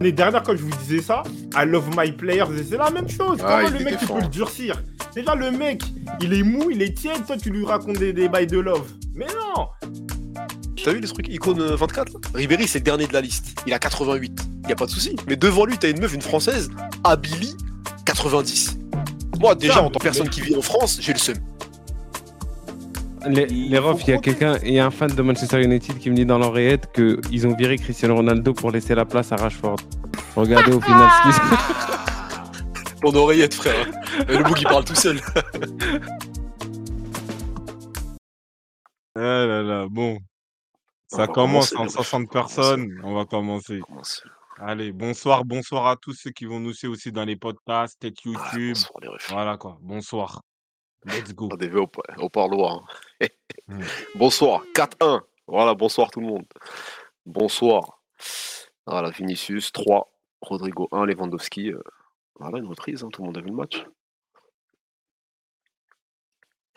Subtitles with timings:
[0.00, 1.22] L'année dernière, quand je vous disais ça,
[1.54, 3.38] I love my players, c'est la même chose.
[3.44, 4.82] Ah, Comment il le mec, tu peux le durcir?
[5.14, 5.82] Déjà, le mec,
[6.20, 8.90] il est mou, il est tiède, toi, tu lui racontes des, des bails de love.
[9.14, 9.68] Mais non
[10.82, 11.28] T'as vu les trucs?
[11.28, 12.18] Icône euh, 24 là?
[12.34, 13.56] Ribéry c'est le dernier de la liste.
[13.66, 14.40] Il a 88.
[14.68, 15.14] Y a pas de souci.
[15.28, 16.70] Mais devant lui t'as une meuf, une française,
[17.04, 17.54] Abili,
[18.04, 18.78] 90.
[19.38, 21.36] Moi déjà en tant que personne qui vit en France, j'ai le seum.
[23.28, 25.98] Les, Il refs, il y a quelqu'un, il y a un fan de Manchester United
[25.98, 29.36] qui me dit dans l'oreillette qu'ils ont viré Cristiano Ronaldo pour laisser la place à
[29.36, 29.76] Rashford.
[30.36, 33.86] Regardez au final ce qui se Ton oreillette frère.
[34.28, 35.20] Et le bout qui parle tout seul.
[39.14, 40.18] Ah là là, bon.
[41.12, 42.08] On Ça va commence commencer, en les refs.
[42.08, 42.54] 60 On va commencer.
[42.54, 43.00] personnes.
[43.04, 43.80] On va commencer.
[43.80, 44.22] Commence.
[44.58, 48.14] Allez, bonsoir, bonsoir à tous ceux qui vont nous suivre aussi dans les podcasts, tête
[48.24, 48.74] Ah, YouTube.
[48.74, 49.30] bonsoir les refs.
[49.30, 49.78] Voilà quoi.
[49.82, 50.40] Bonsoir.
[51.04, 51.48] Let's go.
[51.50, 52.84] Rendez-vous au, au parloir.
[53.22, 53.28] Hein.
[53.68, 53.82] Mm.
[54.16, 55.22] bonsoir, 4-1.
[55.46, 56.44] Voilà, bonsoir tout le monde.
[57.26, 58.00] Bonsoir.
[58.86, 61.72] Voilà, Vinicius 3, Rodrigo 1, Lewandowski.
[61.72, 61.82] euh,
[62.38, 63.84] Voilà, une reprise, hein, tout le monde a vu le match.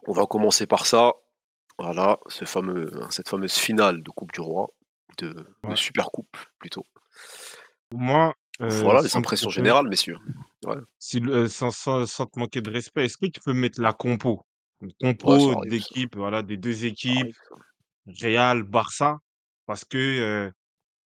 [0.08, 1.14] On va commencer par ça.
[1.78, 4.70] Voilà, ce fameux, cette fameuse finale de Coupe du Roi,
[5.18, 5.36] de.
[5.76, 6.86] Super Coupe plutôt.
[7.94, 10.18] Moi, euh, voilà les te impressions générales, messieurs.
[11.00, 13.94] si euh, sans, sans- sans te manquer de respect, est-ce que tu peux mettre la
[13.94, 14.46] compo?
[14.82, 17.36] Une Ouais, compo d'équipe, voilà, des deux équipes.
[18.08, 19.18] Real, Barça,
[19.66, 20.52] parce que euh,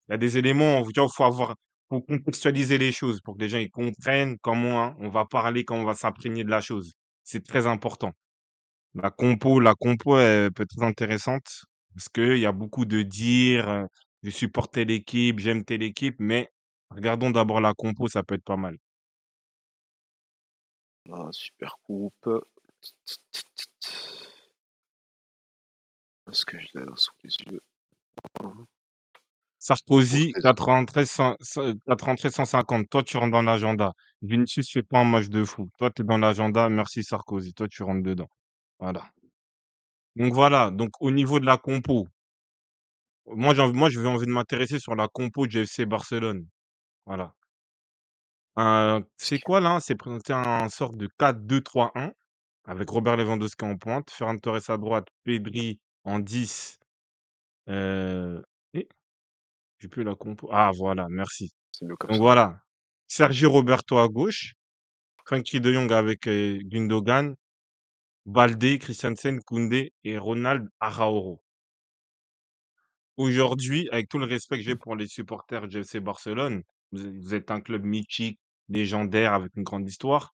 [0.09, 1.55] il y a des éléments, il faut avoir,
[1.89, 5.63] faut contextualiser les choses pour que les gens ils comprennent comment hein, on va parler,
[5.63, 6.93] comment on va s'imprégner de la chose.
[7.23, 8.11] C'est très important.
[8.95, 13.01] La compo, la compo elle peut être très intéressante parce qu'il y a beaucoup de
[13.01, 13.85] dire, euh,
[14.23, 16.49] je supporte telle équipe, j'aime telle équipe, mais
[16.89, 18.77] regardons d'abord la compo, ça peut être pas mal.
[21.05, 22.29] Là, Super Coupe.
[26.29, 27.61] Est-ce que je l'ai là sous les yeux?
[29.57, 32.89] Sarkozy, Pour 93, 100 100 93, 150.
[32.89, 33.93] Toi, tu rentres dans l'agenda.
[34.21, 35.69] Vinicius fait pas un match de fou.
[35.77, 36.69] Toi, tu es dans l'agenda.
[36.69, 37.53] Merci Sarkozy.
[37.53, 38.29] Toi, tu rentres dedans.
[38.79, 39.09] Voilà.
[40.15, 40.71] Donc voilà.
[40.71, 42.07] Donc au niveau de la compo,
[43.27, 46.47] moi, j'ai moi, je vais envie de m'intéresser sur la compo du FC Barcelone.
[47.05, 47.33] Voilà.
[48.57, 49.79] Euh, c'est quoi là?
[49.81, 52.11] C'est présenté un sorte de 4-2-3-1
[52.65, 56.79] avec Robert Lewandowski en pointe, Ferran Torres à droite, Pedri en 10.
[57.69, 58.41] Euh...
[58.73, 58.87] Et
[59.79, 60.49] j'ai plus la compo.
[60.51, 61.51] Ah voilà, merci.
[61.71, 62.21] C'est mieux comme Donc ça.
[62.21, 62.61] voilà.
[63.07, 64.53] Sergi Roberto à gauche,
[65.25, 67.35] Frankie de Jong avec euh, Gundogan,
[68.25, 71.41] Balde, Christiansen, Koundé et Ronald Araújo.
[73.17, 77.51] Aujourd'hui, avec tout le respect que j'ai pour les supporters du FC Barcelone, vous êtes
[77.51, 78.39] un club mythique,
[78.69, 80.33] légendaire, avec une grande histoire.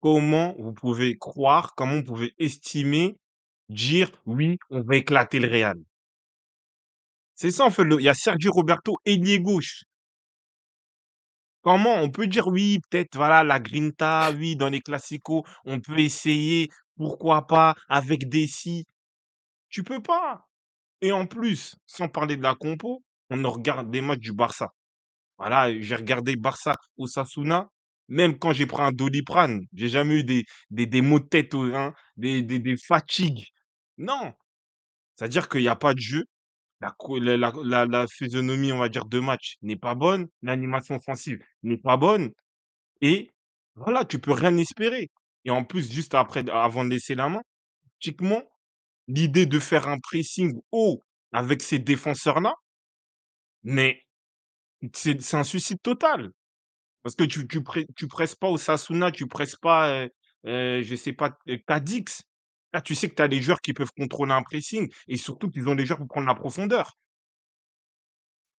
[0.00, 3.18] Comment vous pouvez croire, comment vous pouvez estimer,
[3.68, 5.78] dire oui, on va éclater le Real?
[7.34, 7.82] C'est ça en fait.
[7.82, 9.84] Il y a Sergi Roberto, ailier gauche.
[11.62, 15.98] Comment on peut dire oui, peut-être voilà la grinta, oui, dans les classicos, on peut
[15.98, 18.86] essayer, pourquoi pas, avec des si.
[19.68, 20.46] Tu peux pas.
[21.02, 24.72] Et en plus, sans parler de la compo, on regarde des matchs du Barça.
[25.38, 27.68] Voilà, j'ai regardé Barça Osasuna,
[28.10, 31.54] même quand j'ai pris un Doliprane, j'ai jamais eu des, des, des maux de tête,
[31.54, 33.46] au- hein, des, des, des fatigues.
[33.98, 34.34] Non,
[35.16, 36.24] c'est-à-dire qu'il n'y a pas de jeu.
[36.80, 36.94] La,
[37.36, 40.28] la, la, physionomie, on va dire, de match n'est pas bonne.
[40.42, 42.30] L'animation offensive n'est pas bonne.
[43.02, 43.32] Et
[43.76, 45.10] voilà, tu peux rien espérer.
[45.44, 47.42] Et en plus, juste après, avant de laisser la main,
[48.00, 48.42] typiquement,
[49.08, 52.54] l'idée de faire un pressing haut avec ces défenseurs-là,
[53.62, 54.04] mais
[54.94, 56.32] c'est un suicide total.
[57.02, 60.08] Parce que tu tu, presses pas au Sasuna, tu presses pas, euh,
[60.46, 62.22] euh, je sais pas, euh, Cadix.
[62.72, 65.50] Là, tu sais que tu as des joueurs qui peuvent contrôler un pressing et surtout
[65.50, 66.96] qu'ils ont des joueurs pour prendre la profondeur.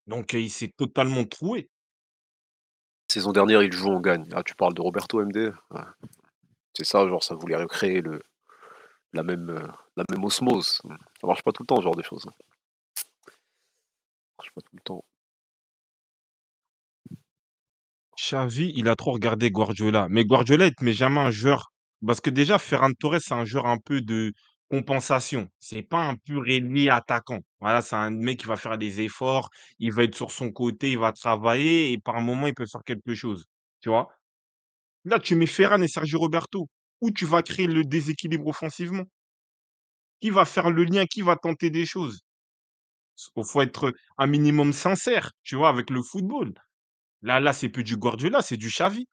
[0.08, 1.70] Donc, il s'est totalement troué.
[3.08, 4.28] Saison dernière, il joue, on gagne.
[4.34, 5.54] Ah, tu parles de Roberto MD.
[6.74, 8.22] C'est ça, genre, ça voulait recréer le,
[9.14, 10.82] la, même, euh, la même osmose.
[11.20, 12.26] Ça marche pas tout le temps, ce genre de choses.
[12.28, 12.34] hein.
[12.98, 13.34] Ça
[14.40, 15.06] marche pas tout le temps.
[18.22, 20.08] Xavi, il a trop regardé Guardiola.
[20.10, 21.72] Mais Guardiola, il te met jamais un joueur.
[22.06, 24.34] Parce que déjà, Ferran Torres, c'est un joueur un peu de
[24.70, 25.50] compensation.
[25.60, 27.40] C'est pas un pur ailier attaquant.
[27.60, 30.92] Voilà, c'est un mec qui va faire des efforts, il va être sur son côté,
[30.92, 33.46] il va travailler et par moment, il peut faire quelque chose.
[33.82, 34.10] Tu vois?
[35.06, 36.68] Là, tu mets Ferran et Sergio Roberto.
[37.02, 39.06] Où tu vas créer le déséquilibre offensivement?
[40.22, 41.06] Qui va faire le lien?
[41.08, 42.22] Qui va tenter des choses?
[43.36, 46.54] Il faut être un minimum sincère, tu vois, avec le football.
[47.22, 49.08] Là, là, c'est plus du Guardiola, c'est du Xavi.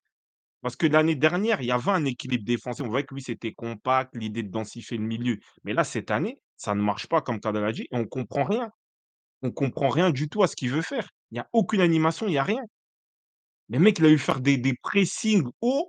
[0.62, 2.84] Parce que l'année dernière, il y avait un équilibre défensif.
[2.84, 5.38] On voyait que lui, c'était compact, l'idée de densifier le milieu.
[5.64, 8.70] Mais là, cette année, ça ne marche pas comme Kadalaji et on comprend rien.
[9.43, 11.08] On comprend rien du tout à ce qu'il veut faire.
[11.31, 12.62] Il y a aucune animation, il y a rien.
[13.69, 15.88] Les mecs, il a eu faire des pressings hauts,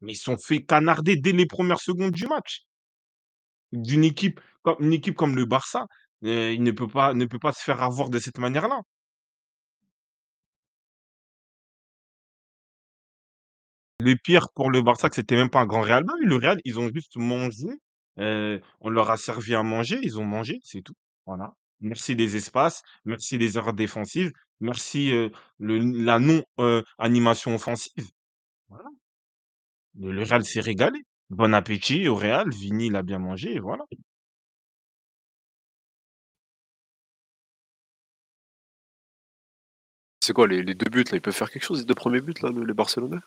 [0.00, 2.62] mais ils sont fait canarder dès les premières secondes du match.
[3.72, 4.40] D'une équipe
[4.78, 5.86] une équipe comme le Barça,
[6.24, 8.80] heu, il ne ne peut pas se faire avoir de cette manière-là.
[14.02, 16.04] Le pire pour le Barça, c'était même pas un grand Real.
[16.20, 17.68] Le Real, ils ont juste mangé,
[18.18, 20.94] heu, on leur a servi à manger, ils ont mangé, c'est tout.
[21.26, 21.52] Voilà.
[21.80, 25.10] Merci les espaces, merci les erreurs défensives, merci,
[25.58, 28.08] le la non, heu, animation offensive.
[28.70, 28.88] Voilà.
[29.98, 31.00] Le Real s'est régalé.
[31.30, 33.84] Bon appétit au Real, Vini, il a bien mangé voilà.
[40.20, 42.32] C'est quoi les 2 buts là, ils peuvent faire quelque chose les 2 premiers buts
[42.42, 43.18] les Barcelonais?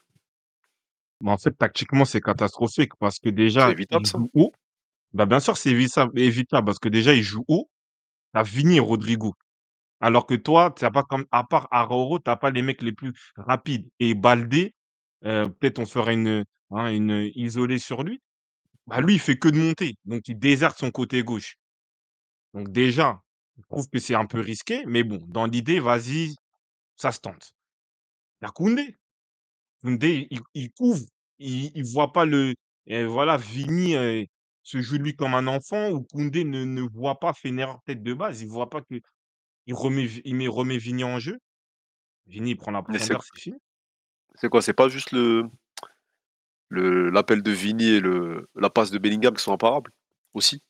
[1.25, 4.19] Mais en fait, tactiquement, c'est catastrophique parce que C'est déjà, évitable ils ça?
[4.19, 4.53] jouent haut.
[5.11, 7.67] Bah, bien sûr, c'est évitable parce que déjà, ils jouent haut.
[8.35, 9.33] Tu as Vini et Rodrigo.
[10.01, 12.83] Alors que toi, tu as pas comme à part Araujo, tu as pas les mecs
[12.83, 14.75] les plus rapides et Baldé,
[15.25, 18.21] heu, peut-être on ferait une, hein, une, isolée sur lui.
[18.85, 21.57] Bah, lui, il fait que de monter, donc il déserte son côté gauche.
[22.53, 23.19] Donc déjà,
[23.57, 26.35] je trouve que c'est un peu risqué, mais bon, dans l'idée, vas-y,
[26.97, 27.55] ça se tente.
[28.41, 28.95] Il y a Koundé.
[29.83, 31.05] Koundé, il il couvre,
[31.39, 32.53] il il voit pas le
[32.87, 34.25] et voilà, Vini, heu,
[34.63, 38.03] se joue de lui comme un enfant ou Koundé ne ne voit pas, erreur peut-être
[38.03, 39.01] de base, il voit pas qu'il
[39.73, 41.39] remet Vi il met remet Vini en jeu.
[42.27, 43.57] Vini, il prend la Mais c'est profondeur, c'est fini.
[44.35, 44.61] c'est quoi?
[44.61, 45.49] C'est pas juste le
[46.69, 49.91] le l'appel de Vini et le la passe de Bellingham qui sont imparables?
[50.33, 50.61] Aussi?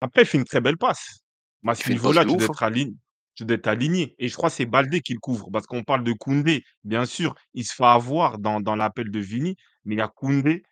[0.00, 1.20] Après, il fait une très belle passe.
[1.62, 2.52] Mais à Il ce fait une passe niveau-là, de tu dois ouf, hein.
[2.52, 2.94] être align
[3.34, 5.84] tu dois être aligné et je crois que c'est Baldé qui le couvre parce qu'on
[5.84, 6.64] parle de Koundé.
[6.84, 10.08] Bien sûr, il se fait avoir dans dans l'appel de Vini, mais il y a
[10.08, 10.64] Koundé,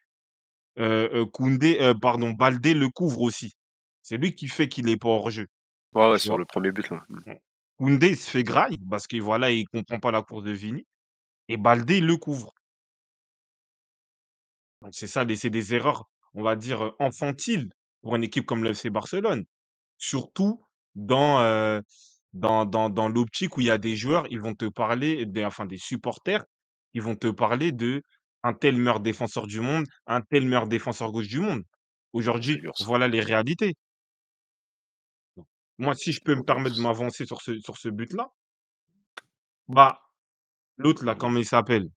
[0.78, 3.54] heu heu, Koundé, heu, pardon, Baldé le couvre aussi.
[4.02, 5.48] C'est lui qui fait qu'il est pas hors jeu,
[5.94, 6.38] Ouais, ouais, tu sur vois?
[6.38, 7.04] le premier but là.
[7.08, 7.32] Mmh.
[7.78, 10.86] Koundé, il se fait graille parce que voilà, il comprend pas la course de Vini
[11.48, 12.54] et Baldé, il le couvre.
[14.82, 17.70] Donc c'est ça, des c'est des erreurs, on va dire, heu, infantiles
[18.02, 19.44] pour une équipe comme le FC Barcelone.
[19.98, 20.62] Surtout
[20.96, 21.82] dans, heu,
[22.32, 25.44] dans dans dans l'optique où il y a des joueurs, ils vont te parler des
[25.44, 26.44] enfin des supporters,
[26.94, 28.02] ils vont te parler de
[28.42, 31.64] un tel meilleur défenseur du monde, un tel meilleur défenseur gauche du monde.
[32.12, 33.74] Aujourd'hui, voilà les réalités.
[35.78, 38.30] Moi, si je peux me permettre de m'avancer sur ce sur ce but-là,
[39.68, 40.00] bah,
[40.78, 41.90] l'autre là, comment il s'appelle?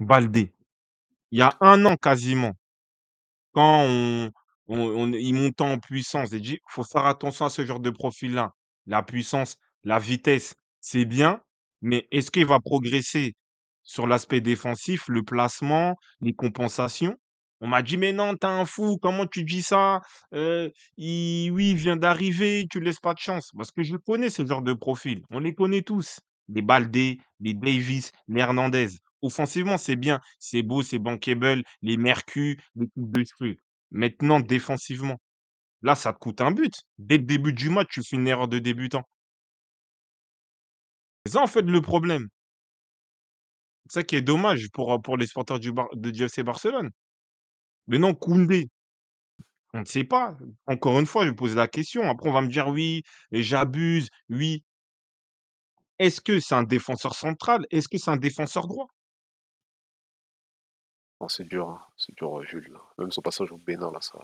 [0.00, 0.54] Baldé.
[1.32, 2.52] Il y a un an quasiment,
[3.52, 4.32] quand on
[4.68, 7.90] on on il montait en puissance, j'ai dit: «Faut faire attention à ce genre de
[7.90, 8.52] profil-là».
[8.86, 11.40] La puissance, la vitesse, c'est bien,
[11.82, 13.34] mais est-ce qu'il va progresser
[13.82, 17.16] sur l'aspect défensif, le placement, les compensations?
[17.60, 20.00] On m'a dit: «Mais non, tu es un fou, comment tu dis ça?
[20.34, 23.50] Heu, il oui, il vient d'arriver, tu lui laisses pas de chance».
[23.56, 27.54] Parce que je connais ce genre de profil, on les connaît tous, les Baldé, les
[27.54, 28.88] Davies, les Hernandez.
[29.22, 33.56] Offensivement, c'est bien, c'est beau, c'est bankable, les Mercus, les coupes de cheveux.
[33.90, 35.18] Maintenant, défensivement,
[35.84, 36.74] là, ça te coûte un but.
[36.98, 39.04] Dès le début du match, tu fais une erreur de débutant.
[41.26, 42.28] C'est ça, en fait, le problème.
[43.86, 46.90] C'est ça qui est dommage pour, pour les supporters du Bar de du Barcelone.
[47.86, 48.70] Maintenant, Koundé,
[49.74, 50.36] on ne sait pas.
[50.66, 52.08] Encore une fois, je pose la question.
[52.08, 54.64] Après, on va me dire: «Oui, j'abuse, oui».
[55.98, 57.66] Est-ce que c'est un défenseur central?
[57.70, 58.88] Est-ce que c'est un défenseur droit?
[61.20, 61.82] Non, c'est dur, hein.
[61.96, 62.78] C'est dur, heu, Jules.
[62.98, 64.18] Même son passage au Bénin là, ça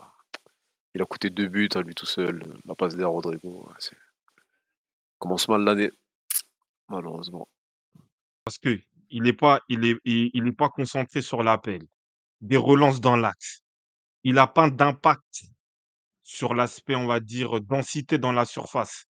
[0.95, 3.97] il a coûté 2 buts à lui tout seul, la passe d'Air Rodrigo, c'est
[5.19, 5.91] commence mal l'année,
[6.89, 7.49] malheureusement.
[8.45, 8.83] Parce qu'il
[9.27, 11.83] est pas il il pas concentré sur l'appel.
[12.43, 13.63] Des relances dans l'axe.
[14.25, 15.43] Il a pas d'impact
[16.25, 19.07] sur l'aspect, on va dire, densité dans la surface.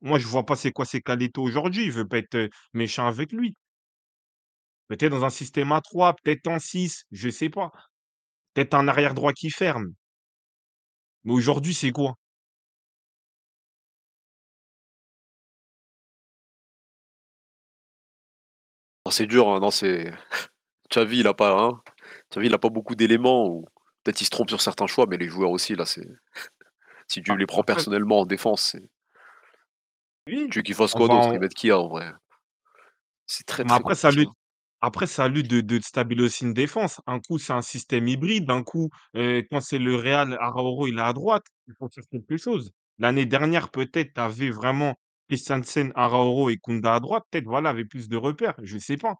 [0.00, 1.86] Moi, je vois pas c'est quoi ses qualités aujourd'hui.
[1.90, 3.54] Je veux pas être, heu, méchant avec lui.
[4.88, 7.70] Peut-être dans un système à 3, peut-être en 6, je sais pas.
[8.54, 9.94] Peut-être un arrière droit qui ferme.
[11.26, 12.14] Mais aujourd'hui, c'est quoi?
[19.10, 20.12] C'est dur, hein, non, c'est
[20.90, 21.80] Xavi, il a pas, hein,
[22.32, 23.66] Xavi, il a pas beaucoup d'éléments ou
[24.04, 26.06] peut-être il se trompe sur certains choix, mais les joueurs aussi là, c'est
[27.08, 28.84] si tu Bah, les prends après personnellement en défense, c'est
[30.28, 31.28] oui, tu veux qu'ils fassent quoi d'autre?
[31.34, 32.12] Ils en mettent qui en vrai?
[33.26, 34.34] C'est très, mais très après ça compliqué, lui hein.
[34.80, 37.00] Après ça lui de de stabiliser aussi une défense.
[37.06, 40.98] Un coup, c'est un système hybride, un coup, heu, quand c'est le Real, Araujo, il
[40.98, 41.44] est à droite.
[41.68, 42.72] Il faut faire quelque chose.
[42.98, 44.94] L'année dernière, peut-être, tu avais vraiment
[45.28, 49.16] Christensen, Araujo et Koundé à droite, peut-être, voilà, avait plus de repères, je sais pas.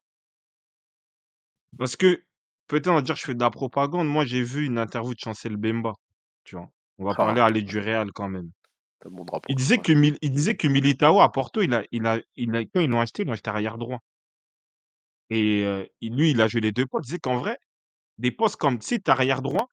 [1.79, 2.23] Parce que,
[2.69, 4.09] peut-être on va dire je fais de la propagande.
[4.09, 5.57] Moi, j'ai vu une interview de Chancel
[6.45, 6.71] tu vois?
[6.99, 8.51] On va Ah, parler, aller du Real quand même.
[9.05, 9.49] Drapeau.
[9.49, 9.83] Il disait ouais.
[9.83, 12.81] que Mil il disait que Militao à Porto, il a il a il a quand
[12.81, 14.01] ils l'ont acheté, ils l'ont acheté arrière droit.
[15.31, 17.07] Et lui, il a joué les 2 postes.
[17.07, 17.59] Il disait qu'en vrai,
[18.19, 19.69] des postes comme tu sais, arrière droit,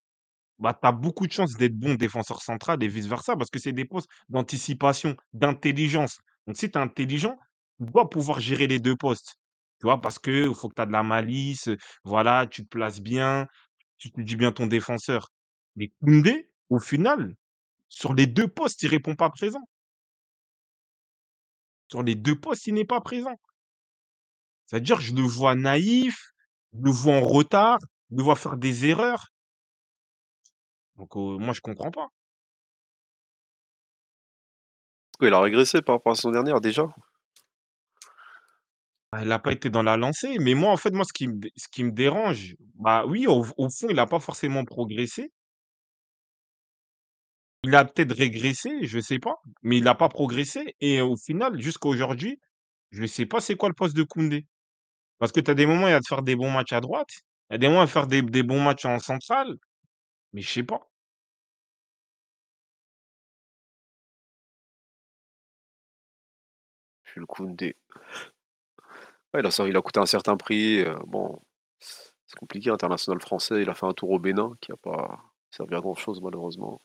[0.60, 3.60] bah, tu as beaucoup de chances d'être bon défenseur central et vice versa parce que
[3.60, 6.20] c'est des postes d'anticipation, d'intelligence.
[6.48, 7.38] Donc si tu es intelligent,
[7.80, 9.36] tu dois pouvoir gérer les 2 postes.
[9.80, 10.00] Tu vois?
[10.00, 11.70] Parce qu'il faut que tu as de la malice,
[12.04, 13.48] voilà, tu te places bien,
[13.98, 15.30] tu étudies bien ton défenseur.
[15.76, 17.36] Mais Koundé, au final,
[17.90, 19.68] sur les 2 postes, il répond pas présent.
[21.90, 23.40] Sur les 2 postes, il n'est pas présent.
[24.74, 26.34] C'est-à-dire, je le vois naïf,
[26.74, 27.78] je le vois en retard,
[28.10, 29.28] je le vois faire des erreurs.
[30.98, 32.08] Donc moi, je comprends pas.
[35.22, 36.88] Il a régressé par rapport à la saison dernière déjà?
[39.12, 41.28] Bah, il a pas été dans la lancée, mais moi, en fait, moi, ce qui
[41.28, 44.66] me dé ce qui me dérange, bah, oui, au au fond, il a pas forcément
[44.66, 45.32] progressé.
[47.64, 51.60] Il a peut-être régressé, je sais pas, mais il a pas progressé et au final,
[51.62, 52.40] jusqu'à aujourd'hui,
[52.92, 54.46] je sais pas c'est quoi le poste de Koundé.
[55.22, 57.10] Parce que tu as des moments, il te faire des bons matchs à droite,
[57.52, 59.56] il y des moments, il va faire des bons matchs en centrale,
[60.34, 60.88] mais je sais pas.
[67.06, 67.76] Jules Koundé.
[69.36, 71.40] Il a ça il a coûté un certain prix, heu, bon,
[71.80, 73.62] c'est compliqué, international français.
[73.64, 75.20] Il a fait un tour au Bénin qui a pas
[75.52, 76.80] servi à grand chose malheureusement.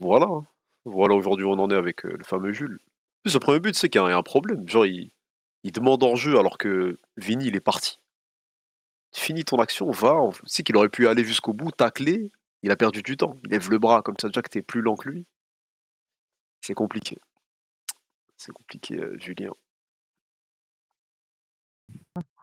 [0.00, 0.46] Voilà, hein.
[0.84, 2.78] Voilà aujourd'hui on en est avec, heu, le fameux Jules.
[3.22, 4.68] Plus, le 1er but, c'est qu'il y a un problème.
[4.68, 5.10] Genre, il
[5.64, 7.98] il demande en jeu alors que Vini, il est parti.
[9.14, 12.30] Finis ton action, va, tu sais qu'il aurait pu aller jusqu'au bout, tacler,
[12.62, 13.38] il a perdu du temps.
[13.44, 15.26] Il lève le bras comme ça déjà que tu es plus lent que lui.
[16.62, 17.18] C'est compliqué.
[18.36, 19.52] C'est compliqué, heu, Julien.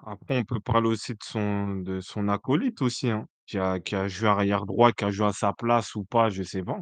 [0.05, 3.95] Après, on peut parler aussi de son de son acolyte aussi, hein, qui a qui
[3.95, 6.79] a joué arrière droit, qui a joué à sa place ou pas, je sais pas.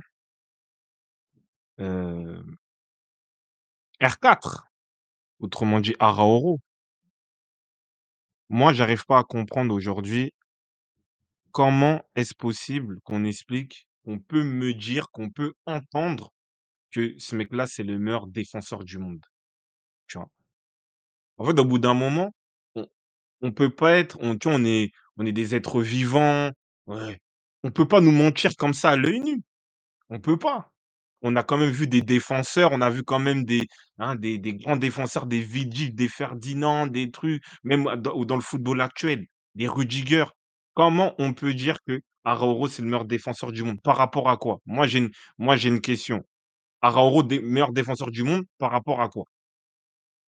[1.80, 2.58] Hem
[4.02, 4.68] R4,
[5.40, 6.60] autrement dit Araouro.
[8.50, 10.34] Moi, j'arrive pas à comprendre aujourd'hui
[11.52, 16.32] comment est-ce possible qu'on explique qu'on peut me dire, qu'on peut entendre
[16.92, 19.26] que ce mec-là, c'est le meilleur défenseur du monde,
[20.08, 20.30] tu vois?
[21.38, 22.34] En fait, au bout d'un moment,
[22.76, 22.88] on
[23.42, 26.52] on peut pas être on tu vois, on est on est des êtres vivants,
[26.88, 27.20] ouais.
[27.64, 29.42] On peut pas nous mentir comme ça à l'œil nu.
[30.10, 30.72] On peut pas.
[31.22, 33.68] On a quand même vu des défenseurs, on a vu quand même des,
[34.00, 38.82] hein, des grands défenseurs, des Vidic, des Ferdinand, des trucs, même dans dans le football
[38.82, 39.26] actuel,
[39.56, 40.26] des Rudiger.
[40.74, 43.82] Comment on peut dire que Araouro, c'est le meilleur défenseur du monde?
[43.82, 44.60] Par rapport à quoi?
[44.66, 46.24] Moi, j'ai une une question.
[46.82, 49.26] Araouro, dé meilleur défenseur du monde, par rapport à quoi?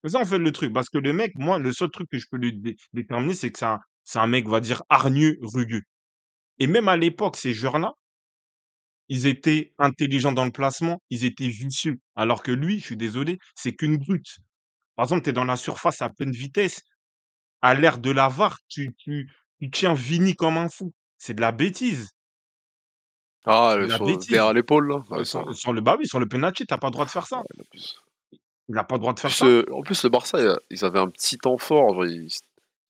[0.03, 2.17] C'est ça, en fait, le truc, parce que le mec, moi, le seul truc que
[2.19, 4.81] je peux lui dé déterminer, c'est que c'est un c'est un mec, on va dire,
[4.89, 5.83] hargneux, rugueux
[6.59, 7.93] et même à l'époque, ces joueurs-là
[9.09, 13.39] ils étaient intelligents dans le placement, ils étaient vicieux, alors que lui, je suis désolé,
[13.55, 14.37] c'est qu'une brute.
[14.95, 16.81] Par exemple, tu es dans la surface à pleine vitesse,
[17.61, 20.93] à l'ère de la VAR, tu tu tu tiens Vini comme un fou.
[21.17, 22.09] C'est de la bêtise.
[23.45, 24.53] Ah, C'est de la sur derrière bêtise.
[24.53, 25.03] l'épaule là?
[25.09, 27.05] Ouais, ça sur sur le bah, oui, sur le penalty, tu as pas le droit
[27.05, 27.37] de faire ça.
[27.39, 27.95] Ouais, il abuse.
[28.69, 29.45] Il a pas le droit de En faire plus, ça.
[29.45, 30.37] heu, en plus le Barça,
[30.69, 32.27] ils avaient un petit temps fort, genre ils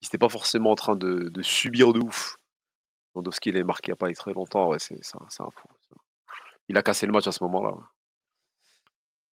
[0.01, 2.35] ils étaient pas forcément en train de de subir de ouf.
[3.15, 5.43] Lewandowski, il avait marqué il y a pas très longtemps, ouais, c'est c'est un c'est
[5.43, 5.67] un fou.
[6.69, 7.75] Il a cassé le match à ce moment-là.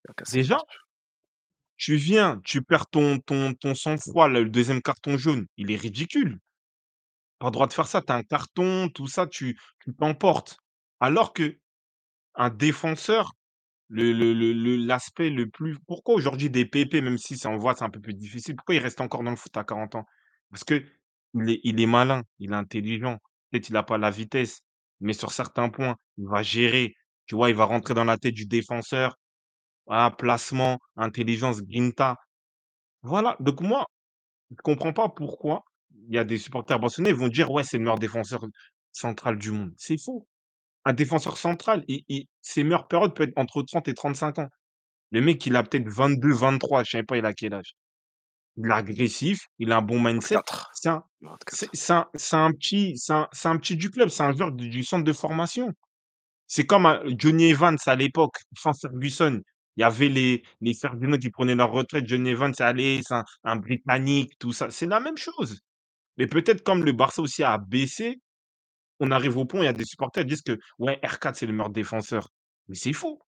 [0.09, 0.59] Il Déjà
[1.77, 6.39] tu viens, tu perds ton ton ton sang-froid, le 2e carton jaune, il est ridicule.
[7.39, 10.57] Pas le droit de faire ça, tu as un carton, tout ça, tu tu t'emportes.
[10.99, 11.33] Alors
[12.55, 13.33] défenseur,
[13.89, 17.75] le le le l'aspect le plus pourquoi aujourd'hui des pépés, même si ça on voit,
[17.75, 20.05] c'est un peu plus difficile, pourquoi ils restent encore dans le foot à 40 ans?
[20.49, 20.77] Parce qu'il
[21.49, 23.19] est il est malin, il est intelligent.
[23.51, 24.61] Peut-être il a pas la vitesse,
[24.99, 26.95] mais sur certains points, il va gérer,
[27.27, 27.49] tu vois?
[27.49, 29.17] Il va rentrer dans la tête du défenseur.
[29.87, 32.17] Voilà, placement, intelligence, grinta.
[33.03, 33.85] Voilà, donc moi,
[34.51, 35.63] je comprends pas pourquoi
[36.09, 38.45] il y a des supporters barcelonais, ils vont dire: «Ouais, c'est le meilleur défenseur
[38.93, 39.73] central du monde».
[39.77, 40.27] C'est faux.
[40.85, 44.49] Un défenseur central, il il ses meilleures périodes peut être entre 30 et 35 ans.
[45.11, 47.75] Le mec, il a peut-être 22-23, je sais pas il a quel âge.
[48.57, 50.35] Il est agressif, il a un bon mindset.
[50.35, 50.71] 24.
[50.75, 51.03] C'est un
[51.47, 51.69] c'est 24.
[51.73, 54.51] c'est un c'est un petit c'est un c'est un petit du club, c'est un joueur
[54.51, 55.73] du du centre de formation.
[56.49, 59.41] C'est comme un Johnny Evans à l'époque, sans Ferguson.
[59.75, 63.25] Il y avait les les Ferdinand qui prenaient leur retraite, Johnny Evans, allez, c'est un
[63.43, 64.69] un britannique, tout ça.
[64.71, 65.59] C'est la même chose.
[66.17, 68.21] Mais peut-être comme le Barça aussi a baissé,
[69.01, 71.35] on arrive au point où il y a des supporters qui disent que: «Ouais, R4,
[71.37, 72.29] c'est le meilleur défenseur».
[72.69, 73.21] Mais c'est faux.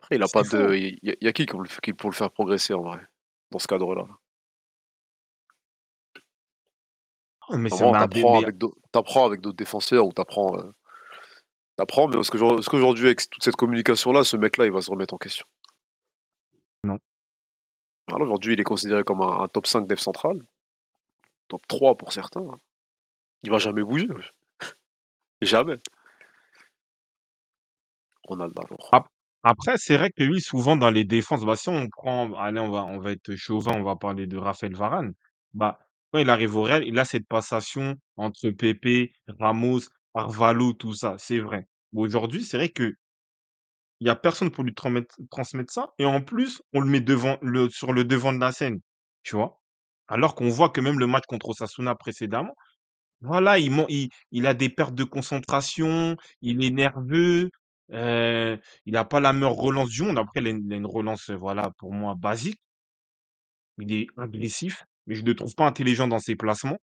[0.00, 2.74] Après, il a pas de il y a pour le qui pour le faire progresser
[2.74, 3.00] en vrai?
[3.50, 4.06] Dans ce cadre-là?
[7.48, 9.56] Oh mais c'est Normalement, un tu dé apprends mais avec d'au tu apprends avec d'autres
[9.56, 10.72] défenseurs ou tu apprends, heu
[11.76, 15.14] T'apprends, mais qu'aujourd'hui est qu'aujourd'hui avec toute cette communication-là, ce mec-là, il va se remettre
[15.14, 15.44] en question?
[16.84, 16.98] Non.
[18.08, 20.38] Voilà, aujourd'hui, il est considéré comme un un top 5 dev central.
[21.48, 22.58] Top 3 pour certains, hein.
[23.44, 24.08] Il va jamais bouger.
[25.42, 25.78] Jamais.
[28.24, 28.88] Ronald alors.
[28.92, 29.06] Ap
[29.46, 32.70] après, c'est vrai que lui, souvent dans les défenses, bah, si on prend allez, on
[32.70, 35.12] va on va être chauvin, on va parler de Raphaël Varane.
[35.52, 35.78] Bah,
[36.20, 39.80] il arrive au Real, il a cette passation entre Pepe, Ramos,
[40.14, 41.66] Carvalho, tout ça, c'est vrai.
[41.94, 42.94] Aujourd'hui, c'est vrai qu'il
[44.00, 47.38] y a personne pour lui transmettre ça et en plus, on le met devant
[47.70, 48.80] sur le devant de la scène,
[49.22, 49.60] tu vois?
[50.08, 52.54] Alors qu'on voit que même le match contre Osasuna précédemment,
[53.22, 57.50] voilà, il il il a des pertes de concentration, il est nerveux,
[57.92, 60.18] heu, il a pas la meilleure relance du monde.
[60.18, 62.60] Après, il a une il relance, voilà, pour moi basique.
[63.78, 66.78] Il est agressif, mais je le trouve pas intelligent dans ses placements.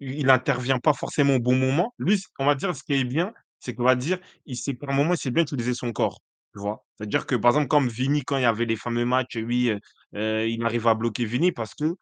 [0.00, 1.94] Il il intervient pas forcément au bon moment.
[1.98, 4.92] Lui, on va dire ce qui est bien, c'est qu'on va dire, il sait par
[4.94, 6.20] moment, il sait bien utiliser son corps,
[6.54, 6.84] tu vois?
[6.98, 9.80] C'est-à-dire que, par exemple, comme Vini, quand il y avait les fameux matchs, oui, heu
[10.16, 11.94] heu, il arrive à bloquer Vini parce que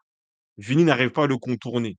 [0.59, 1.99] Vini n'arrive pas à le contourner.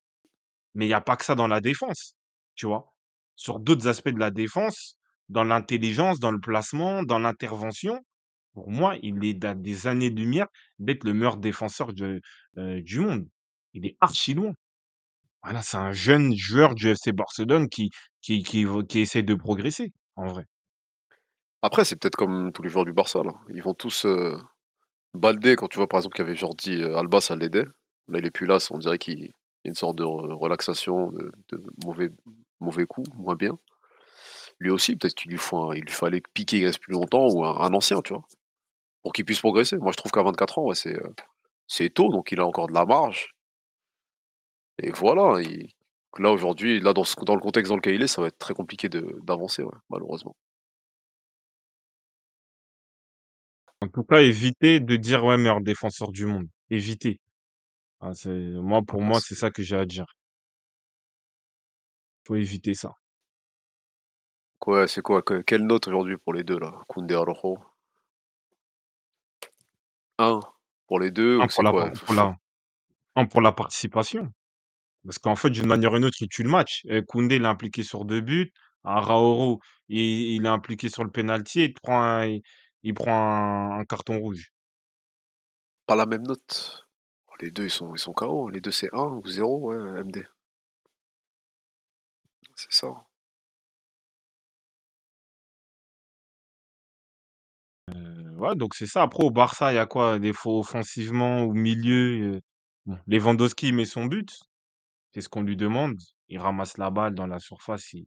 [0.75, 2.15] Mais il y a pas que ça dans la défense,
[2.55, 2.93] tu vois?
[3.35, 4.97] Sur d'autres aspects de la défense,
[5.29, 7.99] dans l'intelligence, dans le placement, dans l'intervention,
[8.53, 10.47] pour moi, il est à des années-lumière
[10.79, 12.21] d'être le meilleur défenseur de,
[12.57, 13.27] heu, du monde.
[13.75, 14.53] Il est archi loin.
[15.43, 17.91] Voilà, c'est un jeune joueur du FC Barcelone qui
[18.21, 18.41] qui
[19.01, 20.45] essaie de progresser, en vrai.
[21.61, 23.21] Après, c'est peut-être comme tous les joueurs du Barça.
[23.53, 24.37] Ils vont tous, heu,
[25.15, 27.65] Baldé, quand tu vois, par exemple, qu'il y avait Jordi, heu, Alba, ça l'aidait.
[28.09, 29.29] Là, il est plus là, on dirait qu'il y a
[29.65, 32.11] une sorte de re relaxation, de mauvais
[32.61, 33.57] mauvais coups, moins bien.
[34.59, 35.39] Lui aussi, peut-être qu'il lui
[35.75, 38.23] il lui fallait que Piqué, reste plus longtemps ou un ancien, tu vois?
[39.03, 39.77] Pour qu'il puisse progresser.
[39.77, 41.15] Moi, je trouve qu'à 24 ans, c'est, heu,
[41.67, 43.34] c'est tôt, donc il a encore de la marge.
[44.79, 45.69] Et voilà, il
[46.17, 48.37] là, aujourd'hui, là, dans ce dans le contexte dans lequel il est, ça va être
[48.37, 50.35] très compliqué de d'avancer, ouais, malheureusement.
[53.81, 57.19] En tout cas, éviter de dire: «Ouais, meilleur défenseur du monde», éviter.
[58.01, 60.07] Ah, c'est moi, pour Ouais, moi, c'est c'est ça que j'ai à dire.
[62.25, 62.95] Faut éviter ça.
[64.65, 65.21] Ouais, c'est quoi?
[65.21, 66.73] Que quelle note aujourd'hui pour les 2 là?
[66.87, 67.57] Koundé, Araujo?
[70.19, 70.39] 1
[70.87, 71.91] pour les 2 1 ou pour c'est la quoi?
[71.91, 72.35] par pour la
[73.15, 74.31] 1 pour la participation.
[75.05, 76.83] Parce qu'en fait, d'une manière ou une autre, il tue le match.
[76.89, 78.51] Heu, Koundé, il est impliqué sur 2 buts.
[78.83, 79.99] Araujo, il
[80.37, 82.41] il est impliqué sur le penalty et il prend un il
[82.83, 83.13] il prend
[83.75, 84.51] un un carton rouge.
[85.87, 86.87] Pas la même note.
[87.41, 88.49] Les 2 ils sont ils sont KO.
[88.49, 90.25] Les 2 c'est 1 ou 0, ouais, MD.
[92.55, 93.05] C'est ça.
[97.89, 99.01] Heu, ouais, donc c'est ça.
[99.03, 100.19] Après au Barça, il y a quoi?
[100.19, 102.41] Des fois offensivement, au milieu,
[102.85, 104.29] bon, Lewandowski, il met son but.
[105.15, 105.97] C'est ce qu'on lui demande.
[106.27, 108.05] Il ramasse la balle dans la surface, il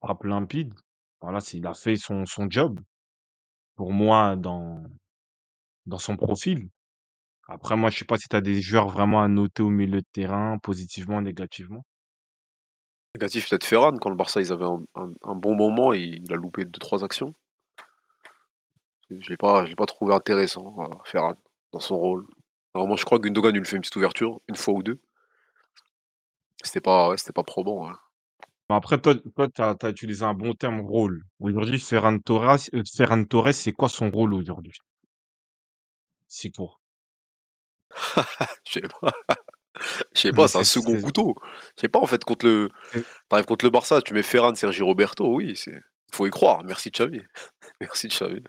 [0.00, 0.72] frappe limpide.
[1.20, 2.80] Voilà, c'est il a fait son son job,
[3.76, 4.82] pour moi, dans
[5.86, 6.70] dans son profil.
[7.48, 10.00] Après moi, je sais pas si tu as des joueurs vraiment à noter au milieu
[10.00, 11.84] de terrain, positivement, négativement?
[13.14, 14.82] Négatif, peut-être Ferran, quand le Barça, ils avaient un
[15.22, 17.34] un bon moment, il a loupé 2-3 actions.
[19.10, 21.34] Je l'ai pas l'ai pas trouvé intéressant, voilà, Ferran,
[21.72, 22.26] dans son rôle.
[22.74, 24.98] Alors moi, je crois que il lui fait une petite ouverture, 1 fois ou 2.
[26.62, 27.90] C'était pas ouais, c'était pas probant.
[28.68, 31.24] Bah, après toi toi, tu as utilisé un bon terme, rôle.
[31.40, 34.74] Aujourd'hui, Ferran Torres heu, Ferran Torres, c'est quoi son rôle aujourd'hui?
[36.28, 36.78] C'est quoi?
[38.66, 39.12] Je sais pas.
[40.14, 41.34] Je sais pas, c'est un c'est second c'est couteau.
[41.76, 44.22] Je sais pas, en fait, contre le c'est tu arrives contre le Barça, tu mets
[44.22, 45.80] Ferran, Sergi Roberto, oui, c'est
[46.12, 46.64] faut y croire.
[46.64, 47.22] Merci Xavi.
[47.80, 48.42] Merci Xavi.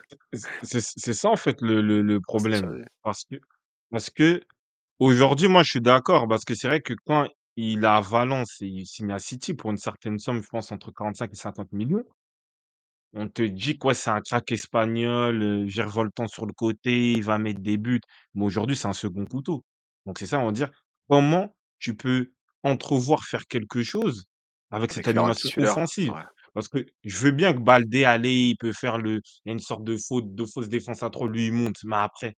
[0.64, 2.62] c'est c'est ça, en fait, le le le Merci problème.
[2.66, 2.84] Xavi.
[3.04, 3.36] Parce que
[3.92, 7.28] parce qu'aujourd'hui, moi, je suis d'accord, parce que c'est vrai que quand
[7.60, 10.72] il est à Valence et il signe à City pour une certaine somme, je pense
[10.72, 12.02] entre 45 et 50 000 000
[13.14, 17.38] on te dit que ouais, c'est un crack espagnol, virevoltant sur le côté, il va
[17.38, 18.02] mettre des buts.
[18.36, 19.64] Mais aujourd'hui, c'est un second couteau.
[20.06, 20.70] Donc c'est ça, on va dire,
[21.08, 22.32] comment tu peux
[22.64, 24.26] entrevoir faire quelque chose
[24.70, 26.12] avec cette Avec animation titulaire, offensive?
[26.12, 26.22] ouais.
[26.54, 29.54] Parce que je veux bien que Baldé, allez, il peut faire le il y a
[29.54, 32.36] une sorte de faute de fausse défense à 3, lui, il monte, mais après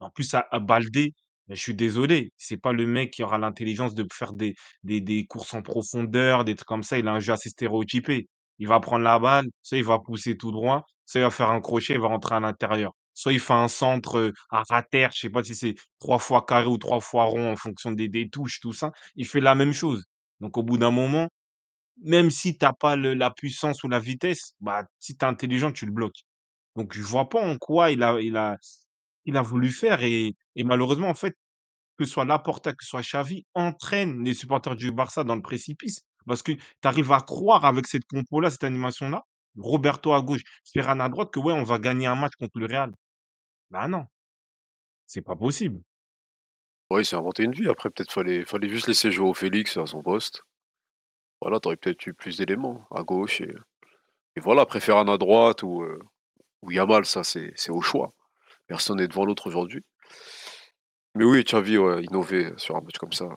[0.00, 1.14] en plus, à à Baldé,
[1.54, 5.26] je suis désolé, c'est pas le mec qui aura l'intelligence de faire des des des
[5.26, 6.98] courses en profondeur, des trucs comme ça.
[6.98, 8.28] Il a un jeu assez stéréotypé.
[8.58, 11.50] Il va prendre la balle, soit il va pousser tout droit, soit il va faire
[11.50, 12.92] un crochet, il va rentrer à l'intérieur.
[13.14, 16.18] Soit il fait un centre, heu, à ras terre, je sais pas si c'est 3
[16.18, 18.92] fois carré ou 3 fois rond en fonction des des touches, tout ça.
[19.16, 20.04] Il fait la même chose.
[20.40, 21.28] Donc au bout d'un moment,
[22.02, 25.72] même si tu as pas la puissance ou la vitesse, bah, si tu es intelligent,
[25.72, 26.24] tu le bloques.
[26.76, 28.58] Donc je vois pas en quoi il a il a
[29.26, 31.36] il a voulu faire et et malheureusement, en fait,
[32.02, 35.42] que ce soit Laporta, que ce soit Xavi, entraînent les supporters du Barça dans le
[35.42, 36.02] précipice.
[36.26, 39.24] Parce que tu arrives à croire avec cette compo là, cette animation là,
[39.56, 42.66] Roberto à gauche, Ferran à droite que ouais, on va gagner un match contre le
[42.66, 42.92] Real.
[43.70, 44.06] Bah non,
[45.06, 45.80] c'est pas possible.
[46.90, 47.68] Ouais, il s'est inventé une vie.
[47.68, 50.42] Après, peut-être fallait fallait juste laisser Joao Félix à son poste.
[51.40, 53.54] Voilà, tu aurais peut-être eu plus d'éléments à gauche et
[54.36, 56.00] et voilà, Ferran à droite ou, heu,
[56.62, 58.14] ou Yamal, ça c'est c'est au choix.
[58.68, 59.84] Personne n'est devant l'autre aujourd'hui.
[61.14, 63.28] Mais oui, Xavi, ouais, innover sur un match comme ça.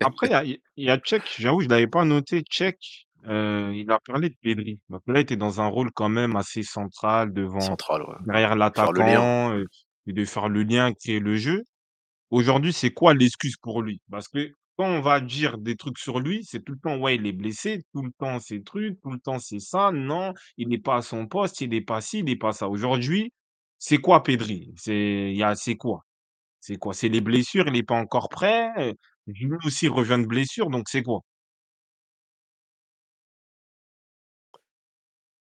[0.00, 2.42] Après, il y a il y a Cech, j'avoue, je l'avais pas noté.
[2.50, 4.80] Cech, heu, il a parlé de Pedri.
[4.88, 8.18] Donc là, il était dans un rôle quand même assez central devant Central, ouais.
[8.18, 9.26] derrière Faire le lien.
[9.26, 9.66] l'attaquant, heu,
[10.06, 11.62] et de faire le lien, créer le jeu.
[12.30, 14.00] Aujourd'hui, c'est quoi l'excuse pour lui?
[14.10, 17.16] Parce que quand on va dire des trucs sur lui, c'est tout le temps: «Ouais,
[17.16, 20.68] il est blessé», tout le temps ces trucs, tout le temps c'est ça, non, il
[20.68, 22.68] n'est pas à son poste, il est pas ci, il est pas ça.
[22.68, 23.32] Aujourd'hui,
[23.78, 24.72] c'est quoi Pedri?
[24.76, 26.04] C'est il y a c'est quoi?
[26.62, 26.94] C'est quoi?
[26.94, 28.94] C'est les blessures, il est pas encore prêt, heu,
[29.28, 31.20] Giroud aussi revient de blessure, donc c'est quoi?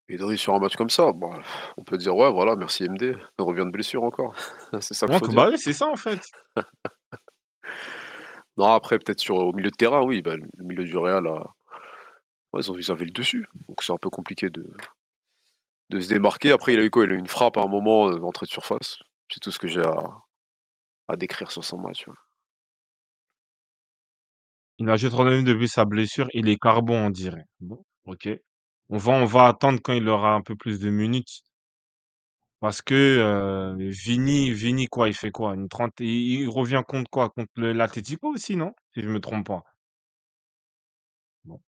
[0.08, 1.40] Pedri sur un match comme ça, bah,
[1.78, 4.34] on peut dire: «Ouais, voilà, merci MD, il revient de blessure encore».
[4.82, 5.36] C'est ça qu'il faut dire.
[5.36, 6.20] bah, oui, c'est ça en fait.
[8.58, 11.54] Non, après peut-être sur au milieu de terrain, oui, bah, le milieu du Real a
[12.54, 14.66] ouais, ils ont ils avaient le dessus, donc c'est un peu compliqué de
[15.92, 16.52] de se démarquer.
[16.52, 17.04] Après, il a eu quoi?
[17.04, 18.98] Il a eu une frappe à un moment, heu, d'entrée de surface.
[19.30, 20.04] C'est tout ce que j'ai à
[21.08, 22.16] à décrire sur son match, ouais.
[24.80, 27.46] Il a juste revenu depuis sa blessure, il est carbone on dirait.
[27.62, 28.28] Bon, OK.
[28.90, 31.42] On va on va attendre quand il aura un peu plus de minutes.
[32.60, 32.94] Parce que,
[33.76, 35.54] heu, Vini Vini quoi, il fait quoi?
[35.56, 37.30] Une trente il il revient contre quoi?
[37.30, 38.74] Contre le l'Atlético aussi, non?
[38.96, 39.64] Si je me trompe pas.
[41.46, 41.62] Bon,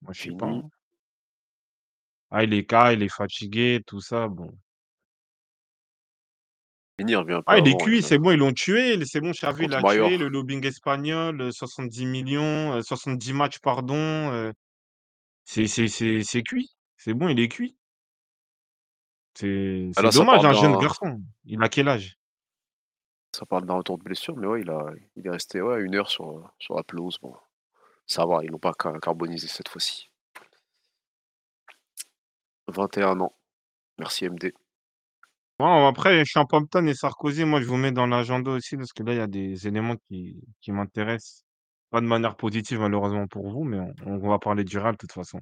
[0.00, 0.70] moi je sais pas, Vini hein.
[2.30, 4.56] Ah, il est KO, il est fatigué, tout ça, bon.
[6.98, 8.98] Vini revient un peu Ah, il est avant, cuit, il c'est bon, ils l'ont tué,
[9.04, 12.42] c'est bon, Xavi contre l'a tué, le lobbying espagnol, heu, 70 000 000,
[12.78, 13.94] heu, 70 matchs, pardon,
[14.32, 14.52] heu,
[15.44, 16.70] c'est c'est c'est c'est cuit.
[16.96, 17.76] C'est bon, il est cuit.
[19.34, 21.20] C'est Ah c'est là, ça dommage, un jeune d'un garçon.
[21.44, 22.16] Il a quel âge?
[23.32, 25.94] ça parle d'un retour de blessure, mais ouais, il a il est resté, ouais, 1
[25.94, 27.34] heure sur, sur la pelouse, bon,
[28.06, 30.10] ça va, ils l'ont pas ca carbonisé cette fois-ci.
[32.68, 33.34] 21 ans.
[33.98, 34.52] Merci MD.
[35.58, 39.12] Bon, après Champampton et Sarkozy, moi je vous mets dans l'agenda aussi parce que là,
[39.14, 41.44] il y a des éléments qui qui m'intéressent.
[41.90, 45.12] Pas de manière positive malheureusement pour vous, mais on va parler du Real de toute
[45.12, 45.38] façon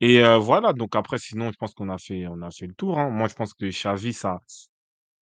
[0.00, 2.74] et heu, voilà, donc après sinon je pense qu'on a fait on a fait le
[2.74, 3.10] tour, hein.
[3.10, 4.40] Moi je pense que Xavi ça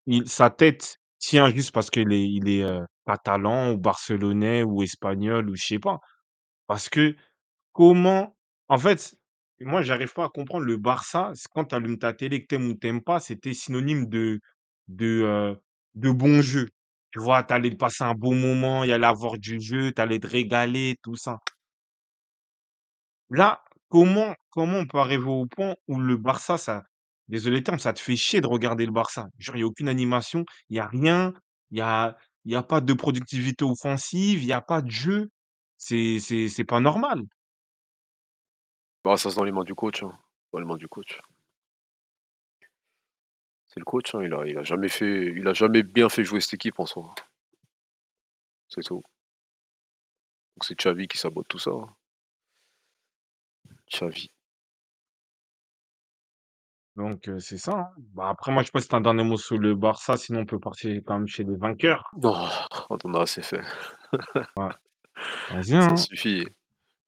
[0.07, 4.83] il sa tête tient juste parce qu'il est il est, heu, catalan ou barcelonais ou
[4.83, 6.01] espagnol ou je sais pas.
[6.69, 7.17] Parce que
[7.73, 8.37] comment
[8.69, 9.15] en fait,
[9.61, 12.69] moi j'arrive pas à comprendre le Barça, quand tu allumes ta télé, que tu aimes
[12.71, 14.41] ou tu pas, c'était synonyme de
[14.89, 15.59] de, heu,
[15.95, 16.69] de bon jeu.
[17.13, 17.43] Tu vois?
[17.45, 20.97] Tu allais passer un bon moment, il allait avoir du jeu, tu allais te régaler,
[21.03, 21.39] tout ça.
[23.31, 26.85] Là, comment comment on peut arriver au point où le Barça, ça
[27.29, 29.29] désolé ça te fait chier de regarder le Barça?
[29.39, 31.33] Il y a aucune animation, il y a rien,
[31.71, 35.31] il y a y a pas de productivité offensive, il y a pas de jeu.
[35.79, 37.23] C'est c'est c'est pas normal.
[39.05, 40.13] Bah, ça, c'est dans les mains du coach, hein,
[40.53, 41.21] dans les mains du coach.
[43.69, 46.25] C'est le coach, hein, il a il a jamais fait il a jamais bien fait
[46.25, 47.15] jouer cette équipe en soi.
[48.69, 49.03] C'est tout.
[50.57, 51.95] Donc c'est Xavi qui sabote tout ça, hein.
[53.93, 54.31] Xavi.
[56.97, 57.89] Donc heu, c'est ça, hein.
[58.15, 60.17] Bah, après moi je sais pas si tu as un dernier mot sur le Barça,
[60.17, 62.11] sinon on peut partir quand même chez les vainqueurs.
[62.17, 62.49] Non,
[62.91, 63.61] on en a assez fait.
[64.57, 64.69] Ouais.
[65.51, 65.97] Vas-y, Ça hein.
[65.97, 66.47] suffit.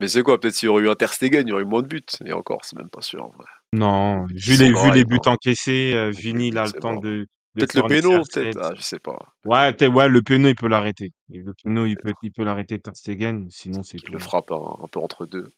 [0.02, 0.40] Mais c'est quoi?
[0.40, 2.02] Peut-être s'il y aurait eu un Ter Stegen, il y aurait eu moins de buts
[2.24, 3.46] et encore, c'est même pas sûr en vrai.
[3.72, 7.60] Non, vu les vu les buts encaissés, les Vini il a le temps de de
[7.66, 8.58] Peut-être le péno, peut-être?
[8.58, 8.60] CR7.
[8.60, 9.18] Ah, je sais pas.
[9.44, 11.12] Ouais, ouais, le péno il peut l'arrêter.
[11.28, 14.20] Le péno il peut il peut l'arrêter Ter Stegen, sinon c'est tout, le hein.
[14.20, 15.52] frappe un un peu entre 2.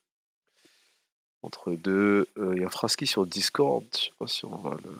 [1.42, 4.76] Entre 2, heu, il y a Fraski sur Discord, je sais pas si on va
[4.84, 4.90] le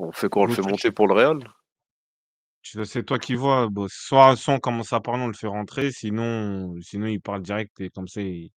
[0.00, 0.42] On fait quoi?
[0.42, 1.38] On le fait monter pour le Real?
[2.62, 5.46] Tu c'est toi qui vois, bon, soit soit on commence à parler, on le fait
[5.46, 8.50] rentrer, sinon sinon il parle direct et comme ça il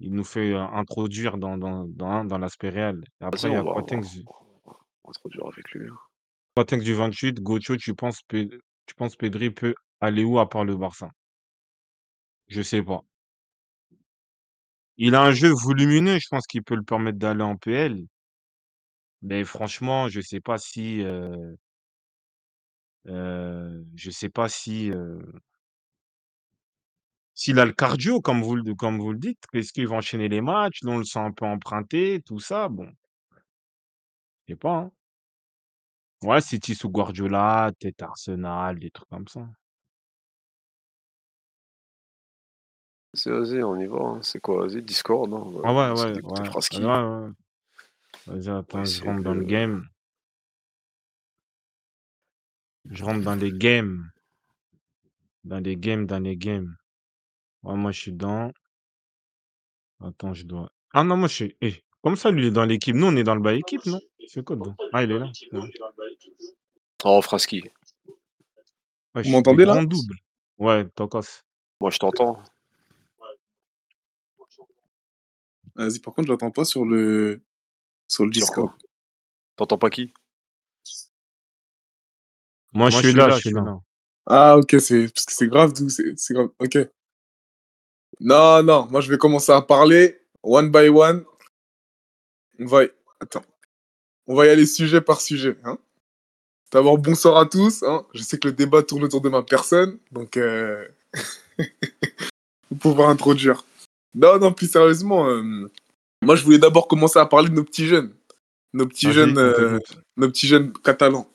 [0.00, 3.02] il nous fait, introduire dans dans dans dans l'aspect réel.
[3.20, 5.98] Et Vas-y, après il y on a va on on va introduire avec lui, hein.
[6.82, 11.10] Du 28, Gocho, tu penses tu penses Pedri peut aller où à part le Barça?
[12.48, 13.04] Je sais pas.
[15.00, 18.04] Il a un jeu volumineux, je pense qu'il peut le permettre d'aller en PL.
[19.22, 21.56] Mais franchement, je sais pas si, heu
[23.08, 25.20] heu, je sais pas si, heu
[27.34, 29.42] s'il a le cardio comme vous le comme vous le dites.
[29.54, 30.82] Est-ce qu'il va enchaîner les matchs?
[30.82, 32.92] Là, on le sent un peu emprunté, tout ça, bon.
[34.46, 34.92] Je sais pas, hein.
[36.22, 39.48] Ouais, City sous Guardiola, peut-être Arsenal, des trucs comme ça.
[43.14, 43.98] C'est vas-y, on y va.
[43.98, 44.22] hein.
[44.22, 45.32] C'est quoi Vas-y, Discord.
[45.32, 45.42] Hein.
[45.44, 46.46] on va Ah ouais, essayer ouais, d'écouter ouais.
[46.46, 46.80] Fraski.
[46.80, 47.30] Ouais, ouais.
[48.26, 49.44] Vas-y, On va attends, je essayer rentre dans le de.
[49.44, 49.88] game.
[52.86, 54.10] Je rentre dans les games.
[55.44, 56.76] Dans les games, dans les games.
[57.62, 58.52] Ouais, moi, je suis dans.
[60.00, 60.70] Attends, je dois.
[60.92, 61.56] Ah non, moi, je suis.
[61.60, 62.94] Eh, comme ça, lui, il est dans l'équipe.
[62.94, 64.00] Nous, on est dans le bas équipe, non?
[64.28, 64.76] C'est quoi dedans?
[64.92, 65.30] Ah, il est là.
[65.34, 65.68] c'est vrai.
[67.04, 67.62] Oh, Fraski.
[67.62, 67.70] Ouais,
[69.14, 69.72] Vous je suis des m'entendez là?
[69.74, 70.16] grands doubles.
[70.58, 71.42] Ouais, Tokos.
[71.80, 72.42] Moi, je t'entends.
[75.76, 77.40] Vas-y, par contre, je l'entends pas sur le
[78.08, 78.70] sur le Sur Discord.
[79.56, 80.12] T'entends pas qui?
[82.72, 83.80] Moi, je suis là, je suis là.
[84.26, 86.50] Ah, ok, c'est parce que c'est grave, d'où c'est c'est grave.
[86.58, 86.78] Ok.
[88.20, 91.24] Non, non, moi je vais commencer à parler one by one.
[92.58, 92.90] On va y...
[93.20, 93.44] Attends.
[94.26, 95.56] On va y aller sujet par sujet.
[95.64, 95.78] Hein.
[96.72, 97.82] D'abord, bonsoir à tous.
[97.82, 98.04] Hein.
[98.12, 100.86] Je sais que le débat tourne autour de ma personne, donc euh...
[102.70, 103.64] vous pouvez introduire.
[104.14, 105.70] Non, non, plus sérieusement, euh,
[106.22, 108.12] moi je voulais d'abord commencer à parler de nos petits jeunes.
[108.74, 109.78] Nos petits jeunes, euh,
[110.18, 111.30] nos petits jeunes catalans.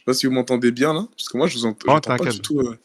[0.00, 1.90] Je sais pas si vous m'entendez bien là, parce que moi je vous entends, Oh,
[1.92, 2.58] j'entends pas du tout.
[2.60, 2.78] euh.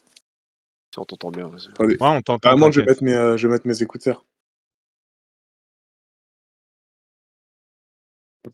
[0.92, 1.68] Si on t'entend bien, vas-y.
[1.82, 2.50] Ouais, on t'entend.
[2.50, 3.02] Vraiment, je vais, t'inquiète.
[3.02, 4.22] mettre mes, euh, je vais mettre mes écouteurs.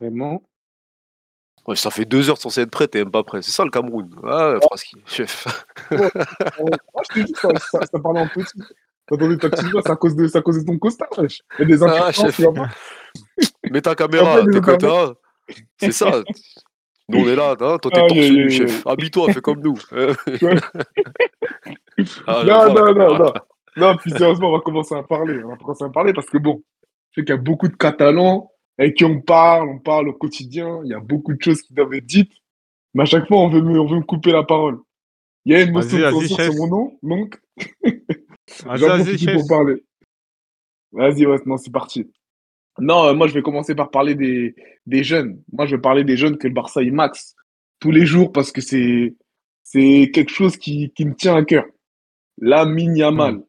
[0.01, 0.42] Vraiment.
[1.66, 3.42] Ouais, ça fait deux heures censé être prêt, t'es même pas prêt.
[3.42, 4.11] C'est ça le Cameroun.
[4.25, 5.46] Ah, Fraski, chef.
[5.90, 8.61] Ah, je t'ai dit, ça, ça, ça parlait en petit.
[9.11, 11.42] Attendez, ta petite voix, c'est à cause de, c'est à cause de ton costard, wesh.
[11.59, 12.40] Il y a des Ah, chef.
[13.70, 14.81] Mets ta caméra, t'es les que internet.
[15.48, 15.55] t'as.
[15.79, 16.22] C'est ça.
[17.12, 18.87] Nous, on est là, hein, toi, t'es nu, aïe, chef.
[18.87, 19.79] Habille-toi, fais comme nous.
[22.27, 23.33] Ah, non, non, non, non.
[23.77, 25.42] Non, puis sérieusement, on va commencer à parler.
[25.44, 26.62] On va commencer à parler parce que bon,
[27.11, 30.12] je sais qu'il y a beaucoup de Catalans avec qui on parle, on parle au
[30.14, 30.81] quotidien.
[30.85, 32.33] Il y a beaucoup de choses qui doivent être dites.
[32.94, 34.79] Mais à chaque fois, on veut me, on veut me couper la parole.
[35.44, 36.53] Il y a une motion Vas-y, de vas-y, censure chef.
[36.53, 37.40] sur mon nom, donc
[38.64, 39.35] Vas-y, j'en vas-y, profite chef.
[39.35, 39.85] pour parler.
[40.92, 42.11] Vas-y, ouais, non, c'est parti.
[42.78, 44.54] Non, euh, moi, je vais commencer par parler des,
[44.87, 45.42] des jeunes.
[45.52, 47.35] Moi, je vais parler des jeunes que le Barça, il max
[47.80, 49.14] tous les jours parce que c'est,
[49.62, 51.64] c'est quelque chose qui, qui me tient à cœur.
[52.38, 53.35] Lamine Yamal.
[53.35, 53.44] Hmm.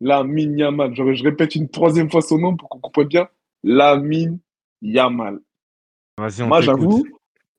[0.00, 0.94] Lamine Yamal.
[0.94, 3.28] Je, je répète une troisième fois son nom pour qu'on comprenne bien.
[3.64, 4.38] Lamine
[4.82, 5.40] Yamal.
[6.18, 7.06] Moi, j'avoue,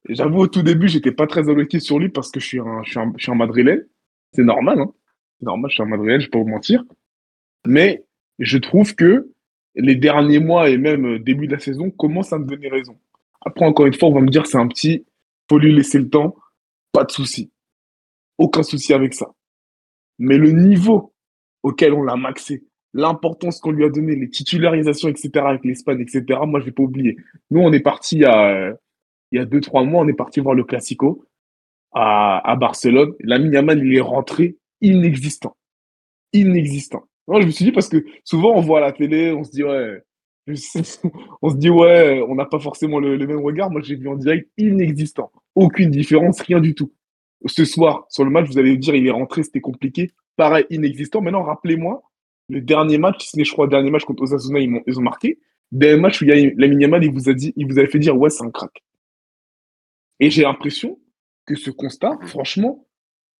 [0.08, 2.84] j'avoue, au tout début, j'étais pas très objectif sur lui parce que je suis un,
[2.84, 3.88] je suis un, je suis un Madrilène.
[4.34, 4.94] C'est normal, hein.
[5.40, 6.84] C'est normal, je suis un Madrilène, je vais pas vous mentir.
[7.66, 8.06] Mais
[8.38, 9.31] je trouve que
[9.76, 12.98] les derniers mois et même euh, début de la saison commencent à me donner raison.
[13.42, 15.06] Après, encore une fois, on va me dire c'est un petit,
[15.50, 16.36] faut lui laisser le temps,
[16.92, 17.52] pas de souci.
[18.38, 19.34] Aucun souci avec ça.
[20.20, 21.14] Mais le niveau
[21.64, 26.40] auquel on l'a maxé, l'importance qu'on lui a donné, les titularisations, etc., avec l'Espagne, etc.,
[26.46, 27.18] moi, je vais pas oublier.
[27.50, 28.22] Nous, on est parti il
[29.32, 31.26] y a, deux, trois mois, on est parti voir le Classico
[31.94, 33.14] à, à Barcelone.
[33.22, 35.56] Lamine Yamal, il est rentré inexistant.
[36.34, 37.04] Inexistant.
[37.32, 39.52] Moi, je me suis dit parce que souvent, on voit à la télé, on se
[39.52, 40.02] dit, ouais,
[41.42, 43.72] on se dit, ouais, on n'a pas forcément le, même regard.
[43.72, 45.32] Moi, j'ai vu en direct inexistant.
[45.56, 46.92] Aucune différence, rien du tout.
[47.46, 50.12] Ce soir, sur le match, vous allez me dire, il est rentré, c'était compliqué.
[50.36, 51.22] Pareil, inexistant.
[51.22, 52.04] Maintenant, rappelez-moi,
[52.50, 54.84] le dernier match, si ce n'est, je crois, le dernier match contre Osasuna, ils, m'ont-
[54.86, 55.40] ils ont marqué.
[55.72, 57.88] Dernier match où il y a Lamine Yamal, il vous a dit, il vous avait
[57.88, 58.84] fait dire, ouais, c'est un crack.
[60.20, 61.00] Et j'ai l'impression
[61.46, 62.86] que ce constat, franchement,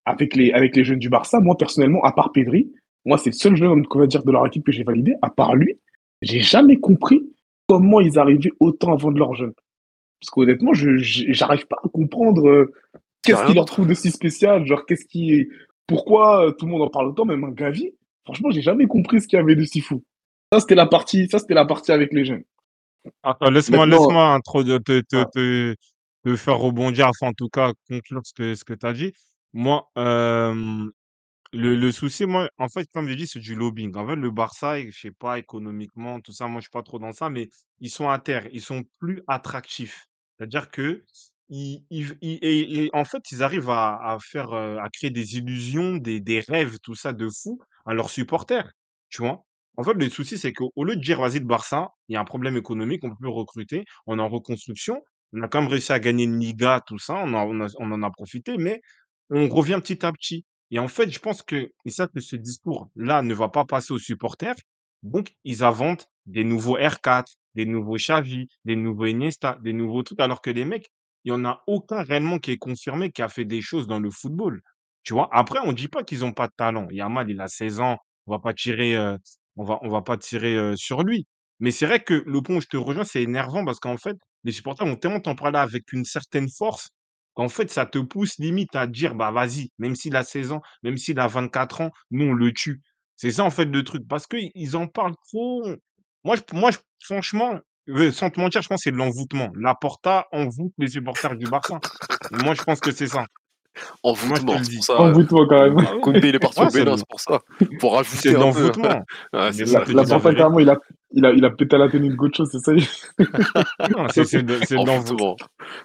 [0.06, 2.72] avec les, avec les jeunes du Barça, moi, personnellement, à part Pedri,
[3.06, 5.16] moi, c'est le seul jeune, qu'on va dire, de leur équipe que j'ai validé.
[5.22, 5.80] À part lui,
[6.22, 7.24] j'ai jamais compris
[7.68, 9.54] comment ils arrivaient autant à vendre leurs jeunes.
[10.20, 12.74] Parce qu'honnêtement, je, je- j'arrive pas à comprendre euh,
[13.24, 14.66] qu'est-ce qu'ils leur trouvent de si spécial.
[14.68, 15.48] Genre, qu'est-ce qui,
[15.88, 17.92] pourquoi euh, tout le monde en parle autant, même un Gavi.
[18.26, 20.04] Franchement, j'ai jamais compris ce qu'il y avait de si fou.
[20.54, 22.44] Ça, c'était la partie, ça, c'était la partie avec les jeunes.
[23.24, 25.76] Attends, laisse-moi, laisse-moi intro- te, te, ah, te,
[26.24, 29.14] te faire rebondir, enfin, en tout cas, conclure ce que, ce que tu as dit.
[29.54, 30.88] Moi, euh,
[31.54, 33.96] le, le souci, moi, en fait, comme je dis, c'est du lobbying.
[33.98, 37.00] En fait, le Barça, je sais pas, économiquement, tout ça, moi, je suis pas trop
[37.00, 40.06] dans ça, mais ils sont à terre, ils sont plus attractifs.
[40.38, 41.04] C'est-à-dire que,
[41.50, 45.10] ils, ils- ils- et- et en fait, ils arrivent à, à faire, euh, à créer
[45.12, 48.72] des illusions, des, des rêves, tout ça de fou à leurs supporters.
[49.10, 49.44] Tu vois?
[49.78, 52.16] En fait, le souci, c'est qu'au au lieu de dire, vas-y, le Barça, il y
[52.16, 55.02] a un problème économique, on peut plus recruter, on est en reconstruction,
[55.34, 58.04] on a quand même réussi à gagner une Liga, tout ça, on, a- on en
[58.04, 58.82] a profité, mais
[59.30, 60.46] on revient petit à petit.
[60.72, 64.56] Et en fait, je pense que, ce discours-là ne va pas passer aux supporters.
[65.04, 70.22] Donc, ils inventent des nouveaux R4, des nouveaux Xavi, des nouveaux Iniesta, des nouveaux trucs,
[70.22, 70.90] alors que les mecs,
[71.26, 74.00] il n'y en a aucun réellement qui est confirmé, qui a fait des choses dans
[74.00, 74.62] le football.
[75.04, 75.30] Tu vois?
[75.32, 76.88] Après, on ne dit pas qu'ils n'ont pas de talent.
[76.90, 77.98] Yamal, il a 16 ans,
[78.30, 79.18] euh,
[79.58, 81.28] on va, on va pas tirer euh, sur lui.
[81.60, 84.18] Mais c'est vrai que le point où je te rejoins, c'est énervant parce qu'en fait,
[84.44, 86.90] les supporters vont tellement t'en parler avec une certaine force
[87.34, 90.62] qu'en fait, ça te pousse limite à dire, bah vas-y, même s'il a 16 ans,
[90.84, 92.82] même s'il a 24 ans, nous, on le tue.
[93.16, 94.08] C'est ça, en fait, le truc.
[94.08, 95.64] Parce qu'ils ils en parlent trop.
[96.24, 99.52] Moi, je, moi je- franchement, euh, sans te mentir, je pense que c'est de l'envoûtement.
[99.56, 101.80] Laporta envoûte les supporters du Barça.
[102.32, 103.26] Moi, je pense que c'est ça.
[104.04, 105.00] Envoûtement, c'est pour ça.
[105.00, 105.78] Envoûte-toi quand même.
[105.80, 107.40] Ah il est parti Ouais, au Bénin, c'est pour ça.
[107.80, 109.04] Pour rajouter c'est l'envoûtement.
[109.34, 110.78] Ouais, La la porta, il a,
[111.14, 112.72] il, a, il a pété la tenue de Gocho, c'est ça
[113.90, 115.32] Non, c'est de, l'envoûtement.
[115.32, 115.36] Envoûtement.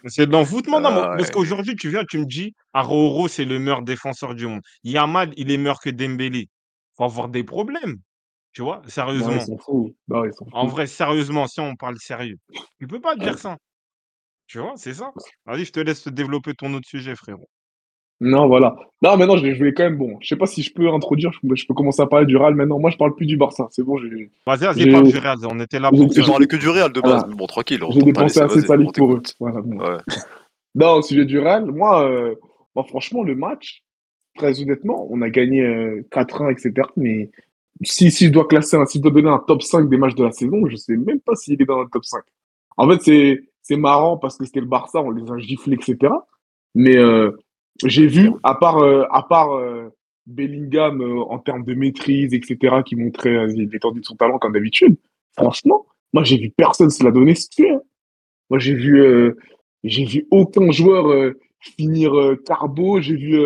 [0.07, 0.81] C'est de l'envoûtement.
[0.81, 4.47] Non, Ah, parce qu'aujourd'hui, tu viens, tu me dis, Aroro, c'est le meilleur défenseur du
[4.47, 4.61] monde.
[4.85, 6.49] Yamal, il est meilleur que Dembélé.
[6.97, 7.97] Faut avoir des problèmes.
[8.53, 9.41] Tu vois, Non, ils sérieusement.
[9.41, 9.95] s'en foutent.
[10.09, 12.39] Non, ils s'en En vrai, sérieusement, si on parle sérieux,
[12.81, 13.59] tu peux pas dire ça.
[14.47, 15.11] Tu vois, c'est ça.
[15.45, 17.49] Vas-y, je te laisse te développer ton autre sujet, frérot.
[18.21, 18.77] Non, voilà.
[19.03, 19.99] Non, maintenant, je je vais quand même.
[19.99, 22.25] Bon, je sais pas si je peux introduire, je peux, je peux commencer à parler
[22.25, 22.79] du Real maintenant.
[22.79, 23.69] Moi, je parle plus du Barça.
[23.71, 25.37] C'est bon, j'ai Vas-y, vas-y, parle du Real.
[25.51, 26.23] On était là pour ça.
[26.23, 27.27] parlais que du Real de base, Voilà.
[27.29, 27.81] mais bon, tranquille.
[27.91, 29.23] j'ai dépensé assez on pour eux.
[29.39, 29.79] Voilà, bon.
[29.79, 29.99] Ouais.
[30.75, 32.35] Non, au sujet du Real, moi, euh,
[32.75, 33.83] moi, franchement, le match,
[34.37, 36.87] très honnêtement, on a gagné euh, 4-1, etc.
[36.99, 37.31] Mais
[37.83, 40.15] si, si je dois classer, un, si je dois donner un top 5 des matchs
[40.15, 42.23] de la saison, je sais même pas s'il est dans le top 5.
[42.77, 46.13] En fait, c'est, c'est marrant parce que c'était le Barça, on les a giflés, etc.
[46.75, 47.31] Mais euh,
[47.85, 49.91] j'ai vu, à part, euh, à part euh,
[50.27, 54.97] Bellingham euh, en termes de maîtrise, etc., qui montrait l'étendue de son talent comme d'habitude,
[55.37, 57.71] franchement, moi, j'ai vu personne se la donner se tuer.
[57.71, 57.83] hein.
[58.49, 59.35] Moi, j'ai vu,
[59.83, 62.13] vu aucun joueur finir
[62.47, 63.01] carbo.
[63.01, 63.41] J'ai vu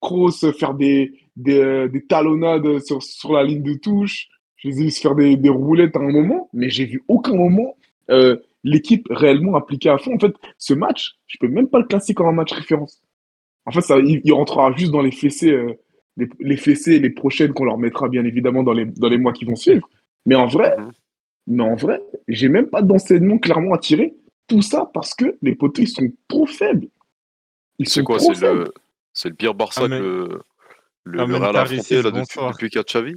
[0.00, 4.28] Kroos faire des, des, des talonnades sur, sur la ligne de touche.
[4.54, 7.02] Je les ai vu se faire des, des roulettes à un moment, mais j'ai vu
[7.08, 7.76] aucun moment
[8.62, 10.14] l'équipe réellement appliquée à fond.
[10.14, 13.02] En fait, ce match, je peux même pas le classer comme un match référence.
[13.66, 15.74] En fait, ça, il, il rentrera juste dans les fessées, euh,
[16.16, 19.32] les, les fessées, les prochaines qu'on leur mettra bien évidemment dans les, dans les mois
[19.32, 19.88] qui vont suivre.
[20.24, 20.90] Mais en vrai, Mhm.
[21.48, 24.14] mais en vrai, j'ai même pas d'enseignement clairement à tirer.
[24.48, 26.86] Tout ça parce que les poteaux, ils sont trop faibles.
[27.78, 28.58] Ils C'est sont quoi trop C'est faibles.
[28.60, 28.74] le,
[29.12, 30.40] c'est le pire Barça Ah, mais- que le,
[31.04, 33.16] le, Ah, le Real a affronté là, depuis, depuis qu'il y a Xavi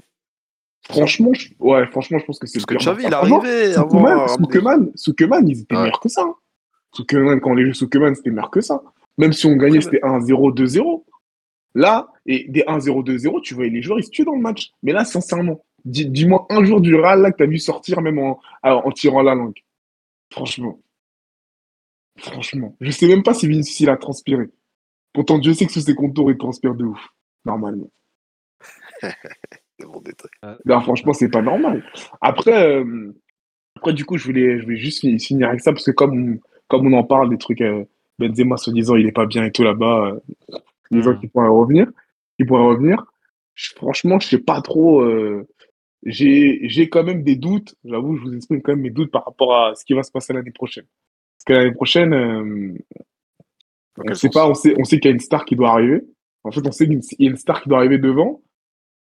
[0.90, 1.50] Franchement, je...
[1.60, 2.94] ouais, franchement, je pense que c'est Parce le que pire.
[2.94, 5.82] Xavi, il arrivait avoir ramené- Soukeman, Soukeman, ils étaient Ouais.
[5.84, 6.24] meilleurs que ça.
[6.24, 6.36] hein.
[6.94, 8.82] Soukeman, quand on les joue Soukeman, c'était meilleur que ça.
[9.20, 11.06] Même si on gagnait, c'était 1-0, 2-0.
[11.76, 14.72] Là, et des 1-0, 2-0, tu voyais les joueurs, ils se tuaient dans le match.
[14.82, 18.18] Mais là, sincèrement, dis- dis-moi un jour du Real là que t'as vu sortir même
[18.18, 19.60] en, en en tirant la langue.
[20.34, 20.80] Franchement.
[22.18, 22.76] Franchement.
[22.82, 24.46] Je sais même pas si Vinicius il a transpiré.
[25.14, 27.08] Pourtant, Dieu sait que sous ses contours, il transpire de ouf.
[27.46, 27.90] Normalement.
[29.80, 30.04] C'est bon.
[30.66, 31.86] Non, franchement, c'est pas normal.
[32.20, 33.14] Après, euh,
[33.78, 36.34] après du coup, je voulais, je voulais juste fi- finir avec ça parce que comme,
[36.34, 37.86] on- comme on en parle des trucs, euh,
[38.20, 40.20] Benzema soi-disant il est pas bien et tout là-bas, euh,
[40.92, 41.20] disant Mhm.
[41.20, 41.88] qu'il pourrait revenir,
[42.38, 43.06] qu'il pourrait revenir.
[43.56, 45.02] Je- franchement, je sais pas trop.
[45.02, 45.48] euh,
[46.06, 47.76] j'ai, quand même des doutes.
[47.84, 50.12] J'avoue, je vous exprime quand même mes doutes par rapport à ce qui va se
[50.12, 50.86] passer l'année prochaine.
[51.38, 52.74] Parce que l'année prochaine, euh,
[53.98, 56.02] on sait pas, on sait, on sait qu'il y a une star qui doit arriver.
[56.44, 58.42] En fait, on sait qu'il y a une star qui doit arriver devant.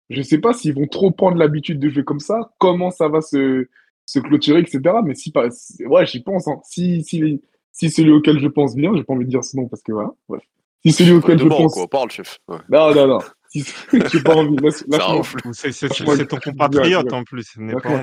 [0.09, 3.21] Je sais pas s'ils vont trop prendre l'habitude de jouer comme ça, comment ça va
[3.21, 3.69] se,
[4.07, 4.81] se clôturer, etc.
[5.05, 5.47] Mais si, pas,
[5.87, 6.49] ouais, j'y pense.
[6.49, 6.61] hein.
[6.65, 7.41] Si, si,
[7.73, 9.93] si celui auquel je pense bien, j'ai pas envie de dire ce nom parce que
[9.93, 10.11] voilà.
[10.29, 10.43] bref.
[10.85, 12.39] Si celui auquel je Demande, pense, quoi, parle, chef.
[12.49, 12.57] Ouais.
[12.71, 13.19] non, non, non.
[13.51, 14.57] Si, j'ai pas envie.
[14.73, 17.57] C'est ton je- compatriote je- en plus.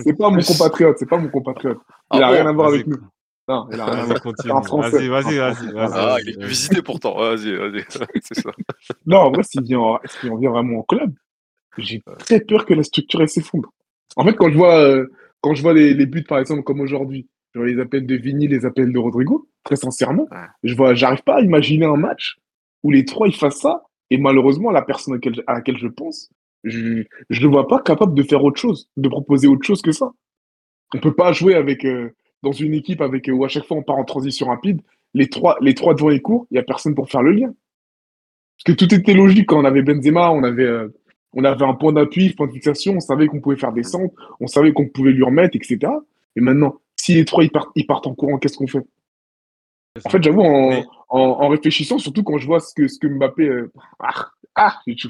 [0.03, 1.79] C'est pas mon compatriote, c'est pas mon compatriote.
[2.13, 2.97] Il Ah a bon rien à voir avec nous.
[3.49, 5.07] Non, il a rien à Vas-y.
[5.07, 5.73] Vas-y, vas-y.
[5.77, 7.17] Ah, il est visité pourtant.
[7.17, 7.85] Vas-y, vas-y.
[8.23, 8.51] C'est ça.
[9.05, 11.13] Non, en vrai, s'il vient, en- s'il vient vraiment en club,
[11.77, 13.71] j'ai très peur que la structure s'effondre.
[14.17, 15.07] En fait, quand je vois, euh,
[15.41, 18.65] quand je vois les, les buts, par exemple, comme aujourd'hui, les appels de Vini, les
[18.65, 20.27] appels de Rodrigo, très sincèrement,
[20.63, 22.37] je vois, j'arrive pas à imaginer un match
[22.83, 25.87] où les trois ils fassent ça, et malheureusement, la personne à laquelle, à laquelle je
[25.87, 26.29] pense,
[26.63, 29.91] je, je le vois pas capable de faire autre chose, de proposer autre chose que
[29.91, 30.11] ça.
[30.93, 33.77] On peut pas jouer avec, euh, dans une équipe avec, euh, où à chaque fois
[33.77, 34.81] on part en transition rapide,
[35.13, 37.53] les trois, les trois devant les cours, il y a personne pour faire le lien.
[38.57, 40.87] Parce que tout était logique quand on avait Benzema, on avait, euh,
[41.33, 44.15] on avait un point d'appui, point de fixation, on savait qu'on pouvait faire des centres,
[44.39, 45.91] on savait qu'on pouvait lui remettre, etc.
[46.35, 48.83] Et maintenant, si les trois ils partent, ils partent en courant, qu'est-ce qu'on fait
[50.03, 52.99] En fait, j'avoue, en, Mais- en, en réfléchissant, surtout quand je vois ce que, ce
[52.99, 53.47] que Mbappé.
[53.47, 55.07] euh, ah, ah, je-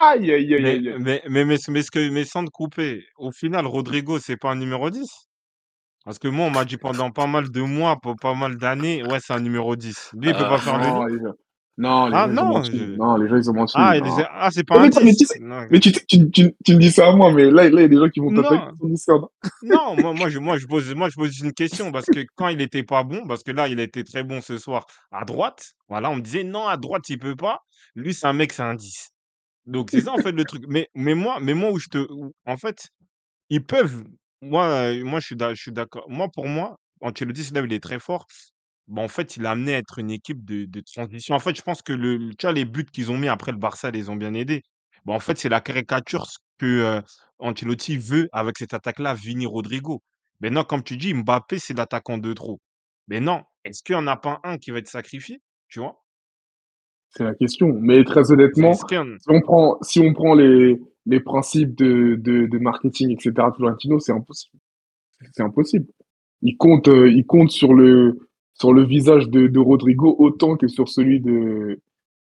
[0.00, 0.94] aïe, aïe, aïe, Mais, aïe.
[0.98, 4.50] mais, mais, mais, mais, ce que, mais sans te couper, au final, Rodrigo, c'est pas
[4.50, 5.28] un numéro 10
[6.04, 9.20] Parce que moi, on m'a dit pendant pas mal de mois, pas mal d'années, ouais,
[9.20, 10.10] c'est un numéro 10.
[10.14, 11.34] Lui, il peut Ah, pas faire le Non, lien.
[11.78, 12.78] Non, les Ah gens, ils ont non, menti.
[12.78, 13.72] je- Non, les gens, ils ont menti.
[13.76, 13.94] Ah,
[14.32, 16.78] ah c'est pas un mais tu 10 sais- Non, Mais tu, tu, tu, tu me
[16.78, 18.54] dis ça à moi, mais là, là, il y a des gens qui vont t'attaquer
[18.56, 18.76] Non.
[18.78, 19.28] sur Discord.
[19.62, 22.48] non moi, moi, je, moi, je pose, moi, je pose une question parce que quand
[22.48, 25.72] il était pas bon, parce que là, il était très bon ce soir à droite,
[25.88, 27.60] voilà, on me disait non, à droite, il peut pas.
[27.94, 29.10] Lui, c'est un mec, c'est un 10.
[29.66, 30.64] Donc, c'est ça, en fait, le truc.
[30.68, 32.06] Mais, mais, moi, mais moi, où je te.
[32.46, 32.88] en fait,
[33.50, 34.04] ils peuvent.
[34.40, 36.04] Moi, moi je suis d'accord.
[36.08, 38.26] Moi, pour moi, Ancelotti, c'est là où il est très fort.
[38.88, 41.34] Bon, en fait, il a amené à être une équipe de, de transition.
[41.34, 43.50] En fait, je pense que le, le- tu vois, les buts qu'ils ont mis après
[43.52, 44.62] le Barça les ont bien aidés.
[45.04, 46.26] Bon, en fait, c'est la caricature
[46.58, 47.00] que euh,
[47.38, 50.02] Ancelotti veut, avec cette attaque-là, Vini Rodrigo.
[50.40, 52.60] Maintenant, comme tu dis, Mbappé, c'est l'attaquant de trop.
[53.08, 56.02] Mais non, est-ce qu'il n'y en a pas un qui va être sacrifié Tu vois?
[57.10, 57.72] C'est la question.
[57.80, 60.78] Mais très C'est- honnêtement, est-ce qu'il y en- si on prend, si on prend les,
[61.06, 64.58] les principes de, de, de marketing, etc., de Florentino, c'est impossible.
[65.32, 65.86] C'est impossible.
[66.42, 68.25] Il compte, il compte sur le,
[68.58, 71.80] sur le visage de, de Rodrigo autant que sur celui de,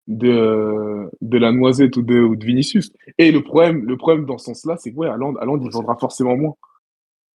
[0.09, 2.93] de, de la noisette ou de, ou de Vinicius.
[3.19, 6.37] Et le problème, le problème dans ce sens-là, c'est que ouais, Haaland, il vendra forcément
[6.37, 6.55] moins.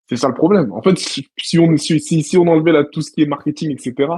[0.08, 0.72] C'est ça le problème.
[0.72, 4.10] En fait, si, on, si, on enlevait là tout ce qui est marketing, etc.,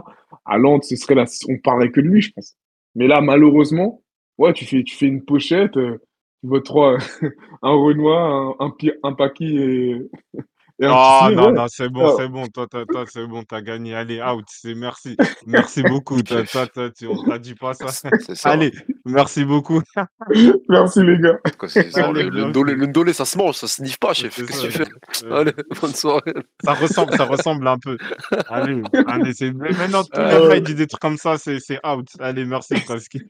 [0.44, 2.56] Haaland, ce serait là, on parlerait que de lui, je pense.
[2.94, 4.02] Mais là, malheureusement,
[4.38, 5.98] ouais, tu fais, tu fais une pochette, euh,
[6.40, 6.96] tu vois trois,
[7.62, 10.08] un Renoir, un, un, un Paki et,
[10.82, 11.52] Ah non, ouais.
[11.52, 12.14] non, c'est bon, Ah.
[12.16, 13.94] c'est bon, toi, toi, toi, c'est bon, t'as gagné.
[13.94, 15.16] Allez, out, c'est merci.
[15.46, 16.22] Merci beaucoup.
[16.22, 17.86] Toi, toi, toi, tu, on t'a dit pas ça.
[18.44, 18.72] Allez,
[19.04, 19.82] merci beaucoup.
[20.68, 21.38] Merci les gars.
[21.96, 24.34] Allez, le, ndolé, ça se mange, ça se sniffe pas, chef.
[24.34, 24.62] Qu'est-ce que ça.
[24.62, 25.26] tu fais?
[25.26, 26.34] Euh, Allez, bonne soirée.
[26.64, 27.98] Ça ressemble, ça ressemble un peu.
[28.48, 31.36] Allez, allez, c'est mais maintenant tous Ah les gars ils disent des trucs comme ça,
[31.38, 32.06] c'est c'est out.
[32.20, 33.22] Allez, merci Praski.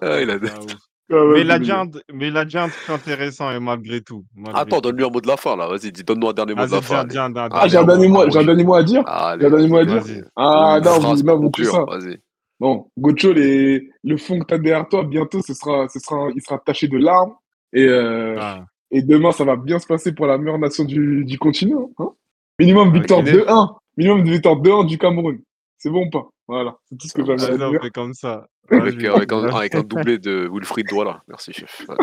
[0.00, 0.34] Ah, il a...
[0.34, 0.95] Ah, ouf.
[1.10, 1.80] Ah, Mais vas-y, il a les dit gars.
[1.82, 4.24] un, mais il a dit un truc intéressant et malgré tout.
[4.34, 5.68] malgré Attends, donne-lui un mot de la fin, là.
[5.68, 7.00] Vas-y, dis, donne-nous un dernier mot de Vas-y, la fin.
[7.00, 7.14] allez.
[7.52, 8.46] Ah, j'ai un dernier mot, j'ai un oui.
[8.46, 9.02] dernier mot à dire.
[9.06, 10.02] Allez, J'ai un dernier mot à dire.
[10.02, 10.24] Vas-y.
[10.36, 11.84] Ah, Une non, phrase vous, non, que conclure, ça.
[11.84, 12.18] Vas-y.
[12.58, 16.42] Bon, Gocho, les, le fond que t'as derrière toi, bientôt, ce sera, ce sera, il
[16.42, 17.34] sera taché de larmes.
[17.72, 21.24] Et, euh, Ah, et demain, ça va bien se passer pour la meilleure nation du,
[21.24, 21.90] du continent.
[21.98, 22.10] Hein
[22.58, 23.26] Minimum victoire Ok.
[23.26, 23.76] 2-1.
[23.98, 25.38] Minimum de victoire 2-1 du Cameroun.
[25.86, 26.26] C'est bon ou pas?
[26.48, 27.80] Voilà, c'est tout ce que j'avais à on dire.
[27.80, 28.44] fait comme ça.
[28.70, 29.56] Avec, avec, un, Vas-y.
[29.56, 31.22] avec un doublé de Wilfried Douala.
[31.28, 31.86] Merci, chef.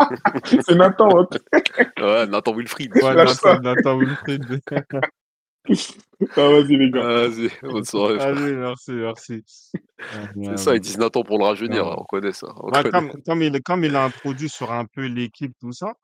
[0.00, 1.08] Ouais, C'est Nathan.
[1.22, 1.26] hein.
[2.00, 2.94] Ouais, Nathan Wilfried.
[2.94, 3.14] Ouais.
[3.16, 4.60] Nathan, Nathan Wilfried.
[6.36, 7.02] Ah, vas-y, les gars.
[7.02, 8.20] Vas-y, bonne soirée.
[8.20, 9.42] Allez, merci, merci.
[10.44, 11.84] C'est ça, ils disent Nathan pour le rajeunir.
[11.86, 11.94] Ouais.
[11.98, 12.46] On connaît ça.
[12.58, 12.90] on Ouais, connaît.
[12.90, 15.94] comme, comme, il, comme il a introduit sur un peu l'équipe, tout ça,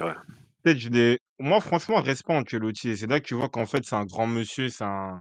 [0.00, 0.14] Ouais.
[0.62, 1.18] peut-être je l'ai.
[1.40, 2.96] Moi, franchement, respect Ancelotti.
[2.96, 5.20] C'est là que tu vois qu'en fait, c'est un grand monsieur, c'est un,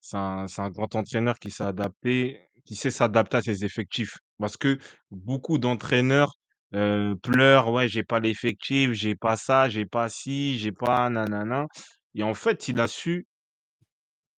[0.00, 4.18] c'est un, un grand entraîneur qui s'est adapté, qui sait s'adapter à ses effectifs.
[4.38, 4.78] Parce que
[5.10, 6.34] beaucoup d'entraîneurs
[6.74, 11.66] euh, pleurent, ouais, j'ai pas l'effectif, j'ai pas ça, j'ai pas ci, j'ai pas nanana.
[12.14, 13.26] Et en fait, il a su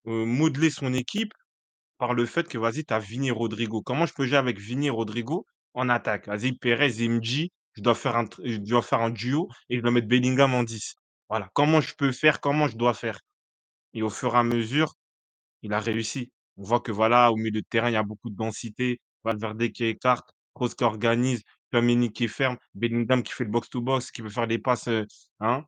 [0.04, 1.32] modeler son équipe
[1.98, 3.82] par le fait que, vas-y, tu as Vini Rodrigo.
[3.82, 6.26] Comment je peux jouer avec Vini Rodrigo en attaque?
[6.26, 9.82] Vas-y, Perez et MJ, je dois faire un, je dois faire un duo et je
[9.82, 10.94] dois mettre Bellingham en 10.
[11.28, 11.48] Voilà.
[11.54, 12.40] Comment je peux faire?
[12.40, 13.20] Comment je dois faire?
[13.94, 14.94] Et au fur et à mesure,
[15.62, 16.30] il a réussi.
[16.56, 19.00] On voit que, voilà, au milieu de terrain, il y a beaucoup de densité.
[19.24, 21.42] Valverde qui écarte, Kroos qui organise,
[21.72, 25.06] Tchouaméni qui ferme, Bellingham qui fait le box-to-box, qui peut faire des passes, euh,
[25.40, 25.64] hein,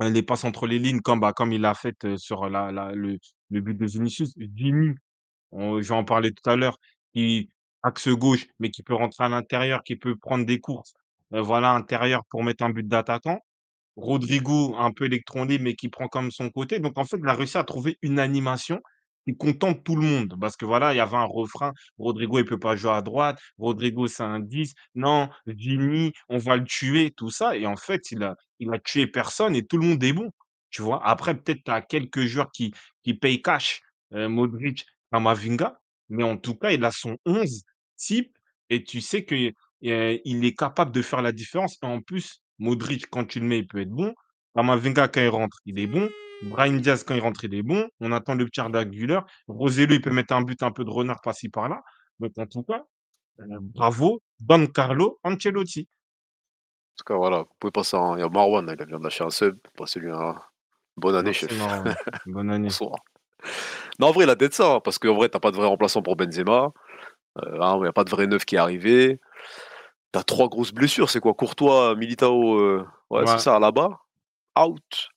[0.00, 3.18] euh, les passes entre les lignes, comme, bah, il a fait euh, sur le,
[3.50, 4.32] but de Vinicius.
[4.54, 4.94] Jimmy,
[5.52, 6.78] je vais en parler tout à l'heure,
[7.14, 7.50] qui
[7.82, 10.94] axe gauche, mais qui peut rentrer à l'intérieur, qui peut prendre des courses,
[11.34, 13.40] heu, voilà, intérieur pour mettre un but d'attaquant.
[13.96, 16.78] Rodrigo, un peu électron mais qui prend comme son côté.
[16.78, 18.80] Donc en fait, il a réussi à trouver une animation
[19.28, 20.34] qui contente tout le monde.
[20.40, 23.38] Parce que voilà, il y avait un refrain, Rodrigo, il peut pas jouer à droite,
[23.58, 27.56] Rodrigo, c'est un 10, non, Vini, on va le tuer, tout ça.
[27.56, 30.30] Et en fait, il a il a tué personne et tout le monde est bon,
[30.70, 31.04] tu vois?
[31.06, 32.72] Après, peut-être tu as quelques joueurs qui
[33.04, 33.80] qui payent cash,
[34.14, 37.62] heu, Modric, Camavinga, mais en tout cas, il a son 11
[37.96, 38.36] type
[38.70, 39.34] et tu sais que,
[39.84, 43.46] heu, il est capable de faire la différence et en plus, Modric, quand tu le
[43.46, 44.14] mets, il peut être bon.
[44.58, 46.10] Camavinga, quand il rentre, il est bon.
[46.42, 47.88] Brahim Diaz, quand il rentre, il est bon.
[48.00, 49.20] On attend le petit Güler.
[49.46, 51.80] Roselu, il peut mettre un but un peu de renard par-ci par-là.
[52.18, 52.84] Donc, en tout cas,
[53.38, 55.82] heu, bravo, Don Carlo Ancelotti.
[55.82, 58.18] En tout cas, voilà, vous pouvez passer un...
[58.18, 59.56] Y a Marwan, il vient lâcher un sub.
[59.76, 60.34] Passez-lui un...
[60.96, 61.56] Bonne année, Merci, chef.
[61.56, 61.94] Marwan.
[62.26, 62.66] Bonne année.
[62.66, 62.96] Bonsoir.
[64.00, 65.68] Non, en vrai, il a d'être ça, hein, parce qu'en vrai, t'as pas de vrai
[65.68, 66.72] remplaçant pour Benzema.
[67.44, 69.20] Euh, hein, il n'y a pas de vrai neuf qui est arrivé.
[70.10, 74.00] T'as trois grosses blessures, c'est quoi Courtois, Militao, euh, ouais, c'est ça, là-bas.
[74.58, 75.08] Out.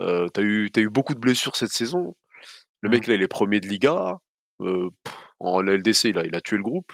[0.00, 2.14] Euh, t'as eu, t'as eu beaucoup de blessures cette saison.
[2.80, 2.92] Le Mmh.
[2.92, 4.18] mec, là, il est premier de Liga.
[4.60, 4.90] Euh,
[5.40, 6.92] en LDC, il a, il a tué le groupe.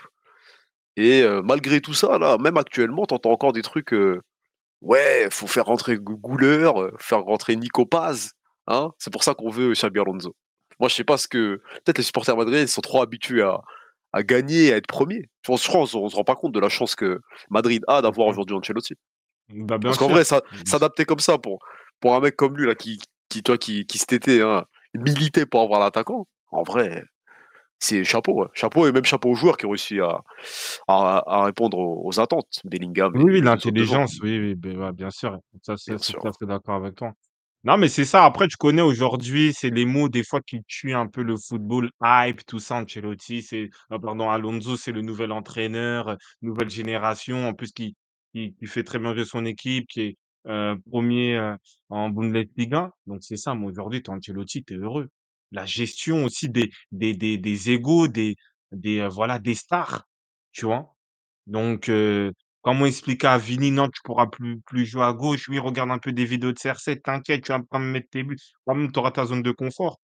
[0.97, 3.95] Et euh, malgré tout ça, là, même actuellement, t'entends encore des trucs.
[4.81, 8.33] ouais, faut faire rentrer Gou- Gouler, faire rentrer Nico Paz.
[8.67, 10.35] Hein c'est pour ça qu'on veut Xabi Alonso.
[10.81, 11.61] Moi, je sais pas ce que.
[11.85, 13.61] Peut-être les supporters madrilènes ils sont trop habitués à,
[14.13, 15.29] à gagner à être premiers.
[15.43, 18.29] Je pense, pense on se rend pas compte de la chance que Madrid a d'avoir
[18.29, 18.31] Mmh.
[18.31, 18.95] aujourd'hui Ancelotti.
[19.51, 20.65] Bah, Parce qu'en vrai, Mmh.
[20.67, 21.59] s'adapter comme ça pour,
[22.01, 24.65] pour un mec comme lui, là, qui, qui, tu vois, qui, qui s'était hein,
[24.95, 27.05] milité pour avoir l'attaquant, en vrai,
[27.79, 28.43] c'est chapeau.
[28.43, 28.49] ouais.
[28.55, 30.23] Chapeau et même chapeau aux joueurs qui ont réussi à,
[30.89, 32.61] à, à répondre aux, aux attentes.
[32.65, 33.13] Bellingham.
[33.17, 35.39] Oui, l'intelligence, oui, ouais, bien sûr.
[35.63, 37.13] Ça, c'est tout à fait d'accord avec toi.
[37.67, 38.27] Non, mais c'est ça.
[38.27, 41.91] Après, tu connais aujourd'hui, c'est les mots des fois qui tuent un peu le football,
[42.03, 42.77] hype, tout ça.
[42.77, 47.97] Ancelotti, c'est, ah, pardon, Alonso, c'est le nouvel entraîneur, euh, nouvelle génération, en plus qui,
[48.35, 50.17] qui qui fait très bien jouer son équipe, qui est,
[50.49, 51.57] heu, 1er, heu,
[51.91, 52.93] en Bundesliga.
[53.07, 55.09] Donc c'est ça, moi aujourd'hui, tu Ancelotti, tu es heureux.
[55.53, 58.37] La gestion aussi des des des des égos, des
[58.73, 60.05] des, heu, voilà, des stars,
[60.53, 60.95] tu vois?
[61.47, 62.33] Donc heu,
[62.63, 65.49] comment expliquer à Vini: «Non, tu pourras plus plus jouer à gauche».
[65.49, 68.23] «Oui, regarde un peu des vidéos de CR7, t'inquiète, tu vas pas me mettre tes
[68.25, 68.39] buts».
[68.67, 70.01] Quand même, tu auras ta zone de confort.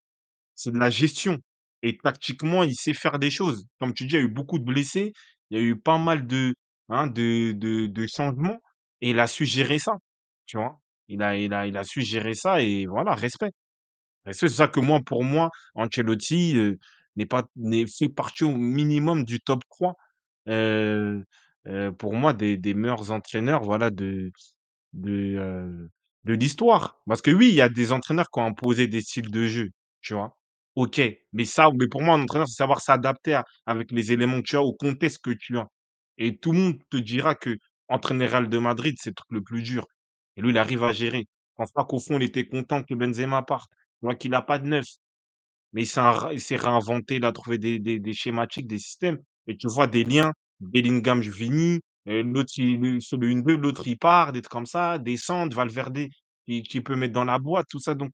[0.56, 1.38] C'est de la gestion
[1.82, 3.66] et tactiquement, il sait faire des choses.
[3.80, 5.12] Comme tu dis, il y a eu beaucoup de blessés,
[5.50, 6.54] il y a eu pas mal de,
[6.90, 8.60] hein, de de de changements
[9.02, 9.94] et il a su gérer ça,
[11.08, 13.50] Il a il a il a su gérer ça et voilà, respect.
[14.32, 16.54] C'est ça que moi, pour moi, Ancelotti,
[17.16, 17.44] n'est pas
[17.98, 19.96] fait partie au minimum du top 3,
[20.48, 21.24] heu
[21.68, 24.32] heu, pour moi des meilleurs entraîneurs, voilà, de
[24.92, 25.88] de,
[26.24, 27.00] de l'histoire.
[27.06, 29.70] Parce que oui, il y a des entraîneurs qui ont imposé des styles de jeu,
[30.02, 30.36] tu vois?
[30.76, 31.00] OK,
[31.32, 34.56] mais ça mais pour moi, un entraîneur, c'est savoir s'adapter avec les éléments que tu
[34.56, 35.68] as, au contexte que tu as
[36.18, 39.62] et tout le monde te dira qu'entraîner Real de Madrid, c'est le truc le plus
[39.62, 39.86] dur
[40.40, 41.26] et lui, il arrive à gérer.
[41.52, 43.70] Je pense pas qu'au fond, il était content que Benzema parte.
[44.02, 44.86] Je vois qu'il a pas de neuf,
[45.72, 45.86] mais il
[46.40, 50.04] s'est réinventé, il a trouvé des des des schématiques, des systèmes et tu vois des
[50.04, 54.66] liens, Bellingham, Vini, heu, l'autre il sur le 1-2, l'autre il part, des trucs comme
[54.66, 56.08] ça, des centres, Valverde
[56.46, 58.12] qui qui peut mettre dans la boîte, tout ça donc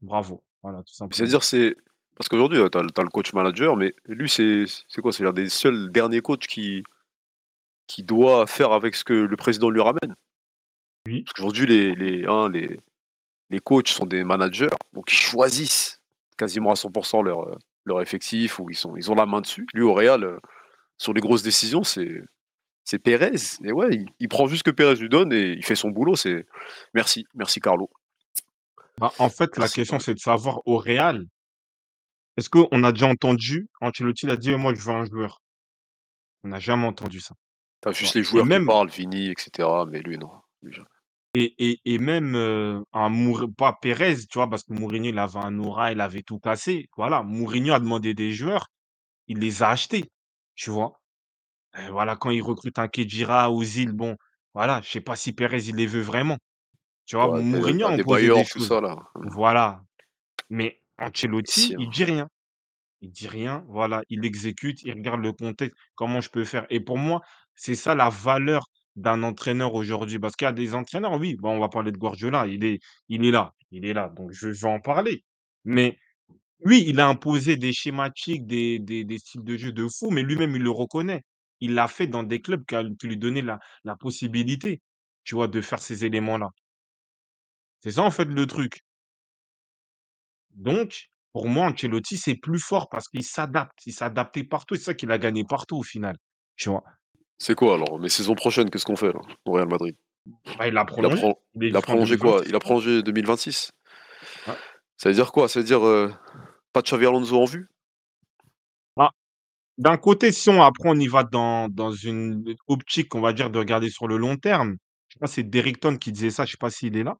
[0.00, 1.16] bravo, voilà, tout simplement.
[1.16, 1.76] C'est-à-dire, c'est
[2.16, 5.12] parce qu'aujourd'hui, tu as le tu as le coach manager, mais lui, c'est c'est quoi?
[5.12, 6.82] C'est l'un des seuls derniers coachs qui
[7.86, 10.14] qui doit faire avec ce que le président lui ramène.
[11.06, 11.22] Oui.
[11.24, 12.78] Parce qu'aujourd'hui, les les hein, les
[13.50, 16.00] les coachs sont des managers, donc ils choisissent
[16.38, 19.66] quasiment à 100 leur, heu, leur effectif ou ils sont ils ont la main dessus.
[19.74, 20.40] Lui, au Real, heu,
[20.98, 22.22] sur les grosses décisions, c'est
[22.84, 23.32] c'est Pérez
[23.64, 25.90] et ouais, il il prend juste ce que Pérez lui donne et il fait son
[25.90, 26.46] boulot, c'est
[26.94, 27.90] merci, merci Carlo.
[28.98, 31.26] Bah, en fait, la question, c'est de savoir au Real
[32.36, 35.40] est-ce qu'on a déjà entendu Ancelotti, a dit: «Moi, je veux un joueur».
[36.44, 37.34] On n'a jamais entendu ça,
[37.82, 40.18] Tu as tu juste les Et joueurs qui même parlent, Vini et cetera, mais lui
[40.18, 40.30] non,
[40.62, 40.76] lui.
[41.34, 44.48] Et et et même, heu, un Mour pas Pérez, tu vois?
[44.50, 46.88] Parce que Mourinho, il avait un aura, il avait tout cassé.
[46.96, 48.68] Voilà, Mourinho a demandé des joueurs,
[49.28, 50.06] il les a achetés,
[50.56, 51.00] tu vois?
[51.90, 54.16] Voilà, quand il recrute un Khedira, Ozil, bon,
[54.54, 56.38] voilà, je sais pas si Pérez, il les veut vraiment,
[57.06, 57.28] tu vois?
[57.28, 58.60] Ouais, Mourinho a imposé des Adebayor, tout choses.
[58.60, 59.82] ça là, mmh, Voilà,
[60.50, 62.28] mais Ancelotti, il dit rien.
[63.02, 66.66] Il dit rien, voilà, il exécute, il regarde le contexte, comment je peux faire?
[66.70, 67.20] Et pour moi,
[67.54, 70.18] c'est ça la valeur d'un entraîneur aujourd'hui?
[70.18, 72.80] Parce qu'il y a des entraîneurs, oui, bon, on va parler de Guardiola, il est
[73.08, 75.24] il est là, il est là, donc je vais en parler.
[75.64, 75.98] Mais
[76.64, 80.62] oui, il a imposé des schématiques, des styles de jeu de fou, mais lui-même, il
[80.62, 81.22] le reconnaît.
[81.60, 83.44] Il l'a fait dans des clubs qui lui donnaient
[83.84, 84.80] la possibilité,
[85.24, 86.50] tu vois, de faire ces éléments-là.
[87.82, 88.80] C'est ça, en fait, le truc.
[90.54, 93.86] Donc, pour moi, Ancelotti, c'est plus fort parce qu'il s'adapte.
[93.86, 94.74] Il adapté partout.
[94.76, 96.16] C'est ça qu'il a gagné partout au final,
[96.56, 96.84] tu vois?
[97.42, 97.98] C'est quoi alors?
[97.98, 99.96] Mais saison prochaine, qu'est-ce qu'on fait là, au Real Madrid?
[100.58, 101.24] Bah, il a Il a prolongé.
[101.54, 101.80] Il a
[102.18, 102.42] quoi?
[102.42, 102.48] 2026.
[102.50, 103.72] Il a prolongé 2026?
[104.46, 104.54] Ouais.
[104.98, 105.48] Ça veut dire quoi?
[105.48, 106.12] Ça veut dire, heu,
[106.74, 107.66] pas de Xavi Alonso en vue?
[108.94, 109.10] Bah,
[109.78, 113.50] d'un côté, si on après on y va dans dans une optique, on va dire,
[113.50, 114.76] de regarder sur le long terme.
[115.08, 117.16] Je crois que c'est Derrickton qui disait ça, je sais pas s'il est là.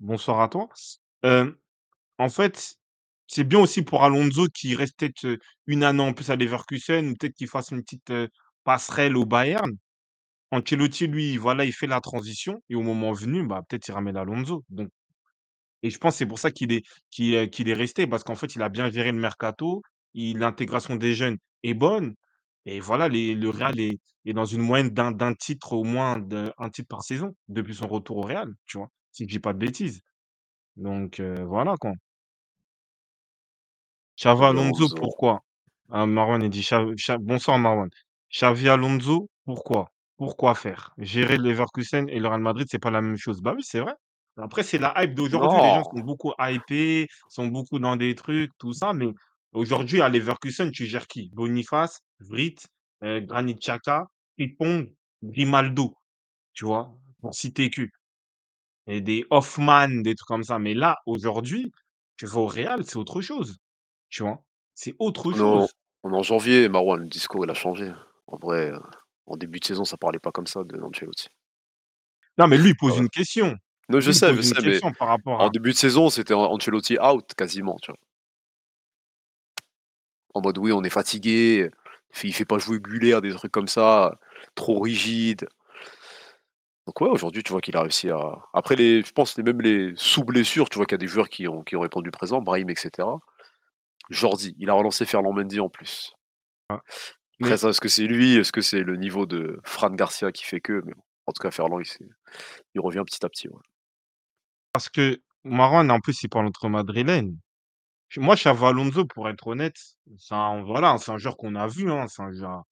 [0.00, 0.68] Bonsoir à toi.
[1.24, 1.56] Hem,
[2.18, 2.76] en fait,
[3.28, 7.10] c'est bien aussi pour Alonso qu'il reste peut-être, heu, 1 année en plus à Leverkusen
[7.10, 8.12] ou peut-être qu'il fasse une petite,
[8.70, 9.72] passerelle au Bayern.
[10.52, 14.16] Ancelotti, lui, voilà, il fait la transition et au moment venu, bah, peut-être il ramène
[14.16, 14.64] Alonso.
[14.70, 14.90] Donc
[15.82, 18.24] et je pense que c'est pour ça qu'il est qu'il est qu'il est resté parce
[18.24, 19.82] qu'en fait, il a bien géré le mercato,
[20.14, 22.14] il l'intégration des jeunes est bonne
[22.66, 26.18] et voilà, les le Real est est dans une moyenne d'un d'un titre au moins
[26.20, 28.90] de un titre par saison depuis son retour au Real, tu vois?
[29.12, 30.00] Si je dis pas de bêtises.
[30.76, 31.92] Donc heu, voilà quoi.
[34.24, 34.88] Alonso, Alonso.
[34.90, 35.40] pourquoi?
[35.90, 36.68] Ah, Marwan, il dit
[37.20, 37.88] bonsoir Marwan.
[38.32, 39.90] Xavi Alonso, pourquoi?
[40.16, 40.92] Pourquoi faire?
[40.98, 43.40] Gérer le Leverkusen et le Real Madrid, c'est pas la même chose.
[43.40, 43.94] Bah oui, c'est vrai.
[44.36, 45.60] Après, c'est la hype d'aujourd'hui.
[45.60, 49.08] Les gens sont beaucoup hypés, sont beaucoup dans des trucs, tout ça, mais
[49.52, 51.30] aujourd'hui, à Leverkusen, tu gères qui?
[51.34, 52.66] Boniface, Vritt,
[53.02, 54.06] heu, Granit Xhaka,
[54.38, 55.94] Frimpong, Grimaldo,
[56.54, 56.94] tu vois?
[57.20, 57.88] Pour citer que.
[58.86, 60.58] Et des Hoffman, des trucs comme ça.
[60.58, 61.72] Mais là, aujourd'hui,
[62.16, 63.56] tu vas au Real, c'est autre chose,
[64.10, 64.42] tu vois?
[64.74, 65.72] C'est autre On est en chose.
[66.04, 67.92] on est en janvier, Marouane, le discours il a changé.
[68.30, 68.80] En vrai, heu,
[69.26, 71.28] en début de saison, ça parlait pas comme ça de Ancelotti.
[72.38, 73.00] Non, mais lui, il Ah pose ouais.
[73.00, 73.56] une question.
[73.88, 76.44] Non, je Lui, sais, je sais, mais par rapport en début de saison, c'était An
[76.52, 77.98] Ancelotti out quasiment, tu vois?
[80.34, 81.70] En mode: «Oui, on est fatigué,
[82.22, 84.18] il fait pas jouer Güler», des trucs comme ça,
[84.54, 85.48] trop rigide.
[86.86, 89.92] Donc ouais, aujourd'hui, tu vois qu'il a réussi à après les je pense même les
[89.96, 92.40] sous blessures, tu vois qu'il y a des joueurs qui ont qui ont répondu présent,
[92.40, 93.18] Brahim et cetera.
[94.10, 96.14] Jordi, il a relancé Ferland Mendy en plus.
[96.68, 96.80] Ah,
[97.40, 98.36] Après mais ça, est-ce que c'est lui?
[98.36, 100.82] Est-ce que c'est le niveau de Fran Garcia qui fait que?
[100.84, 101.80] Mais bon, En tout cas, Ferland,
[102.74, 103.48] il, revient petit à petit.
[103.48, 103.60] ouais.
[104.72, 107.36] Parce que Marwan, en plus, il parle entre madrilène.
[108.08, 109.76] Je- Moi, Xavi Alonso, pour être honnête,
[110.18, 112.64] c'est un, voilà, c'est un joueur qu'on a vu, hein, c'est un, joueur-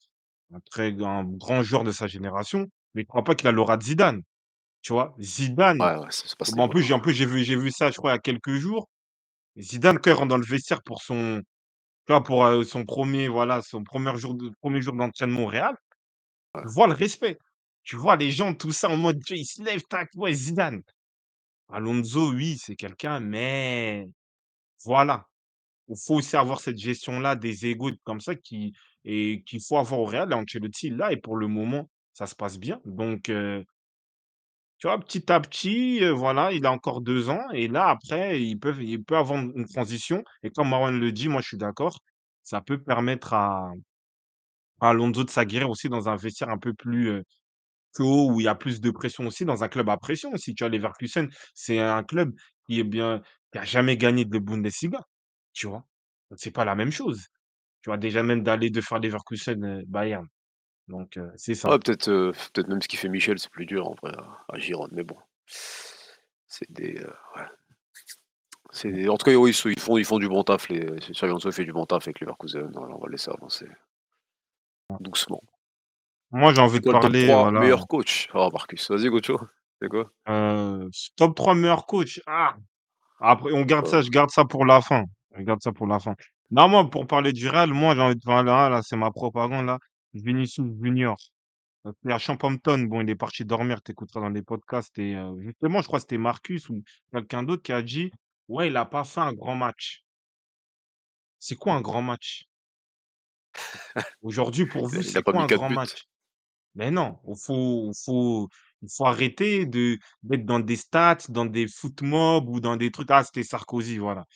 [0.55, 3.77] un très un grand joueur de sa génération, mais je crois pas qu'il a l'aura
[3.79, 4.23] de Zidane.
[4.83, 6.99] Tu vois, Zidane, Ouais, ouais, c'est c'est pas ce bon, en plus, j'ai niveau-là.
[6.99, 8.89] en plus, j'ai vu, j'ai vu ça, je crois, il y a quelques jours.
[9.59, 11.43] Zidane, quand il rentre dans le vestiaire pour son,
[12.09, 15.47] tu vois, pour euh, son premier, voilà, son premier jour de, premier jour d'entraînement au
[15.47, 15.77] Real,
[16.55, 17.39] tu vois le respect.
[17.83, 20.33] Tu vois les gens, tout ça en mode, tu vois, ils se lèvent, tac, ouais,
[20.33, 20.83] Zidane.
[21.69, 24.09] Alonso, oui, c'est quelqu'un, mais
[24.85, 25.27] voilà.
[25.89, 28.73] Il faut aussi avoir cette gestion-là des égos comme ça qui
[29.05, 30.33] et qu'il faut avoir au Real.
[30.33, 32.81] Et Ancelotti, là, et pour le moment, ça se passe bien.
[32.87, 33.31] Donc,
[34.79, 38.41] tu vois, petit à petit, heu, voilà, il a encore 2 ans et là, après,
[38.43, 38.75] il peut
[39.17, 41.99] avoir une transition et comme Marwan le dit, moi, je suis d'accord,
[42.45, 43.73] ça peut permettre à
[44.81, 47.23] à Alonso de s'aguerrir aussi dans un vestiaire un peu plus,
[47.95, 50.33] plus haut, où il y a plus de pression aussi, dans un club à pression
[50.33, 50.55] aussi.
[50.55, 52.35] Tu vois, Leverkusen, c'est un club
[52.67, 53.23] qui est bien
[53.55, 55.03] qui jamais gagné de Bundesliga,
[55.55, 55.85] tu vois?
[56.31, 57.27] Donc c'est pas la même chose.
[57.83, 57.99] Tu vois?
[57.99, 60.27] Déjà même d'aller de faire Leverkusen, heu, Bayern.
[60.89, 61.71] Donc c'est ça.
[61.71, 64.55] Ouais, peut-être euh, peut-être même ce qu'il fait Michel, c'est plus dur en vrai à,
[64.55, 65.17] à Gironde, mais bon.
[65.47, 66.99] C'est des.
[66.99, 67.47] euh, ouais.
[68.71, 70.69] C'est des- En tout cas, oui, ils, sont- ils font, ils font du bon taf.
[70.69, 70.87] Les...
[71.23, 72.71] Alonso fait du bon taf avec Leverkusen.
[72.75, 73.67] Voilà, on va le laisser avancer
[75.01, 75.43] doucement.
[76.31, 78.91] Moi, j'ai envie C'est de quoi le top parler, 3 voilà, meilleur coach Oh, Marcus,
[78.91, 79.39] vas-y, Gocho.
[79.81, 80.11] C'est quoi?
[81.17, 82.21] Top 3 meilleurs coachs.
[82.27, 82.57] Ah!
[83.21, 85.05] Après on garde ça, je garde ça pour la fin.
[85.37, 86.15] Je garde ça pour la fin.
[86.51, 89.11] Non, moi, pour parler du Real, moi, j'ai envie de parler là, là, c'est ma
[89.11, 89.79] propagande là,
[90.23, 91.17] Vinicius Junior.
[92.09, 95.87] À Champampton, bon, il est parti dormir, tu écouteras dans les podcasts et justement, je
[95.87, 98.11] crois que c'était Marcus ou quelqu'un d'autre qui a dit:
[98.49, 100.05] «Ouais, il a pas fait un grand match».
[101.41, 102.47] C'est quoi un grand match?
[104.23, 105.75] Aujourd'hui, pour vous, c'est quoi un 4 grand buts.
[105.75, 106.05] match?
[106.75, 108.49] Mais non, il faut faut
[108.91, 113.11] faut arrêter de d'être dans des stats, dans des foot mob ou dans des trucs
[113.11, 114.27] ah, c'était Sarkozy, voilà.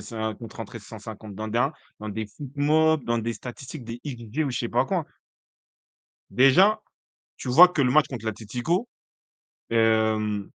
[0.00, 1.66] C'est un contre entrée 150 dans des
[2.00, 5.06] dans des foot mob, dans des statistiques, des XG ou je sais pas quoi.
[6.30, 6.80] Déjà,
[7.36, 8.88] tu vois que le match contre l'Atlético,
[9.70, 10.50] hem,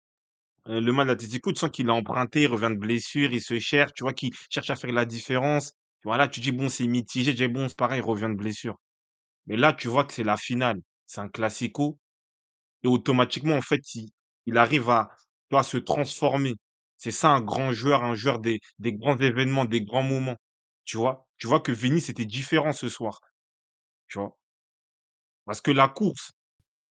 [0.68, 3.42] heu, le match de l'Atlético, tu sens qu'il a emprunté, il revient de blessure, il
[3.42, 5.72] se cherche, tu vois qu'il cherche à faire la différence.
[6.04, 8.76] Voilà, tu dis: «Bon, c'est mitigé», tu dis: «Bon, c'est pareil, il revient de blessure».
[9.46, 11.98] Mais là, tu vois que c'est la finale, c'est un classico
[12.84, 13.82] et automatiquement, en fait,
[14.46, 15.10] il arrive à,
[15.64, 16.54] se transformer.
[16.98, 20.36] C'est ça un grand joueur, un joueur des des grands événements, des grands moments,
[20.84, 21.26] tu vois?
[21.38, 23.20] Tu vois que Vini, c'était différent ce soir,
[24.08, 24.36] tu vois?
[25.48, 26.32] Parce que la course,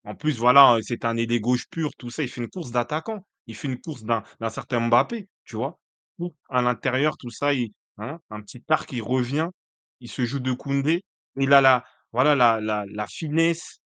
[0.05, 2.71] en plus, voilà, heu, c'est un ailier gauche pur, tout ça, il fait une course
[2.71, 3.25] d'attaquant.
[3.47, 5.79] Il fait une course d'un certain Mbappé, tu vois?
[6.19, 7.51] Ou à l'intérieur, tout ça,
[7.99, 9.49] hein, un petit arc, il revient,
[10.01, 11.03] il se joue de Koundé.
[11.37, 13.79] Il a la la finesse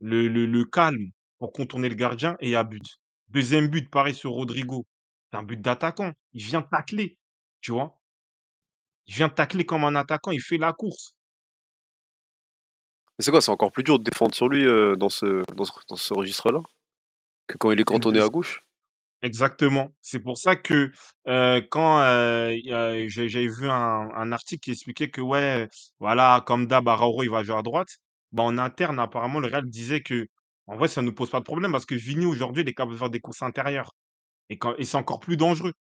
[0.00, 3.00] le calme pour contourner le gardien et à but.
[3.28, 4.86] Deuxième but, pareil sur Rodrigo.
[5.32, 6.12] C'est un but d'attaquant.
[6.34, 7.18] Il vient tacler,
[7.60, 7.98] tu vois?
[9.06, 11.14] Il vient tacler comme un attaquant, il fait la course.
[13.18, 15.64] Mais c'est quoi C'est encore plus dur de défendre sur lui euh, dans ce, dans
[15.64, 16.60] ce, dans ce registre-là
[17.46, 18.62] que quand il est cantonné à gauche?
[19.22, 19.90] Exactement.
[20.02, 20.90] C'est pour ça que,
[21.28, 22.50] heu, quand, a
[23.06, 26.88] j'ai vu un un article qui expliquait que ouais, voilà, comme d'hab,
[27.22, 27.88] il va jouer à droite.
[28.32, 30.26] Bah, en interne, apparemment, le Real disait que
[30.66, 32.92] en vrai, ça ne pose pas de problème parce que Vini, aujourd'hui, il est capable
[32.94, 33.92] de faire des courses intérieures
[34.50, 35.72] et quand et c'est encore plus dangereux.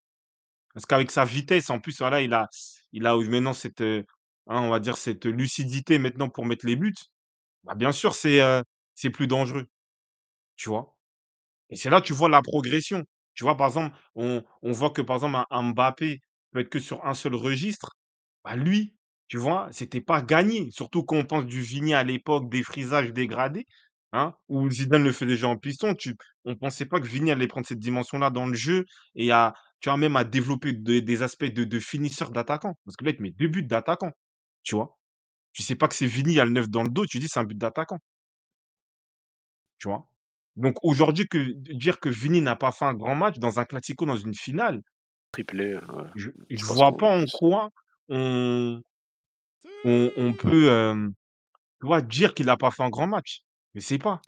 [0.74, 2.50] Parce qu'avec sa vitesse, en plus, voilà, il a
[2.94, 4.04] il a maintenant cette, hein,
[4.48, 6.94] on va dire cette lucidité maintenant pour mettre les buts.
[7.64, 8.42] Bah, bien sûr, c'est,
[9.14, 9.68] plus dangereux,
[10.58, 10.98] tu vois?
[11.72, 13.06] Et c'est là, tu vois la progression.
[13.36, 16.80] Tu vois, par exemple, on on voit que, par exemple, un Mbappé peut être que
[16.80, 17.98] sur un seul registre.
[18.46, 18.96] Bah, lui,
[19.30, 20.72] tu vois, c'était pas gagné.
[20.72, 23.68] Surtout quand on pense du Vini à l'époque, des frisages dégradés,
[24.14, 25.96] hein, où Zidane le fait déjà en piston.
[25.96, 28.86] Tu on pensait pas que Vini allait prendre cette dimension-là dans le jeu
[29.16, 29.30] et
[29.82, 32.78] tu vois, même à développer des aspects de finisseur, d'attaquant.
[32.86, 34.12] Parce que là, il te met 2 buts d'attaquant,
[34.64, 34.98] tu vois?
[35.54, 37.40] Tu sais pas que c'est Vini, a le 9 dans le dos, tu dis: «C'est
[37.40, 38.00] un but d'attaquant».
[39.80, 40.08] Tu vois?
[40.56, 44.06] Donc aujourd'hui que dire que Vini n'a pas fait un grand match dans un classico,
[44.06, 44.82] dans une finale,
[45.32, 45.82] Triplé, ouais,
[46.16, 47.70] je je vois 300 pas en quoi
[48.10, 48.82] on
[49.84, 50.94] on on peut,
[51.82, 53.42] tu vois, dire qu'il a pas fait un grand match.
[53.74, 54.22] Je sais pas.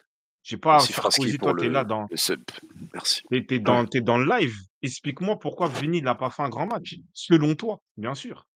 [0.43, 2.41] Je sais pas, Merci Fraski Sarkozy, pour toi, tu es là le, dans le sub.
[2.93, 3.21] Merci.
[3.31, 3.63] tu es tu es Ouais.
[3.63, 4.55] dans tu es dans le live.
[4.81, 8.47] Explique-moi pourquoi Vini n'a pas fait un grand match, selon toi, bien sûr.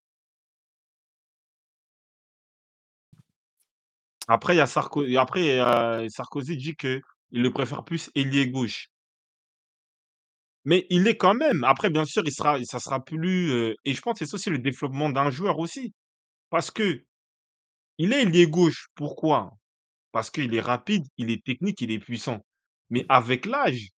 [4.29, 5.57] Après il y a Sarko et après,
[6.09, 7.01] Sarkozy dit qu'il
[7.31, 8.87] le préfère plus ailier gauche.
[10.65, 11.63] Mais il est quand même.
[11.63, 14.49] Après, bien sûr, il sera ça sera plus, heu et je pense que c'est aussi
[14.49, 15.93] le développement d'un joueur aussi.
[16.49, 17.03] Parce qu'il
[17.99, 18.89] est ailier gauche.
[18.95, 19.51] Pourquoi?
[20.13, 22.39] Parce qu'il est rapide, il est technique, il est puissant.
[22.91, 23.89] Mais avec l'âge,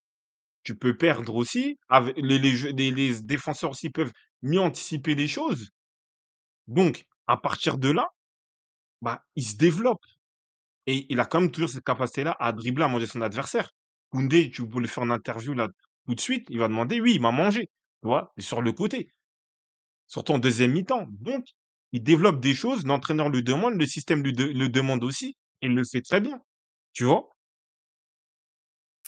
[0.63, 1.79] tu peux perdre aussi.
[2.17, 4.13] Les les défenseurs aussi peuvent
[4.43, 5.71] mieux anticiper les choses.
[6.67, 8.09] Donc, à partir de là,
[9.01, 10.01] bah, il se développe
[10.87, 13.71] et il a quand même toujours cette capacité-là à dribbler, à manger son adversaire.
[14.11, 15.69] Koundé, tu peux le faire en interview là
[16.07, 17.61] tout de suite, il va demander: «Oui, il m'a mangé»,
[18.01, 18.33] tu vois?
[18.39, 19.11] Sur le côté,
[20.07, 21.07] surtout en deuxième mi-temps.
[21.11, 21.45] Donc,
[21.93, 25.75] il développe des choses, l'entraîneur lui demande, le système lui le demande aussi et il
[25.75, 26.39] le fait très bien,
[26.93, 27.29] tu vois?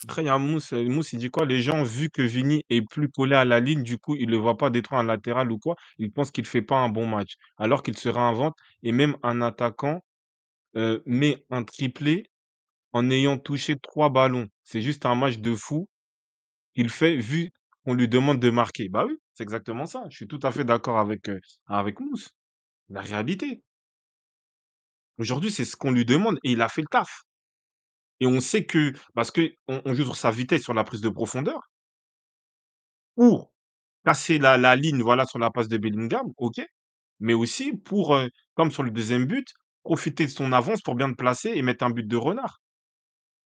[0.05, 0.71] Après, il y a Mousse,
[1.13, 1.45] il dit quoi?
[1.45, 4.37] Les gens, vu que Vini est plus collé à la ligne, du coup, ils le
[4.37, 7.35] voient pas détruire un latéral ou quoi, ils pensent qu'il fait pas un bon match,
[7.57, 10.03] alors qu'il se réinvente et même un attaquant,
[11.05, 12.25] met un triplé
[12.93, 14.47] en ayant touché 3 ballons.
[14.63, 15.87] C'est juste un match de fou
[16.75, 17.51] qu'il fait vu
[17.85, 18.89] qu'on lui demande de marquer.
[18.89, 20.05] Bah oui, c'est exactement ça.
[20.09, 22.29] Je suis tout à fait d'accord avec, heu, avec Mousse.
[22.89, 23.63] La réalité.
[25.17, 27.23] Aujourd'hui, c'est ce qu'on lui demande et il a fait le taf
[28.19, 31.09] et on sait que parce qu'on on joue sur sa vitesse, sur la prise de
[31.09, 31.61] profondeur
[33.15, 33.51] pour
[34.05, 36.61] casser la la ligne, voilà, sur la passe de Bellingham, OK,
[37.19, 38.17] mais aussi pour,
[38.55, 39.53] comme sur le deuxième but,
[39.83, 42.61] profiter de son avance pour bien te placer et mettre un but de renard.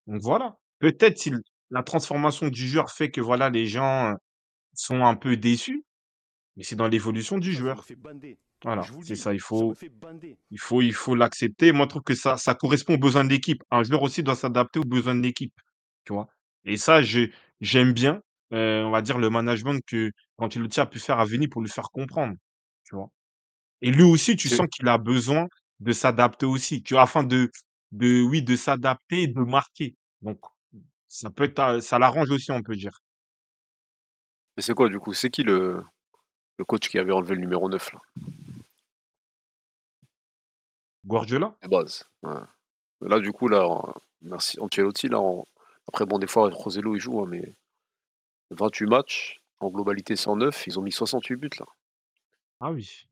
[0.08, 0.58] Donc voilà.
[0.80, 4.16] Peut-être si l la transformation du joueur fait que, voilà, les gens,
[4.76, 5.86] sont un peu déçus,
[6.58, 7.86] mais c'est dans l'évolution du me joueur.
[7.96, 8.38] bander.
[8.64, 10.38] Voilà, Je vous le c'est dis, ça, il me faut bander.
[10.52, 11.72] il faut il faut l'accepter.
[11.74, 13.64] Moi, je trouve que ça ça correspond aux besoins de l'équipe.
[13.72, 15.54] Un joueur aussi doit s'adapter aux besoins de l'équipe,
[16.06, 16.28] tu vois?
[16.66, 17.02] Et ça,
[17.62, 18.22] j'aime bien,
[18.52, 22.36] on va dire le management que a pu faire à Vini pour lui faire comprendre,
[22.86, 23.10] tu vois?
[23.82, 25.48] Et lui aussi, tu C'est sens qu'il a besoin
[25.80, 27.04] de s'adapter aussi, tu vois?
[27.04, 27.52] Afin de
[27.94, 29.96] de oui, de s'adapter et de marquer.
[30.22, 30.40] Donc
[31.08, 33.00] ça peut être a ça l'arrange aussi, on peut dire.
[34.56, 35.14] mais c'est quoi du coup?
[35.14, 35.84] C'est qui le
[36.58, 38.00] le coach qui avait enlevé le numéro 9 là?
[41.06, 41.56] Guardiola?
[41.64, 42.40] De base, ouais.
[43.02, 43.68] Là du coup là,
[44.22, 45.20] merci Ancelotti là
[45.88, 47.56] après bon des fois Joselu il joue, hein, mais
[48.52, 51.66] 28 matchs, en globalité 109, ils ont mis 68 buts là.
[52.60, 53.08] Ah oui,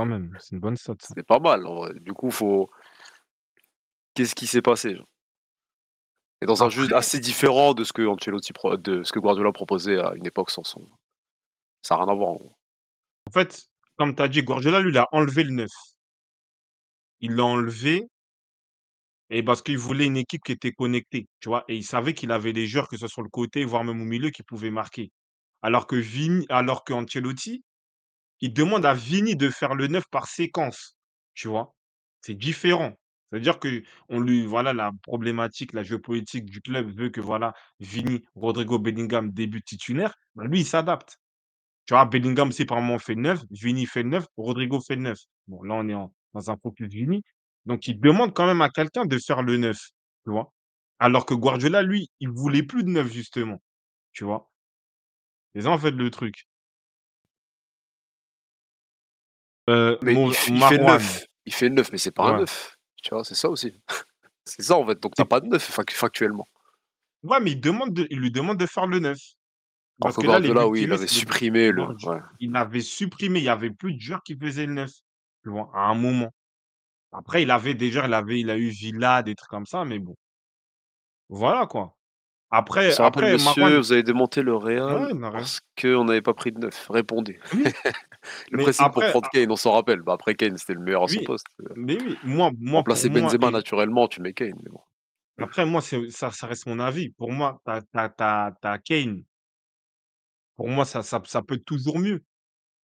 [0.00, 1.14] quand même, c'est une bonne stat ça.
[1.14, 1.92] C'est pas mal en vrai.
[2.00, 2.70] Du coup, faut
[4.14, 4.96] qu'est-ce qui s'est passé?
[4.96, 5.06] genre?
[6.42, 9.52] Et dans un jeu assez différent de ce que Ancelotti pro de ce que Guardiola
[9.52, 10.86] proposait à une époque sans son
[11.82, 12.56] ça a rien à voir en gros.
[13.28, 15.70] en fait, comme tu as dit, Guardiola, lui, il a enlevé le 9.
[17.20, 18.08] Il l'a enlevé
[19.30, 21.64] et parce qu'il voulait une équipe qui était connectée, tu vois?
[21.68, 24.00] Et il savait qu'il avait des joueurs, que ce soit sur le côté, voire même
[24.02, 25.10] au milieu, qui pouvaient marquer.
[25.62, 27.62] Alors que Vini alors qu'Ancelotti,
[28.40, 30.96] il demande à Vini de faire le 9 par séquence,
[31.34, 31.74] tu vois?
[32.22, 32.92] C'est différent.
[33.30, 38.78] C'est-à-dire qu'on lui voilà, la problématique, la géopolitique du club veut que, voilà, Vini, Rodrigo,
[38.78, 41.18] Bellingham débutent titulaires, bah, lui, il s'adapte.
[41.86, 42.04] Tu vois?
[42.06, 45.18] Bellingham, si par moment fait le 9, Vini fait le 9, Rodrigo fait le 9.
[45.48, 45.94] Bon, là, on est
[46.34, 47.22] dans un focus Vini,
[47.66, 49.78] donc il demande quand même à quelqu'un de faire le 9,
[50.24, 50.52] tu vois?
[50.98, 53.60] Alors que Guardiola, lui, il voulait plus de 9 justement,
[54.12, 54.50] tu vois?
[55.54, 56.46] C'est ça, en fait, le truc.
[59.70, 62.10] Heu, Mais Mo il il fait le Marouane, 9, il fait le 9, mais c'est
[62.12, 62.38] pas un ouais.
[62.40, 63.24] 9, tu vois?
[63.24, 63.72] C'est ça aussi.
[64.44, 66.46] C'est ça en fait, donc tu as C'est pas de 9 fac factuellement.
[67.22, 69.16] ouais, mais il demande de il lui demande de faire le 9.
[70.02, 72.20] Alors Parce que que là, les buts oui, il avait supprimé le ouais.
[72.40, 74.90] il avait supprimé, il y avait plus de joueurs qui faisaient le 9,
[75.44, 75.70] tu vois?
[75.74, 76.32] À un moment.
[77.12, 79.98] Après, il avait joueurs, il avait il a eu Villa, des trucs comme ça, mais
[79.98, 80.16] bon,
[81.28, 81.96] voilà quoi.
[82.50, 86.58] Après après monsieur, vous avez démonté le Real ouais, parce qu'on n'avait pas pris de
[86.58, 86.86] 9.
[86.90, 87.38] Répondez.
[87.54, 87.64] Oui,
[88.50, 90.02] Le pressing pour prendre a Kane, on s'en rappelle.
[90.02, 91.46] Bah, après Kane, c'était le meilleur à son poste,
[91.76, 94.80] mais oui, moi moi pour remplacer Benzema naturellement, tu mets Kane, mais bon.
[95.38, 97.10] après moi, ça ça reste mon avis.
[97.10, 99.24] Pour moi, tu as Kane,
[100.56, 102.22] pour moi, ça ça ça peut être toujours mieux.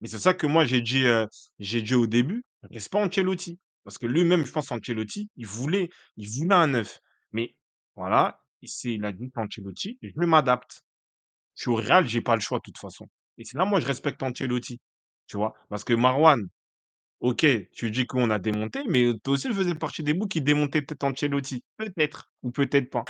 [0.01, 1.27] Mais c'est ça que moi j'ai dit, heu,
[1.59, 3.59] j'ai dit au début, reste pas Ancelotti.
[3.85, 7.01] Parce que lui-même, je pense Ancelotti, il voulait il voulait un 9.
[7.33, 7.55] Mais
[7.95, 10.83] voilà, il s'est il a dit qu'Ancelotti, je m'adapte.
[11.55, 13.09] Je suis au Real, j'ai pas le choix de toute façon.
[13.39, 14.81] Et c'est là, moi, je respecte Ancelotti,
[15.27, 15.55] tu vois?
[15.69, 16.49] Parce que Marouane,
[17.21, 20.43] OK, tu dis qu'on a démonté, mais toi aussi, tu faisais partie des bouts qui
[20.43, 21.65] démontaient peut-être Ancelotti.
[21.77, 23.05] Peut-être ou peut-être pas.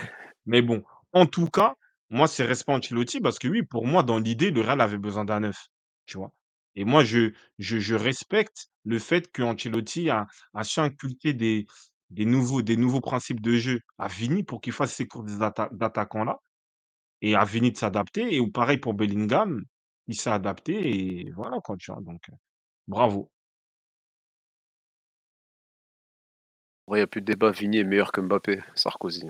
[0.47, 1.75] Mais bon, en tout cas,
[2.11, 5.25] moi, c'est respect Ancelotti parce que oui, pour moi, dans l'idée, le Real avait besoin
[5.25, 5.67] d'un neuf,
[6.07, 6.33] tu vois?
[6.77, 11.67] Et moi, je respecte le fait qu'Ancelotti a a su inculquer des
[12.11, 15.69] des nouveaux des nouveaux principes de jeu à Vini pour qu'il fasse ses courses d'atta
[15.73, 16.39] d'attaquants-là
[17.23, 19.63] et à Vini de s'adapter et ou pareil pour Bellingham,
[20.09, 22.01] il s'est adapté et voilà quoi, tu vois?
[22.03, 22.23] Donc,
[22.89, 23.31] bravo.
[26.93, 29.29] Il y a plus de débat, Vini est meilleur que Mbappé, Sarkozy.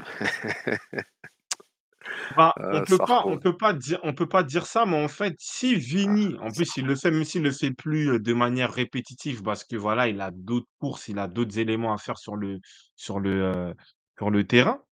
[2.30, 5.02] Bah, on Ah, peut pas on peut pas dire on peut pas dire ça, mais
[5.02, 8.18] en fait, si Ah, Vini en plus, il le fait, même s'il le fait plus,
[8.20, 11.98] de manière répétitive parce que voilà, il a d'autres courses, il a d'autres éléments à
[11.98, 12.58] faire sur le
[12.96, 13.74] sur le,
[14.18, 14.82] sur le terrain.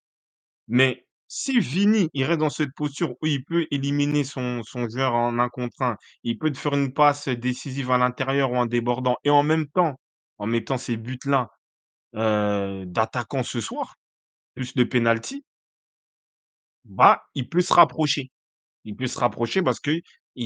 [0.69, 5.15] Mais Si Vini, il reste dans cette posture où il peut éliminer son son joueur
[5.15, 8.67] en 1 contre 1, il peut te faire une passe décisive à l'intérieur ou en
[8.67, 9.99] débordant et en même temps,
[10.39, 11.51] en mettant ces buts-là,
[12.17, 13.97] heu, d'attaquant ce soir,
[14.55, 15.45] plus de pénalty
[16.85, 18.31] bah, il peut se rapprocher.
[18.85, 20.03] Il peut se rapprocher parce qu'il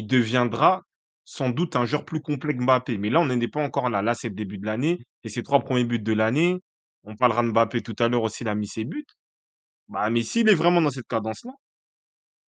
[0.07, 0.83] deviendra
[1.25, 2.99] sans doute un joueur plus complet que Mbappé.
[2.99, 4.03] Mais là, on n'en pas encore là.
[4.03, 6.59] Là, c'est le début de l'année et ses 3 premiers buts de l'année.
[7.05, 9.07] On parlera de Mbappé tout à l'heure aussi, il a mis ses buts.
[9.89, 11.53] Bah, mais s'il est vraiment dans cette cadence-là,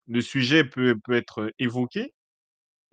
[0.07, 2.13] le sujet peut peut être évoqué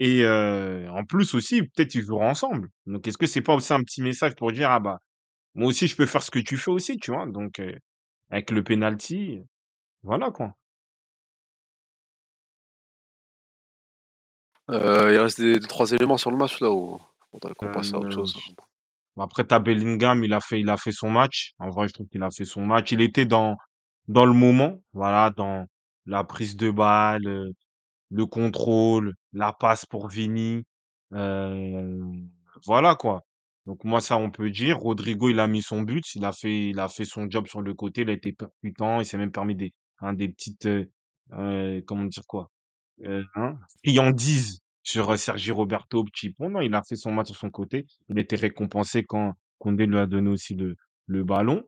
[0.01, 2.71] et en plus aussi, peut-être ils joueront ensemble.
[2.87, 5.01] Donc est-ce que c'est pas aussi un petit message pour dire: «Ah bah,
[5.55, 7.27] moi aussi je peux faire ce que tu fais aussi», tu vois?
[7.27, 7.61] Donc
[8.31, 9.43] avec le pénalty,
[10.05, 10.55] voilà quoi.
[14.69, 17.01] Heu, il reste des 2-3 éléments sur le match là ou
[17.33, 18.37] on qu'on passe à autre chose?
[19.19, 21.53] après tu as Bellingham, il a fait il a fait son match.
[21.59, 22.93] En vrai, je trouve qu'il a fait son match.
[22.93, 23.57] Il était dans
[24.09, 25.67] dans le moment, voilà, dans
[26.07, 27.53] la prise de balle, heu,
[28.11, 30.65] le contrôle, la passe pour Vini,
[31.15, 32.29] hem,
[32.67, 33.23] voilà quoi.
[33.67, 34.79] Donc moi ça on peut dire.
[34.79, 37.63] Rodrygo, il a mis son but, il a fait il a fait son job sur
[37.63, 40.91] le côté, il a été percutant, il s'est même permis des hein, des petites, heu
[41.35, 42.51] heu, comment dire quoi?
[43.05, 46.51] Heu, hein, friandises sur, heu, Sergi Roberto, petit pont.
[46.51, 47.87] Non, il a fait son match sur son côté.
[48.09, 50.77] Il a été récompensé quand Koundé lui a donné aussi le
[51.07, 51.65] le ballon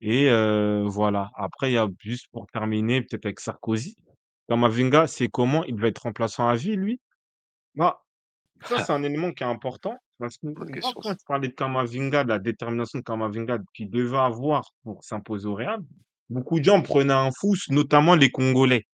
[0.00, 1.30] et heu, voilà.
[1.34, 3.96] Après il y a juste pour terminer peut-être avec Sarkozy.
[4.48, 5.64] Camavinga, c'est comment?
[5.64, 7.00] Il va être remplaçant à vie lui?
[7.74, 8.02] Bah,
[8.64, 11.16] ça c'est un élément qui est important parce que Bonne moi question quand ça.
[11.18, 15.54] je parlais de Camavinga, de la détermination de Camavinga qu'il devait avoir pour s'imposer au
[15.54, 15.80] Real,
[16.30, 18.86] beaucoup de gens prenaient un fou, notamment les Congolais.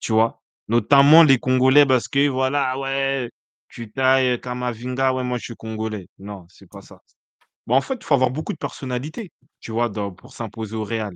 [0.00, 0.42] Tu vois?
[0.68, 3.30] Notamment les Congolais parce que voilà, ouais,
[3.68, 6.08] tu tailles Camavinga, ouais, moi je suis congolais.
[6.18, 7.00] Non, c'est pas ça.
[7.66, 11.14] Bah, en fait, il faut avoir beaucoup de personnalité, tu vois, pour s'imposer au Real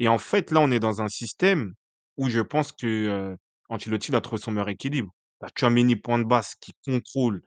[0.00, 1.74] et en fait, là, on est dans un système
[2.18, 2.86] où je pense que,
[3.34, 3.36] heu,
[3.70, 5.12] Ancelotti, a trouvé son meilleur équilibre.
[5.40, 7.42] Tu as Tchouaméni, point de basse, qui contrôle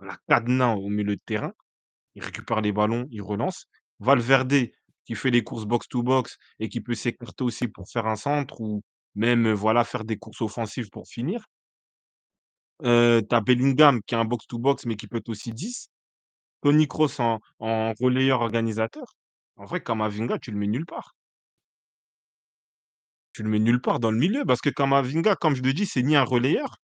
[0.00, 1.52] la cadenas au milieu de terrain.
[2.16, 3.66] Il récupère les ballons, il relance.
[4.00, 4.54] Valverde,
[5.06, 8.16] qui fait les courses box to box et qui peut s'écarter aussi pour faire un
[8.16, 8.82] centre ou
[9.16, 11.46] même, voilà, faire des courses offensives pour finir.
[12.82, 15.52] Heu, tu as Bellingham qui est un box to box, mais qui peut être aussi
[15.52, 15.88] 10.
[16.66, 19.14] Toni Kroos en relayeur organisateur.
[19.54, 21.14] En vrai, Camavinga, tu le mets nulle part.
[23.32, 25.86] Tu le mets nulle part dans le milieu parce que Camavinga, comme je le dis,
[25.86, 26.78] c'est ni un relayeur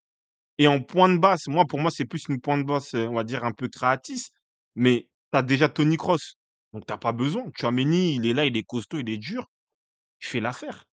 [0.57, 3.09] et en point de basse, moi, pour moi, c'est plus une point de basse, heu,
[3.09, 4.29] on va dire un peu créatrice,
[4.75, 6.37] mais tu as déjà Toni Kroos,
[6.71, 7.43] donc tu as pas besoin.
[7.51, 9.51] Tchouaméni, il est là, il est costaud, il est dur,
[10.21, 10.85] il fait l'affaire.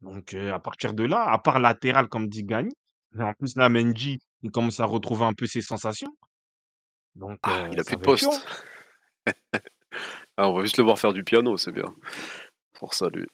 [0.00, 2.72] Donc heu, à partir de là, à part latéral comme dit Gany,
[3.12, 6.16] mais en plus là, Mendy, il commence à retrouver un peu ses sensations.
[7.14, 8.42] Donc Ah, heu, il a plus ça de poste.
[10.36, 11.94] Ah, on va juste le voir faire du piano, c'est bien.
[12.74, 13.26] Pour ça lui.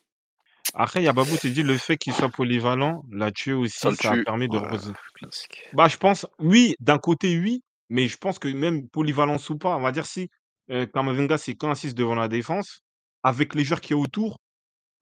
[0.75, 3.93] Après, il y a Babou, tu dit le fait qu'il soit polyvalent l'a tué Ça
[3.93, 4.25] aussi, ça a tue.
[4.25, 4.79] permis de Ouais,
[5.73, 9.77] bah, je pense oui, d'un côté oui, mais je pense que même polyvalence ou pas,
[9.77, 10.29] on va dire si,
[10.71, 12.83] heu, Camavinga, c'est qu'un 6 devant la défense,
[13.23, 14.39] avec les joueurs qu'il y a autour,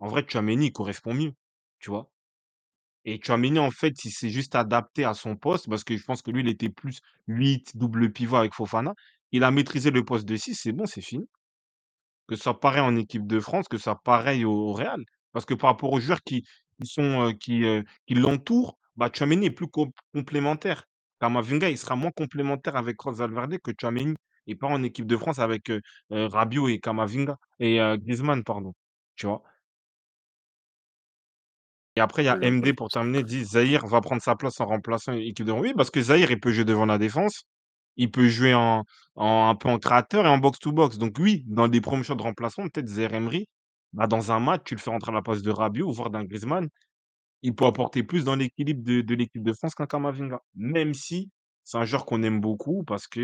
[0.01, 1.33] en vrai, Tchouaméni, il correspond mieux,
[1.81, 2.11] tu vois?
[3.07, 6.23] Et Tchouaméni, en fait, il s'est juste adapté à son poste parce que je pense
[6.23, 8.95] que lui, il était plus 8, double pivot avec Fofana.
[9.33, 11.27] Il a maîtrisé le poste de 6, c'est bon, c'est fini.
[12.27, 15.05] Que ça pareil en équipe de France, que ça pareil au Real.
[15.33, 16.45] Parce que par rapport aux joueurs qui
[16.83, 20.85] sont, qui, heu, qui l'entourent, bah, est plus com complémentaire.
[21.21, 24.15] Camavinga, il sera moins complémentaire avec Kroos, Valverde que Tchouaméni
[24.47, 25.81] et pas en équipe de France avec, heu
[26.13, 28.75] heu, Rabiot et Camavinga et Griezmann, pardon,
[29.17, 29.43] tu vois?
[31.97, 34.67] Et après, il y a MD pour terminer, dit: «Zahir va prendre sa place en
[34.67, 37.45] remplaçant équipe de» oui, parce que Zahir, il peut jouer devant la défense,
[37.97, 38.85] il peut jouer en
[39.17, 40.99] en un peu en créateur et en box to box.
[40.99, 43.47] Donc oui, dans des premiers choix de remplacement, peut-être Zahir Emery,
[43.93, 46.25] bah, dans un match, tu le fais rentrer à la place de Rabiot, voire d'un
[46.25, 46.69] Griezmann.
[47.43, 50.41] Il peut apporter plus dans l'équilibre de de l'équipe de France qu'un Camavinga.
[50.57, 51.31] Même si
[51.65, 53.21] c'est un joueur qu'on aime beaucoup parce que,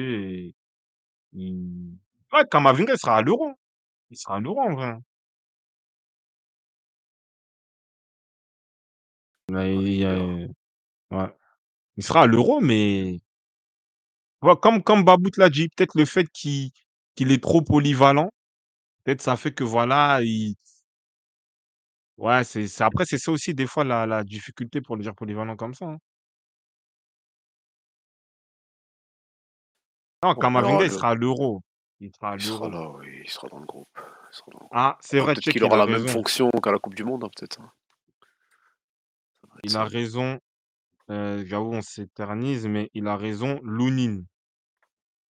[1.34, 1.94] il
[2.32, 3.52] ouais, Camavinga, il sera à l'Euro.
[4.10, 4.94] Il sera à l'Euro en vrai,
[9.50, 10.48] Mais il y a espère.
[11.12, 11.28] ouais.
[11.98, 13.20] Il sera à l'Euro, mais
[14.42, 16.70] Ouais, comme comme Babout l'a dit, peut-être le fait qu'il
[17.14, 18.30] qu'il est trop polyvalent,
[19.04, 20.56] peut-être ça fait que voilà, il
[22.18, 25.14] ouais, c'est c'est après c'est ça aussi des fois la la difficulté pour le dire
[25.14, 25.98] polyvalent comme ça, hein.
[30.22, 31.62] Non, On verra Camavinga, il le sera à l'Euro.
[32.00, 32.68] Il sera à il sera l'Euro.
[32.68, 33.88] là, oui, il sera dans le groupe.
[33.96, 34.72] Il sera dans le groupe.
[34.72, 36.06] Ah, c'est Après vrai, peut-être qu'il il aura a la même raison.
[36.06, 37.72] fonction qu'à la coupe du monde, hein, peut-être, hein.
[39.64, 40.38] Va Il a raison,
[41.08, 44.26] j'avoue, on s'éternise, mais il a raison, Lounine.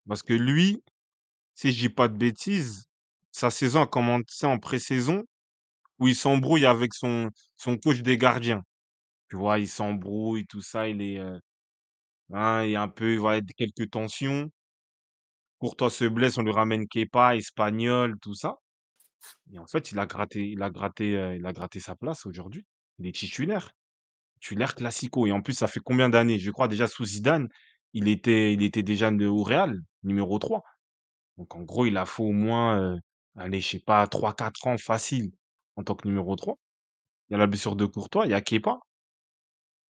[0.08, 0.84] Parce que lui,
[1.56, 2.86] si je dis pas de bêtises,
[3.32, 5.24] sa saison a commencé en pré-saison
[6.00, 8.64] où il s'embrouille avec son son coach des gardiens.
[9.30, 11.20] Tu vois, il s'embrouille, tout ça, il est,
[12.34, 14.50] hein, il y a un peu, voilà, quelques tensions.
[15.60, 18.56] Courtois se blesse, on lui ramène Kepa, espagnol, tout ça.
[19.54, 22.66] Et en fait, il a gratté il a gratté, il a gratté sa place aujourd'hui.
[23.00, 23.72] Il est titulaire.
[24.40, 26.40] Titulaire classico et en plus, ça fait combien d'années?
[26.40, 27.50] Je crois déjà sous Zidane,
[27.94, 30.64] il était déjà ne au Real, numéro 3.
[31.38, 33.00] Donc en gros, il a fait au moins, heu,
[33.38, 35.32] allez, je sais pas, trois quatre ans facile
[35.78, 36.58] en tant que numéro 3.
[37.30, 38.80] Il y a la blessure de Courtois, il y a Kepa.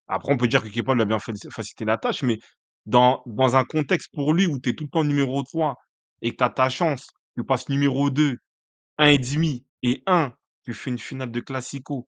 [0.07, 2.39] Après, on peut dire que Kepa lui a bien facilité la tâche, mais
[2.85, 5.75] dans dans un contexte pour lui où tu es tout le temps numéro 3
[6.21, 8.37] et que tu as ta chance, tu passes numéro 2,
[8.97, 10.33] 1,5 et 1,
[10.65, 12.07] tu fais une finale de classico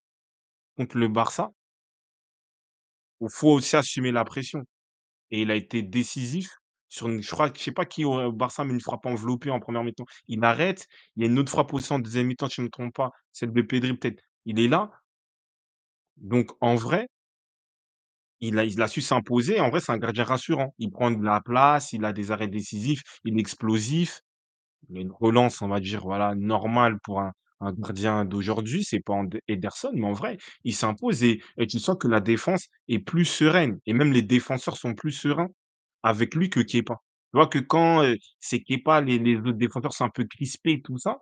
[0.78, 1.52] contre le Barça
[3.22, 4.64] il faut aussi assumer la pression
[5.32, 6.50] et il a été décisif
[6.90, 9.60] sur une je crois je sais pas qui au Barça met une frappe enveloppée en
[9.60, 10.06] première mi-temps.
[10.28, 12.68] Il arrête, il y a une autre frappe aussi en deuxième mi-temps, si je ne
[12.68, 14.22] me trompe pas, celle de Pedri peut-être.
[14.46, 14.92] Il est là,
[16.18, 17.08] donc en vrai
[18.42, 19.60] il a il a su s'imposer.
[19.60, 20.74] En vrai, c'est un gardien rassurant.
[20.80, 24.22] Il prend de la place, il a des arrêts décisifs, il est explosif.
[24.90, 28.84] Il a une relance, on va dire, voilà, normale pour un un gardien d'aujourd'hui.
[28.84, 32.68] C'est pas Ederson, mais en vrai, il s'impose et et tu sens que la défense
[32.90, 35.50] est plus sereine et même les défenseurs sont plus sereins
[36.04, 36.96] avec lui que Kepa.
[37.34, 40.82] Tu vois que quand, heu, c'est Kepa, les les autres défenseurs sont un peu crispés,
[40.84, 41.20] tout ça,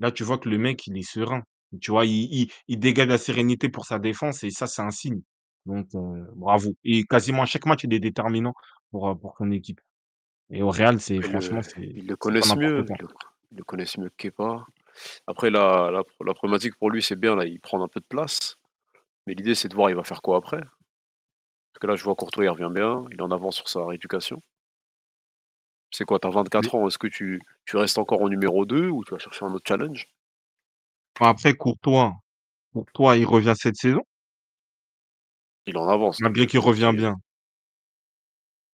[0.00, 1.42] là, tu vois que le mec, il est serein.
[1.80, 2.06] Tu vois?
[2.06, 5.20] Il il il dégage la sérénité pour sa défense et ça, c'est un signe.
[5.66, 8.52] Donc heu, bravo et quasiment à chaque match, il est déterminant
[8.90, 9.80] pour, heu, pour son équipe
[10.50, 12.98] et au Real, c'est le franchement, c'est ils le c'est pas connaissent n'importe mieux, quoi.
[12.98, 13.08] ils le
[13.52, 14.66] ils le connaissent mieux que Kepa.
[15.26, 18.06] Après la la la problématique pour lui, c'est bien là, il prend un peu de
[18.06, 18.56] place,
[19.26, 20.62] mais l'idée, c'est de voir il va faire quoi après?
[21.72, 23.84] Parce que là, je vois Courtois, il revient bien, il est en avance sur sa
[23.86, 24.42] rééducation.
[25.90, 28.66] C'est quoi, tu as Mais 24 ans, est-ce que tu tu restes encore au numéro
[28.66, 30.06] 2 ou tu vas chercher un autre challenge?
[31.20, 32.14] Après Courtois
[32.72, 34.02] Courtois, il revient cette saison
[35.66, 37.16] Il en avance donc malgré qu'il revient bien.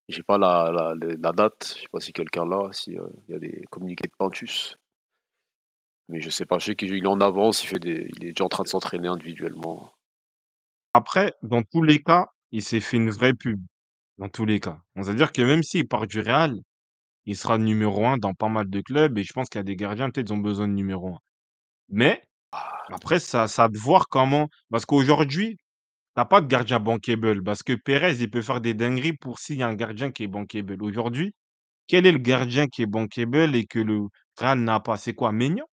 [0.08, 3.32] j'ai pas la la la date, je sais pas si quelqu'un l'a, si, heu, il
[3.32, 4.76] y a des communiqués de Pintus.
[6.10, 8.32] Mais je sais pas, je sais qu'il est en avance, il fait des il est
[8.32, 9.90] déjà en train de s'entraîner individuellement.
[10.94, 13.60] Après, dans tous les cas, il s'est fait une vraie pub,
[14.18, 14.80] dans tous les cas.
[14.96, 16.56] Ça veut dire que même s'il part du Real,
[17.26, 19.64] il sera numéro 1 dans pas mal de clubs et je pense qu'il y a
[19.64, 21.18] des gardiens, peut-être, ils ont besoin de numéro 1.
[21.90, 25.56] Mais Ah, après, ça ça de voir comment parce qu'aujourd'hui,
[26.16, 29.38] tu as pas de gardien bankable parce que Pérez, il peut faire des dingueries pour
[29.40, 30.82] s'il y a un gardien qui est bankable.
[30.82, 31.34] Aujourd'hui,
[31.88, 34.08] quel est le gardien qui est bankable et que le
[34.38, 34.98] Real n'a pas?
[34.98, 35.66] C'est quoi, Maignan?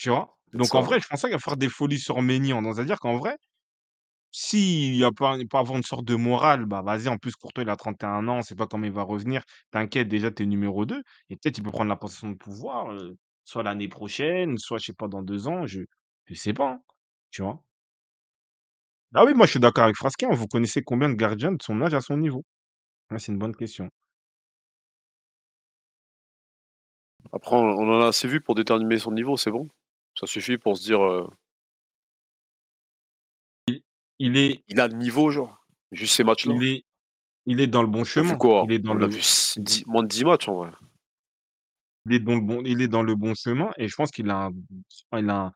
[0.00, 0.36] Tu vois?
[0.54, 0.82] Donc en hein.
[0.82, 2.62] vrai, je pense pas qu'il va faire des folies sur Maignan.
[2.62, 3.36] Donc ça veut dire qu'en vrai,
[4.32, 7.64] s'il y a pas peut avoir une sorte de morale, bah, vas-y, en plus Courtois,
[7.64, 9.42] il a 31 ans, on sait pas comment il va revenir.
[9.72, 12.92] T'inquiète, déjà, tu es numéro 2 et peut-être il peut prendre la position de pouvoir,
[12.92, 15.82] heu, soit l'année prochaine, soit je sais pas dans 2 ans, je
[16.26, 16.82] je sais pas, hein,
[17.32, 17.62] tu vois?
[19.14, 20.30] Ah oui, moi je suis d'accord avec Frasquin.
[20.32, 22.44] Vous connaissez combien de gardiens de son âge à son niveau?
[23.10, 23.88] Ouais, c'est une bonne question.
[27.32, 29.68] Après on on en a assez vu pour déterminer son niveau, c'est bon?
[30.20, 31.00] Ça suffit pour se dire,
[34.18, 36.54] Il est il a le niveau genre, juste ces matchs-là.
[36.54, 36.84] il est
[37.46, 38.36] il est dans le bon On a vu chemin.
[38.64, 40.56] Il est dans On a vu le s il 10 moins de 10 matchs en
[40.56, 40.70] vrai.
[42.04, 44.28] il est dans le bon il est dans le bon chemin et je pense qu'il
[44.28, 44.52] a un
[45.18, 45.52] il a un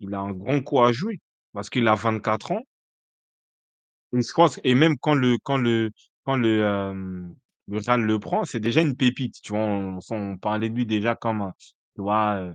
[0.00, 1.20] il a un grand coup à jouer
[1.52, 2.62] parce qu'il a 24 ans
[4.16, 5.90] et je pense et même quand le quand le
[6.24, 7.34] quand le, hem,
[7.68, 9.60] le Real le prend, c'est déjà une pépite, tu vois?
[9.60, 11.52] On on parlait de lui déjà comme un
[11.94, 12.54] tu vois,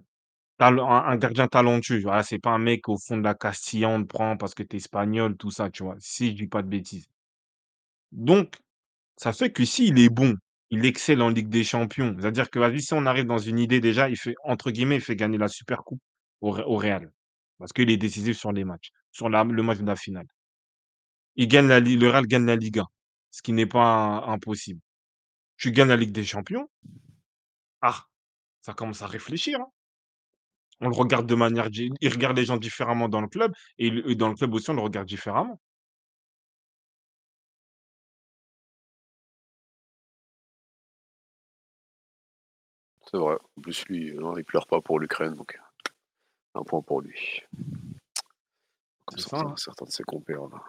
[0.60, 4.08] un gardien talentueux, voilà, c'est pas un mec au fond de la Castilla, on te
[4.08, 5.96] prend parce que tu es espagnol, tout ça, tu vois?
[6.00, 7.08] Si je dis pas de bêtises.
[8.12, 8.56] Donc
[9.18, 10.36] ça fait que s'il est bon,
[10.72, 13.82] il excelle en Ligue des Champions, c'est-à-dire que, vas-y, si on arrive dans une idée
[13.82, 16.02] déjà, il fait entre guillemets, «il fait gagner la super coupe»
[16.42, 17.12] au au Real
[17.60, 20.28] parce qu'il est décisif sur les matchs, sur la le match de la finale.
[21.38, 22.84] Il gagne la le Real gagne la Liga,
[23.32, 24.82] ce qui n'est pas impossible.
[25.58, 26.70] Tu gagnes la Ligue des Champions,
[27.82, 28.06] ah,
[28.62, 29.72] ça commence à réfléchir, hein.
[30.82, 34.30] On le regarde de manière il regarde les gens différemment dans le club et dans
[34.30, 35.60] le club aussi, on le regarde différemment.
[43.10, 43.38] C'est vrai.
[43.58, 45.58] En plus lui, non, il pleure pas pour l'Ukraine donc
[46.56, 47.42] un point pour lui.
[49.06, 49.56] Comme C'est ça, certains hein.
[49.58, 50.62] certains de ses compères là.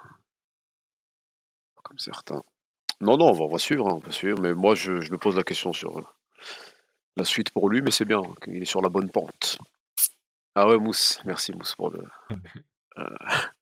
[1.83, 2.43] Comme certains.
[3.01, 5.13] Non, non, on va on va suivre, hein, on va suivre, mais moi je je
[5.13, 6.05] me pose la question sur, heu,
[7.17, 9.59] la suite pour lui, mais c'est bien qu'il est sur la bonne pente.
[10.55, 12.38] Ah ouais, Mousse, merci Mousse pour le heu,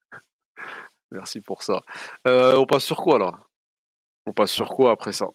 [1.10, 1.82] merci pour ça.
[2.26, 3.32] Heu, on passe sur quoi là?
[4.26, 5.26] On passe sur quoi après ça?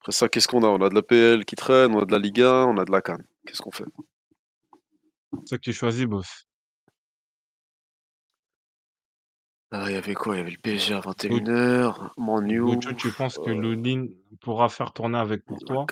[0.00, 0.68] Après ça, qu'est-ce qu'on a?
[0.68, 2.84] On a de la PL qui traîne, on a de la Ligue 1, on a
[2.84, 3.18] de la CAN.
[3.46, 3.84] Qu'est-ce qu'on fait?
[5.32, 6.47] C'est toi qui choisis, boss.
[9.70, 10.34] Ah, il y avait quoi?
[10.36, 14.06] Il y avait le PSG à 21:00, Man U, Gocho, tu penses que heu Lunin
[14.40, 15.84] pourra faire tourner avec Courtois?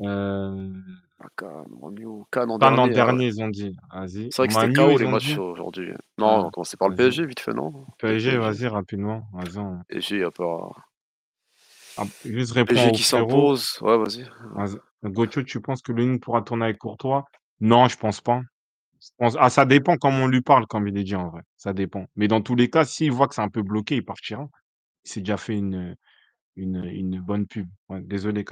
[0.00, 0.82] Heu,
[1.20, 3.14] U, CAN l'an CAN l'an dernier, ah ouais.
[3.14, 3.76] dernier, ils ont dit.
[3.92, 4.28] Vas-y.
[4.30, 5.38] C'est vrai que c'était KO ils les ont matchs dit?
[5.38, 5.92] aujourd'hui.
[6.18, 6.96] Non, on va commencer par le vas-y.
[6.96, 7.86] PSG vite fait, non?
[7.98, 8.38] PSG, PSG.
[8.38, 10.70] vas-y rapidement, vas-y on PSG, il y a pas
[11.96, 13.48] Ah, juste réponds PSG au qui frérot.
[13.48, 13.78] s'impose.
[13.82, 14.26] Ouais, vas-y.
[14.54, 14.78] Vas-y.
[15.04, 17.24] Gocho, tu penses que Lunin pourra tourner avec Courtois?
[17.60, 18.42] Non, je pense pas.
[19.18, 22.06] Ah, ça dépend comment on lui parle, comme il est dit en vrai, ça dépend.
[22.16, 24.48] Mais dans tous les cas, s'il voit que c'est un peu bloqué, il partira.
[25.04, 25.96] Il s'est déjà fait une,
[26.56, 27.68] une, bonne pub.
[27.90, 28.44] Désolé.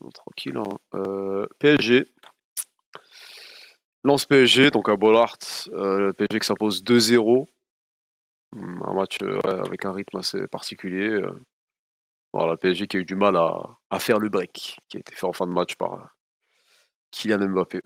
[0.00, 0.78] Bon, tranquille, hein.
[0.94, 2.06] Heu, PSG.
[4.04, 5.38] Lens PSG, donc à Bollaert,
[5.72, 7.48] heu, le PSG qui s'impose 2-0.
[8.52, 11.20] Mmh, un match, ouais, avec un rythme assez particulier.
[12.32, 15.14] Voilà, PSG qui a eu du mal à à faire le break, qui a été
[15.14, 16.16] fait en fin de match par,
[17.10, 17.80] Kylian Mbappé.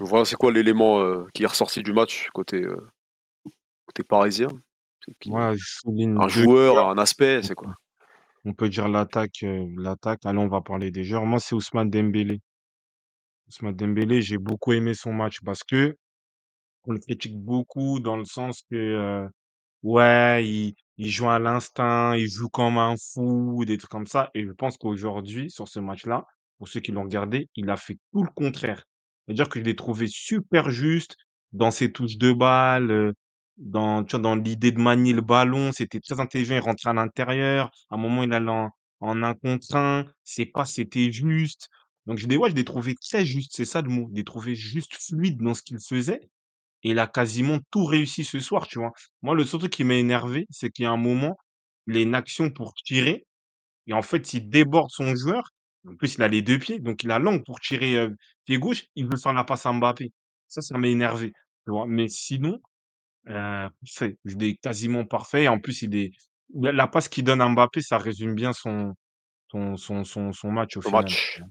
[0.00, 2.64] Voilà, c'est quoi l'élément, heu, qui est ressorti du match côté,
[3.86, 4.48] côté parisien?
[6.16, 7.74] Un 2 joueur, un aspect, c'est quoi?
[8.44, 10.20] On peut dire l'attaque, heu, l'attaque.
[10.26, 11.26] Allez, on va parler des joueurs.
[11.26, 12.40] Moi, c'est Ousmane Dembélé.
[13.48, 15.96] Ousmane Dembélé, j'ai beaucoup aimé son match parce que
[16.84, 19.28] on le critique beaucoup dans le sens que,
[19.84, 24.30] ouais, il il joue à l'instinct, il joue comme un fou, des trucs comme ça
[24.34, 26.26] et je pense qu'aujourd'hui, sur ce match-là,
[26.58, 28.84] pour ceux qui l'ont regardé, il a fait tout le contraire.
[29.26, 31.16] C'est-à-dire que je l'ai trouvé super juste
[31.52, 33.14] dans ses touches de balle,
[33.58, 37.70] dans dans l'idée de manier le ballon, c'était très intelligent, il rentrait à l'intérieur.
[37.90, 38.70] À un moment, il allait en
[39.00, 41.68] en 1 contre 1, ses passes, c'était juste.
[42.06, 44.08] Donc je l'ai ouais, je l'ai trouvé très juste, c'est ça le mot.
[44.12, 46.20] Je l'ai trouvé juste fluide dans ce qu'il faisait
[46.84, 48.92] et il a quasiment tout réussi ce soir, tu vois?
[49.22, 51.36] Moi, le seul truc qui m'a énervé, c'est qu'il y a un moment,
[51.88, 53.26] il a une action pour tirer
[53.88, 55.50] et en fait, il déborde son joueur.
[55.88, 58.58] En plus, il a les 2 pieds, donc il a l'angle pour tirer, heu, pied
[58.58, 60.12] gauche, il veut faire la passe à Mbappé.
[60.48, 61.32] Ça, ça m'a énervé,
[61.66, 61.86] tu vois?
[61.86, 62.60] Mais sinon,
[63.24, 65.48] parfait, il est quasiment parfait.
[65.48, 66.12] En plus, il est
[66.54, 68.94] la la passe qu'il donne à Mbappé, ça résume bien son
[69.50, 71.42] son son son son match au final, match.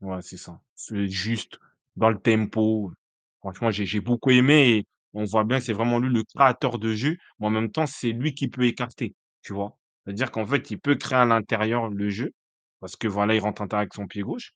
[0.00, 0.60] Ouais, c'est ça.
[0.76, 1.58] C'est juste,
[1.96, 2.92] dans le tempo.
[3.40, 6.78] Franchement, j'ai j'ai beaucoup aimé et on voit bien que c'est vraiment lui le créateur
[6.78, 9.78] de jeu, mais en même temps, c'est lui qui peut écarter, tu vois?
[10.04, 12.32] C'est-à-dire qu'en fait, il peut créer à l'intérieur le jeu,
[12.80, 14.52] parce que voilà, il rentre en intérieur avec son pied gauche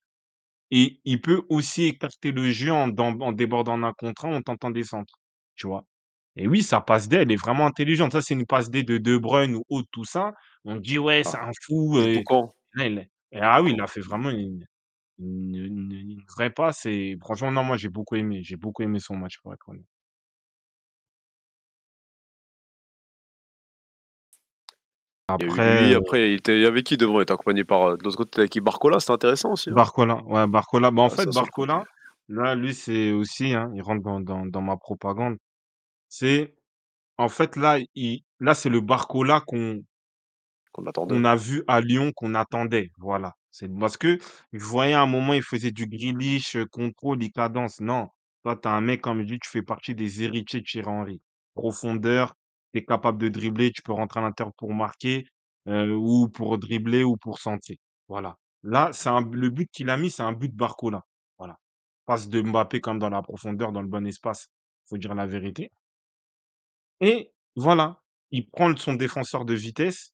[0.71, 4.37] et il peut aussi écarter le jeu en dans en débordant en un contre un,
[4.37, 5.15] en tentant des centres,
[5.57, 5.85] tu vois?
[6.37, 8.13] Et oui, sa passe D, elle est vraiment intelligente.
[8.13, 10.33] Ça, c'est une passe D de De Bruyne ou autre, tout ça.
[10.65, 12.25] On dit: «Ouais, c'est Ah, un fou, du heu».
[12.25, 12.55] Toucan.
[12.75, 13.11] Là, il est
[13.41, 14.65] ah oui, il a fait vraiment une
[15.19, 18.43] une une une vraie passe et franchement, non, moi, j'ai beaucoup aimé.
[18.45, 19.87] J'ai beaucoup aimé son match, pour être honnête.
[25.29, 26.97] Après, lui, heu après il était avait qui?
[26.99, 27.19] Devant?
[27.19, 28.61] Il était accompagné par, heu, de l'autre côté, tu avais qui?
[28.61, 29.79] Barcola, c'était intéressant aussi, hein?
[29.79, 30.91] Barcola, ouais, Barcola.
[30.91, 31.31] Bah, en fait.
[31.33, 31.85] Barcola,
[32.29, 35.37] là, lui, c'est aussi, hein, il rentre dans dans dans ma propagande.
[36.09, 36.55] C'est
[37.19, 39.83] en fait, là, il là, c'est le Barcola qu'on
[40.75, 41.25] Qu'on attendait.
[41.25, 43.33] a vu à Lyon, qu'on attendait, voilà.
[43.51, 44.19] C'est parce que
[44.53, 47.81] je voyais à un moment, il faisait du Grealish, heu, contrôle, il cadence.
[47.81, 48.09] Non,
[48.45, 50.89] toi, tu as un mec, comme je dis, tu fais partie des héritiers de Thierry
[50.89, 51.21] Henry.
[51.55, 52.35] Profondeur,
[52.83, 55.27] capable de dribbler, tu peux rentrer à l'intérieur pour marquer,
[55.69, 57.79] heu, ou pour dribbler ou pour centrer.
[58.09, 58.37] Voilà.
[58.63, 61.03] Là, c'est un le but qu'il a mis, c'est un but Barcola.
[61.39, 61.59] Voilà.
[62.07, 64.49] Passe de Mbappé comme dans la profondeur, dans le bon espace,
[64.89, 65.71] faut dire la vérité
[67.01, 70.13] et voilà, il prend son défenseur de vitesse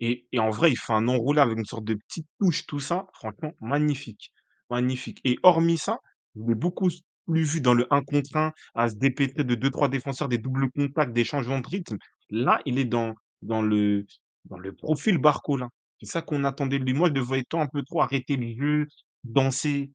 [0.00, 3.06] et en vrai, il fait un enroulé avec une sorte de petite touche, tout ça,
[3.14, 4.32] franchement magnifique,
[4.70, 6.00] magnifique et hormis ça,
[6.36, 6.90] je beaucoup
[7.28, 10.38] plus vu dans le un contre un, à se dépêtrer de deux trois défenseurs, des
[10.38, 11.98] doubles contacts, des changements de rythme.
[12.30, 14.06] Là, il est dans dans le
[14.46, 15.68] dans le profil Barcola.
[16.00, 16.94] C'est ça qu'on attendait de lui.
[16.94, 18.86] Moi, je le voyais tant un peu trop arrêter le jeu,
[19.24, 19.90] danser.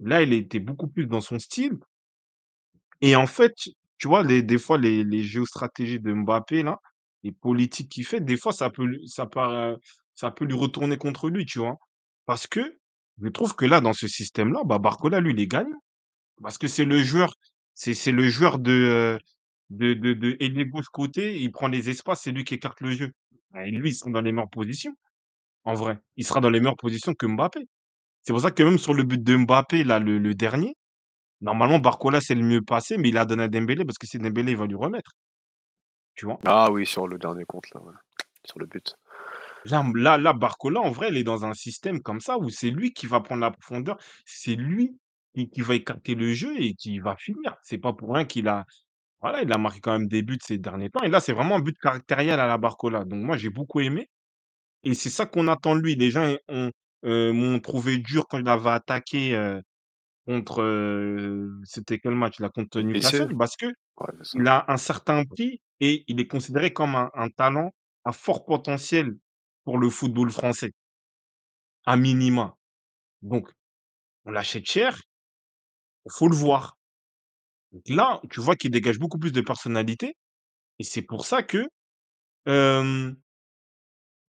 [0.00, 1.78] Là, il était beaucoup plus dans son style
[3.00, 3.54] et en fait,
[3.98, 6.78] tu vois, des fois, les les géostratégies de Mbappé là,
[7.22, 9.28] les politiques qu'il fait, des fois, ça peut ça
[10.14, 11.76] ça peut lui retourner contre lui, tu vois?
[12.26, 12.78] Parce que
[13.22, 15.48] je trouve que là, dans ce système-là, bah, Barcola, lui, il est.
[16.42, 17.34] Parce que c'est le joueur
[17.74, 19.18] c'est c'est le joueur de,
[19.70, 22.92] de de de ailier gauche côté, il prend les espaces, c'est lui qui écarte le
[22.92, 23.12] jeu.
[23.50, 24.94] Bah, et lui, il sera dans les meilleures positions,
[25.64, 25.98] en vrai.
[26.16, 27.60] Il sera dans les meilleures positions que Mbappé.
[28.22, 30.76] C'est pour ça que même sur le but de Mbappé, là, le le dernier,
[31.40, 34.18] Normalement, Barcola, c'est le mieux passé, mais il a donné à Dembélé parce que c'est
[34.18, 35.10] Dembélé, il va lui remettre.
[36.14, 36.38] Tu vois?
[36.46, 37.92] Ah oui, sur le dernier compte là, ouais.
[38.44, 38.94] Sur le but.
[39.66, 42.70] Là, là là, Barcola, en vrai, il est dans un système comme ça où c'est
[42.70, 44.96] lui qui va prendre la profondeur, c'est lui
[45.36, 47.56] qui qui va écarter le jeu et qui va finir.
[47.64, 48.66] C'est pas pour rien qu'il a
[49.22, 51.56] voilà, il a marqué quand même des buts ces derniers temps et là, c'est vraiment
[51.56, 53.04] un but caractériel à la Barcola.
[53.04, 54.08] Donc moi, j'ai beaucoup aimé
[54.84, 55.96] et c'est ça qu'on attend de lui.
[55.96, 56.70] Les gens ont,
[57.04, 59.62] heu, m'ont trouvé dur quand il avait attaqué, heu
[60.26, 62.50] contre, heu, c'était quel match là?
[62.50, 62.80] Contre?
[62.82, 63.34] Newcastle?
[63.38, 63.66] Parce que
[64.00, 64.40] Ouais, c'est ça.
[64.40, 67.72] il a un certain prix et il est considéré comme un un talent
[68.04, 69.16] à fort potentiel
[69.64, 70.72] pour le football français.
[71.84, 72.56] À minima.
[73.22, 73.50] Donc
[74.26, 75.00] on l'achète cher,
[76.10, 76.76] faut le voir.
[77.72, 80.16] Donc là, tu vois qu'il dégage beaucoup plus de personnalité
[80.78, 81.68] et c'est pour ça que,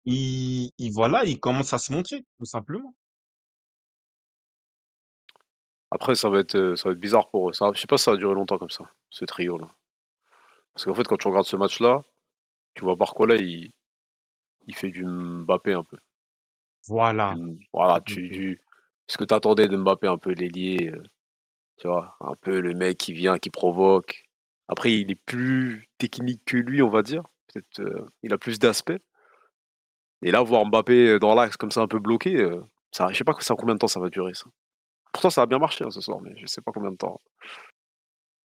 [0.04, 2.94] il il voilà, il commence à se montrer, tout simplement.
[5.92, 7.52] Après ça va être, ça va être bizarre pour eux.
[7.52, 9.68] Ça je sais pas si ça va durer longtemps comme ça, ce trio-là.
[10.74, 12.02] Parce qu'en fait, quand tu regardes ce match-là,
[12.74, 13.70] tu vois Barcola, il
[14.66, 15.98] il fait du Mbappé un peu.
[16.86, 17.34] Voilà.
[17.72, 18.34] Voilà, Tout à tu fait.
[18.34, 18.60] tu
[19.08, 21.02] ce que tu attendais de Mbappé, un peu l'ailier, heu,
[21.78, 22.16] tu vois?
[22.20, 24.24] Un peu le mec qui vient, qui provoque.
[24.68, 27.24] Après, il est plus technique que lui, on va dire.
[27.52, 29.00] Peut-être, heu, il a plus d'aspect.
[30.22, 32.62] Et là, voir Mbappé, dans l'axe comme ça un peu bloqué, heu,
[32.92, 34.44] ça je sais pas ça combien de temps ça va durer ça.
[35.12, 37.20] Pourtant ça a bien marché, hein, ce soir, mais je sais pas combien de temps.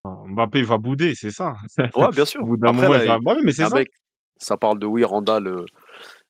[0.06, 1.54] Mbappé va bouder, c'est ça?
[1.95, 2.48] Ouais, bien Au sûr.
[2.48, 4.58] bout d'un Après moment, il là, va il oui, mais y c'est a un ça.
[4.58, 5.66] parle de oui, Randall, heu,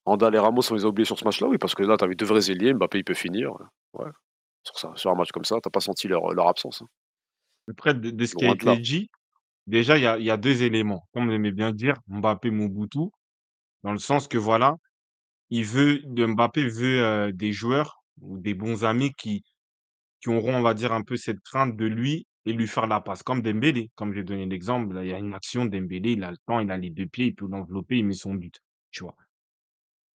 [0.05, 2.05] Randall et Ramos, on les a oubliés sur ce match-là, oui, parce que là, tu
[2.05, 3.53] avais 2 vrais ailiers, Mbappé, il peut finir,
[3.93, 4.07] ouais.
[4.67, 6.87] Sur ça sur un match comme ça, tu as pas senti leur, leur absence, hein.
[7.69, 9.09] Après de de ce qui a été dit,
[9.67, 11.07] déjà il y a y a 2 éléments.
[11.13, 12.99] Comme on aimait bien dire, Mbappé Mobutu,
[13.83, 14.75] dans le sens que voilà,
[15.51, 19.43] il veut Mbappé veut, heu, des joueurs ou des bons amis qui
[20.21, 23.01] qui auront, on va dire, un peu cette crainte de lui et lui faire la
[23.01, 23.23] passe.
[23.23, 26.37] Comme Dembélé, comme j'ai donné l'exemple, il y a une action, Dembélé, il a le
[26.47, 28.55] temps, il a les 2 pieds, il peut l'envelopper, il met son but,
[28.91, 29.15] tu vois?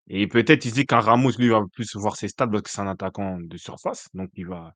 [0.07, 2.81] Et peut-être il dit qu'un Ramos, lui, va plus voir ses stats parce que c'est
[2.81, 4.73] un attaquant de surface, donc il va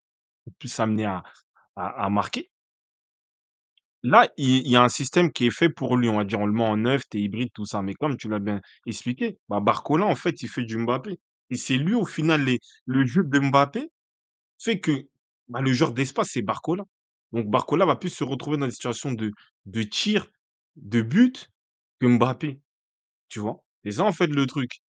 [0.59, 2.49] plus s'amener à marquer.
[4.03, 6.45] Là, il y a un système qui est fait pour lui, on va dire, on
[6.45, 7.81] le met en neuf, tu es hybride, tout ça.
[7.81, 11.17] Mais comme tu l'as bien expliqué, bah, Barcola, en fait, il fait du Mbappé
[11.49, 12.45] et c'est lui, au final,
[12.85, 13.89] le jeu de Mbappé
[14.59, 15.07] fait que,
[15.49, 16.85] bah, le joueur d'espace, c'est Barcola.
[17.33, 19.31] Donc Barcola va plus se retrouver dans des situations de
[19.67, 20.27] de tir,
[20.77, 21.49] de but
[21.99, 22.59] que Mbappé,
[23.29, 23.63] tu vois?
[23.85, 24.81] C'est ça, en fait, le truc,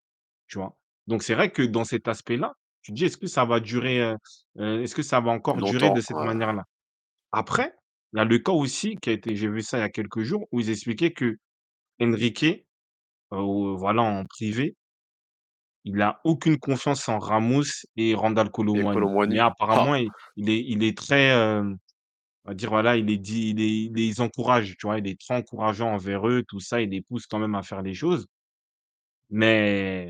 [0.47, 0.77] tu vois?
[1.07, 2.53] Donc c'est vrai que dans cet aspect-là,
[2.83, 4.15] tu te dis: «Est-ce que ça va durer, heu
[4.59, 6.31] heu, est-ce que ça va encore durer de Longtemps, cette ouais.
[6.31, 6.63] manière-là?»
[7.33, 7.73] Après,
[8.13, 9.89] il y a le cas aussi qui a été j'ai vu ça il y a
[9.89, 11.13] quelques jours, où ils expliquaient
[11.79, 12.43] qu'Enrique,
[13.33, 14.75] heu, voilà, en privé
[15.85, 17.63] il a aucune confiance en Ramos
[17.95, 19.09] et Randal Kolo Et Kolo Muani.
[19.25, 19.39] Mais Muani,
[19.73, 19.87] ah!
[19.87, 21.77] apparemment, il il est il est très, hem,
[22.45, 24.99] on va dire, voilà, il est dit il est il les encourage, tu vois?
[24.99, 27.81] Il est très encourageant envers eux, tout ça, il les pousse quand même à faire
[27.83, 28.27] les choses.
[29.29, 30.09] Mais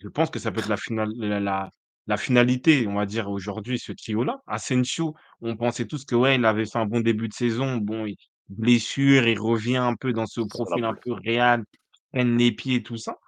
[0.00, 1.70] je pense que ça peut être la final la la
[2.08, 4.40] la finalité, on va dire, aujourd'hui, ce trio-là.
[4.46, 7.78] Asensio, on pensait tous que, ouais, il avait fait un bon début de saison.
[7.78, 8.16] Bon, il
[8.48, 11.64] blessure, il revient un peu dans ce Ça la profil un peu Real,
[12.12, 13.18] traîne les pieds, tout ça.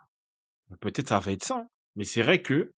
[0.80, 1.66] Peut-être ça va être ça, hein.
[1.96, 2.70] Mais c'est vrai que,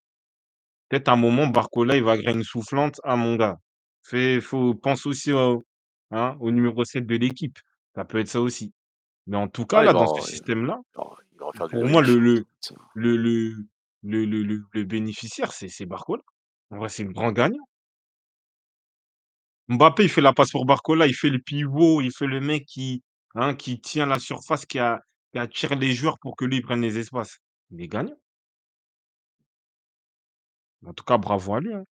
[0.88, 3.58] peut-être à un moment, Barcola, il va graine soufflante: «Ah mon gars,
[4.02, 5.62] fais faut pense aussi au
[6.12, 7.58] hein, au numéro 7 de l'équipe».
[7.94, 8.72] Ça peut être ça aussi.
[9.26, 11.04] Mais en tout cas, Ah, il là, va dans ce il système-là, va
[11.34, 12.46] il va faire du pour moi, le le
[12.94, 13.56] le
[14.02, 16.22] le le le le bénéficiaire, c'est c'est Barcola.
[16.70, 17.64] En vrai, c'est le grand gagnant.
[19.68, 22.66] Mbappé, il fait la passe pour Barcola, il fait le pivot, il fait le mec
[22.66, 23.02] qui,
[23.34, 25.00] hein, qui tient la surface, qui a
[25.32, 27.38] qui attire les joueurs pour que lui, il prenne les espaces.
[27.70, 28.16] Il est gagnant.
[30.84, 31.84] En tout cas, bravo à lui, hein.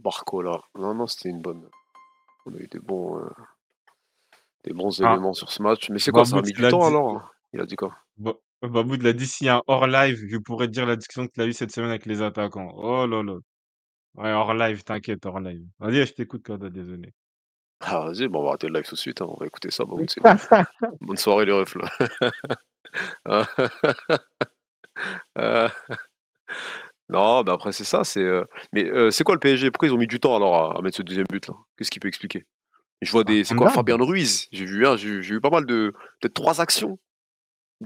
[0.00, 1.70] Barcola, non, non, c'était une bonne
[2.46, 3.30] on a eu des bons, heu
[4.64, 5.88] des bons Ah, éléments sur ce match.
[5.90, 7.30] Mais c'est quoi, ça a Babout, mis il du a temps dit alors, hein?
[7.52, 7.94] Il a dit quoi?
[8.16, 8.32] Ba
[8.62, 10.96] Babout, il a dit: «S'il y a un hors live, je pourrais te dire la
[10.96, 12.72] discussion qu'il a eu cette semaine avec les attaquants».
[12.76, 13.34] Oh là là.
[14.16, 15.64] Ouais, hors live, t'inquiète, hors live.
[15.80, 17.12] Vas-y, je t'écoute, Claude, désolé.
[17.80, 19.70] Ah vas-y, bah, on va arrêter le live tout de suite, hein, on va écouter
[19.70, 20.36] ça, Babout, c'est cool.
[21.00, 21.90] Bonne soirée les refs, là.
[27.08, 29.70] Non, bah, après c'est ça, c'est, heu mais heu, c'est quoi le PSG?
[29.70, 31.54] Pourquoi ils ont mis du temps alors à à mettre ce 2e but là?
[31.76, 32.46] Qu'est-ce qui peut expliquer?
[33.02, 33.70] Je vois Bah, des c'est quoi?
[33.70, 36.98] Fabien Ruiz, j'ai vu un j'ai j'ai pas mal de peut-être 3 actions,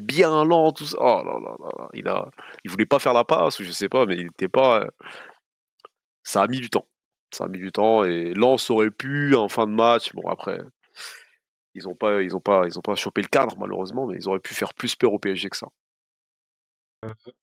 [0.01, 0.99] bien lent, tout ça.
[1.01, 2.31] Oh là là là il a
[2.65, 4.91] il voulait pas faire la passe ou je sais pas, mais il était pas, heu
[6.25, 6.87] ça a mis du temps.
[7.33, 10.59] Ça a mis du temps et Lens aurait pu en fin de match, bon après
[11.75, 14.29] ils ont pas ils ont pas ils ont pas chopé le cadre malheureusement, mais ils
[14.29, 15.69] auraient pu faire plus peur au PSG que ça.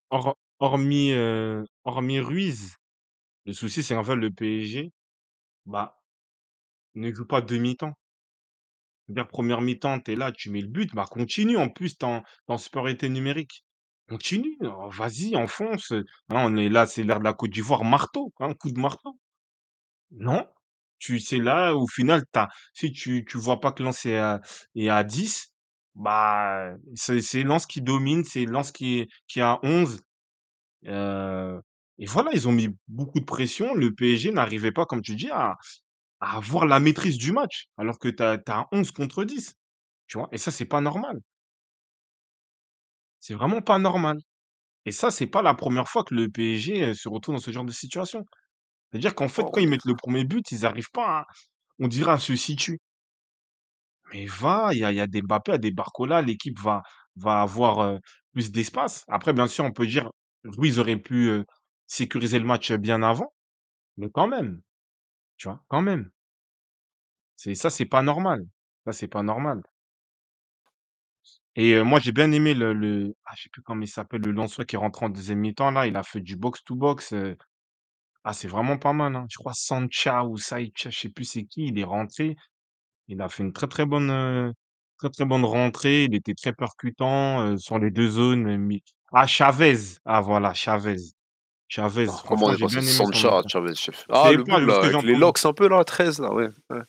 [0.10, 2.76] Hors hormis, heu, hormis Ruiz,
[3.46, 4.92] le souci, c'est qu'en fait, le PSG,
[5.66, 6.02] bah,
[6.96, 7.94] ne joue pas demi-temps.
[9.08, 12.06] C'est-à-dire 1re mi-temps, tu es là, tu mets le but, bah, continue, en plus, es
[12.06, 12.58] en en
[13.10, 13.66] numérique.
[14.10, 17.84] Continue, oh, vas-y, enfonce, heu, hein, on est là, c'est l'heure de la Côte d'Ivoire,
[17.86, 19.18] marteau, hein, coup de marteau.
[20.12, 20.48] Non,
[21.00, 22.24] tu c'est là, au final,
[22.74, 24.42] si tu tu vois pas que Lens est à
[24.76, 25.52] est à 10,
[25.96, 30.02] bah, c'est c'est Lens qui domine, c'est Lens qui est qui à 11,
[30.88, 31.62] heu
[32.00, 33.76] Et voilà, ils ont mis beaucoup de pression.
[33.76, 35.58] Le PSG n'arrivait pas, comme tu dis, à
[36.24, 39.56] à avoir la maîtrise du match, alors que tu as as 11 contre 10,
[40.08, 40.30] tu vois?
[40.34, 41.22] Et ça, c'est pas normal.
[43.26, 44.18] C'est vraiment pas normal.
[44.86, 47.52] Et ça, c'est pas la première fois que le PSG, heu, se retrouve dans ce
[47.52, 48.26] genre de situation.
[48.92, 51.28] C'est-à-dire qu'en fait, Oh, quand ils mettent le 1er but, ils arrivent pas à
[51.80, 52.80] on dirait à se situer.
[54.14, 56.22] Mais va, il y a il y a des Mbappé, il y a des Barcola,
[56.22, 56.84] l'équipe va
[57.16, 58.00] va avoir, heu,
[58.34, 59.04] plus d'espace.
[59.08, 60.10] Après, bien sûr, on peut dire,
[60.58, 61.46] oui, ils auraient pu, heu,
[61.88, 63.34] sécuriser le match, bien avant,
[63.98, 64.62] mais quand même,
[65.38, 65.64] tu vois?
[65.70, 66.12] Quand même.
[67.44, 68.46] C'est ça, c'est pas normal.
[68.86, 69.64] Ça, c'est pas normal.
[71.56, 74.22] Et heu, moi, j'ai bien aimé le le ah, je sais plus comment il s'appelle,
[74.22, 76.76] le Lensois qui est rentré en 2e mi-temps là, il a fait du box to
[76.76, 77.38] box, heu,
[78.26, 79.26] ah, c'est vraiment pas mal, hein.
[79.30, 82.36] Je crois Sancha ou Saicha, je sais plus c'est qui, il est rentré,
[83.08, 84.54] il a fait une très, très bonne, heu,
[85.00, 88.84] très, très bonne rentrée, il était très percutant, heu, sur les 2 zones, heu, mi
[89.14, 89.78] ah, Chavez!
[90.06, 90.98] Ah voilà, Chavez.
[91.70, 93.48] Chavez, Alors, comment on franchement, est j'ai passé de bien aimé son Sancha à entrée.
[93.48, 94.06] Chavez, chef?
[94.12, 95.54] Je Ah, savais le pas, bouc parce là, que j'ai avec les entendu locks un
[95.54, 96.82] peu là, 13 là, ouais, ouais.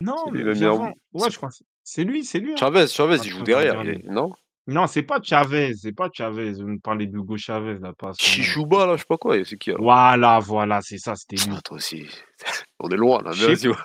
[0.00, 2.54] Non, C'est lui mais il avant ouais, c'est je crois que c'est lui, c'est lui,
[2.54, 2.56] hein?
[2.58, 3.92] Chavez, Chavez, il joue Attends, je vais derrière, il regarder.
[3.92, 4.32] est non?
[4.66, 8.34] Non, c'est pas Chavez, c'est pas Chavez, vous me parlez d'Hugo Chavez là, pas son
[8.34, 8.54] nom.
[8.54, 9.82] Chichouba là, je sais pas quoi, c'est qui alors?
[9.82, 11.62] Voilà, voilà, c'est ça, c'était Ah lui.
[11.64, 12.06] toi aussi,
[12.80, 13.76] on est loin là, Je sais vas-y, p ouais.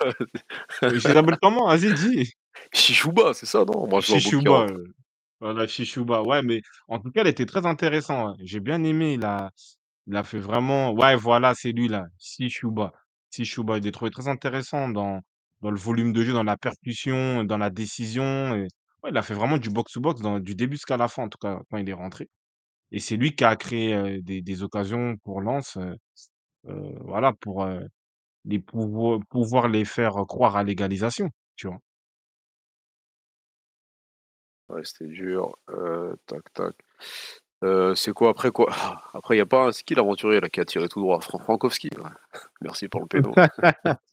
[0.88, 1.66] heu, je l'appelle comment?
[1.68, 2.32] Vas-y, dis.
[2.72, 3.86] Chichouba, c'est ça, non?
[3.88, 4.94] Moi je vois Chichouba, heu,
[5.40, 6.22] voilà, Chichouba.
[6.22, 8.36] Ouais, mais en tout cas, il était très intéressant, ouais.
[8.40, 9.50] J'ai bien aimé, il a
[10.08, 12.92] il a fait vraiment ouais, voilà, c'est lui là, Chichouba.
[13.34, 15.20] Chichouba, je l'ai trouvé très intéressant dans
[15.62, 18.62] dans le volume de jeu, dans la percussion, dans la décision et
[19.04, 21.24] ouais, il a fait vraiment du box to box dans du début jusqu'à la fin,
[21.24, 22.28] en tout cas, quand il est rentré
[22.92, 25.96] et c'est lui qui a créé, heu, des des occasions pour Lens, heu
[26.68, 27.88] heu, voilà, pour, heu,
[28.46, 31.78] les pouvoir pouvoir les faire croire à l'égalisation, tu vois?
[34.68, 35.54] Ouais, c'était dur,
[36.26, 36.74] tac, tac.
[37.96, 38.68] C'est quoi après quoi?
[39.14, 41.20] Après il y a pas un qui l'aventurier là qui a tiré tout droit?
[41.20, 42.10] Fran Frankowski, ouais.
[42.62, 43.34] Merci pour le péno.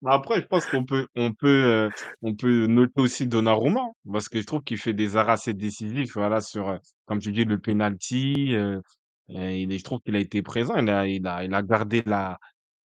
[0.00, 1.48] Bah, après, je pense qu'on peut on peut,
[1.88, 1.92] heu,
[2.22, 5.52] on peut noter aussi Donnarumma, hein, parce que je trouve qu'il fait des arrêts assez
[5.54, 8.80] décisifs, voilà, sur, heu, comme tu dis, le penalty, heu,
[9.28, 11.62] et il est je trouve qu'il a été présent, il a il a il a
[11.62, 12.38] gardé la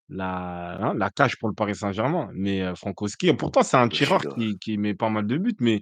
[0.08, 2.30] la hein, la cage pour le Paris Saint-Germain.
[2.34, 5.80] Mais, heu, Frankowski pourtant c'est un tireur qui qui met pas mal de buts, mais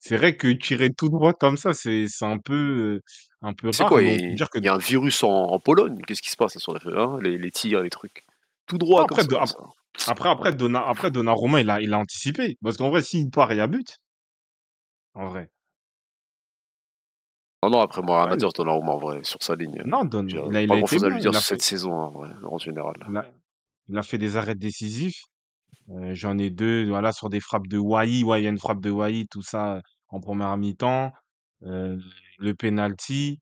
[0.00, 3.00] c'est vrai que tirer tout droit comme ça, c'est c'est un peu,
[3.42, 4.02] un peu c'est rare, quoi?
[4.02, 6.00] mais on peut Il dire que il y a un virus en en Pologne?
[6.06, 7.18] Qu'est-ce qui se passe là sur la hein?
[7.22, 8.24] Les les tirs, les trucs?
[8.66, 9.58] Tout droit comme après ça, de comme ap ça.
[10.06, 13.52] Après après Donna après Donnarumma, il a il a anticipé, parce qu'en vrai, s'il part,
[13.52, 13.98] il y a but,
[15.14, 15.50] en vrai.
[17.64, 20.04] Non, non, après moi rien à Ouais, dire Donnarumma en vrai, sur sa ligne, Non,
[20.26, 21.18] j'ai Don il a il pas a grand été chose à lui bien.
[21.18, 22.94] dire Il a sur cette fait saison en vrai, en général.
[23.06, 23.30] il a
[23.88, 25.20] il a fait des arrêts décisifs.
[25.90, 28.24] Heu, j'en ai 2, voilà, sur des frappes de Wai.
[28.24, 31.12] Ouais, il y a une frappe de Wai, tout ça, en première mi-temps.
[31.64, 32.00] Heu,
[32.38, 33.40] le penalty.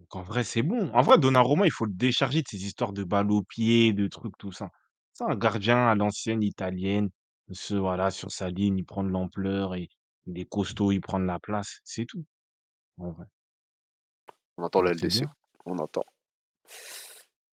[0.00, 0.90] Donc en vrai, c'est bon.
[0.94, 4.08] En vrai, Donnarumma, il faut le décharger de ces histoires de balles au pied, de
[4.08, 4.70] trucs, tout ça.
[5.18, 7.08] C'est un gardien à l'ancienne italienne,
[7.70, 9.88] voilà, sur sa ligne, il prend de l'ampleur et
[10.26, 12.26] il est costaud, il prend de la place, c'est tout,
[12.98, 13.26] en vrai.
[14.58, 15.32] On attend la c'est LDC, bien.
[15.64, 16.04] on attend.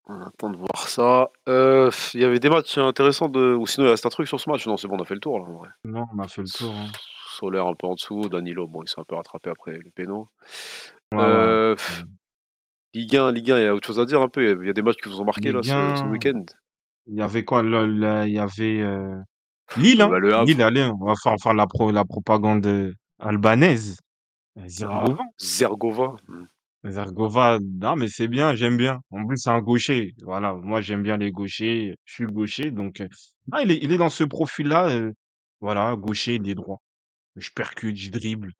[0.05, 1.29] On attend de voir ça.
[1.47, 4.39] Heu, il y avait des matchs intéressants de ou sinon il reste un truc sur
[4.39, 4.65] ce match?
[4.65, 5.69] Non, c'est bon, on a fait le tour là en vrai.
[5.85, 6.99] Non, on a fait le tour, hein.
[7.37, 10.29] Solaire un peu en dessous, Danilo, bon, il s'est un peu rattrapé après le péno.
[11.11, 11.55] Ouais, ouais.
[11.55, 12.17] Heu, Mmh.
[12.95, 14.41] Ligue 1 Ligue 1, il y a autre chose à dire un peu?
[14.43, 15.93] Il y a il y a des matchs qui vous ont marqué là Ligue ce
[15.95, 16.45] ce 1, week-end?
[17.07, 17.61] Il y avait quoi?
[17.63, 19.21] Le le il y avait, heu,
[19.75, 20.09] Lille, hein?
[20.09, 23.97] bah, Le Lille, allez, on va faire faire la pro la propagande, heu, albanaise.
[24.57, 25.23] Heu, Ah, Zirkova.
[25.39, 26.45] Zergova, mmh.
[26.85, 29.01] Zerkova, non, mais c'est bien, j'aime bien.
[29.11, 30.13] En plus, c'est un gaucher.
[30.23, 31.95] Voilà, moi, j'aime bien les gauchers.
[32.05, 33.09] Je suis gaucher, donc heu,
[33.51, 35.13] ah, il est il est dans ce profil-là, heu,
[35.61, 36.81] voilà, gaucher, il est droit.
[37.37, 38.53] Je percute, je dribble,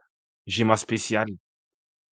[0.48, 1.30] j'ai ma spéciale.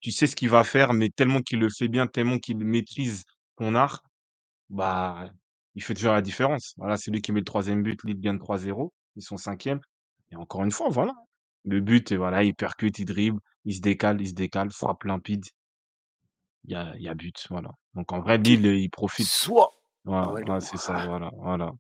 [0.01, 3.25] Tu sais ce qu'il va faire, mais tellement qu'il le fait bien, tellement qu'il maîtrise
[3.59, 4.03] son art,
[4.71, 5.31] bah,
[5.75, 6.75] il fait toujours la différence.
[6.77, 9.81] Voilà, c'est lui qui met le 3e but, Lille gagne 3-0, ils sont 5e
[10.33, 11.15] et encore une fois, voilà,
[11.65, 15.05] le but et voilà, il percute, il dribble, il se décale il se décale, frappe
[15.05, 15.45] limpide.
[16.65, 17.71] Il y a il y a but, voilà.
[17.95, 19.27] Donc en vrai, Lille, il profite.
[19.27, 19.75] soit
[20.09, 21.73] ah ouais, c'est ça, voilà, voilà.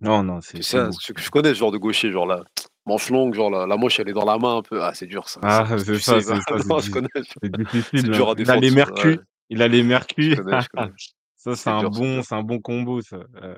[0.00, 2.42] Non, non, c'est ça, je je connais ce genre de gaucher, genre la
[2.86, 4.82] manche longue, genre la la moche elle est dans la main un peu.
[4.82, 6.42] Ah c'est dur ça, Ah, c'est ça, c'est ça,
[7.42, 8.34] difficile, dur hein.
[8.38, 8.76] Il a les ça, ouais.
[8.76, 9.18] mercus,
[9.50, 10.36] il a les mercus.
[10.36, 10.92] connais, je connais.
[11.38, 12.24] Ça, c'est C'est un dur, c'est bon dur.
[12.24, 13.56] c'est un bon combo ça, heu,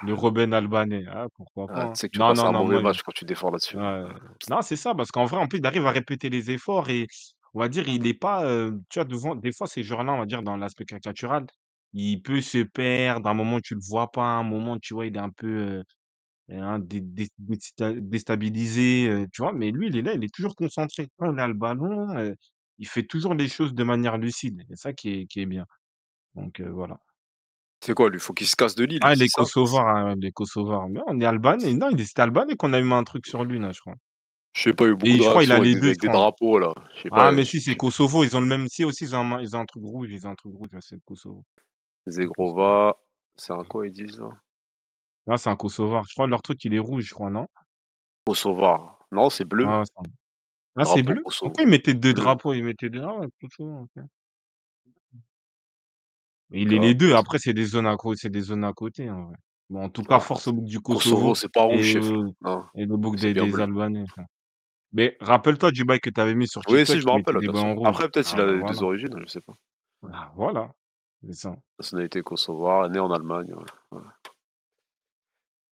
[0.00, 1.04] le Robben albanais.
[1.08, 1.98] Ah pourquoi pas, Ah, tu hein.
[2.00, 3.76] sais que tu Non, passes non, un non, mauvais moi, match quand tu défends là-dessus,
[3.76, 4.04] ouais.
[4.48, 7.06] Non, c'est ça, parce qu'en vrai, en plus, il arrive à répéter les efforts et
[7.54, 10.18] on va dire, il est pas, heu, tu vois, devant des fois, ces joueurs-là, on
[10.18, 11.46] va dire, dans l'aspect caricatural,
[11.92, 14.94] il peut se perdre, à un moment, tu le vois pas, à un moment, tu
[14.94, 15.48] vois, il est un peu,
[15.80, 15.84] heu,
[16.50, 19.52] hein, dé dé désta déstabilisé, heu, tu vois?
[19.52, 21.08] Mais lui, il est là, il est toujours concentré.
[21.18, 22.36] Quand il a le ballon, heu,
[22.78, 25.66] il fait toujours les choses de manière lucide c'est ça qui est qui est bien.
[26.36, 27.00] Donc heu, voilà.
[27.84, 28.20] C'est quoi lui?
[28.20, 29.42] Faut qu'il se casse de l'île, Ah, les c'est ça?
[29.42, 30.88] Kosovars, hein, les Kosovars.
[30.88, 31.74] Mais on est albanais.
[31.74, 33.94] Non, il est c'était albanais qu'on a mis un truc sur lui là, je crois.
[34.54, 35.56] Je sais pas, il y a eu beaucoup Et de je crois il a réactions
[35.56, 36.20] avec les des 2, je avec des crois.
[36.20, 36.74] drapeaux là.
[36.94, 39.16] Je sais Ah pas, mais si, c'est Kosovo, ils ont le même si aussi ils
[39.16, 41.00] ont un ils ont un truc rouge, ils ont un truc rouge, ouais, c'est le
[41.04, 41.42] Kosovo.
[42.06, 42.96] Zegrova,
[43.36, 44.28] c'est un quoi ils disent là?
[45.28, 46.04] Ah, c'est un Kosovar.
[46.08, 47.46] Je crois leur truc il est rouge, je crois, non?
[48.26, 48.98] Kosovar.
[49.10, 49.64] Non, c'est bleu.
[49.66, 50.10] Ah, c'est un
[50.76, 51.22] ah, c'est Drapeau bleu?
[51.22, 51.48] Kosovo.
[51.48, 52.22] Pourquoi ils mettaient 2 Bleu.
[52.22, 52.52] drapeaux?
[52.54, 54.04] Ils mettaient 2 ah ouais, Kosovo, OK.
[56.52, 57.20] Il est les 2, Kosovo.
[57.20, 59.36] après c'est des zones à cô c'est des zones à côté en vrai.
[59.70, 61.82] Bon, en tout cas, Ah, force au bouc du Kosovo, Kosovo c'est pas rouge, et
[61.82, 62.04] chef.
[62.42, 63.40] Non, et le bouc des des.
[63.40, 64.04] Albanais.
[64.92, 67.86] Mais rappelle-toi du bail que tu avais mis sur Oui, TikTok, si, je me rappelle.
[67.86, 68.72] Après, peut-être il Ah a voilà.
[68.72, 69.54] 2 origines, je sais pas.
[70.12, 70.70] Ah voilà,
[71.24, 71.56] c'est ça.
[71.78, 73.64] Nationalité kosovar, né en Allemagne, ouais.
[73.98, 74.02] Ouais.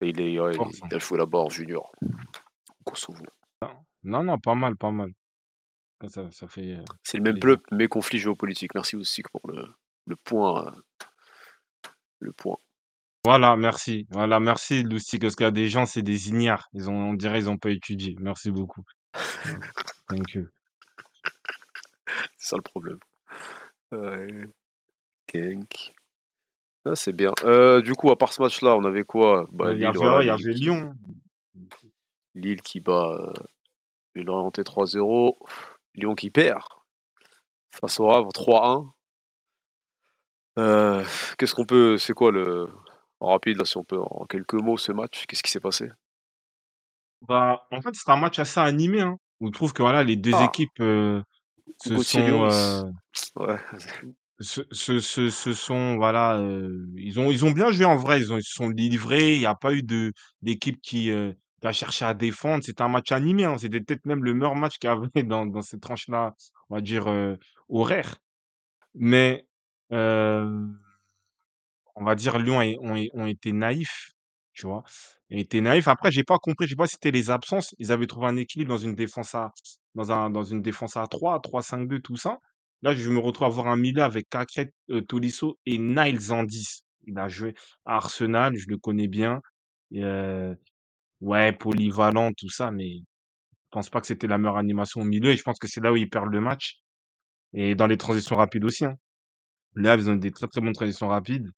[0.00, 0.54] Et il est ouais,
[0.88, 1.92] il a joué là-bas en junior.
[2.84, 3.22] Kosovo.
[4.02, 5.12] Non, non, pas mal, pas mal.
[6.08, 8.74] Ça fait, heu, C'est le même peuple, mais conflit géopolitique.
[8.74, 9.66] Merci aussi pour le
[10.06, 10.82] le point, heu
[12.20, 12.58] le point.
[13.24, 14.06] Voilà, merci.
[14.10, 16.68] Voilà, merci Loustic, parce qu'il y a des gens, c'est des ignares.
[16.72, 18.16] Ils ont on dirait ils ont pas étudié.
[18.20, 18.82] Merci beaucoup.
[19.44, 19.58] Voilà.
[20.08, 20.48] Thank you.
[22.38, 22.98] C'est ça le problème.
[23.92, 24.46] Ouais.
[25.32, 25.92] Genk.
[26.86, 27.32] Ah, c'est bien.
[27.44, 29.46] Heu, du coup, à part ce match-là, on avait quoi?
[29.52, 30.94] Bah, Heu, il y Lille, avait voilà, ouais, il y Lille avait qui Lyon.
[32.34, 33.32] Lille qui bat, heu,
[34.22, 35.36] Lorient 3-0.
[35.94, 36.62] Lyon qui perd
[37.72, 38.90] face au Havre 3-1.
[40.56, 41.04] Heu,
[41.38, 42.68] qu'est-ce qu'on peut c'est quoi le
[43.20, 45.90] en rapide là, si on peut en quelques mots ce match, qu'est-ce qui s'est passé?
[47.28, 50.40] Bah, en fait, c'était un match assez animé, hein, je trouve que voilà, les 2
[50.40, 50.42] Ah!
[50.42, 51.22] équipes, heu,
[51.78, 52.86] se sont, Lloris.
[52.90, 52.92] heu
[53.36, 53.58] Ouais.
[54.40, 58.20] se se se se sont voilà, heu, ils ont ils ont bien joué en vrai,
[58.20, 60.12] ils ont ils se sont livrés, il y a pas eu de
[60.42, 62.64] d'équipe qui, heu, qui a cherché à défendre.
[62.64, 65.46] C'était un match animé, hein, c'était peut-être même le meilleur match qu'il y avait dans
[65.46, 66.34] dans cette tranche-là,
[66.70, 68.16] on va dire, heu, horaire.
[68.94, 69.46] Mais,
[71.96, 72.60] on va dire Lyon
[73.14, 74.12] ont été naïfs,
[74.54, 74.82] tu vois?
[75.30, 75.88] Ont été naïfs.
[75.88, 77.74] Après, j'ai pas compris, je sais pas si c'était les absences.
[77.78, 79.52] Ils avaient trouvé un équilibre dans une défense à
[79.94, 82.38] dans un dans une défense à 3, 3-5-2, tout ça.
[82.82, 86.44] Là, je me retrouve à voir un milieu avec Caqueret, heu, Tolisso et Niles en
[86.44, 86.82] 10.
[87.06, 87.54] Il a joué
[87.84, 89.40] à Arsenal, je le connais bien
[89.94, 90.56] heu,
[91.22, 93.04] ouais, polyvalent, tout ça, mais je
[93.72, 95.92] pense pas que c'était la meilleure animation au milieu et je pense que c'est là
[95.92, 96.78] où ils perdent le match
[97.54, 98.96] et dans les transitions rapides aussi, hein.
[99.76, 101.50] Havre, ils ont des très, très bonnes transitions rapides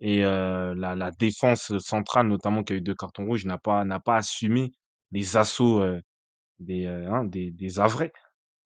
[0.00, 3.84] et heu, la la défense, centrale, notamment qui a eu 2 cartons rouges, n'a pas
[3.84, 4.72] n'a pas assumé
[5.12, 6.02] les assauts, heu,
[6.60, 8.12] des, heu, hein, des des Havrais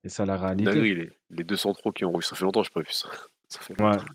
[0.05, 0.63] et c'est la Une réalité.
[0.63, 2.91] dinguerie les les 2 centraux qui ont rouge, ça fait longtemps que j'ai pas vu
[2.91, 3.09] ça.
[3.49, 4.05] Ça fait Ouais, longtemps.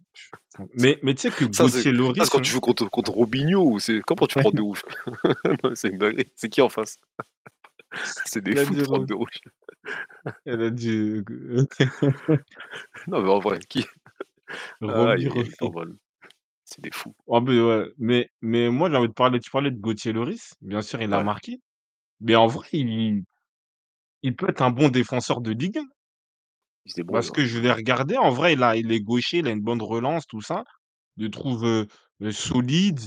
[0.77, 2.89] mais mais tu sais que Ça c'est Gauthier ça c'est quand hein tu joues contre
[2.91, 4.83] contre Robinho ou c'est comment tu prends 2 rouges?
[5.65, 6.31] Non, c'est une dinguerie.
[6.37, 6.99] C'est qui en face?
[8.25, 9.41] C'est des Il a fous de dit prendre Ro 2 rouges.
[10.47, 11.23] elle a dit
[13.07, 13.87] Non, mais en vrai, qui?
[14.83, 15.75] Ah, il il.
[16.65, 17.15] C'est des fous.
[17.27, 17.41] Ouais,
[17.99, 21.12] mais mais moi, j'ai envie de parler tu parlais de Gauthier Loris, bien sûr, il
[21.15, 21.23] a Ouais.
[21.23, 21.61] marqué,
[22.21, 23.25] mais en vrai, il
[24.23, 25.87] il peut être un bon défenseur de Ligue 1.
[26.87, 29.39] Il se débrouille, Parce que je l'ai regardé, en vrai, il a il est gaucher,
[29.39, 30.65] il a une bonne relance, tout ça.
[31.19, 31.87] Je le trouve, heu
[32.23, 33.01] heu, solide.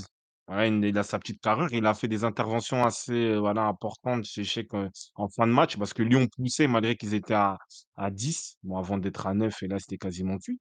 [0.52, 1.70] Il il a sa petite carrure.
[1.74, 5.52] Il a fait des interventions assez, heu, voilà, importantes, je sais qu'en en fin de
[5.54, 7.58] match parce que Lyon poussait malgré qu'ils étaient à
[7.98, 10.60] à 10, bon, avant d'être à 9 et là, c'était quasiment cuit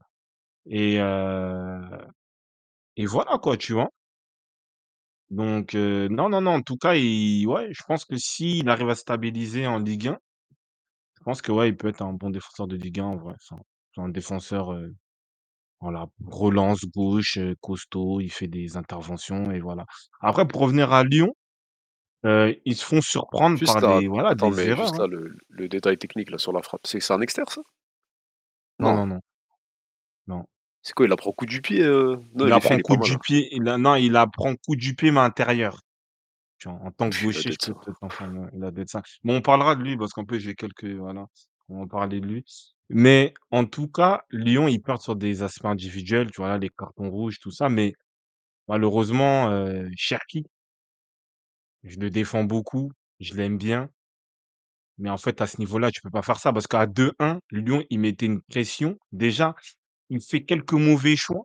[0.67, 1.81] et heu
[2.97, 3.91] et voilà, quoi, tu vois?
[5.31, 8.89] Donc heu, non, non, non, en tout cas, il ouais, je pense que s'il arrive
[8.91, 10.19] à stabiliser en Ligue 1,
[11.19, 13.35] je pense que, ouais, il peut être un bon défenseur de Ligue 1 en vrai.
[13.41, 13.61] C'est un
[13.95, 14.95] c'est un défenseur, heu
[15.81, 19.87] Voilà, relance gauche, heu, costaud, il fait des interventions et voilà.
[20.23, 21.35] Après pour revenir à Lyon,
[22.27, 24.99] heu, ils se font surprendre par Juste là, des voilà, attends, des mais erreurs, juste
[24.99, 25.01] hein.
[25.01, 27.63] là, le le détail technique là sur la frappe, c'est c'est un extérieur ça?
[28.79, 28.97] Non, Non.
[28.97, 29.21] non, non.
[30.27, 30.47] Non.
[30.87, 32.21] C'est quoi, il la prend coup du pied, heu?
[32.37, 33.19] Non, Il la l'effet prend il est pas coup du hein.
[33.19, 35.81] pied, il non, il la prend coup du pied mais intérieur.
[36.65, 39.03] En tant que Pff, il a gaucher, je peux confirmer, il a ça.
[39.25, 41.27] Mais on parlera de lui parce qu'en plus j'ai quelques voilà,
[41.69, 42.45] on va parler de lui.
[42.89, 46.51] Mais en tout cas, Lyon, ils perdent sur des aspects individuels, tu vois?
[46.51, 47.95] Là, les cartons rouges, tout ça, mais
[48.69, 50.47] malheureusement, heu, Cherki
[51.85, 53.89] je le défends beaucoup, je l'aime bien.
[54.99, 57.85] Mais en fait, à ce niveau-là, tu peux pas faire ça parce qu'à 2-1, Lyon,
[57.91, 58.99] il mettait une pression.
[59.13, 59.55] Déjà,
[60.11, 61.45] il fait quelques mauvais choix.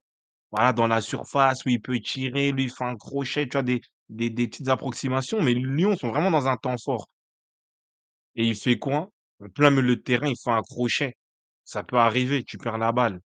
[0.51, 3.63] Voilà, dans la surface où il peut tirer, lui, il fait un crochet, tu vois?
[3.63, 7.07] Des des des petites approximations, mais Lyon sont vraiment dans un temps fort
[8.35, 9.09] et il fait quoi?
[9.41, 11.15] En plein milieu de terrain, il fait un crochet.
[11.63, 13.21] Ça peut arriver, tu perds la balle.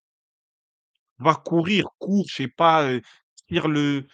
[1.20, 3.02] Va courir, cours, je sais pas, heu,
[3.48, 4.08] tire le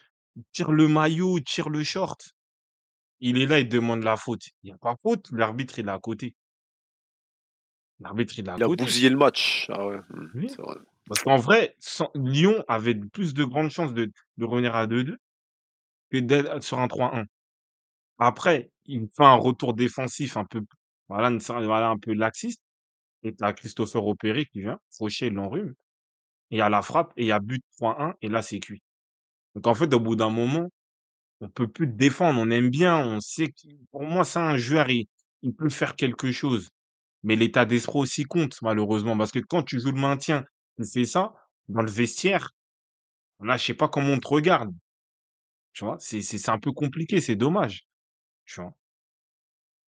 [0.54, 2.32] tire le maillot, tire le short.
[3.22, 4.44] Il est là, il demande la faute.
[4.64, 6.36] Il y a pas faute, l'arbitre, il est à côté.
[8.02, 8.84] L'arbitre, il est à Il a côté.
[8.84, 9.68] bousillé le match.
[9.70, 10.00] Ah ouais,
[10.36, 10.48] Oui.
[10.50, 10.76] c'est vrai.
[11.08, 11.76] Parce qu'en vrai,
[12.16, 14.12] Lyon avait plus de grandes chances de
[14.42, 15.18] revenir à 2-2
[16.12, 17.26] que d'être sur un 3-1.
[18.20, 20.62] Après, il fait un retour défensif un peu
[21.10, 21.30] voilà,
[21.90, 22.62] un peu laxiste
[23.24, 25.74] et tu as Christopher Opéry qui vient, Fauché, l'enrhume
[26.52, 28.60] et il y a la frappe et il y a but 3-1 et là, c'est
[28.60, 28.82] cuit.
[29.56, 30.70] Donc en fait, au bout d'un moment,
[31.42, 32.40] on peut plus défendre.
[32.42, 35.08] On aime bien, on sait qu'il pour moi, c'est un joueur, il
[35.44, 36.70] il peut faire quelque chose.
[37.24, 40.46] Mais l'état d'esprit aussi compte malheureusement parce que quand tu joues le maintien,
[40.84, 41.34] tu fais ça,
[41.70, 42.52] dans le vestiaire,
[43.42, 44.74] là, je sais pas comment on te regarde.
[45.74, 45.98] Tu vois?
[46.00, 47.86] C'est c'est c'est un peu compliqué, c'est dommage.
[48.46, 48.74] Tu vois?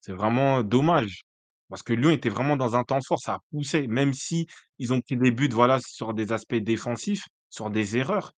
[0.01, 1.23] C'est vraiment dommage.
[1.69, 4.47] Parce que Lyon était vraiment dans un temps fort, ça poussait, même si
[4.79, 8.33] ils ont pris des buts, voilà, sur des aspects défensifs, sur des erreurs.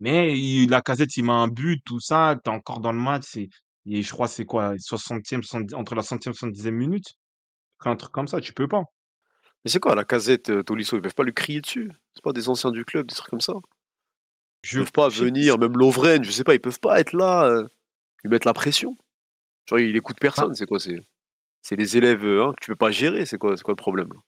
[0.00, 3.24] Mais il Lacazette, il met un but, tout ça, tu es encore dans le match,
[3.28, 3.48] c'est
[3.86, 4.76] et je crois c'est quoi?
[4.78, 7.16] 60e, 70 entre la 60e, 70e minute?
[7.84, 8.84] Un truc comme ça, tu peux pas.
[9.64, 11.90] Mais c'est quoi Lacazette, heu, Tolisso, ils peuvent pas lui crier dessus?
[12.14, 13.54] C'est pas des anciens du club, des trucs comme ça?
[14.72, 17.68] Ils peuvent pas venir, même Lovren, je sais pas, ils peuvent pas être là, heu,
[18.24, 18.96] lui mettre la pression?
[19.68, 20.80] Genre il écoute personne, c'est quoi?
[20.80, 21.00] C'est
[21.62, 23.76] c'est les élèves, heu, hein, que tu peux pas gérer, c'est quoi c'est quoi le
[23.76, 24.20] problème là?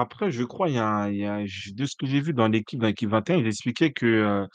[0.00, 2.34] Après, je crois, il y a un il y a de ce que j'ai vu
[2.34, 4.48] dans l'équipe dans l'équipe 21, il expliquait que, heu,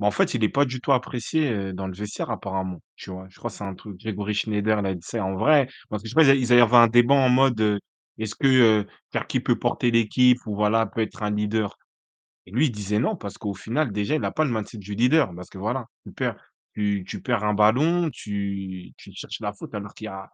[0.00, 3.26] bah, en fait, il est pas du tout apprécié, dans le vestiaire apparemment, tu vois?
[3.30, 6.02] Je crois que c'est un truc Grégory Schneider, il a dit ça en vrai, parce
[6.02, 7.80] que je sais pas, ils avaient un débat en mode,
[8.18, 11.76] est-ce que, heu, Cherki peut porter l'équipe ou voilà, peut être un leader?
[12.46, 14.94] Et lui, il disait non, parce qu'au final, déjà, il a pas le mindset du
[14.94, 16.36] leader, parce que voilà, tu perds
[16.74, 20.30] tu perds un ballon, tu tu cherches la faute alors qu'il y a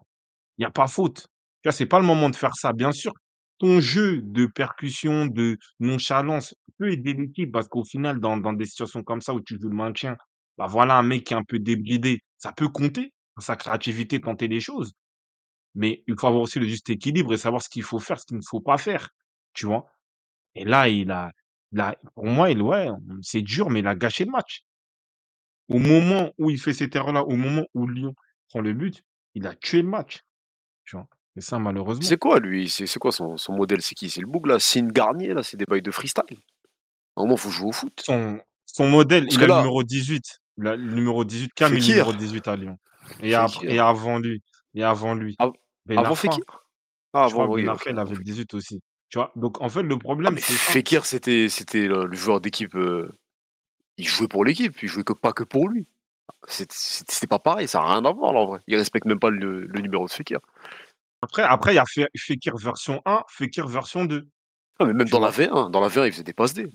[0.62, 1.28] a pas faute.
[1.62, 2.72] Tu vois, c'est pas le moment de faire ça.
[2.72, 3.12] Bien sûr,
[3.58, 9.02] ton jeu de percussion, de nonchalance peut aider l'équipe parce qu'au final, dans des situations
[9.02, 10.16] comme ça où tu joues le maintien,
[10.58, 14.48] bah, voilà un mec qui est un peu débridé, ça peut compter sa créativité, tenter
[14.48, 14.92] des choses.
[15.74, 18.26] Mais il faut avoir aussi le juste équilibre et savoir ce qu'il faut faire, ce
[18.26, 19.08] qu'il ne faut pas faire,
[19.54, 19.86] tu vois?
[20.54, 21.32] Et là, il a
[21.72, 22.88] il a pour moi, il ouais,
[23.22, 24.62] c'est dur, mais il a gâché le match.
[25.68, 28.14] Au moment où il fait cette erreur-là, au moment où Lyon
[28.48, 29.02] prend le but,
[29.34, 30.20] il a tué le match,
[30.84, 31.08] tu vois?
[31.36, 32.04] Et ça, malheureusement.
[32.04, 32.68] C'est quoi lui?
[32.68, 33.82] C'est c'est quoi son son modèle?
[33.82, 34.08] C'est qui?
[34.08, 34.60] C'est le Boug là?
[34.60, 35.42] Signe Garnier là?
[35.42, 36.38] C'est des bails de freestyle?
[37.16, 38.00] À un moment, faut jouer au foot.
[38.00, 40.40] Son son modèle, Parce il que a le là numéro 18.
[40.58, 42.78] Il a le numéro 18, Cam est le numéro Fekir 18 à Lyon.
[43.20, 44.42] Et et avant lui
[44.74, 45.52] et avant lui, Av
[45.86, 46.14] Ben avant.
[46.14, 46.44] Fekir?
[47.14, 48.24] Ah Je crois avant, Ben oui, il avait le Fekir.
[48.24, 49.32] 18 aussi, tu vois?
[49.36, 50.58] Donc en fait, le Ah problème, c'est.
[50.58, 51.48] Fekir, c'était
[51.86, 53.10] le le joueur d'équipe, heu,
[53.98, 55.86] il jouait pour l'équipe, il jouait que pas que pour lui.
[56.48, 58.60] C'était pas pareil, ça a rien à voir là en vrai.
[58.68, 60.40] Il respecte même pas le le numéro de Fekir.
[61.22, 64.28] Après après, il y a Fe Fekir version 1, Fekir version 2,
[64.78, 65.32] Ah mais même tu dans la vois?
[65.32, 66.68] V1, dans la V1, il faisait des passes D.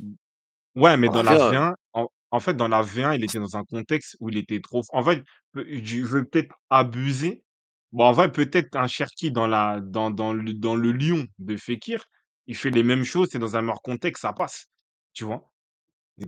[0.76, 3.23] Ouais, mais Dans la dans la V1 V1, en en fait, dans la V1, il
[3.23, 5.23] était dans un contexte où il était trop en fait,
[5.56, 7.44] je veux peut-être abuser.
[7.91, 12.05] Bon, en vrai, peut-être un Cherki dans le dans le Lyon de Fekir,
[12.45, 14.67] il fait les mêmes choses, c'est dans un meilleur contexte, ça passe,
[15.13, 15.49] tu vois?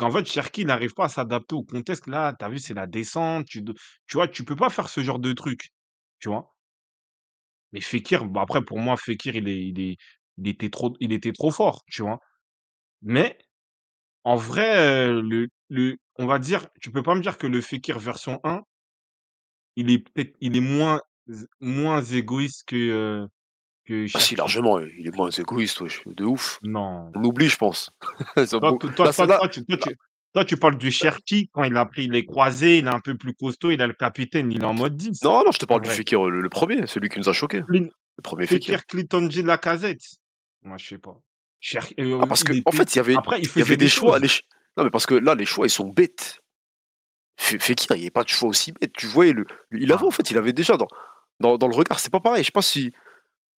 [0.01, 2.07] En fait, Cherki, n'arrive pas à s'adapter au contexte.
[2.07, 5.01] Là, tu as vu, c'est la descente, tu tu vois, tu peux pas faire ce
[5.03, 5.71] genre de truc,
[6.19, 6.53] tu vois?
[7.73, 9.97] Mais Fekir, bon après pour moi, Fekir, il est
[10.37, 10.47] il
[11.13, 12.19] était trop fort, tu vois?
[13.03, 13.37] Mais
[14.25, 17.99] en vrai, le le on va dire, tu peux pas me dire que le Fekir
[17.99, 18.63] version 1
[19.77, 21.01] il est peut-être il est moins
[21.31, 23.27] z moins égoïste que,
[23.85, 26.59] que Ah si largement, il est moins égoïste, wesh, de ouf.
[26.63, 27.11] Non.
[27.15, 27.89] On oublie je pense.
[28.49, 29.97] Toi beau t toi là toi ça là toi tu toi là tu
[30.33, 33.15] toi tu parles du Cherki quand il a pris les croisés, il est un peu
[33.17, 35.65] plus costaud, il a le capitaine, il est en mode 10 non, non, je te
[35.65, 35.89] en parle du.
[35.89, 37.63] Fekir, le le 1er, celui qui nous a choqués.
[37.67, 37.87] Clin
[38.17, 38.79] Le 1er Fekir.
[38.79, 40.03] Fekir, Clinton-Jean Lacazette.
[40.63, 41.17] Moi, je sais pas.
[41.59, 43.49] Cher Ah heu, parce il qu'en était fait, il y avait après il il y
[43.49, 44.21] faisait avait des choix, choses.
[44.21, 44.41] les ch
[44.77, 46.39] non mais parce que là, les choix, ils sont bêtes.
[47.37, 48.93] Fe Fekir, il y avait pas de choix aussi bête.
[48.93, 50.11] Tu voyais le il avait en Ah.
[50.11, 50.87] fait, il avait déjà dans
[51.41, 52.93] dans dans le regard, c'est pas pareil, je sais pas si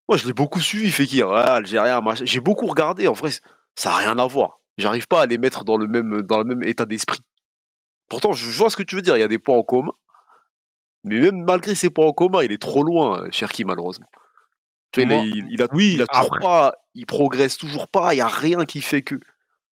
[0.10, 3.32] moi je l'ai beaucoup suivi Fekir, algérien, machin, j'ai beaucoup regardé en vrai,
[3.76, 4.60] ça a rien à voir.
[4.78, 7.20] J'arrive pas à les mettre dans le même, dans le même état d'esprit.
[8.10, 9.94] Pourtant, je vois ce que tu veux dire, il y a des points en commun.
[11.04, 14.08] Mais même malgré ces points en commun, il est trop loin, Cherki malheureusement.
[14.92, 17.58] Tu vois, il a Moi il a il oui, a toujours après pas il progresse
[17.58, 19.20] toujours pas, il y a rien qui fait que.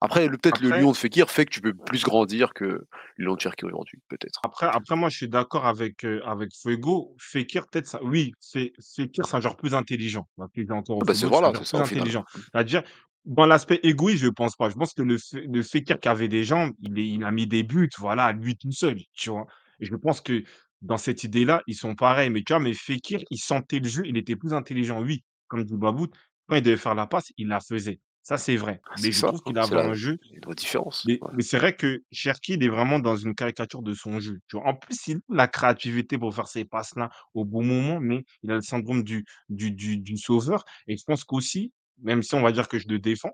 [0.01, 2.87] Après peut-être le après lion de Fekir fait que tu peux plus grandir que
[3.17, 4.41] le lion de Cherki aujourd'hui, peut-être.
[4.43, 7.15] après après moi, je suis d'accord avec, heu, avec Fuego.
[7.19, 10.27] Fekir peut-être ça oui, Fe Fekir, c'est un joueur plus intelligent.
[10.55, 12.25] Plus encore Ah bah c'est voilà, c'est ça intelligent.
[12.35, 12.83] C'est-à-dire,
[13.27, 14.71] dans l'aspect égoïste, je pense pas.
[14.71, 17.47] Je pense que le le Fekir qui avait des jambes, il est il a mis
[17.47, 19.47] des buts, voilà, lui tout seul, tu vois?
[19.81, 20.45] Et je pense que
[20.81, 22.31] dans cette idée-là, ils sont pareils.
[22.31, 25.03] Mais tu vois, mais Fekir, il sentait le jeu, il était plus intelligent.
[25.03, 26.11] Oui, comme dit Babout,
[26.49, 28.01] quand il devait faire la passe, il la faisait.
[28.31, 28.81] Ça, c'est vrai.
[28.87, 31.31] Ah Mais c'est je ça, trouve qu'il la un jeu une différence, mais ouais.
[31.35, 34.57] mais c'est vrai que Cherki, il est vraiment dans une caricature de son jeu, tu
[34.57, 34.69] vois?
[34.69, 38.53] En plus, il a la créativité pour faire ces passes-là au bon moment, mais il
[38.53, 41.73] a le syndrome du du du du sauveur et je pense qu'aussi,
[42.05, 43.33] même si on va dire que je le défends,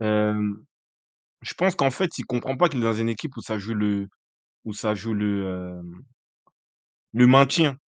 [0.00, 3.74] Je pense qu'en fait, il comprend pas qu'il est dans une équipe où ça joue
[3.74, 4.08] le
[4.64, 5.80] où ça joue le,
[7.12, 7.78] le maintien,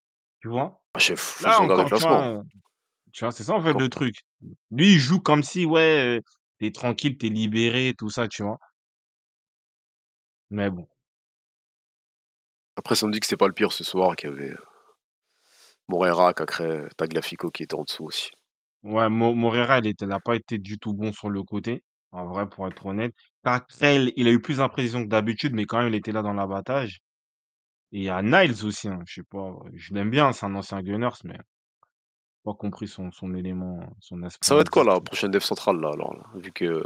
[0.41, 0.81] tu vois?
[0.95, 2.43] Ah, chef, Là encore, tu vois,
[3.13, 4.17] tu vois, c'est ça en fait le truc.
[4.71, 6.23] Lui, il joue comme si, ouais, heu,
[6.61, 8.59] tu es tranquille, tu es libéré, tout ça, tu vois?
[10.51, 10.87] Mais bon.
[12.77, 14.59] Après, ça me dit que c'était pas le pire ce soir, qu'il y avait, heu,
[15.89, 18.31] Moreira, Cacré, Tagliafico qui était en dessous aussi.
[18.83, 21.83] Ouais, Mo Moreira, il était il a pas été du tout bon sur le côté,
[22.13, 23.15] en vrai, pour être honnête.
[23.45, 26.33] Cacrel, il a eu plus d'imprécision que d'habitude, mais quand même, il était là dans
[26.33, 27.01] l'abattage.
[27.93, 30.55] Et il y a Niles aussi, hein, je sais pas, je l'aime bien, c'est un
[30.57, 31.39] ancien Gunners, mais
[32.45, 35.81] pas compris son son élément, son aspect Ça va être quoi la prochaine dev centrale
[35.81, 36.23] là alors là?
[36.37, 36.85] Vu que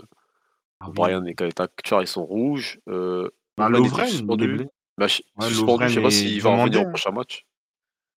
[0.81, 1.31] Ah Brian oui.
[1.31, 4.67] et Kutchar ils sont rouges, heu, Bah, Lovren suspendu.
[4.99, 6.89] Mach ouais, suspendu, je sais pas s'il va revenir au hein.
[6.91, 7.47] prochain match.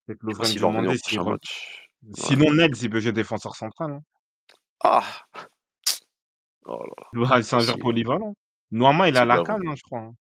[0.06, 1.90] Peut-être Lovren, s'il va revenir au s'il prochain match.
[2.04, 2.14] Ouais.
[2.14, 4.02] sinon Niles, il peut jouer défenseur central, hein.
[4.84, 5.04] Ah!
[6.66, 6.84] Oh.
[7.14, 8.36] Bah, c'est un joueur polyvalent.
[8.72, 10.16] Noirement, il a la canne, hein, je crois, hein.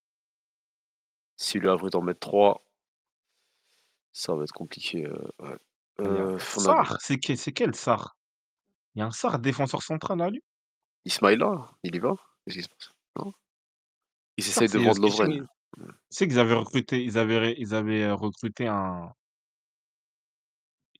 [1.37, 2.61] si Le Havre est en mettre 3
[4.13, 5.57] ça va être compliqué, heu, ouais.
[6.03, 8.17] Il y a Heu, on avait Sarr, c'est c'est quel Sarr?
[8.95, 10.41] Il y a un Sarr défenseur central à lui?
[11.05, 12.15] Ismaïla, il y va?
[12.45, 12.91] Qu'est-ce qui se passe?
[13.17, 13.31] Non?
[14.37, 15.31] Ils Sarr, essayent de c'est vendre Lovren.
[15.31, 15.47] tu
[15.77, 15.89] Mmh.
[16.09, 19.13] sais qu'ils avaient recruté ils avaient ré ils avaient, heu, recruté un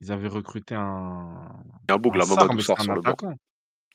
[0.01, 1.49] ils avaient recruté un
[1.88, 3.17] Il y a un un Bougla, Sarr, Mamadou mais un sur le banc.
[3.17, 3.35] attaquant.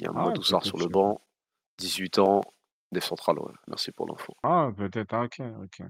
[0.01, 0.99] Il y a Ah ouais, Mamadou Sarr peut-être, sur je le sais pas.
[0.99, 1.23] banc,
[1.79, 2.43] 18 ans,
[2.93, 3.55] dev central, ouais.
[3.69, 4.35] Merci pour l'info.
[4.43, 5.83] Ah peut-être, ah OK, OK.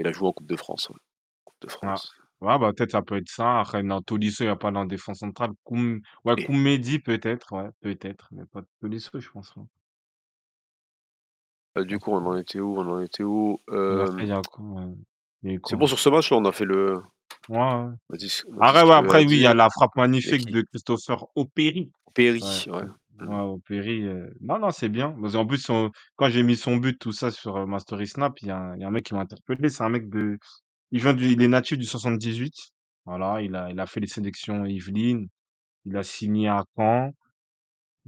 [0.00, 0.96] Il a joué en coupe de France, ouais.
[1.44, 2.00] Coupe de Ah.
[2.00, 2.14] France.
[2.42, 3.60] Ouais, bah, peut-être ça peut être ça.
[3.60, 5.52] Après non, Tolisso, il va pas en défense centrale.
[5.64, 6.48] Koum ouais, Et
[7.04, 9.54] peut-être, ouais, peut-être, mais pas Tolisso, je pense.
[11.76, 12.78] Heu, Je du coup, on en était où?
[12.78, 13.60] On en était où?
[13.86, 14.96] Et après, Hem il y a quoi, heu?
[15.44, 15.78] Il y a eu C'est quoi?
[15.78, 17.02] bon sur ce match-là, on a fait le
[17.48, 17.90] Ouais, ouais.
[18.10, 19.42] on a dit ce on a dit Après, ce ouais, avait à après oui, il
[19.42, 19.56] y a dire.
[19.56, 20.50] la frappe Il y a magnifique qui?
[20.50, 21.92] de Christopher Opéry.
[22.40, 22.84] Ouais, ouais.
[23.20, 25.12] Ouais, Opéry, heu, non, non, c'est bien.
[25.20, 28.08] Parce qu'en plus son quand j'ai mis son but, tout ça, sur, heu, ma story
[28.08, 29.68] Snap, il y a un il y a un mec qui m'a interpellé.
[29.70, 30.38] C'est un mec de
[30.92, 32.54] il vient du il est natif du 78.
[33.06, 35.28] Voilà, il a il a fait les sélections Yvelines.
[35.86, 37.12] Il a signé à Caen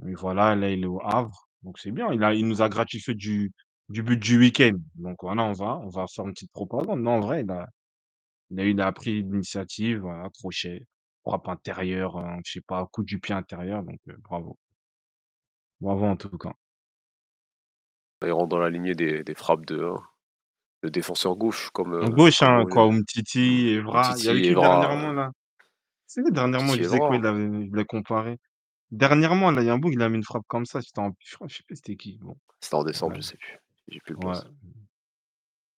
[0.07, 1.47] et voilà, là, il est au Havre.
[1.63, 3.51] Donc c'est bien, il nous a gratifié du
[3.89, 4.77] but du week-end.
[4.95, 7.01] Donc voilà, on va on va faire une petite propagande.
[7.01, 7.67] Non, en vrai, il a
[8.51, 10.85] il a pris l'initiative, voilà, crochet,
[11.25, 14.57] frappe intérieure, heu, je sais pas, coup du pied intérieur, donc heu, bravo.
[15.79, 16.53] Bravo en tout cas.
[18.23, 19.89] Il rentre dans la lignée des frappes de
[20.85, 22.83] de défenseur gauche comme, En heu, gauche, comme hein, quoi.
[22.83, 24.13] Umtiti, Evra.
[24.17, 25.31] Il y avait Umtiti, Evra, dernièrement là?
[26.07, 27.17] C'est dernièrement, je Umtiti, disais quoi, Evra.
[27.17, 28.37] il avait je l'ai comparé.
[28.91, 30.99] Dernièrement là, il y a un bout, il a mis une frappe comme ça, c'était
[30.99, 32.37] en je sais plus c'était qui, bon.
[32.61, 33.21] C'était en décembre, Ouais.
[33.21, 33.57] je sais plus.
[33.87, 34.35] J'ai plus le Ouais.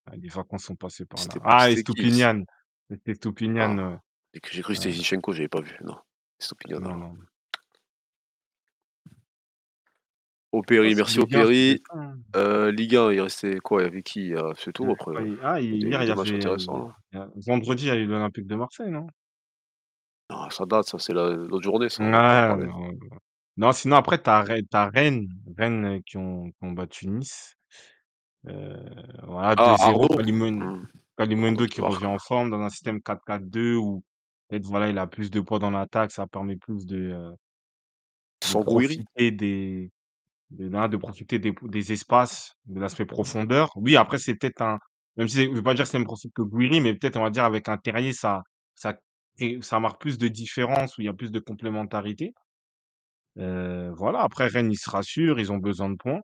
[0.05, 1.41] Ah, les vacances sont passées par là.
[1.43, 1.67] Ah?
[1.67, 2.45] C Estupiñán.
[2.89, 4.01] C'était Estupiñán, ah,
[4.33, 4.95] et que j'ai cru que c'était Ouais.
[4.95, 5.77] Zinchenko, j'avais pas vu.
[5.83, 5.97] Non,
[6.39, 7.13] Estupiñán Non, non.
[10.46, 11.81] Ah, Opéry, c'est merci Ligue 1, c'était Opéry.
[11.91, 12.17] hein.
[12.35, 13.81] Heu, Ligue 1, il restait quoi?
[13.81, 14.33] Il y avait qui?
[14.57, 16.35] C'est tout Heu, après, hi ah, a il hier, a il y des matchs avait
[16.35, 16.95] intéressants là.
[17.13, 19.07] a vendredi, il y a eu l'Olympique de Marseille, non?
[20.29, 22.91] Non, ça date, ça, c'est la l'autre journée ça, Ouais, non,
[23.57, 25.27] non, sinon après tu as Rennes tu as Rennes
[25.57, 27.55] Rennes qui ont qui ont battu Nice.
[28.47, 28.75] Heu,
[29.23, 30.07] voilà Ah, 2-0, Arnaud?
[30.09, 30.65] Kalimun Mmh.
[30.65, 34.03] Arnaud Kalimundo qui revient en forme dans un système 4-4-2 où
[34.49, 37.35] peut-être voilà, il a plus de poids dans l'attaque, ça permet plus de, heu
[38.45, 39.91] de profiter des
[40.51, 43.71] de là, de profiter des des espaces, de l'aspect profondeur.
[43.75, 44.79] Oui, après c'est peut-être un
[45.17, 47.17] même si je veux pas dire que c'est le même profil que Gouiri, mais peut-être
[47.17, 48.43] on va dire avec un Terrier ça
[48.75, 48.95] ça
[49.61, 52.33] ça marque plus de différence, où il y a plus de complémentarité.
[53.37, 56.21] Heu, voilà, après Rennes, ils se rassurent, ils ont besoin de points.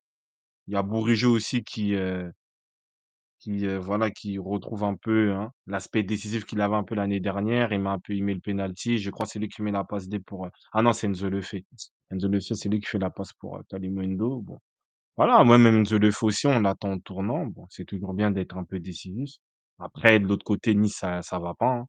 [0.68, 2.32] Il y a Bourigeaud aussi qui, heu
[3.44, 7.20] qui, heu, voilà, qui retrouve un peu, hein, l'aspect décisif qu'il avait un peu l'année
[7.20, 7.74] dernière.
[7.74, 10.07] Il met un peu met le penalty, je crois c'est lui qui met la passe
[10.07, 11.65] D pour, heu ah non, c'est Enzo Lefebvre.
[12.11, 14.41] Enzo Lefebvre, c'est lui qui fait la passe pour, heu, Kalimundo.
[14.41, 14.60] Bon,
[15.18, 17.45] voilà, moi même Enzo Lefebvre aussi, on l'attend au tournant.
[17.48, 19.32] Bon, c'est toujours bien d'être un peu décisif.
[19.80, 21.88] Après de l'autre côté, Nice, ça ça va pas, hein.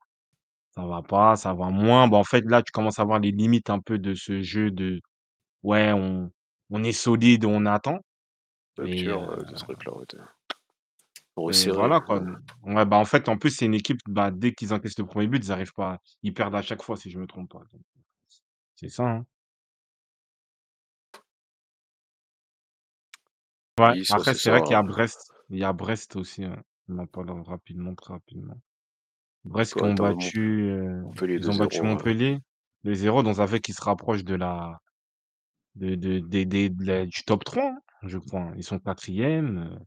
[0.77, 2.09] Ça va pas, ça va moins.
[2.09, 4.71] Bah, en fait, là, tu commences à voir les limites un peu de ce jeu
[4.71, 5.01] de
[5.65, 6.31] ouais, on
[6.71, 8.01] on est solide, on attend
[8.83, 10.05] et Rupture, ouais, de ce truc-là, ouais,
[11.47, 12.21] Et voilà quoi,
[12.63, 12.85] ouais.
[12.87, 15.45] bah, en fait, en plus, c'est une équipe, bah, dès qu'ils encaissent le 1er but,
[15.45, 17.83] ils arrivent pas ils perdent à chaque fois si je me trompe pas, donc
[18.77, 19.27] c'est ça, hein.
[23.79, 25.65] Ouais, Oui, ça, après c'est c'est ça, vrai qu'il y a heu Brest il y
[25.65, 26.57] a Brest aussi, ouais.
[26.89, 28.55] On en parlera rapidement, très rapidement.
[29.45, 32.05] Brest qui ont battu, heu, Montpellier ils ont battu 2-0, ouais.
[32.05, 32.41] Montpellier
[32.85, 34.81] 2-0 dans un fait qui se rapproche de la
[35.77, 38.55] de de des des de la du top 3, hein, je crois, hein.
[38.57, 39.79] Ils sont 4e, heu,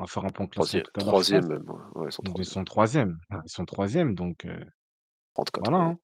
[0.00, 1.44] on va faire un point classement 3e tout à l'heure, je pense.
[1.44, 2.46] 3e même, ouais, ouais, ils sont Ils 3e.
[2.46, 4.46] sont 3e, ouais, ils sont 3e donc
[5.34, 5.96] 34 voilà, hein.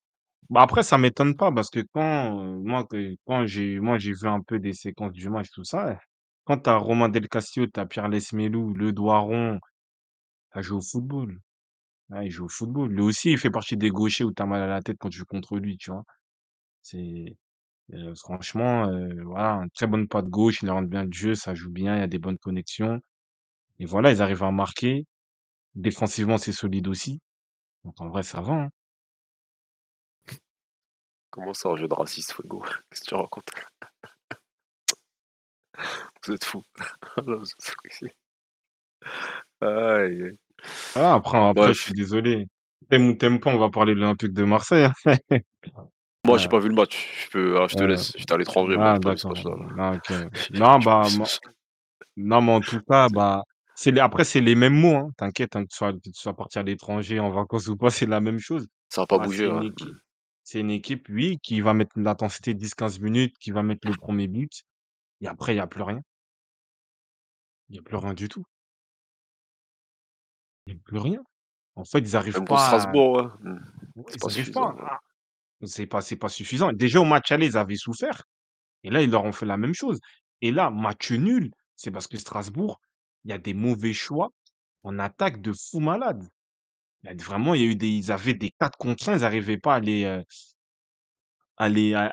[0.50, 4.12] Bah, après ça m'étonne pas parce que quand, heu, moi que quand j'ai moi j'ai
[4.14, 5.98] vu un peu des séquences du match tout ça,
[6.44, 9.60] quand tu as Romain Del Castillo, tu as Pierre Lesmelou, Le Doiron,
[10.54, 11.40] ça joue au football.
[12.10, 12.90] Ouais, il joue au football.
[12.92, 15.10] Lui aussi, il fait partie des gauchers où tu as mal à la tête quand
[15.10, 16.04] tu joues contre lui, tu vois?
[16.82, 17.36] C'est,
[17.94, 21.54] heu, franchement, heu, voilà, une très bonne patte gauche, il rentre bien le jeu, ça
[21.54, 23.00] joue bien, il y a des bonnes connexions
[23.78, 25.06] et voilà, ils arrivent à marquer.
[25.74, 27.20] Défensivement, c'est solide aussi.
[27.84, 28.70] Donc en vrai, ça va, hein.
[31.30, 32.62] Comment ça, un jeu de raciste, Fuego?
[32.90, 33.50] Qu'est-ce que tu racontes?
[36.26, 36.62] Vous êtes fous.
[37.26, 38.06] Vous êtes fous ici.
[39.60, 40.38] Aïe, aïe.
[40.94, 41.78] Ah, après après, je Bref.
[41.82, 42.46] suis désolé.
[42.90, 44.92] Tu aimes ou tu aimes pas, on va parler de l'Olympique de Marseille, hein.
[46.24, 46.50] Moi, j'ai Ouais.
[46.50, 47.24] pas vu le match.
[47.26, 47.88] Je peux ah, je te Ouais.
[47.88, 48.12] laisse.
[48.16, 49.44] J'étais à l'étranger, moi, Ah j'ai pas vu ce d'accord.
[49.44, 49.74] match-là.
[49.78, 50.50] Ah OK.
[50.54, 51.08] Non, bah,
[52.16, 53.44] non, mais en tout cas, bah,
[53.76, 55.10] c'est les après, c'est les mêmes mots, hein.
[55.18, 57.90] T'inquiète, hein, que tu sois que tu sois parti à l'étranger, en vacances ou pas,
[57.90, 58.68] c'est la même chose.
[58.88, 59.64] Ça a pas Bah, bougé, c'est une ouais.
[59.64, 59.94] équipe
[60.44, 64.28] c'est une équipe, oui, qui va mettre l'intensité 10-15 minutes, qui va mettre le 1er
[64.28, 64.64] but
[65.22, 66.00] et après, il y a plus rien.
[67.68, 68.42] Il y a plus rien du tout.
[70.66, 71.22] Il y a plus rien.
[71.76, 73.50] En fait, ils arrivent Même contre pas à Strasbourg, ouais.
[73.96, 74.82] Ouais, C'est ils pas suffisant, pas ouais.
[74.90, 75.00] à
[75.66, 76.72] c'est pas c'est pas suffisant.
[76.72, 78.24] Déjà, au match aller, ils avaient souffert
[78.84, 80.00] et là, ils leur ont fait la même chose
[80.42, 82.80] et là, match nul, c'est parce que Strasbourg,
[83.26, 84.30] il y a des mauvais choix
[84.84, 86.24] en attaque de fou malade.
[87.04, 90.24] Vraiment, eu des ils avaient des 4 contre 1, ils arrivaient pas à les, heu
[91.58, 91.68] à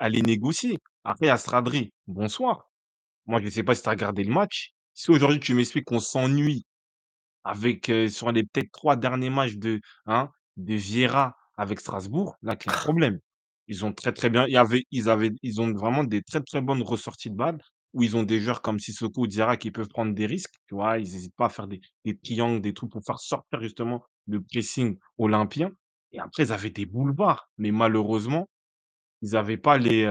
[0.10, 0.80] les négocier.
[1.03, 2.69] Après, il y a Stradri, bonsoir.
[3.27, 4.73] Moi, je sais pas si tu as regardé le match.
[4.94, 6.65] Si aujourd'hui tu m'expliques qu'on s'ennuie
[7.44, 12.53] avec, heu, sur les peut-être 3 derniers matchs de hein, de Vieira avec Strasbourg, là
[12.53, 13.19] a problème.
[13.68, 14.57] Ils ont très, très bien il y
[14.91, 15.10] ils
[15.44, 17.60] ils ont vraiment des très, très bonnes ressorties de balles
[17.94, 20.76] où ils ont des joueurs comme Sissoko ou Diarra qui peuvent prendre des risques, tu
[20.76, 20.99] vois?
[20.99, 24.41] Ils hésitent pas à faire des des triangles, des trucs pour faire sortir justement le
[24.41, 25.72] pressing olympien
[26.11, 28.49] et après ils avaient des boulevards, mais malheureusement,
[29.24, 30.06] ils avaient pas les,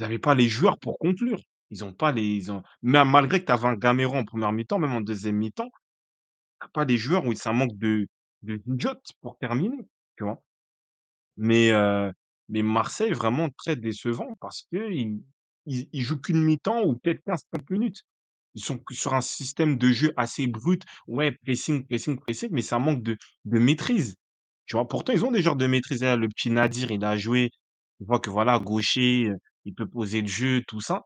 [0.00, 1.40] avaient pas les joueurs pour conclure.
[1.70, 4.52] Ils ont pas les ils ont même malgré que tu avais un Gamero en première
[4.52, 5.68] mi-temps, même en deuxième mi-temps,
[6.60, 8.08] tu as pas les joueurs où ça manque de
[8.44, 8.62] de
[9.22, 10.42] pour terminer, tu vois?
[11.36, 12.12] Mais heu,
[12.48, 15.22] mais Marseille vraiment très décevant parce ils
[15.66, 18.02] ils jouent qu'une mi-temps ou peut-être 15-30 minutes.
[18.54, 20.82] Ils sont sur un système de jeu assez brut.
[21.06, 24.16] Ouais, pressing, pressing, pressing, mais ça manque de de maîtrise,
[24.66, 24.88] tu vois?
[24.88, 26.02] Pourtant, ils ont des joueurs de maîtrise.
[26.02, 27.50] Là, le petit Nadir, il a joué.
[28.00, 29.30] On voit que voilà, gaucher,
[29.64, 31.04] il peut poser le jeu, tout ça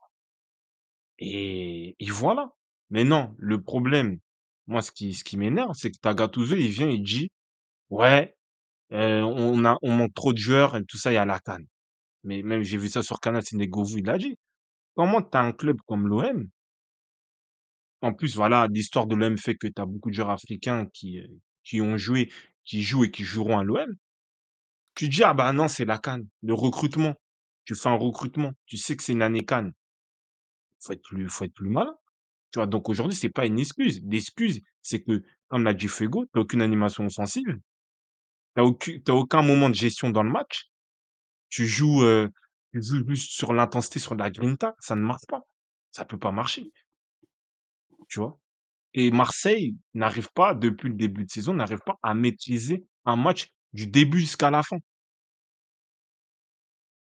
[1.19, 2.51] et et voilà.
[2.91, 4.19] Mais non, le problème,
[4.67, 7.31] moi, ce qui ce qui m'énerve, c'est que Gattuso, il vient, il dit:
[7.91, 8.35] «Ouais,
[8.93, 11.41] Heu, on a on manque trop de joueurs et tout ça, il y a la
[11.41, 11.59] CAN.
[12.25, 14.37] Mais même j'ai vu ça sur Canal Sénégal, il l'a dit.
[15.01, 16.47] Comment tu as un club comme l'OM,
[18.03, 21.23] en plus voilà, l'histoire de l'OM fait que tu as beaucoup de joueurs africains qui,
[21.65, 22.31] qui ont joué,
[22.67, 23.97] qui jouent et qui joueront à l'OM.
[24.95, 26.21] Tu dis: «Ah bah non, c'est la CAN».
[26.43, 27.15] Le recrutement,
[27.65, 29.71] tu fais un recrutement, tu sais que c'est une année CAN.
[30.81, 31.97] Faut plus faut être plus malin,
[32.53, 32.61] tu?
[32.67, 34.03] Donc aujourd'hui, c'est pas une excuse.
[34.05, 37.59] L'excuse, c'est que, comme l'a dit Fego, tu as aucune animation offensive,
[38.55, 40.67] tu as aucu tu as aucun moment de gestion dans le match.
[41.49, 42.31] Tu joues, heu,
[42.73, 45.43] tu joues juste sur l'intensité, sur la grinta, ça ne marche pas.
[45.93, 46.71] Ça peut pas marcher,
[48.09, 48.39] tu vois?
[48.95, 53.49] Et Marseille n'arrive pas, depuis le début de saison, n'arrive pas à maîtriser un match
[53.73, 54.79] du début jusqu'à la fin.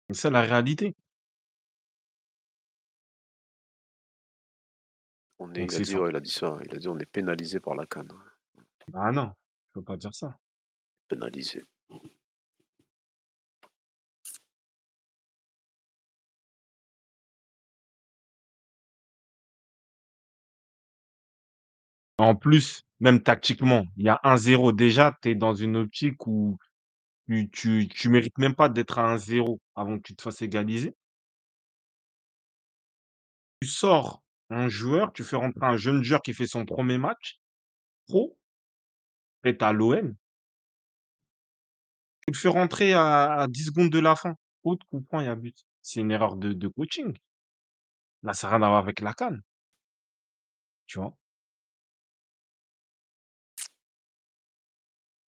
[0.10, 0.96] C'est ça la réalité.
[5.40, 6.02] On est Donc il a dit, ça.
[6.02, 6.58] ouais, il a dit ça.
[6.66, 8.06] Il a dit: «On est pénalisé par la CAN».
[8.94, 9.34] Ah non,
[9.74, 10.38] faut pas dire ça.
[11.08, 11.64] Pénalisé.
[22.18, 26.58] En plus, même tactiquement, il y a 1-0 déjà, tu es dans une optique où
[27.28, 30.96] tu tu tu mérites même pas d'être à 1-0 avant que tu te fasses égaliser.
[33.62, 34.22] Tu sors
[34.52, 37.40] un joueur, tu fais rentrer un jeune joueur qui fait son 1er match
[38.08, 38.38] pro,
[39.42, 40.16] tu es à l'OM
[42.28, 44.36] Tu le fais rentrer à à 10 secondes de la fin.
[44.62, 45.56] Faute, coup franc, il y a but.
[45.82, 47.14] C'est une erreur de coaching.
[48.24, 49.38] Là, ça a rien à voir avec la CAN,
[50.88, 51.14] tu vois?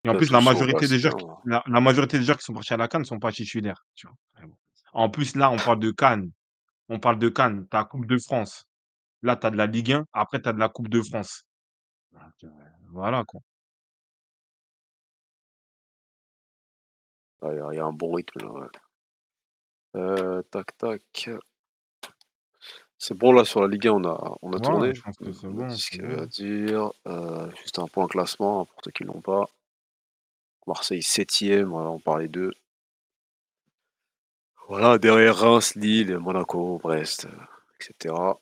[0.05, 2.52] Et en plus, la majorité des joueurs qui la la majorité des joueurs qui sont
[2.55, 4.16] partis à la CAN ne sont pas titulaires, tu vois?
[4.94, 6.28] En plus, là, on parle de CAN.
[6.89, 8.66] On parle de CAN, tu as Coupe de France.
[9.22, 11.44] Là, tu as de la Ligue 1, après tu as de la Coupe de France.
[12.44, 12.51] Heu,
[12.93, 13.40] voilà, quoi.
[17.44, 18.66] Il y a un bon rythme là, ouais.
[19.94, 21.02] Heu, tac, tac.
[22.98, 24.94] C'est bon là sur la Ligue 1, on a on a Ouais, tourné.
[24.94, 26.90] je pense que Heu, c'est on a bon, dit ce c'est qu'il dire?
[27.06, 29.48] Heu, juste un point classement, hein, pour ceux qui l'ont pas.
[30.66, 32.53] Marseille 7e, voilà, on parlait d'eux.
[34.69, 37.39] Voilà, derrière Reims, Lille, Monaco, Brest, heu,
[37.81, 38.41] et cetera.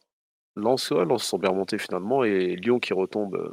[0.54, 3.52] Lens, ouais, Lens sont bien remontés finalement et Lyon qui retombe euh,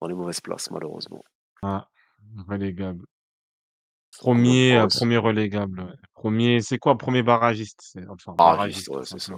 [0.00, 1.24] dans les mauvaises places malheureusement.
[1.62, 1.88] Ah,
[2.48, 3.06] relégable.
[4.18, 5.96] Premier, euh, premier relégable.
[6.12, 6.98] Premier, c'est quoi?
[6.98, 7.96] Premier barragiste.
[8.08, 9.34] Enfin, Barragiste, barragiste, ouais, tout c'est ça.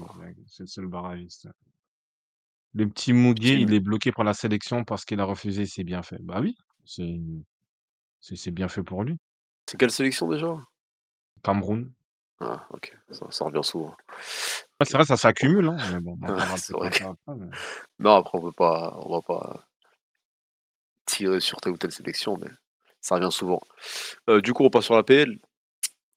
[0.46, 1.48] C'est le seul barragiste.
[2.72, 6.22] Le petit Mouguet, il est bloqué par la sélection parce qu'il a refusé ses bienfaits.
[6.22, 7.20] Bah oui, c'est
[8.20, 9.16] c'est c'est bien fait pour lui.
[9.66, 10.56] C'est quelle sélection déjà?
[11.42, 11.92] Cameroun.
[12.40, 13.90] Ah, ok, ça, ça revient souvent.
[13.90, 17.06] Ouais, c'est vrai, ça s'accumule, hein, mais bon, on en Ouais, parlera c'est peut-être vrai
[17.06, 17.56] un que- peu après, mais-
[17.98, 19.66] Non, après on peut pas, on va pas
[21.06, 22.48] tirer sur telle ou telle sélection, mais
[23.00, 23.60] ça revient souvent.
[24.28, 25.38] Euh, du coup, on passe sur la PL.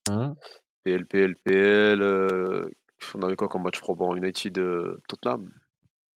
[0.09, 0.35] Hein?
[0.83, 2.01] PL, PL, PL.
[2.01, 2.69] euh,
[3.15, 4.15] On avait quoi comme match probant?
[4.15, 5.51] United euh, Tottenham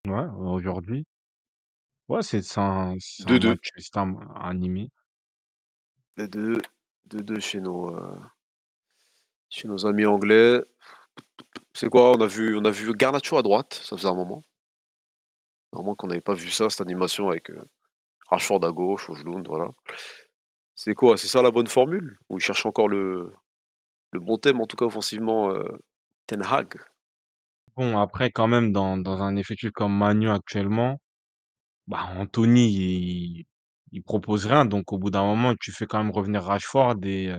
[0.08, 1.06] Ouais, aujourd'hui.
[2.08, 3.50] Ouais, c'est c'est un, c'est un 2-2.
[3.50, 4.90] match c'est un- animé.
[6.18, 6.62] 2-2
[7.10, 8.20] 2-2 chez nos, euh,
[9.50, 10.62] chez nos amis anglais.
[11.74, 14.44] C'est quoi On a vu, on a vu Garnacho à droite, ça faisait un moment.
[15.74, 17.62] Moment qu'on n'avait pas vu ça, cette animation avec euh,
[18.30, 19.70] Rashford à gauche, Ojlund, voilà.
[20.76, 22.18] C'est quoi C'est ça la bonne formule?
[22.30, 23.34] Ou il cherche encore le,
[24.12, 25.64] le bon thème, en tout cas offensivement, euh,
[26.26, 26.80] Ten Hag?
[27.76, 31.00] Bon, après, quand même, dans, dans un effectif comme Manu actuellement,
[31.88, 33.46] bah, Anthony, il,
[33.92, 34.66] il propose rien.
[34.66, 36.98] Donc, au bout d'un moment, tu fais quand même revenir Rashford.
[37.06, 37.32] Et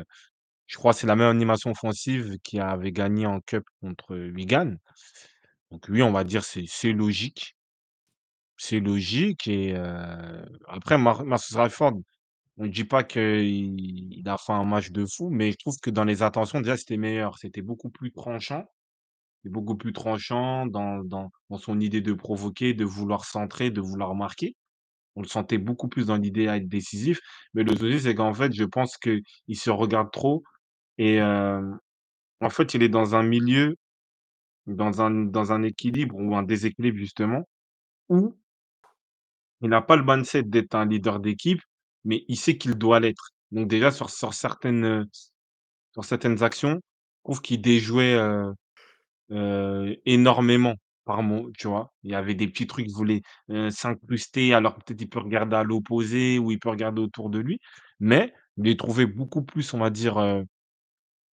[0.67, 4.77] je crois que c'est la même animation offensive qui avait gagné en Cup contre Wigan.
[5.71, 7.57] Donc, oui, on va dire c'est c'est logique.
[8.57, 9.47] C'est logique.
[9.49, 9.75] Et
[10.69, 11.95] après, Mar Marcus Rashford,
[12.59, 13.81] on ne dit pas qu'il
[14.15, 16.77] il a fait un match de fou, mais je trouve que dans les intentions, déjà,
[16.77, 17.39] c'était meilleur.
[17.39, 18.65] C'était beaucoup plus tranchant.
[19.39, 23.81] C'était beaucoup plus tranchant dans, dans, dans son idée de provoquer, de vouloir centrer, de
[23.81, 24.57] vouloir marquer.
[25.19, 27.19] On le sentait beaucoup plus dans l'idée à être décisif.
[27.53, 29.25] Mais le souci, c'est qu'en fait, je pense qu'il
[29.57, 30.45] se regarde trop.
[30.97, 33.75] Et en fait, il est dans un milieu,
[34.69, 37.49] dans un, dans un équilibre ou un déséquilibre, justement,
[38.09, 38.39] où
[39.61, 41.63] il n'a pas le mindset d'être un leader d'équipe,
[42.05, 43.31] mais il sait qu'il doit l'être.
[43.51, 45.05] Donc déjà, sur, sur certaines,
[45.95, 48.17] sur certaines actions, je trouve qu'il déjouait
[50.07, 50.75] énormément
[51.09, 51.91] par moment, tu vois?
[52.03, 55.57] Il y avait des petits trucs, il voulait euh, s'incruster, alors peut-être il peut regarder
[55.57, 57.59] à l'opposé ou il peut regarder autour de lui,
[57.99, 60.45] mais il est trouvé beaucoup plus, on va dire,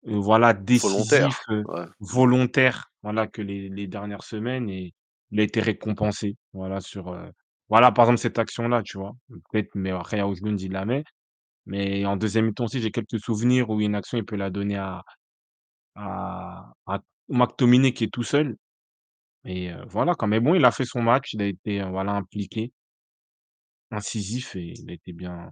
[0.05, 1.45] voilà, décisif, Volontaire.
[1.49, 1.87] Ouais.
[1.99, 4.95] volontaire, voilà, que les, les dernières semaines et
[5.33, 7.17] il a été récompensé, voilà, sur,
[7.69, 9.13] voilà, par exemple, cette action-là, tu vois?
[9.51, 11.03] Peut-être, mais après, Aoujloun, il la met.
[11.67, 14.77] Mais en deuxième mi-temps aussi, j'ai quelques souvenirs où une action, il peut la donner
[14.77, 15.03] à,
[15.97, 18.57] à, à McTominay qui est tout seul.
[19.47, 22.73] Et voilà quoi, mais bon, il a fait son match, il a été, voilà, impliqué,
[23.91, 25.51] incisif et il a été bien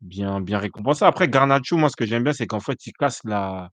[0.00, 1.04] bien bien récompensé.
[1.04, 3.70] Après Garnacho, moi, ce que j'aime bien, c'est qu'en fait, il casse la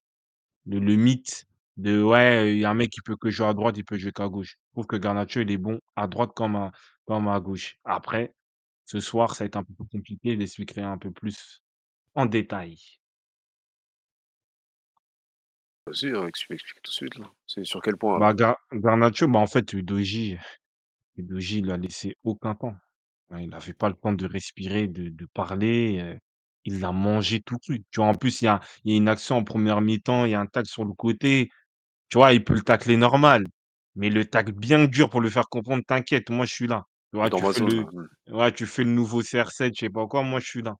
[0.67, 1.45] le le mythe
[1.77, 3.97] de: «Ouais, il y a un mec qui peut que jouer à droite, il peut
[3.97, 4.57] jouer qu'à gauche».
[4.69, 6.71] Je trouve que Garnacho, il est bon à droite comme à
[7.07, 7.77] comme à gauche.
[7.85, 8.33] Après,
[8.87, 11.61] ce soir, ça va être un peu plus compliqué, je l'expliquerai un peu plus
[12.15, 12.77] en détail.
[15.85, 17.15] Vas-y, hein, explique, explique tout de suite.
[17.19, 17.31] là.
[17.45, 18.19] C'est sur quel point?
[18.19, 20.37] Bah, Gar Garnacho, bah, en fait, Udogie
[21.17, 22.75] Udogie, il lui a laissé aucun temps.
[23.31, 26.19] Ouais, il n'avait pas le temps de respirer, de de parler, heu,
[26.65, 27.83] il l'a mangé tout cru.
[27.91, 28.07] Tu vois?
[28.09, 30.35] En plus, il y a il y a une action en première mi-temps, il y
[30.35, 31.49] a un tacle sur le côté,
[32.09, 32.33] tu vois?
[32.33, 33.45] Il peut le tacler normal,
[33.95, 36.85] mais le tacle bien dur pour lui faire comprendre: «T'inquiète, moi je suis là».
[37.13, 37.29] Tu vois?
[37.29, 37.71] dans Tu ma fais zone.
[37.71, 37.87] le.
[37.93, 38.05] Hmm.
[38.29, 40.75] ouais, tu fais le nouveau CR7, je sais pas quoi, moi je suis là.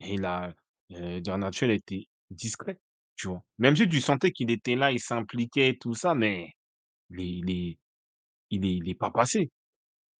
[0.00, 0.54] Et il a
[0.92, 2.78] heu, Garnacho, il a été discret,
[3.16, 3.42] tu vois?
[3.58, 6.52] Même si tu sentais qu'il était là, il s'impliquait tout ça, mais
[7.10, 7.78] il est il est
[8.50, 9.50] il est il pas passé.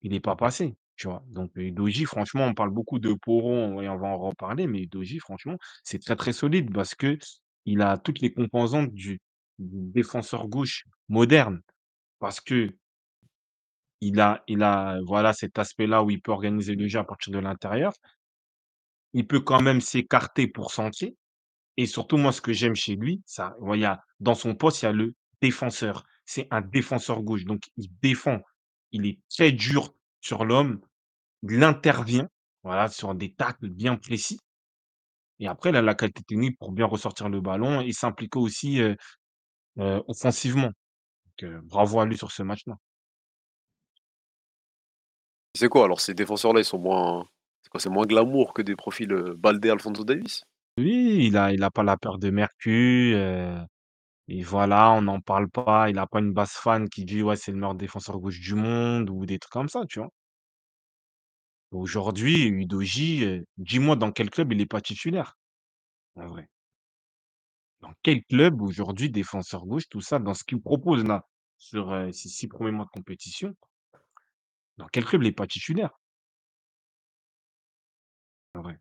[0.02, 1.24] Il est pas passé, tu vois?
[1.28, 4.80] Donc heu, Udogie, franchement, on parle beaucoup de Poro et on va en reparler, mais
[4.82, 9.20] Udogie, franchement, c'est très, très solide parce qu'il a toutes les composantes du
[9.58, 11.60] défenseur gauche moderne.
[12.20, 12.74] Parce qu'il
[14.20, 17.38] a il a, voilà, cet aspect-là où il peut organiser le jeu à partir de
[17.38, 17.92] l'intérieur.
[19.14, 21.14] Il peut quand même s'écarter pour centrer
[21.76, 24.82] et surtout, moi, ce que j'aime chez lui, ça il y a dans son poste,
[24.82, 26.05] il y a le défenseur.
[26.26, 28.40] C'est un défenseur gauche, donc il défend.
[28.92, 30.80] Il est très dur sur l'homme.
[31.42, 32.28] Il intervient,
[32.64, 34.38] voilà, sur des tacles bien précis
[35.40, 38.80] et après il a la qualité technique pour bien ressortir le ballon et s'impliquer aussi,
[38.80, 38.96] heu
[39.78, 40.70] heu, offensivement.
[41.42, 42.76] Heu, bravo à lui sur ce match-là.
[45.56, 47.28] C'est quoi alors ces défenseurs-là, ils sont moins.
[47.62, 50.44] C'est quoi C'est moins glamour que des profils euh, Baldé, Alfonso Davis
[50.78, 53.59] Oui, il a il a pas la peur de Mercure, heu
[54.28, 55.90] et voilà, on n'en parle pas.
[55.90, 58.55] Il a pas une base fan qui dit: «Ouais, c'est le meilleur défenseur gauche du
[58.56, 60.10] monde» ou des trucs comme ça, tu vois?
[61.72, 65.36] Aujourd'hui, Udogie, heu, dis-moi dans quel club il est pas titulaire,
[66.16, 66.48] en vrai?
[67.82, 71.24] Dans quel club aujourd'hui défenseur gauche, tout ça, dans ce qu'il propose là?
[71.56, 73.55] sur, heu, ses 6 premiers mois de compétition,
[74.78, 75.98] dans quel club il est pas titulaire?
[78.55, 78.78] En vrai.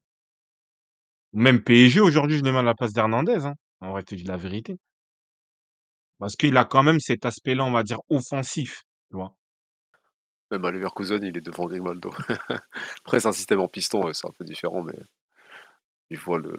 [1.33, 4.23] Même PSG aujourd'hui, je le mets à la place d'Hernandez, hein, en vrai, te dis
[4.23, 4.77] la vérité.
[6.19, 9.35] Parce qu'il a quand même cet aspect-là, on va dire offensif, tu vois?
[10.51, 12.11] Même à Leverkusen, il est devant Grimaldo.
[13.03, 14.97] Après, c'est un système en piston, ouais, c'est un peu différent, mais
[16.11, 16.55] il voit le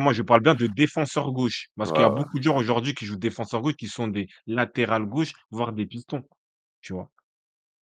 [0.00, 2.94] Moi, je parle bien de défenseur gauche, parce qu'il y a beaucoup de joueurs aujourd'hui
[2.94, 6.22] qui jouent défenseur gauche, qui sont des latérales gauche, voire des pistons,
[6.80, 7.10] tu vois?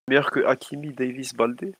[0.09, 1.75] Meilleur que Hakimi, Davis, Baldé?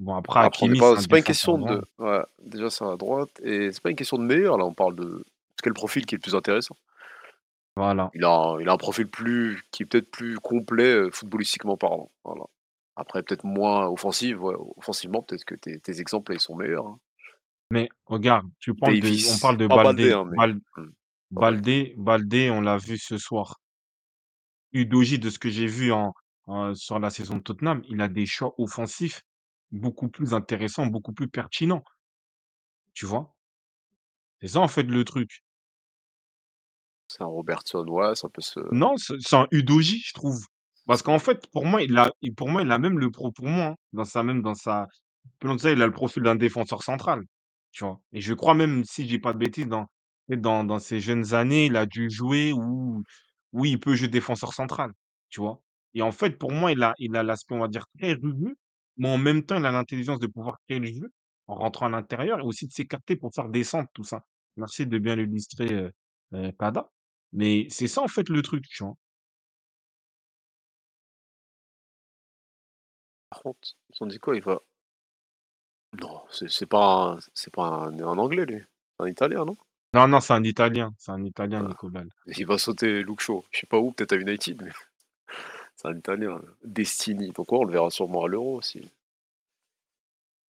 [0.00, 2.70] Bon après Après, on n'est Hakimi, pas c'est un pas une question de ouais, déjà
[2.70, 5.22] c'est à droite et c'est pas une question de meilleur, là, on parle de
[5.62, 6.74] quel profil qui est le plus intéressant.
[7.76, 8.10] Voilà.
[8.14, 11.76] Il a un il a un profil plus qui est peut-être plus complet, heu, footballistiquement
[11.76, 12.44] parlant, voilà.
[12.96, 16.98] Après peut-être moins offensif, ouais, offensivement, peut-être que tes tes exemples, ils sont meilleurs, hein.
[17.70, 20.12] Mais regarde, tu parles de on parle de pas Baldé, Baldé.
[20.14, 20.82] hein, mais Bal pas
[21.30, 21.94] Baldé.
[21.98, 23.60] Baldé on l'a vu ce soir.
[24.72, 26.14] Udogie, de ce que j'ai vu en
[26.46, 29.20] en sur la saison de Tottenham, il a des choix offensifs
[29.72, 31.84] beaucoup plus intéressants, beaucoup plus pertinents.
[32.94, 33.34] Tu vois?
[34.42, 35.42] C'est ça, en fait, le truc.
[37.08, 40.44] C'est un Robertson, ouais, ça peut se Non, c'est c'est un Udogie, je trouve.
[40.86, 43.32] Parce qu'en fait, pour moi, il a il pour moi, il a même le pro
[43.32, 44.86] pour moi, hein, dans sa même dans sa
[45.42, 47.22] Selon ça, il a le profil d'un défenseur central,
[47.72, 48.00] tu vois?
[48.12, 49.86] Et je crois même, si je dis pas de bêtises, dans
[50.28, 53.02] dans dans ses jeunes années, il a dû jouer où
[53.52, 54.92] où il peut jouer défenseur central,
[55.30, 55.60] tu vois?
[55.94, 58.56] Et en fait, pour moi, il a il a l'aspect, on va dire, très rugueux,
[59.00, 61.12] mais en même temps, il a l'intelligence de pouvoir créer le jeu
[61.48, 64.24] en rentrant à l'intérieur et aussi de s'écarter pour faire descendre tout ça.
[64.58, 65.92] Merci de bien l'illustrer, heu
[66.34, 66.90] heu, Pada.
[67.32, 68.96] Mais c'est ça, en fait, le truc, tu vois?
[73.28, 74.36] par contre, ils ont dit quoi?
[74.36, 74.60] Il va
[76.00, 78.62] non, c'est c'est pas un c'est pas un un anglais lui?
[78.98, 79.56] Un italien, non?
[79.94, 81.68] Non, non, c'est un Italien, c'est un Italien, Ouais.
[81.68, 82.08] Nico Ball.
[82.26, 83.44] Il va sauter Luke Shaw.
[83.52, 84.72] Je sais pas où, peut-être à United, mais
[85.80, 87.30] c'est un italien, Destiny.
[87.30, 88.90] Donc ouais, on le verra sûrement à l'Euro aussi.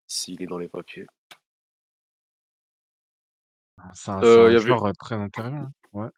[0.08, 1.06] S'il est dans les papiers.
[3.94, 5.68] C'est un y avait joueur, heu, très intéressant.
[5.92, 6.08] Ouais.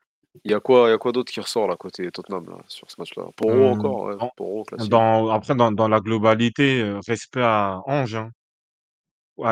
[0.44, 2.56] il y a quoi il y a quoi d'autre qui ressort là côté Tottenham là,
[2.66, 3.24] sur ce match-là?
[3.36, 4.32] Porro Hem, encore?
[4.78, 8.30] Ouais, dans après dans dans la globalité, heu, respect à Ange, hein.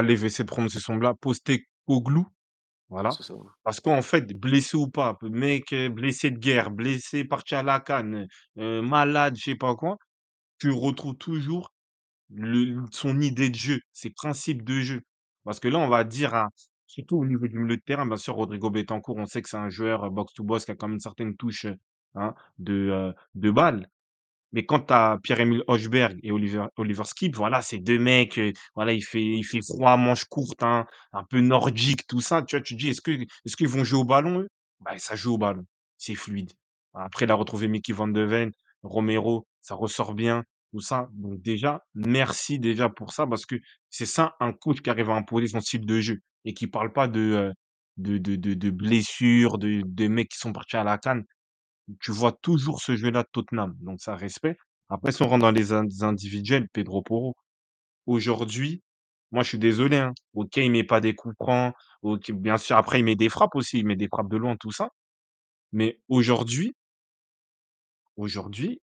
[0.09, 2.27] Essayer de prononcer son bla Postecoglou,
[2.91, 3.19] voilà.
[3.65, 7.81] Parce qu'en fait, blessé ou pas, mec, heu, blessé de guerre, blessé, parti à la
[7.81, 8.27] CAN,
[8.59, 9.99] heu, malade, je sais pas quoi,
[10.61, 11.73] tu retrouves toujours
[12.93, 15.03] son idée de jeu, ses principes de jeu.
[15.45, 16.49] Parce que là, on va dire
[16.87, 19.57] surtout au niveau du milieu de terrain, bien sûr, Rodrigo Bentancur, on sait que c'est
[19.57, 21.67] un joueur, heu, box to box qui a quand même une certaine touche,
[22.15, 23.89] hein, de, heu, de balle.
[24.53, 28.53] Mais quand tu as Pierre-Emile Hojbjerg et Oliver Oliver Skip, voilà, c'est 2 mecs, heu,
[28.75, 32.43] voilà, il fait il fait froid, manches courtes, hein, un peu nordique, tout ça.
[32.43, 34.49] Tu vois, tu te dis: «Est-ce que est-ce qu'ils vont jouer au ballon, eux?»
[34.81, 35.65] bah, ça joue au ballon,
[35.99, 36.53] c'est fluide.
[36.95, 38.51] Après, il a retrouvé Mickey van de Ven,
[38.83, 41.09] Romero, ça ressort bien, tout ça.
[41.15, 43.57] Donc déjà, merci déjà pour ça parce que
[43.91, 46.93] c'est ça un coach qui arrive à imposer son style de jeu et qui parle
[46.93, 47.53] pas de, heu,
[47.99, 51.23] de de de de blessures, de de mecs qui sont partis à la CAN.
[52.01, 54.57] Tu vois toujours ce jeu-là de Tottenham, donc ça, respect.
[54.89, 57.37] Après, si on rentre dans les in individuels, Pedro Porro,
[58.07, 58.83] aujourd'hui,
[59.33, 61.75] moi, je suis désolé, hein, OK, il met pas des coups francs,
[62.31, 64.73] bien sûr, après, il met des frappes aussi, il met des frappes de loin, tout
[64.73, 64.91] ça.
[65.73, 66.75] Mais aujourd'hui
[68.17, 68.81] aujourd'hui,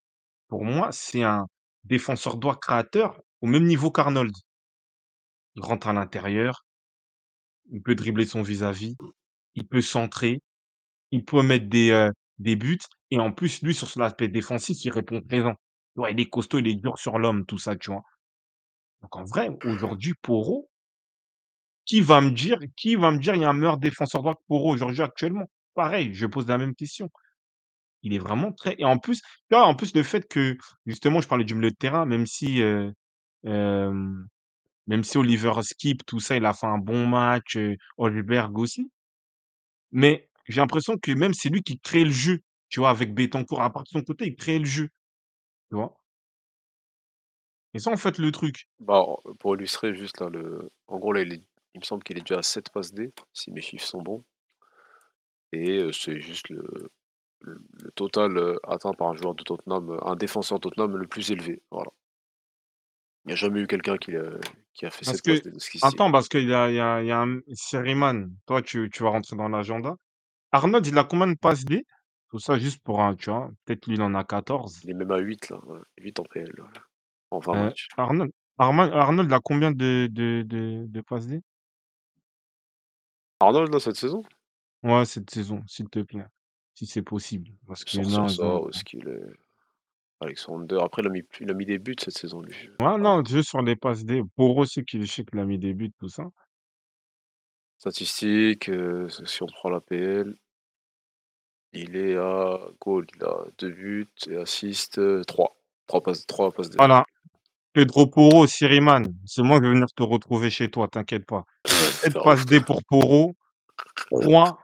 [0.50, 1.48] pour moi, c'est un
[1.86, 4.34] défenseur droit créateur au même niveau qu'Arnold.
[5.56, 6.64] Il rentre à l'intérieur,
[7.72, 8.96] il peut dribbler son vis-à-vis,
[9.56, 10.42] il peut centrer,
[11.12, 12.80] Il peut mettre des, heu, des buts
[13.12, 15.56] et en plus, lui, sur son aspect défensif, il répond présent.
[15.96, 18.04] Ouais, il est costaud, il est dur sur l'homme, tout ça, tu vois?
[19.02, 20.70] Donc en vrai, aujourd'hui, Porro,
[21.86, 24.36] qui va me dire qui va me dire il y a un meilleur défenseur droit
[24.36, 25.50] que Porro aujourd'hui, actuellement?
[25.76, 27.10] Pareil, je pose la même question.
[28.04, 30.58] Il est vraiment très et en plus, tu vois, en plus, le fait que,
[30.88, 32.94] justement, je parlais du milieu de terrain, même si, heu,
[33.46, 34.28] hem,
[34.88, 38.92] même si Oliver Skip, tout ça, il a fait un bon match, heu, Højbjerg aussi.
[39.92, 42.90] Mais j'ai l'impression que même c'est lui qui crée le jeu, tu vois?
[42.92, 44.90] Avec Bentancur, à part de son côté, il crée le jeu,
[45.70, 45.98] tu vois?
[47.74, 48.68] Et ça, en fait, le truc.
[48.80, 51.44] Bah, en pour illustrer juste là le en gros là, il est
[51.76, 54.24] il me semble qu'il est déjà à 7 passes D, si mes chiffres sont bons
[55.52, 56.90] et c'est juste le
[57.42, 61.32] le le total, atteint par un joueur de Tottenham, un défenseur de Tottenham le plus
[61.32, 61.92] élevé, voilà.
[63.26, 64.12] Il n'y a jamais eu quelqu'un qui,
[64.74, 65.82] qui a fait Parce 7 passes que D de ce style.
[65.82, 68.90] attends, parce qu'il y a il y a il y a un Seriman, toi, tu
[68.92, 69.96] tu vas rentrer dans l'agenda.
[70.52, 71.86] Arnold, il a combien de passes D?
[72.30, 73.52] Tout ça juste pour un tu vois?
[73.66, 74.82] Peut-être lui, il en a 14.
[74.82, 76.68] Il est même à 8 là, ouais, 8 en PL, ouais,
[77.30, 77.90] en 20 Heu, matchs.
[77.98, 81.42] Arnold Arman Arnold, il a combien de de de de passes D?
[83.40, 84.22] Arnold là, cette saison?
[84.84, 86.26] Ouais, cette saison, s'il te plaît,
[86.74, 87.50] si c'est possible.
[87.68, 89.24] Parce que Sortir ça, qu'il est?
[90.22, 92.54] Alexander, après il a mis il a mis des buts cette saison lui.
[92.82, 94.22] Ouais, non, juste sur les passes D.
[94.36, 96.24] Poro aussi qui je sais qu'il a mis des buts, tout ça.
[97.80, 100.38] Statistiques, heu, si on prend l'APL
[101.74, 105.56] il est à goal, il a 2 buts et assist, heu, 3.
[105.88, 106.78] 3 passes 3 passes D.
[106.78, 107.06] Voilà.
[107.74, 111.46] Pedro Porro, Siriman, c'est moi qui vais venir te retrouver chez toi, t'inquiète pas.
[111.68, 112.46] 7 Ça passes.
[112.46, 113.36] D pour Porro,
[114.12, 114.60] 3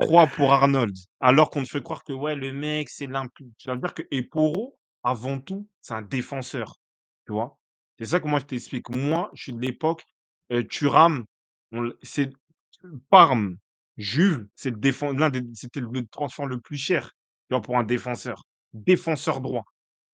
[0.00, 0.96] 3 pour Arnold.
[1.20, 4.02] Alors qu'on te fait croire que ouais, le mec, c'est l'impli ça veut dire que
[4.10, 6.76] et Porro, avant tout, c'est un défenseur,
[7.26, 7.58] tu vois?
[7.98, 8.90] C'est ça que moi je t'explique.
[8.90, 10.04] Moi, je suis de l'époque,
[10.50, 12.30] on l c'est
[13.10, 13.56] Parme,
[13.96, 17.12] Juve, c'est le défen l'un des c'était le transfert le plus cher,
[17.48, 18.44] tu vois, pour un défenseur.
[18.74, 19.64] Défenseur droit.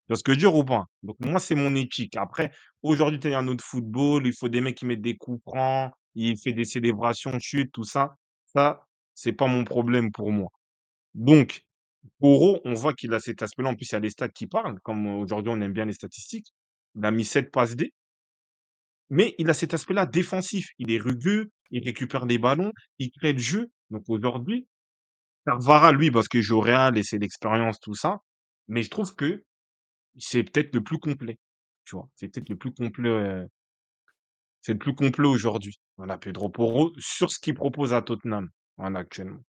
[0.06, 0.86] Tu vois ce que je veux ou pas?
[1.02, 2.16] Donc moi, c'est mon éthique.
[2.16, 2.52] Après,
[2.82, 5.92] aujourd'hui, tu es un autre football, il faut des mecs qui mettent des coups francs,
[6.14, 8.16] il fait des célébrations de chute, tout ça.
[8.54, 10.50] Ça, c'est pas mon problème pour moi.
[11.14, 11.62] Donc,
[12.20, 13.70] Porro, on voit qu'il a cet aspect-là.
[13.70, 15.92] En plus, il y a les stats qui parlent, comme aujourd'hui, on aime bien les
[15.92, 16.52] statistiques.
[16.96, 17.92] Il a mis 7 passes D.
[19.12, 20.70] Mais il a cet aspect-là défensif.
[20.80, 23.68] Il est rugueux, il récupère les ballons, il crée le jeu.
[23.90, 24.68] Donc aujourd'hui,
[25.46, 28.20] Carvara, lui, parce qu'il joue au Real et l'expérience, tout ça.
[28.68, 29.44] Mais je trouve que
[30.18, 31.38] c'est peut-être le plus complet,
[31.86, 32.08] tu vois?
[32.16, 33.48] C'est peut-être le plus complet, heu
[34.60, 35.78] c'est le plus complet aujourd'hui.
[35.96, 38.48] Voilà, Pedro Porro, sur ce qu'il propose à Tottenham,
[38.78, 39.40] actuellement.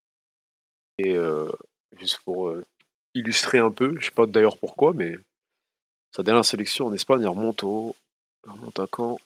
[0.98, 1.52] Et heu,
[1.98, 2.64] juste pour, heu,
[3.14, 5.14] illustrer un peu, je sais pas d'ailleurs pourquoi, mais
[6.12, 7.94] sa dernière sélection en Espagne, elle remonte au
[8.44, 9.18] remonte à quand?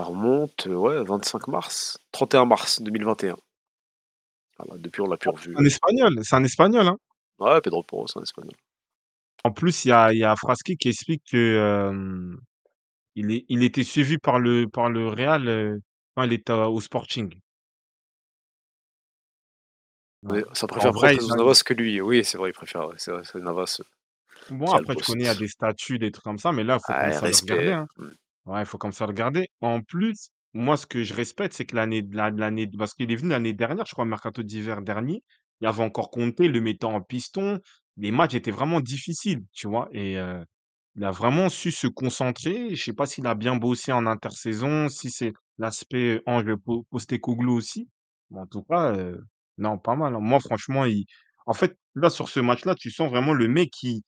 [0.00, 3.36] Elle remonte, ouais, 25 mars, 31 mars 2021.
[4.58, 5.54] Voilà, depuis on l'a plus revu.
[5.58, 6.96] Un espagnol, c'est un espagnol, hein?
[7.38, 8.54] Ouais, Pedro Porro, c'est un espagnol.
[9.44, 12.34] En plus, il y a il y a Fraschi qui explique que,
[13.14, 15.78] il est il était suivi par le par le Real,
[16.16, 17.34] quand il était au Sporting.
[20.54, 22.00] Ça préfère vrai, il Navas que lui.
[22.00, 23.82] Oui, c'est vrai, il préfère, ouais, c'est c'est Navas,
[24.50, 26.78] Bon, après, je connais, il y a des statuts, des trucs comme ça, mais là,
[26.78, 27.86] il faut Ouais, commencer à regarder, hein.
[28.46, 29.48] Ouais, il faut à le regarder.
[29.60, 33.30] En plus, moi, ce que je respecte, c'est que l'année l'année parce qu'il est venu
[33.30, 35.22] l'année dernière, je crois, mercato d'hiver dernier,
[35.60, 37.60] il avait encore Conte, le mettant en piston.
[37.96, 39.88] Les matchs étaient vraiment difficiles, tu vois?
[39.92, 40.42] Et heu,
[40.96, 42.74] il a vraiment su se concentrer.
[42.74, 47.54] Je sais pas s'il a bien bossé en intersaison, si c'est l'aspect Ange Po Postecoglou
[47.56, 47.88] aussi.
[48.30, 49.20] Mais en tout cas, heu,
[49.58, 50.20] non, pas mal, hein.
[50.20, 51.04] Moi, franchement, il
[51.46, 54.02] en fait, là, sur ce match-là, tu sens vraiment le mec, il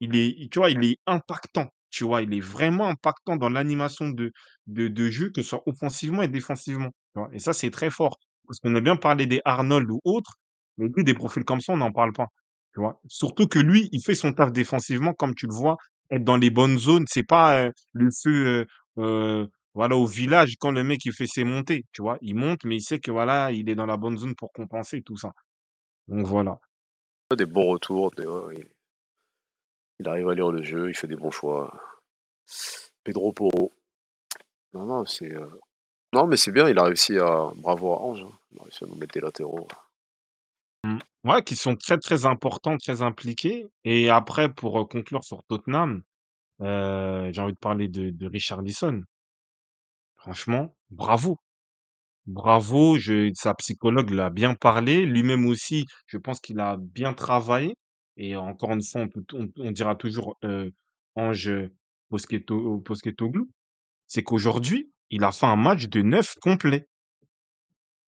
[0.00, 2.22] il est tu vois, il est impactant, tu vois?
[2.22, 4.32] Il est vraiment impactant dans l'animation de
[4.66, 6.90] de jeu, que ce soit offensivement et défensivement?
[7.32, 8.18] Et ça, c'est très fort.
[8.46, 10.34] Parce qu'on a bien parlé des Arnold ou autres,
[10.78, 12.28] mais des profils comme ça, on n'en parle pas,
[12.74, 13.00] tu vois?
[13.08, 15.76] Surtout que lui, il fait son taf défensivement, comme tu le vois,
[16.10, 17.04] être dans les bonnes zones.
[17.08, 18.66] C'est pas, le feu,
[19.74, 22.18] voilà, au village quand le mec, il fait ses montées, tu vois?
[22.22, 25.02] Il monte, mais il sait que, voilà, il est dans la bonne zone pour compenser,
[25.02, 25.32] tout ça.
[26.08, 26.58] Donc voilà.
[27.36, 28.26] Des bons retours, des
[30.00, 31.72] il arrive à lire le jeu, il fait des bons choix.
[33.04, 33.72] Pedro Porro.
[34.74, 35.50] Non, non, c'est, heu,
[36.14, 38.32] non, mais c'est bien, il a réussi à bravo à Ange, hein.
[38.52, 39.68] Il a réussi à nous mettre des latéraux.
[40.84, 40.98] Mmh.
[41.24, 46.02] Ouais, qui sont très, très importants, très impliqués et après pour, heu, conclure sur Tottenham,
[46.62, 49.02] heu, j'ai envie de parler de de Richarlison.
[50.18, 51.38] Franchement, bravo!
[52.26, 52.98] Bravo,
[53.34, 55.06] sa psychologue l'a bien parlé.
[55.06, 57.76] Lui-même aussi, je pense qu'il a bien travaillé
[58.18, 60.72] et encore une fois, on peut on on dira toujours, heu,
[61.16, 61.50] Ange
[62.10, 63.50] Postecoglou.
[64.08, 66.88] C'est qu'aujourd'hui, il a fait un match de 9 complet.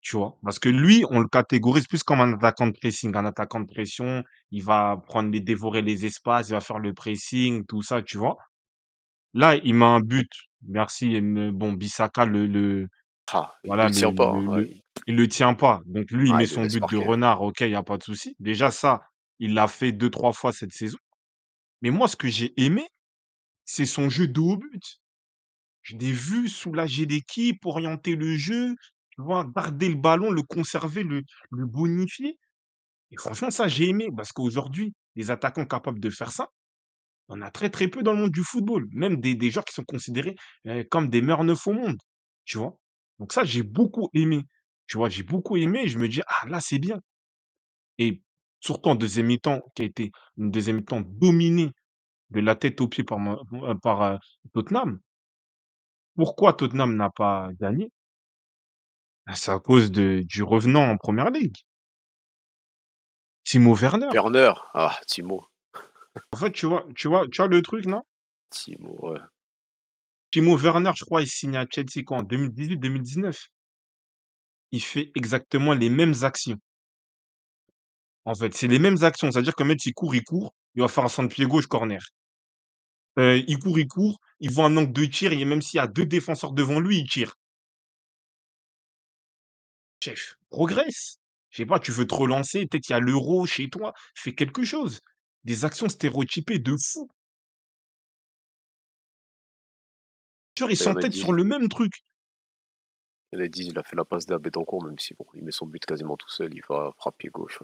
[0.02, 0.38] Tu vois?
[0.42, 3.66] Parce que lui, on le catégorise plus comme un attaquant de pressing, un attaquant de
[3.66, 4.24] pression.
[4.50, 8.16] Il va prendre les dévorer les espaces, il va faire le pressing, tout ça, tu
[8.18, 8.38] vois?
[9.34, 10.30] Là, il met un but,
[10.66, 12.88] merci, me bon, Bissaka le le
[13.32, 15.54] Ah, il voilà, le le tient pas, le hein, le ouais, il il le tient
[15.54, 15.82] pas.
[15.86, 16.98] Donc lui, il ah, met il le son laisse but de marquer.
[16.98, 18.36] renard, OK, il y a pas de souci.
[18.40, 19.02] Déjà ça,
[19.40, 20.98] il l'a fait 2-3 fois cette saison.
[21.82, 22.88] Mais moi, ce que j'ai aimé,
[23.66, 25.00] c'est son jeu de haut but.
[25.82, 28.74] Je l'ai vu soulager l'équipe, orienter le jeu?
[29.54, 31.22] Garder le ballon, le conserver, le
[31.66, 32.38] bonifier
[33.12, 36.48] et franchement, ça, j'ai aimé parce qu'aujourd'hui, les attaquants capables de faire ça,
[37.28, 38.86] en a très, très peu dans le monde du football.
[38.92, 40.36] Même des des joueurs qui sont considérés,
[40.68, 41.98] heu, comme des meilleurs neufs au monde?
[43.18, 44.42] Donc ça, j'ai beaucoup aimé,
[44.86, 45.08] tu vois?
[45.08, 47.00] J'ai beaucoup aimé je me dis: «Ah là, c'est bien»
[47.98, 48.22] et
[48.60, 51.72] surtout en deuxième mi-temps, qui a été une deuxième mi-temps dominée
[52.30, 54.18] de la tête aux pieds par heu, par, heu,
[54.54, 55.00] Tottenham.
[56.16, 57.90] Pourquoi Tottenham n'a pas gagné?
[59.26, 61.56] Bah, c'est à cause de du revenant en première ligue.
[63.46, 64.12] Timo Werner.
[64.12, 65.44] Werner, ah, Timo.
[66.32, 68.02] En fait, tu vois tu vois tu vois le truc, non?
[68.50, 69.20] Timo, ouais.
[70.32, 72.18] Timo Werner, je crois, il signe à Chelsea quand?
[72.18, 73.48] En 2018-2019.
[74.72, 76.60] Il fait exactement les mêmes actions.
[78.24, 79.30] En fait, c'est les mêmes actions.
[79.30, 82.02] C'est-à-dire que mec, il court, il court, il va faire un centre pied gauche, corner.
[83.18, 85.80] Heu, il court, il court, il voit un angle de tir et même s'il y
[85.80, 87.34] a 2 défenseurs devant lui, il tire.
[90.02, 91.18] Chef, progresse.
[91.50, 94.34] Je sais pas, tu veux te relancer, peut-être il y a l'Euro chez toi, fais
[94.34, 95.00] quelque chose.
[95.44, 97.08] Des actions stéréotypées de fou.
[100.56, 102.04] Genre, ils D'ailleurs, s'entêtent Mendy, sur le même truc.
[103.32, 105.42] il a dit, il a fait la passe d'A à Betancourt, même si bon, il
[105.42, 107.58] met son but quasiment tout seul, il va frapper pied gauche.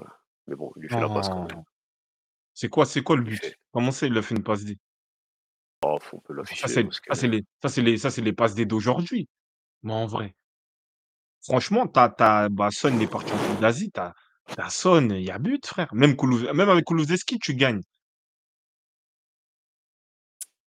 [0.46, 1.56] Mais bon, il lui fait la passe quand même.
[1.56, 1.64] Non.
[2.54, 3.40] C'est quoi c'est quoi le Il lui but?
[3.44, 3.56] fait.
[3.72, 4.78] Comment ça, il a fait une passe D?
[5.82, 6.68] Oh, on peut Ça l'afficher.
[6.68, 9.28] c'est parce que- ça c'est les ça c'est les ça c'est les passes D d'aujourd'hui.
[9.82, 10.34] Mais en vrai,
[11.44, 14.14] franchement, tu as tu as bah, Son, il est parti en Coupe d'Asie, tu as
[14.48, 15.92] tu as Son, il y a but frère.
[15.94, 17.82] Même Kulusevski même avec Kulusevski, tu gagnes.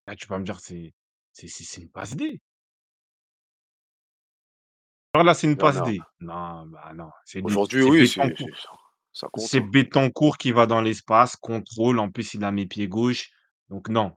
[0.08, 0.94] Là, tu vas me dire c'est
[1.32, 2.40] c'est c'est c'est une passe D.
[5.14, 5.82] Alors là, c'est une passe.
[5.84, 6.00] D.
[6.20, 7.46] Non, bah non, c'est lui.
[7.48, 8.72] Aujourd'hui, C'est oui, c'est c'est- ça,
[9.14, 9.52] ça compte.
[9.52, 9.70] C'est hein.
[9.72, 13.30] Betancourt qui va dans l'espace, contrôle, en plus il a mes pieds gauche.
[13.70, 14.14] Donc non.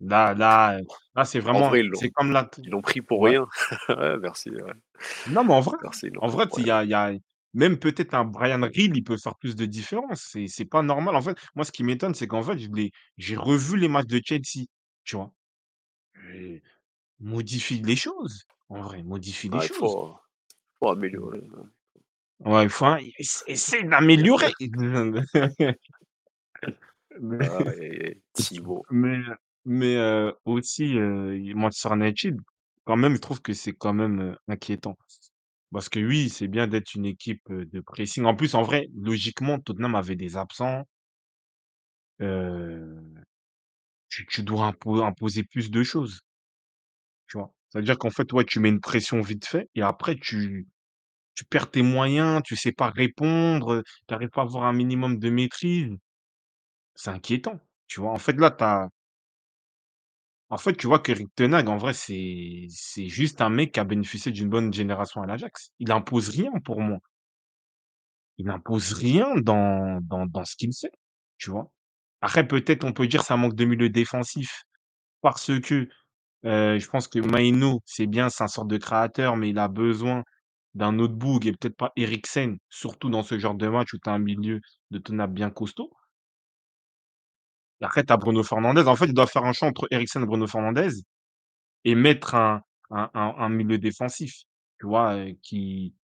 [0.00, 0.78] Là là,
[1.16, 3.20] là c'est En vraiment vrai, ils l'ont c'est comme la t ils l'ont pris pour
[3.20, 3.30] ouais.
[3.30, 3.46] rien.
[3.88, 4.50] ouais, merci.
[4.50, 4.72] Ouais.
[5.26, 7.12] Non, mais en vrai Merci, en vrai, il y a il y a
[7.54, 10.22] même peut-être un Bryan Real, il peut faire plus de différence.
[10.32, 11.16] C'est c'est pas normal.
[11.16, 14.06] En fait, moi, ce qui m'étonne, c'est qu'en fait, je l'ai j'ai revu les matchs
[14.06, 14.66] de Chelsea,
[15.04, 15.32] tu vois?
[16.34, 16.62] Et
[17.20, 19.76] modifie les choses, en vrai, modifie les Ah, il choses.
[19.76, 20.16] faut,
[20.80, 20.90] faut Mmh.
[20.90, 21.42] améliorer.
[22.44, 24.52] Ouais, il faut un ess essaie d'améliorer.
[27.20, 28.86] Mais Ah, et, Thibaut.
[28.90, 29.18] mais
[29.64, 32.38] mais heu, aussi, heu, Manchester United,
[32.84, 34.96] quand même, je trouve que c'est quand même, heu, inquiétant.
[35.72, 38.24] Parce que oui, c'est bien d'être une équipe, heu, de pressing.
[38.26, 40.86] En plus, en vrai, logiquement, Tottenham avait des absents.
[42.18, 43.24] Heu,
[44.10, 46.20] tu tu dois impo imposer plus de choses,
[47.28, 47.52] tu vois?
[47.70, 50.66] C'est-à-dire qu'en fait, ouais, tu mets une pression vite fait et après tu
[51.40, 55.18] tu perds tes moyens, tu sais pas répondre, tu arrives pas à avoir un minimum
[55.18, 55.96] de maîtrise.
[56.94, 57.58] C'est inquiétant,
[57.88, 58.12] tu vois?
[58.12, 58.88] En fait, là, tu as
[60.50, 62.66] en fait, tu vois qu'Eric ten Hag, en vrai, c'est
[63.08, 65.70] juste un mec qui a bénéficié d'une bonne génération à l'Ajax.
[65.78, 66.98] Il impose rien pour moi.
[68.38, 70.90] Il n'impose rien dans dans ce qu'il fait,
[71.38, 71.70] tu vois?
[72.22, 74.64] Après peut-être on peut dire ça manque de milieu défensif
[75.22, 75.88] parce que,
[76.44, 80.24] je pense que Maino, c'est bien, c'est un sorte de créateur, mais il a besoin
[80.74, 84.08] d'un autre boug et peut-être pas Eriksen, surtout dans ce genre de match où tu
[84.10, 84.60] as un milieu
[84.90, 85.90] de tenable bien costaud.
[87.82, 88.86] Après tu as Bruno Fernandes.
[88.86, 90.92] En fait, il doit faire un choix entre Eriksen et Bruno Fernandes
[91.84, 94.34] et mettre un un un un milieu défensif,
[94.80, 95.16] tu vois?
[95.16, 95.94] Heu, qui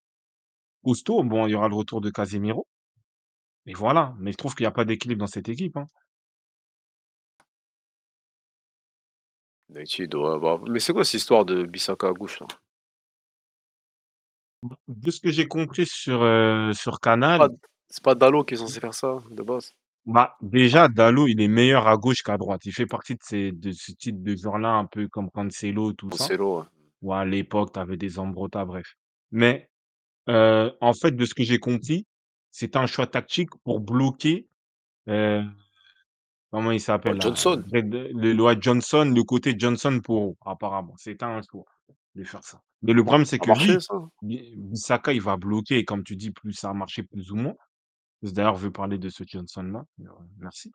[0.84, 1.24] costaud.
[1.24, 2.66] Bon, il y aura le retour de Casemiro.
[3.66, 5.88] Mais voilà, mais je trouve qu'il y a pas d'équilibre dans cette équipe, hein.
[9.70, 10.60] United doit avoir.
[10.68, 12.47] Mais c'est quoi cette histoire de Bissaka à gauche là?
[14.88, 17.48] De ce que j'ai compris sur, heu, sur Canal,
[17.88, 19.74] C'est pas Dallo qui est censé faire ça de base
[20.06, 22.64] bah, déjà Dalot, il est meilleur à gauche qu'à droite.
[22.64, 26.10] Il fait partie de ces de ce type de joueurs-là, un peu comme Cancelo, tout
[26.12, 26.18] ça.
[26.18, 26.64] Cancelo, ouais.
[27.02, 28.86] Ou à l'époque, tu avais des Zambrotta, bref.
[29.32, 29.68] Mais,
[30.28, 32.06] heu, en fait, de ce que j'ai compris,
[32.52, 34.47] c'était un choix tactique pour bloquer,
[35.09, 35.43] heu,
[36.51, 37.24] comment il s'appelle là?
[37.24, 37.62] Johnson.
[37.72, 40.94] Red le ouais, Johnson, le côté Johnson pour apparemment.
[40.98, 41.64] C'était un choix
[42.16, 42.60] de faire ça.
[42.82, 43.94] Mais le problème, c'est Ça a que marché ça?
[44.22, 47.55] Bissaka, il va bloquer et comme tu dis, plus ça a marché, plus ou moins.
[48.22, 50.72] D'ailleurs, je veux parler de ce Johnson-là, heu, merci.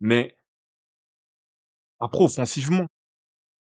[0.00, 0.36] Mais
[2.00, 2.86] après offensivement,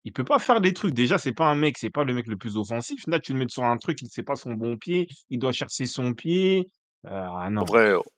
[0.03, 0.94] il peut pas faire des trucs.
[0.94, 3.06] Déjà, c'est pas un mec, c'est pas le mec le plus offensif.
[3.07, 5.52] Là, tu le mets sur un truc, il sait pas son bon pied, il doit
[5.52, 6.69] chercher son pied.
[7.06, 7.65] Heu, ah En non,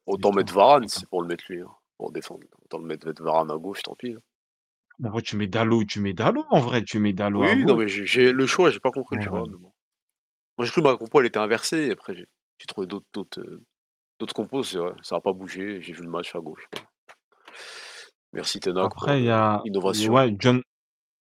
[0.06, 2.42] autant mettre Varane, c'est c'est pour le mettre lui, hein, pour défendre.
[2.66, 4.14] Autant le mettre, mettre Varane à gauche, tant pis.
[4.14, 4.20] hein.
[5.04, 7.64] En vrai, tu mets Dalot, tu mets Dalot en vrai, tu mets Dalot à Oui,
[7.66, 9.44] non, mais j'ai j'ai le choix, j'ai pas compris le choix.
[9.48, 9.72] mais bon.
[10.58, 12.28] Moi, j'ai cru que ma compo elle était inversée, et après j'ai
[12.58, 13.64] j'ai trouvé d'autres d'autres euh,
[14.20, 16.68] d'autres compos, c'est vrai, ça a pas bougé, j'ai vu le match à gauche.
[18.34, 20.14] Merci Tenak pour Après, il y a l'innovation.
[20.14, 20.62] ouais, John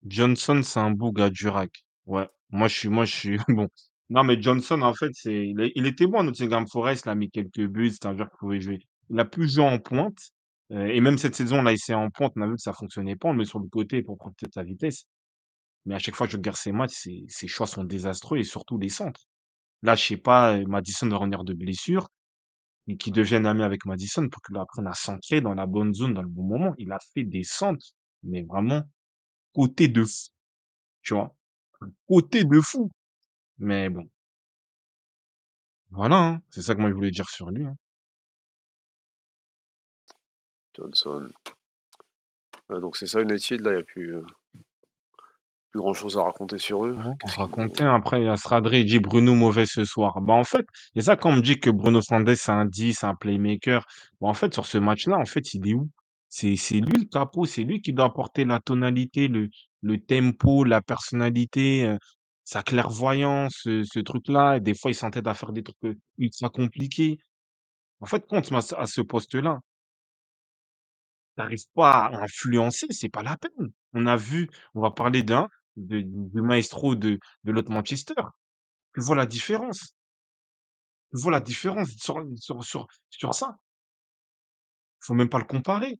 [0.06, 1.84] Johnson, c'est un boug à Durac.
[2.06, 3.68] Ouais, moi je suis moi je suis bon.
[4.10, 7.10] Non, mais Johnson, en fait, c'est il est il était bon à Nottingham Forest, il
[7.10, 8.80] a mis quelques buts, c'est un joueur qui pouvait jouer.
[9.10, 10.18] Il a plus joué en pointe,
[10.70, 13.16] et même cette saison, on l'a essayé en pointe, on a vu que ça fonctionnait
[13.16, 15.04] pas, on le met sur le côté pour prendre peut-être sa vitesse.
[15.86, 18.78] Mais à chaque fois que je regarde ses matchs, ses choix sont désastreux et surtout
[18.78, 19.22] les centres.
[19.82, 22.08] Là, je sais pas, heu, Maddison doit revenir de blessure
[22.88, 26.14] et qu'il devienne ami avec Maddison pour qu'il apprenne à centrer dans la bonne zone,
[26.14, 26.74] dans le bon moment.
[26.78, 27.86] Il a fait des centres,
[28.24, 28.82] mais vraiment
[29.54, 30.28] côté de fou,
[31.02, 31.34] tu vois?
[32.08, 32.90] Côté de fou.
[33.58, 34.08] Mais bon,
[35.90, 37.76] voilà, hein, c'est ça que moi je voulais dire sur lui, hein.
[40.78, 41.28] Johnson.
[42.70, 44.22] Ouais, donc c'est ça United, là, il n'y a plus, euh,
[45.70, 46.92] plus grand chose à raconter sur eux.
[46.92, 50.20] Ouais, qu'ils- raconter, après il y a Stradré, il dit: «Bruno mauvais ce soir».
[50.20, 53.04] Bah, en fait, c'est ça quand on me dit que Bruno Fernandes c'est un 10,
[53.04, 53.84] un playmaker.
[54.20, 55.88] Bah, en fait, sur ce match-là, en fait, il est où?
[56.30, 59.48] C'est lui le capot, c'est lui qui doit apporter la tonalité, le
[59.82, 61.96] le tempo, la personnalité,
[62.44, 67.18] sa clairvoyance, ce truc-là et des fois il s'entête à faire des trucs, ultra compliqués.
[68.00, 69.60] En fait, quand on te met à ce à ce poste-là
[71.38, 73.72] tu arrives pas à influencer, c'est pas la peine.
[73.94, 78.14] On a vu on va parler d'un de du maestro de de l'autre Manchester.
[78.94, 79.94] Tu vois la différence?
[81.10, 83.56] Tu vois la différence sur sur sur sur ça?
[85.00, 85.98] Faut même pas le comparer.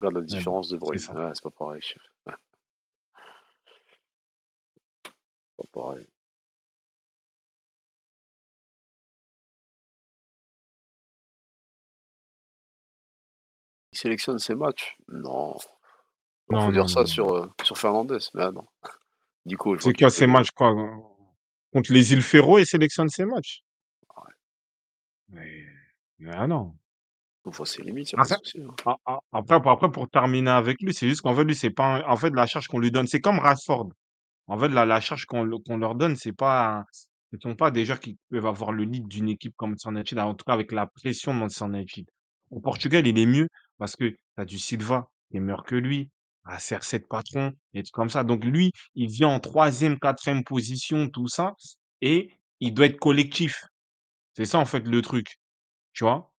[0.00, 0.98] Regarde la Mais bon, différence de c'est Bruyne.
[0.98, 1.14] ça.
[1.14, 1.80] Ouais, c'est pas pareil.
[2.26, 2.34] Ouais.
[5.56, 6.06] Pas pareil.
[13.98, 14.96] Sélectionne ses matchs?
[15.08, 15.54] Non.
[16.48, 18.64] Bah, Non, non, dire non, ça sur, heu, sur Fernandez, mais ah non.
[19.46, 20.74] Je vois C'est qu'il quoi ces fait matchs quoi?
[21.72, 23.62] Contre les îles Féroé, il sélectionne ses matchs?
[24.16, 24.32] Ouais.
[25.30, 25.64] Mais
[26.18, 26.74] mais ah non.
[27.50, 28.74] Fois, c'est limite, y a Après souci, hein.
[28.84, 32.04] a a après après pour terminer avec lui, c'est juste qu'en fait, lui, c'est pas
[32.06, 33.88] en fait, la charge qu'on lui donne, c'est comme Rashford.
[34.48, 36.84] En fait, la la charge qu'on qu'on leur donne, c'est pas
[37.32, 40.34] ce sont pas des joueurs qui peuvent avoir le lead d'une équipe comme United, en
[40.34, 42.06] tout cas avec la pression de Manchester United.
[42.50, 43.48] Au Portugal, il est mieux
[43.78, 46.10] parce que tu as du Silva qui est meilleur que lui,
[46.44, 48.24] as CR7 patron et trucs comme ça.
[48.24, 51.54] Donc lui, il vient en 3e, 4e position, tout ça
[52.00, 53.64] et il doit être collectif.
[54.36, 55.38] C'est ça, en fait, le truc,
[55.92, 56.32] tu vois?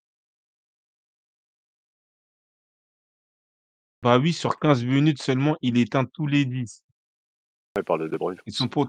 [4.01, 6.83] Bah oui, sur 15 minutes seulement, il éteint tous les 10.
[7.77, 8.39] Il parle de De Bruyne.
[8.45, 8.85] Ils sont pas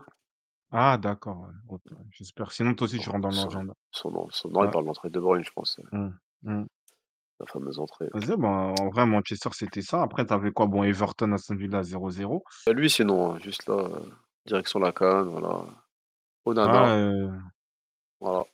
[0.73, 1.83] ah d'accord, ouais, OK,
[2.13, 2.53] j'espère.
[2.53, 3.75] Sinon toi aussi tu Son rentres dans son l'agenda.
[3.91, 4.71] son nom son nom, il Ouais.
[4.71, 6.09] parle d'entrée de De Bruyne, je pense, Mmh.
[6.43, 6.65] Mmh.
[7.41, 8.11] La fameuse entrée.
[8.13, 10.03] Vas-y, bah, en vrai, Manchester, c'était ça.
[10.03, 10.67] Après, tu avais quoi?
[10.67, 12.45] Bon, Everton, Aston Villa 0-0.
[12.65, 13.89] Bah, lui, sinon, hein, juste là,
[14.47, 15.67] direction la CAN, voilà.
[16.63, 16.97] Ah, Onana.
[16.97, 17.51] heu
[18.21, 18.45] Voilà.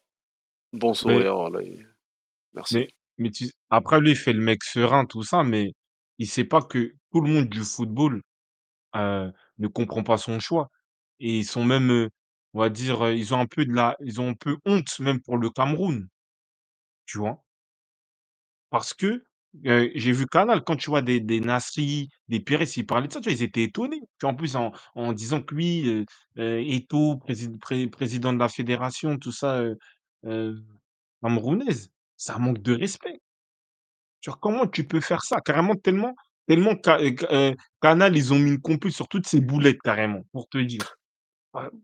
[0.72, 1.86] Bon Mais sourire, voilà et
[2.54, 2.76] merci.
[2.76, 2.88] mais
[3.18, 5.72] mais tu après lui, il fait le mec serein, tout ça, mais
[6.18, 8.22] il sait pas que tout le monde du football,
[8.96, 10.70] heu, ne comprend pas son choix
[11.20, 12.10] et ils sont même, heu,
[12.54, 15.20] on va dire, ils ont un peu de la ils ont un peu honte même
[15.22, 16.08] pour le Cameroun,
[17.06, 17.44] tu vois?
[18.76, 19.24] Parce que,
[19.64, 23.30] j'ai vu Canal, quand tu vois des Nasri, des Pires, ils parlaient de ça, tu
[23.30, 24.02] vois, ils étaient étonnés.
[24.22, 26.04] En plus en disant que lui,
[27.60, 29.78] pré président de la fédération, tout ça, heu
[30.26, 30.62] heu,
[31.22, 31.90] camerounaise,
[32.38, 33.20] manque de respect.
[34.40, 35.40] Comment tu peux faire ça?
[35.40, 36.14] Carrément tellement
[36.46, 36.74] tellement
[37.80, 40.96] Canal, ils ont mis une compute sur toutes ces boulettes carrément, pour te dire.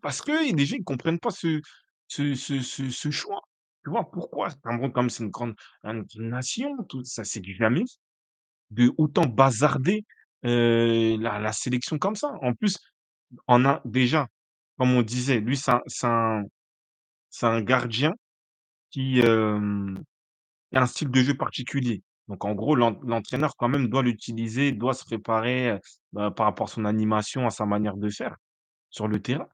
[0.02, 1.60] Parce que les gens, ils comprennent pas ce
[3.10, 3.42] choix.
[3.84, 4.10] Tu vois?
[4.10, 4.50] Pourquoi?
[4.94, 5.54] Comme c'est une grande
[5.84, 7.84] une nation, tout ça, c'est du jamais.
[8.70, 10.04] De autant bazarder,
[10.42, 12.32] la sélection comme ça.
[12.42, 12.78] En plus,
[13.46, 14.28] en un déjà,
[14.78, 15.72] comme on disait, lui, c'est
[16.06, 16.44] un
[17.42, 18.14] un gardien
[18.90, 22.02] qui, a un style de jeu particulier.
[22.28, 25.78] Donc en gros, l'en l'entraîneur quand même doit l'utiliser, doit se préparer,
[26.12, 28.36] bah, par rapport à son animation, à sa manière de faire
[28.90, 29.48] sur le terrain.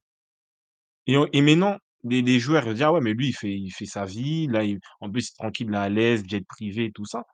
[1.07, 3.33] Et on et maintenant, les les joueurs, ils vont dire: «Ah ouais, mais lui, il
[3.35, 6.25] fait il fait sa vie, là, il en plus, il est tranquille, là, à l'aise,
[6.27, 7.25] jet privé et tout ça».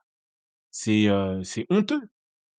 [0.71, 2.01] C'est, heu, c'est honteux,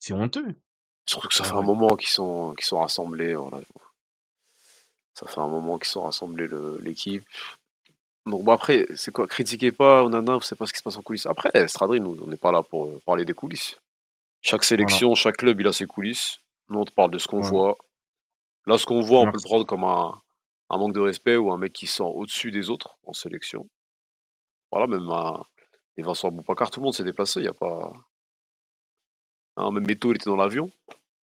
[0.00, 0.56] c'est honteux,
[1.04, 3.60] Surtout que ça fait un moment qu'ils sont qu'ils sont rassemblés, voilà.
[5.14, 7.24] Ça fait un moment qu'ils sont rassemblés le l'équipe.
[8.26, 9.26] Bon après, c'est quoi?
[9.28, 11.26] Critiquez pas Onana, vous savez pas ce qui se passe en coulisses.
[11.26, 13.78] Après, Stradrine, nous, on n'est pas là pour, heu, parler des coulisses.
[14.42, 16.38] Chaque Voilà, sélection, chaque club, il a ses coulisses.
[16.70, 17.42] Nous, on te parle de ce qu'on voilà.
[17.42, 17.78] voit.
[18.66, 19.44] Là, ce qu'on voit, on peut le Merci.
[19.44, 20.20] prendre comme un
[20.70, 23.68] un manque de respect ou un mec qui sort au-dessus des autres en sélection.
[24.70, 25.44] Voilà, même un
[25.98, 27.92] Vincent Aboubakar, tout le monde s'est déplacé, il y a pas
[29.56, 30.70] hein, même Eto'o, il était dans l'avion,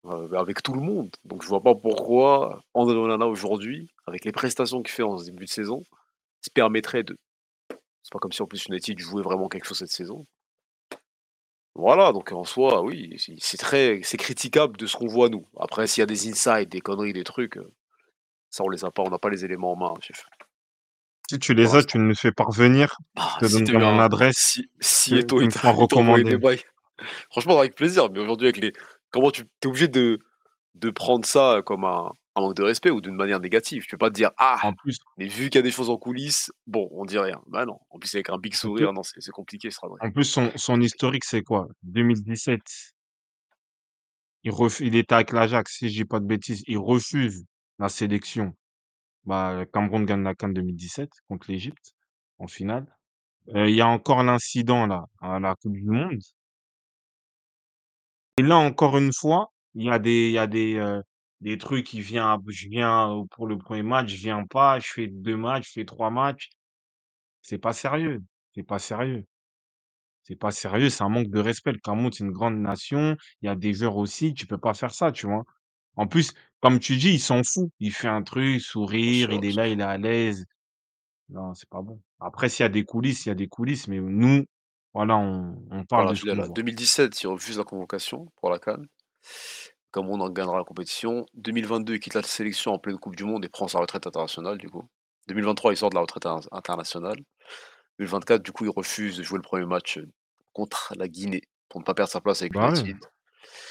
[0.06, 1.14] heu, avec tout le monde.
[1.24, 5.44] Donc je vois pas pourquoi André Onana aujourd'hui, avec les prestations qu'il fait en début
[5.44, 5.84] de saison,
[6.42, 7.16] se permettrait de
[8.02, 10.26] c'est pas comme si en plus United jouait vraiment quelque chose cette saison.
[11.76, 15.46] Voilà, donc en soi, oui, c'est très c'est critiquable de ce qu'on voit nous.
[15.58, 17.72] Après s'il y a des insides, des conneries, des trucs, heu,
[18.54, 20.24] ça on les a pas, on n'a pas les éléments en main, chef.
[21.30, 23.98] Si tu les as, tu me les fais parvenir, Ah, je te si eu mon
[23.98, 26.36] adresse, si si t'a envoyé des recommander.
[26.36, 26.62] bails,
[27.30, 28.72] franchement avec plaisir, mais aujourd'hui avec les
[29.10, 30.18] comment tu es obligé de
[30.74, 33.84] de prendre ça comme un un manque de respect ou d'une manière négative.
[33.84, 35.88] Tu peux pas te dire: «Ah, En plus mais vu qu'il y a des choses
[35.88, 37.40] en coulisses, bon, on dit rien».
[37.46, 39.98] Bah non, en plus avec un big sourire, non, c'est c'est compliqué ce travail.
[40.00, 41.68] en plus son son historique, c'est quoi?
[41.84, 42.60] 2017,
[44.44, 47.44] il ref il était avec l'Ajax, si je dis pas de bêtises, il refuse
[47.78, 48.54] la sélection.
[49.26, 51.94] Bah, le Cameroun gagne la CAN 2017 contre l'Égypte,
[52.38, 52.86] en finale.
[53.54, 54.88] Heu, il y a encore l'incident
[55.22, 56.18] à la coupe du monde
[58.38, 61.00] et là, encore une fois, il y a des
[61.40, 65.06] des trucs, il vient je viens, pour le 1er match, je viens pas, je fais
[65.08, 66.48] 2 matchs, je fais 3 matchs.
[67.42, 68.22] C'est pas sérieux,
[68.54, 69.24] c'est pas sérieux.
[70.26, 71.72] C'est pas sérieux, c'est un manque de respect.
[71.72, 74.72] Le Cameroun, c'est une grande nation, il y a des joueurs aussi, tu peux pas
[74.74, 75.44] faire ça, tu vois?
[75.96, 77.70] En plus, comme tu dis, il s'en fout.
[77.80, 78.60] Il fait un truc,
[79.00, 79.68] Bien sourire, sûr, il bien est là, sûr.
[79.68, 80.44] il est à l'aise.
[81.30, 82.00] Non, c'est pas bon.
[82.20, 84.44] Après, s'il y a des coulisses, il y a des coulisses, mais nous,
[84.94, 86.46] voilà, on on parle Voilà, de ce je l'ai qu'on là.
[86.46, 86.54] voit.
[86.54, 88.82] 2017, il refuse la convocation pour la CAN.
[89.92, 91.24] Cameroun en gagnera la compétition.
[91.34, 94.58] 2022, il quitte la sélection en pleine Coupe du Monde et prend sa retraite internationale,
[94.58, 94.84] du coup.
[95.28, 97.16] 2023, il sort de la retraite in- internationale.
[97.98, 100.06] 2024, du coup, il refuse de jouer le premier match euh,
[100.52, 102.94] contre la Guinée pour ne pas perdre sa place avec Bah, ouais,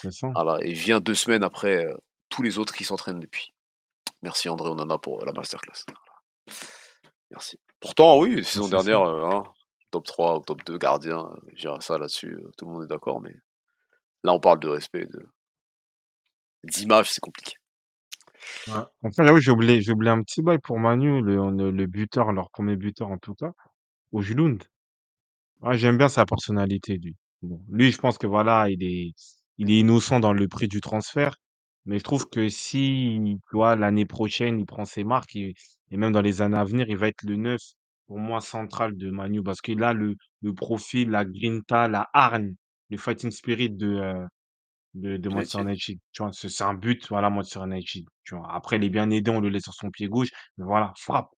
[0.01, 0.29] c'est ça.
[0.33, 1.95] Voilà, et vient deux semaines après euh,
[2.33, 3.53] tous les autres qui s'entraînent depuis.
[4.23, 5.85] Merci André Onana pour la masterclass.
[7.29, 7.59] Merci.
[7.79, 9.43] Pourtant, oui, saison dernière, euh, hein,
[9.91, 12.83] top 3 ou top 2 gardien, euh, je dirais ça là-dessus, euh, tout le monde
[12.83, 13.35] est d'accord, mais
[14.23, 15.27] là, on parle de respect, de
[16.63, 17.53] d'image, c'est compliqué.
[18.67, 18.81] Ouais.
[19.03, 22.77] Enfin, là, j'ai oublié j'ai oublié un petit bail pour Manu, le buteur, leur premier
[22.77, 23.51] buteur en tout cas,
[24.11, 24.63] Højlund.
[25.61, 27.15] Ouais, j'aime bien sa personnalité, lui.
[27.41, 29.13] Bon, lui, je pense que voilà, il est
[29.59, 31.35] il est innocent dans le prix du transfert,
[31.85, 35.53] mais je trouve que si, tu vois, l'année prochaine, il prend ses marques et
[35.91, 37.59] et même dans les années à venir, il va être le 9
[38.07, 42.09] pour moi central de Man U parce qu'il a le le profil, la grinta, la
[42.13, 42.55] hargne,
[42.89, 44.27] le fighting spirit de, heu
[44.93, 45.61] de de Manchester United.
[45.61, 46.31] United, tu vois?
[46.33, 48.51] C'est c'est un but, voilà, Manchester United, tu vois?
[48.53, 51.29] Après, il est bien aidé, on le laisse sur son pied gauche, mais voilà, frappe,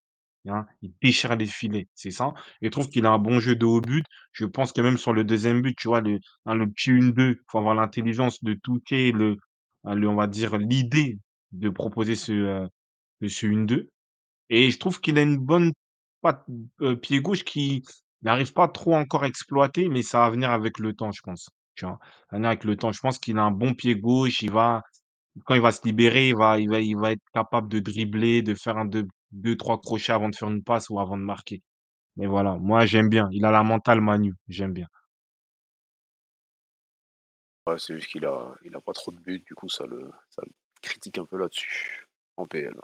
[0.47, 3.55] hein, il déchire les filets, c'est ça et je trouve qu'il a un bon jeu
[3.55, 4.05] de haut but.
[4.33, 7.37] Je pense que même sur le deuxième but, tu vois, le hein, le petit 1-2,
[7.49, 9.37] faut avoir l'intelligence de toucher le,
[9.93, 11.19] le on va dire l'idée
[11.51, 12.69] de proposer ce, heu,
[13.29, 13.89] ce 1-2
[14.49, 15.73] et je trouve qu'il a une bonne
[16.21, 16.45] patte,
[16.81, 17.83] heu, pied gauche qui
[18.23, 21.49] n'arrive pas trop encore à exploiter, mais ça va venir avec le temps, je pense,
[22.31, 22.91] avec le temps.
[22.91, 24.83] Je pense qu'il a un bon pied gauche, il va
[25.45, 28.41] quand il va se libérer, il va il va il va être capable de dribbler,
[28.43, 31.23] de faire un deux deux trois crochets avant de faire une passe ou avant de
[31.23, 31.61] marquer.
[32.17, 33.29] Mais voilà, moi j'aime bien.
[33.33, 34.87] Il a la mentale Manu, j'aime bien.
[37.67, 40.11] Ouais, c'est juste qu'il a, il a pas trop de buts, du coup, ça le,
[40.29, 40.51] ça le
[40.81, 42.75] critique un peu là-dessus, en PL.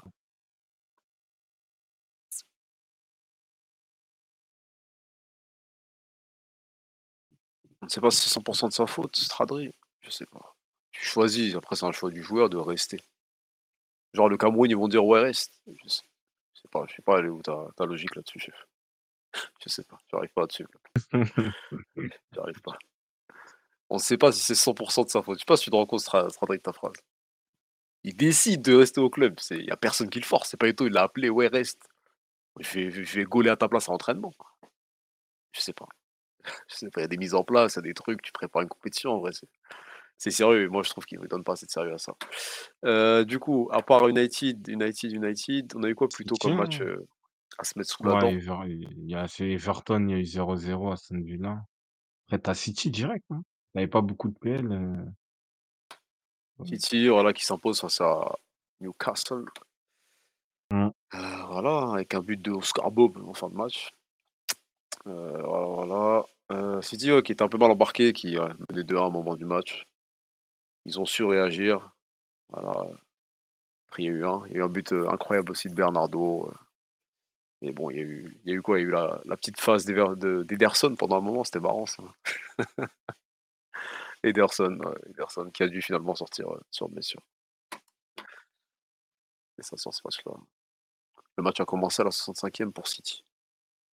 [7.82, 9.72] On ne sait pas si c'est 100% de sa faute, Stradri,
[10.02, 10.56] je sais pas.
[10.92, 13.00] Tu choisis, après c'est un choix du joueur de rester.
[14.14, 15.60] Genre le Cameroun, ils vont dire ouais reste.
[15.68, 16.04] Je sais,
[16.54, 18.68] je sais pas, je sais pas elle est où ta, ta logique là-dessus, chef?
[19.64, 20.68] Je sais pas, j'arrive pas là-dessus.
[22.34, 22.78] J'arrive pas.
[23.92, 25.38] On ne sait pas si c'est 100% de sa faute.
[25.38, 26.94] Je sais pas si tu te rends compte, de ta phrase.
[28.06, 29.38] Il décide de rester au club.
[29.50, 30.50] Il n'y a personne qui le force.
[30.50, 31.84] C'est pas Eto, il l'a appelé, ouais, reste.
[32.62, 34.34] Je vais, je vais gauler à ta place à l'entraînement.
[35.52, 35.88] Je sais pas.
[36.70, 38.22] Je sais pas, il y a des mises en place, il y a des trucs,
[38.24, 39.32] tu prépares une compétition, en vrai,
[40.18, 40.64] c'est sérieux.
[40.64, 42.16] et Moi, je trouve qu'il ne donne pas assez de sérieux à ça.
[42.84, 46.82] Euh, du coup, à part United, United, United, on a eu quoi plutôt comme match
[46.82, 47.06] euh,
[47.60, 48.30] à se mettre sous la dent?
[48.30, 51.62] Il y a Everton, il y a eu 0-0 Aston Villa.
[52.28, 53.44] Après tu as City direct, hein.
[53.74, 56.66] Il y avait pas beaucoup de PL, ouais.
[56.66, 58.36] City, voilà, qui s'impose face à
[58.82, 59.46] Newcastle.
[60.72, 60.90] Mmh.
[61.16, 63.94] Euh, voilà, avec un but de Oscar Bob en fin de match.
[65.08, 66.26] Euh, voilà, voilà.
[66.52, 69.10] Euh, City, ouais, qui était un peu mal embarqué, qui ouais, menait 2-1 à un
[69.10, 69.86] moment du match.
[70.86, 71.92] Ils ont su réagir.
[72.50, 72.88] Voilà.
[73.88, 75.70] Après, il y a eu un, il y a eu un but euh, incroyable aussi
[75.70, 76.48] de Bernardo.
[76.50, 76.54] euh.
[77.64, 78.80] Et bon, il y a eu, il y a eu quoi?
[78.80, 81.60] Il y a eu la, la petite phase d'Ever- de- d'Ederson pendant un moment, c'était
[81.60, 82.04] marrant ça.
[84.24, 84.80] Ederson,
[85.10, 87.22] Ederson qui a dû finalement sortir euh, sur blessure.
[89.58, 90.34] Et ça sort ce match-là.
[91.38, 93.24] Le match a commencé à la 65e pour City.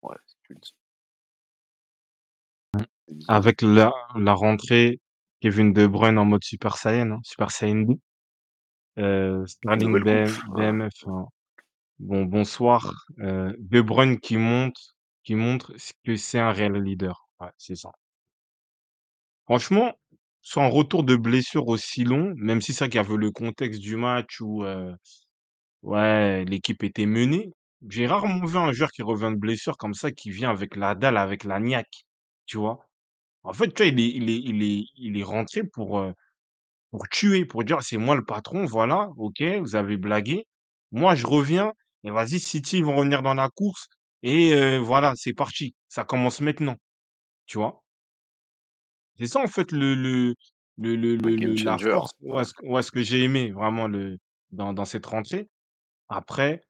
[0.02, 0.16] Ouais.
[0.48, 0.74] C'est.
[3.28, 5.00] Avec la la rentrée,
[5.40, 7.94] Kevin De Bruyne en mode Super Saiyan, hein, Super Saiyan 2.
[9.00, 10.04] Heu, Une Sterling.
[10.04, 10.28] BM.
[10.56, 11.28] BMF, hein.
[12.00, 13.06] Bon, bonsoir.
[13.20, 15.74] Heu, De Bruyne qui monte qui montre
[16.06, 17.28] que c'est un réel leader.
[17.42, 17.92] Ouais, c'est ça.
[19.46, 19.94] Franchement,
[20.48, 23.32] sur un retour de blessure aussi long, même si c'est vrai qu'il y avait le
[23.32, 24.64] contexte du match où,
[25.84, 27.54] ouais, l'équipe était menée,
[27.90, 30.96] j'ai rarement vu un joueur qui revient de blessure comme ça, qui vient avec la
[30.96, 32.06] dalle, avec la niaque,
[32.46, 32.80] tu vois?
[33.44, 36.04] En fait, tu vois, il est il est il est il est rentré pour,
[36.92, 40.46] pour tuer, pour dire: «C'est moi le patron, voilà, OK, vous avez blagué.
[40.92, 41.74] Moi, je reviens
[42.06, 43.88] et vas-y, City, ils vont revenir dans la course
[44.24, 45.76] et voilà, c'est parti.
[45.90, 46.78] Ça commence maintenant»,
[47.48, 47.84] tu vois?
[49.20, 50.36] C'est ça en fait le le
[50.78, 51.92] le le le game le la changer.
[51.92, 52.44] force, ouais.
[52.44, 54.18] ce ouais, ce que j'ai aimé vraiment le
[54.52, 55.48] dans dans cette rentrée.
[56.10, 56.62] Après,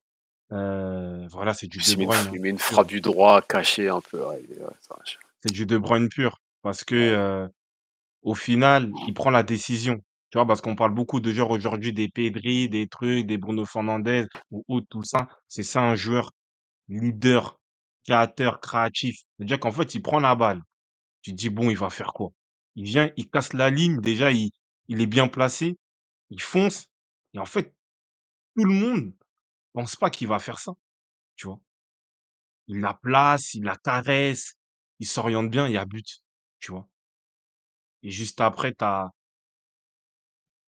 [0.52, 2.66] heu, voilà, c'est du De il met une, Bruyne, hein, il met une pur.
[2.66, 4.26] frappe du droit cachée un peu.
[4.26, 5.18] ouais, il est- ouais, ça marche.
[5.44, 7.16] C'est du De Bruyne pur parce que, Ouais.
[7.46, 7.50] heu,
[8.24, 9.98] au final, il prend la décision.
[10.32, 10.46] Tu vois?
[10.48, 14.64] Parce qu'on parle beaucoup de joueurs aujourd'hui, des Pedri, des trucs, des Bruno Fernandes ou
[14.68, 15.28] autres, tout ça.
[15.48, 16.32] C'est ça un joueur
[16.90, 17.60] leader,
[18.06, 19.22] créateur, créatif.
[19.38, 20.62] C'est-à-dire qu'en fait, il prend la balle.
[21.28, 22.32] Tu te dis: «Bon, il va faire quoi?»
[22.76, 24.52] il vient, il casse la ligne, déjà il
[24.88, 25.76] il est bien placé,
[26.30, 26.86] il fonce
[27.34, 27.74] et en fait,
[28.58, 29.14] tout le monde
[29.74, 30.74] pense pas qu'il va faire ça,
[31.38, 31.60] tu vois?
[32.70, 34.56] Il la place, il la caresse,
[35.00, 36.22] il s'oriente bien, il y a but,
[36.60, 36.88] tu vois?
[38.04, 39.12] Et juste après, tu as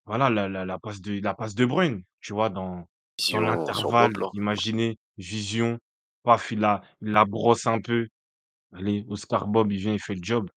[0.05, 2.49] voilà la la la passe de la passe De Bruyne, tu vois?
[2.49, 2.85] Dans
[3.17, 5.77] Vision sur l'intervalle, imaginez, vision,
[6.23, 8.07] paf, il la il la brosse un peu.
[8.73, 10.49] Allez, Oscar Bob, il vient, il fait le job.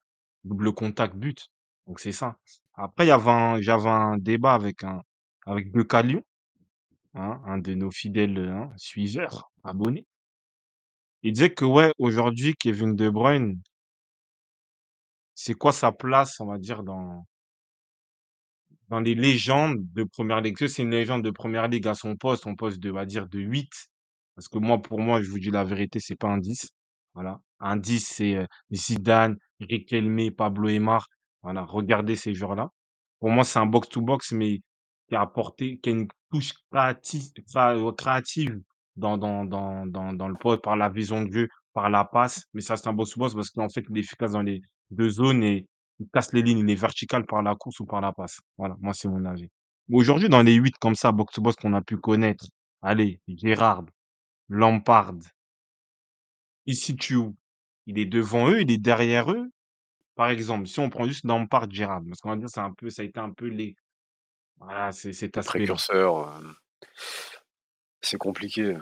[0.45, 1.49] Double contact, but.
[1.87, 2.37] Donc c'est ça.
[2.75, 5.03] Après, j'avais un débat avec un
[5.47, 5.69] avec
[7.15, 10.07] hein, un de nos fidèles, hein, suiveurs, abonnés.
[11.23, 13.61] Il disait que ouais, aujourd'hui, Kevin De Bruyne
[15.35, 17.27] c'est quoi sa place, on va dire, dans
[18.89, 20.67] dans les légendes de première ligue?
[20.67, 23.27] C'est une légende de première ligue à son poste, son poste de, on va dire,
[23.29, 23.71] de 8?
[24.35, 26.69] Parce que moi, pour moi, je vous dis la vérité, c'est pas un 10.
[27.15, 27.41] Voilà.
[27.63, 31.09] Un 10, c'est, heu, Zidane, Riquelme, Pablo Aimar.
[31.43, 32.71] Voilà, regardez ces joueurs-là.
[33.21, 34.61] Pour moi, c'est un box to box, mais
[35.09, 38.61] qui a apporté qui a une touche créati enfin, heu, créative
[38.97, 42.45] dans dans dans dans le poste, par la vision de jeu, par la passe.
[42.55, 44.61] Mais ça, c'est un box to box parce qu'en fait, il est efficace dans les
[44.91, 45.67] 2 zones et
[46.01, 46.61] il casse les lignes.
[46.61, 48.41] Il est vertical par la course ou par la passe.
[48.59, 49.49] Voilà, moi, c'est mon avis.
[49.93, 52.47] Aujourd'hui, dans les 8 comme ça, box to box qu'on a pu connaître,
[52.83, 53.85] allez, Gérrard,
[54.51, 55.15] Lampard
[56.67, 57.35] où?
[57.87, 59.51] Il est devant eux, il est derrière eux?
[60.17, 62.91] Par exemple, si on prend juste Lampard, Gérrard, parce qu'on va dire c'est un peu
[62.91, 63.77] ça a été un peu les
[64.59, 65.77] voilà, c'est cet Les aspect-là.
[65.77, 66.55] précurseurs, hem
[68.03, 68.77] c'est compliqué.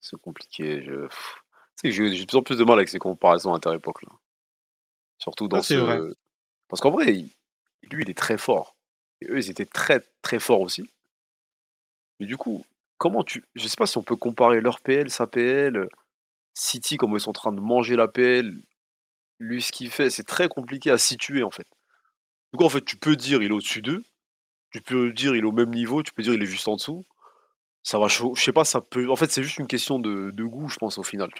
[0.00, 1.08] C'est compliqué, je
[1.84, 4.12] j'ai de plus en plus de mal avec ces comparaisons inter-époques là.
[5.18, 6.02] Surtout Ça, dans vrai.
[6.02, 6.14] ce
[6.68, 7.32] parce qu'en vrai, il
[7.92, 8.76] lui, il est très fort
[9.20, 10.84] et eux, ils étaient très, très forts aussi.
[12.20, 12.64] Mais du coup,
[12.98, 15.88] comment tu je sais pas si on peut comparer leur PL, sa PL,
[16.60, 18.62] City, comment ils sont en train de manger la PL,
[19.40, 21.66] lui, ce qu'il fait, c'est très compliqué à situer, en fait.
[22.52, 24.02] Donc en fait, tu peux dire: «Il est au-dessus d'eux»,
[24.72, 26.76] tu peux dire: «Il est au même niveau», tu peux dire: «Il est juste en
[26.76, 27.06] dessous».
[27.82, 30.44] Ça va je sais pas, ça peut en fait, c'est juste une question de de
[30.44, 31.30] goût, je pense, au final?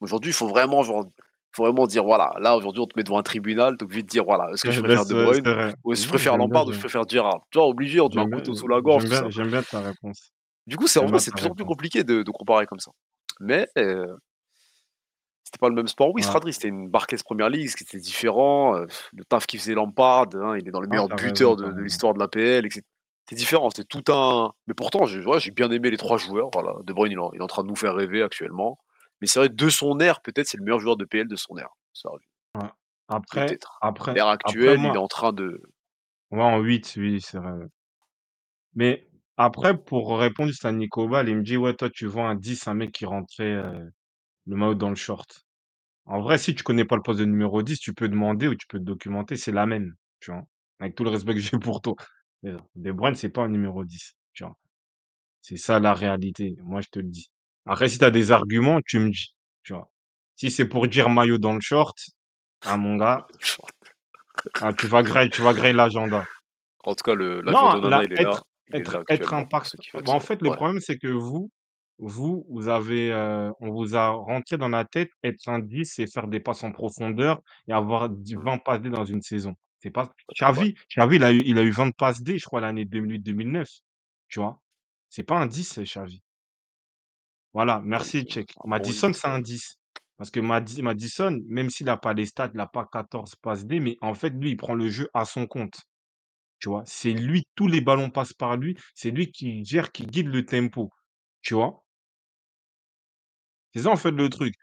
[0.00, 1.06] Aujourd'hui, il faut vraiment genre,
[1.54, 4.24] faut vraiment dire: «Voilà, là, aujourd'hui, on te met devant un tribunal, obligé de dire:
[4.24, 5.48] "Voilà, est-ce que je Ouais, bah, préfère De Bruyne
[5.84, 7.40] ou est-ce que je préfère Lampard ou je préfère Gerrard?».
[7.50, 7.68] Tu vois?
[7.68, 10.32] Obligé, on te met un couteau sous la gorge, j'aime bien ta réponse.
[10.66, 11.64] Du coup, c'est en bien c'est plus en plus réponse.
[11.64, 12.90] compliqué de de comparer comme ça.
[13.40, 14.16] Mais heu
[15.46, 16.12] c'était pas le même sport.
[16.14, 16.40] Oui, Ouais.
[16.52, 20.68] C'était une Barclays Premier League, c'était différent, heu, le taf qu'il faisait Lampard, hein, il
[20.68, 22.84] est dans les Ah, meilleurs raison, buteurs de l'histoire de l'APL et que c'est
[23.28, 26.50] c'est différent, c'était tout un mais pourtant, j'ai ouais, j'ai bien aimé les 3 joueurs,
[26.52, 26.74] voilà.
[26.84, 28.78] De Bruyne, il est en il est en train de nous faire rêver actuellement.
[29.20, 31.54] Mais c'est vrai, de son ère, peut-être, c'est le meilleur joueur de PL de son.
[31.92, 32.10] Ça.
[32.56, 32.68] Ouais.
[33.08, 35.62] Après après L'ère après actuelle, il est en train de
[36.30, 37.66] ouais, en 8, oui, c'est vrai.
[38.74, 42.34] Mais après, pour répondre juste à Nicobal, il me dit: «Ouais, toi, tu vois un
[42.36, 43.90] 10, un mec qui rentrait, heu,
[44.46, 45.46] le maillot dans le short».
[46.06, 48.54] En vrai, si tu connais pas le poste de numéro 10, tu peux demander ou
[48.56, 50.44] tu peux te documenter, c'est la même, tu vois?
[50.80, 51.94] Avec tout le respect que j'ai pour toi.
[52.76, 54.56] De Bruyne, c'est pas un numéro 10, tu vois?
[55.42, 57.30] C'est ça la réalité, moi je te le dis.
[57.66, 59.90] Après si tu as des arguments, tu me dis, tu vois?
[60.36, 61.98] Si c'est pour dire maillot dans le short,
[62.64, 63.26] ah mon gars,
[64.60, 66.26] ah tu vas griller tu vas griller l'agenda.
[66.84, 68.40] En tout cas, le Non, là, il est là.
[68.40, 70.42] être Il est être là être actuellement pour impact ceux qui veulent bah, en fait,
[70.42, 70.56] le Ouais.
[70.56, 71.50] problème, c'est que vous
[71.98, 76.06] vous, vous avez, heu, on vous a rentré dans la tête, être un 10, c'est
[76.12, 78.42] faire des passes en profondeur et avoir du Mmh.
[78.42, 79.54] 20 passes D dans une saison.
[79.80, 80.12] C'est pas mal.
[80.34, 83.68] Xavi Xavi, il a eu il a eu 20 passes D, je crois, l'année 2008-2009,
[84.28, 84.60] tu vois?
[85.08, 86.22] C'est pas un 10, Xavi.
[87.54, 89.40] Voilà, Donc merci heu, bon Madison, 8, c'est un ouais.
[89.40, 89.78] 10
[90.18, 93.66] parce que Madi Madison, même s'il a pas les stats, il a pas 14 passes
[93.66, 95.78] D, mais en fait, lui, il prend le jeu à son compte,
[96.60, 96.84] tu vois?
[96.86, 100.46] C'est lui, tous les ballons passent par lui, c'est lui qui gère, qui guide le
[100.46, 100.90] tempo,
[101.42, 101.84] tu vois?
[103.76, 104.54] C'est ça, en fait, le truc.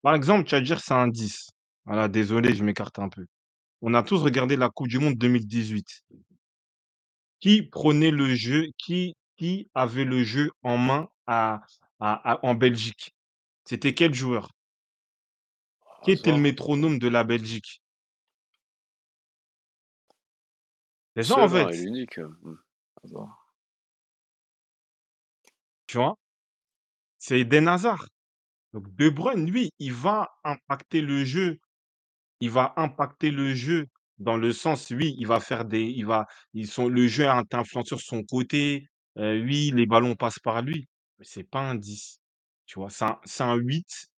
[0.00, 1.50] Par exemple, tu vas dire: «C'est un 10».
[1.84, 3.26] Voilà, désolé, je m'écarte un peu.
[3.82, 6.02] On a tous regardé la coupe du monde 2018.
[7.40, 8.68] Qui prenait le jeu?
[8.78, 11.60] Qui qui avait le jeu en main à
[12.00, 13.14] à à en Belgique?
[13.66, 14.48] C'était quel joueur?
[16.02, 17.82] Qui était le métronome de la Belgique?
[21.14, 22.54] C'est ça, en seul, hein, fait, et l'unique, heu, mmh,
[23.04, 23.48] Hazard.
[25.86, 26.16] tu vois?
[27.18, 28.06] C'est Eden Hazard.
[28.74, 31.58] Donc De Bruyne, lui, il va impacter le jeu.
[32.40, 33.88] Il va impacter le jeu
[34.18, 37.54] dans le sens, oui, il va faire des il va ils sont le jeu est
[37.54, 38.88] influent sur son côté,
[39.18, 40.88] heu, oui, les ballons passent par lui,
[41.18, 42.20] mais c'est pas un 10,
[42.66, 42.90] tu vois?
[42.90, 44.08] C'est un c'est un 8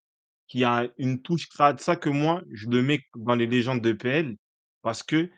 [0.48, 1.80] qui a une touche crade.
[1.80, 4.36] Ça que moi, je le mets dans les légendes de PL
[4.82, 5.30] parce qu'il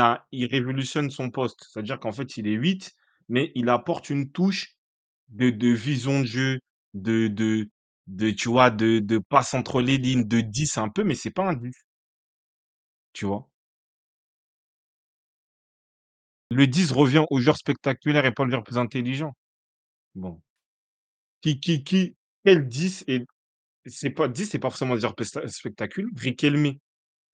[0.00, 1.66] a il révolutionne son poste.
[1.70, 2.92] C'est-à-dire qu'en fait, il est 8,
[3.28, 4.76] mais il apporte une touche
[5.28, 6.60] de de vision de jeu,
[6.94, 7.68] de de
[8.06, 11.30] de tu vois, de de passe entre les lignes, de 10 un peu, mais c'est
[11.30, 11.74] pas un 10.
[13.12, 13.48] tu vois?
[16.50, 19.34] Le 10 revient au joueur spectaculaire et pas le joueur plus intelligent.
[20.14, 20.42] Bon.
[21.40, 23.24] Qui qui qui quel 10 est
[23.86, 26.10] c'est pas 10, c'est pas forcément un joueur pesta spectaculaire.
[26.16, 26.74] Riquelme.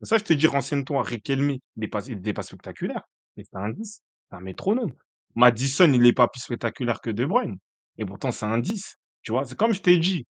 [0.02, 1.02] Ça, je te dis, renseigne-toi.
[1.04, 3.02] Riquelme, il est pas il pas spectaculaire,
[3.36, 4.92] mais c'est un 10, c'est un métronome.
[5.36, 7.58] Maddison, il est pas plus spectaculaire que De Bruyne
[7.98, 9.46] et pourtant c'est un 10, tu vois?
[9.46, 10.26] C'est comme je t'ai dit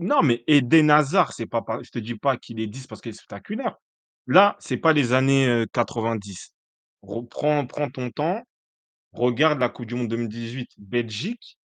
[0.00, 3.10] non, mais Eden Hazard, c'est pas je te dis pas qu'il est 10 parce qu'il
[3.10, 3.76] est spectaculaire.
[4.26, 6.52] Là, c'est pas les années, heu, 90.
[7.02, 8.42] Reprends prends ton temps,
[9.12, 11.56] regarde la coupe du monde 2018 Belgique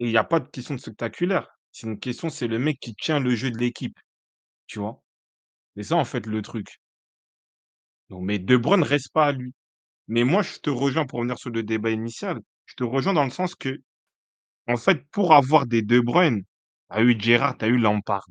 [0.00, 1.48] et il y a pas de question de spectaculaire.
[1.70, 3.98] C'est une question, c'est le mec qui tient le jeu de l'équipe,
[4.66, 5.02] tu vois?
[5.76, 6.80] C'est ça, en fait, le truc.
[8.10, 9.52] Donc mais De Bruyne reste pas à lui.
[10.08, 12.40] Mais moi, je te rejoins pour revenir sur le débat initial.
[12.66, 13.78] Je te rejoins dans le sens que,
[14.68, 16.44] en fait, pour avoir des De Bruyne,
[16.90, 18.26] as eu Gerrard, tu as eu Lampard,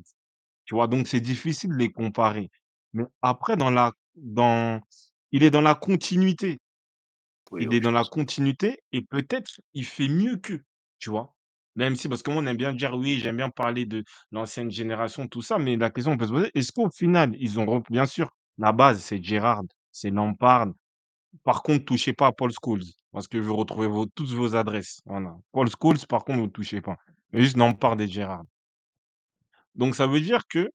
[0.66, 0.88] tu vois?
[0.88, 2.50] Donc c'est difficile de les comparer.
[2.94, 4.80] Mais après dans la dans
[5.32, 6.58] il est dans la continuité.
[7.52, 10.62] Oui, Il est dans la continuité et peut-être il fait mieux qu'eux,
[10.98, 11.34] tu vois?
[11.76, 14.70] Même si parce que moi on aime bien dire: «Oui, j'aime bien parler de l'ancienne
[14.70, 17.66] génération», tout ça, mais la question on peut se poser, est-ce qu'au final ils ont
[17.66, 20.68] rep bien sûr, la base c'est Gerrard, c'est Lampard.
[21.44, 24.56] Par contre, touchez pas à Paul Scholes parce que je veux retrouver vos tous vos
[24.56, 25.00] adresses.
[25.06, 25.36] Voilà.
[25.52, 26.96] Paul Scholes, par contre, vous touchez pas.
[27.32, 28.44] Mais juste Lampard et Gerrard.
[29.74, 30.70] Donc ça veut dire que,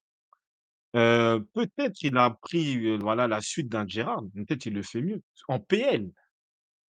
[0.92, 5.60] peut-être il a pris, voilà la suite d'un Gerrard, peut-être il le fait mieux en
[5.60, 6.10] PL,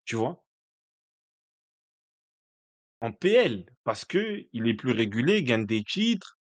[0.04, 0.42] tu vois?
[3.00, 6.38] En PL, parce qu'il est plus régulier, il gagne des titres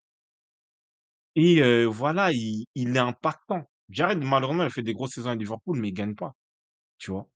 [1.34, 3.68] et voilà, il il est impactant.
[3.88, 6.34] Gerrard, malheureusement, il fait des grosses saisons à Liverpool, mais il gagne pas,
[6.98, 7.28] tu vois?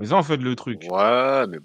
[0.00, 0.82] C'est ça, en fait, le truc.
[0.90, 1.58] Ouais, mais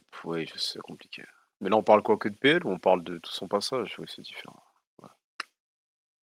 [0.48, 1.24] sais, c'est compliqué.
[1.60, 3.96] Mais là, on parle quoi que de PL ou on parle de tout son passage?
[4.00, 4.64] Oui, c'est différent.
[5.02, 5.10] Ouais.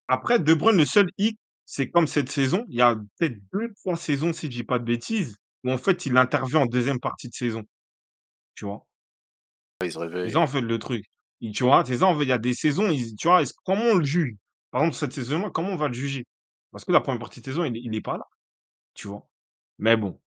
[0.06, 3.96] Après, De Bruyne, le seul hic, c'est comme cette saison, il y a peut-être 2-3
[3.96, 7.28] saisons, si je dis pas de bêtises, où en fait, il intervient en deuxième partie
[7.28, 7.64] de saison,
[8.56, 8.86] tu vois?
[9.80, 10.32] Ouais, il se C'est réveille.
[10.32, 11.04] ça, en fait, le truc.
[11.40, 11.84] Il tu vois?
[11.84, 13.42] C'est ça, en fait, il y a des saisons, il tu vois?
[13.42, 14.34] Est-ce comment on le juge?
[14.70, 16.24] Par exemple, cette saison-là, comment on va le juger?
[16.70, 18.24] Parce que la première partie de saison, il est il est pas là,
[18.94, 19.28] tu vois?
[19.80, 20.20] Mais bon,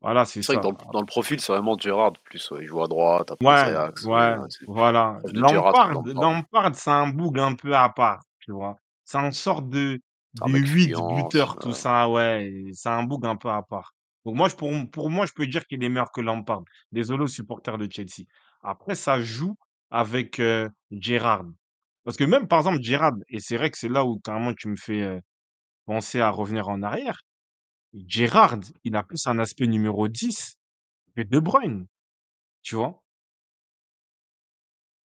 [0.00, 2.50] voilà, c'est vrai que dans le dans le profil, c'est vraiment Gerrard plus.
[2.60, 3.54] Il joue à droite, après
[4.02, 4.36] Ouais,
[4.66, 5.20] voilà.
[5.24, 8.76] Lampard c'est un boug un peu à part, tu vois?
[9.04, 10.00] C'est une sorte de
[10.34, 13.92] de mec 8 fuyant, buteur, tout ça, ouais, c'est un boug un peu à part.
[14.24, 16.62] Donc moi, je pour moi, je peux dire qu'il est meilleur que Lampard.
[16.92, 18.24] Désolé aux supporters de Chelsea.
[18.62, 19.56] Après, ça joue
[19.90, 21.46] avec, heu, Gerrard.
[22.04, 24.68] Parce que même, par exemple, Gerrard et c'est vrai que c'est là où carrément tu
[24.68, 25.20] me fais, heu,
[25.86, 27.22] penser à revenir en arrière.
[27.92, 30.56] Gerrard, il a plus un aspect numéro 10
[31.16, 31.86] que De Bruyne,
[32.62, 33.02] tu vois?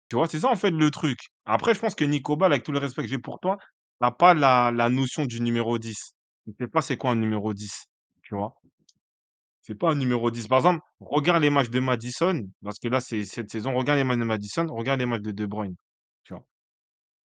[0.09, 0.29] Tu vois?
[0.29, 1.19] C'est ça, en fait, le truc.
[1.45, 3.59] Après, je pense que Nico Ball, avec tout le respect que j'ai pour toi,
[4.01, 6.15] as pas la notion du numéro 10.
[6.47, 7.87] Tu sais pas c'est quoi un numéro 10,
[8.23, 8.55] tu vois?
[9.63, 10.47] C'est pas un numéro 10.
[10.47, 14.05] Par exemple, regarde les matchs de Maddison, parce que là, c'est cette saison, regarde les
[14.05, 15.75] matchs de Maddison, regarde les matchs de De Bruyne?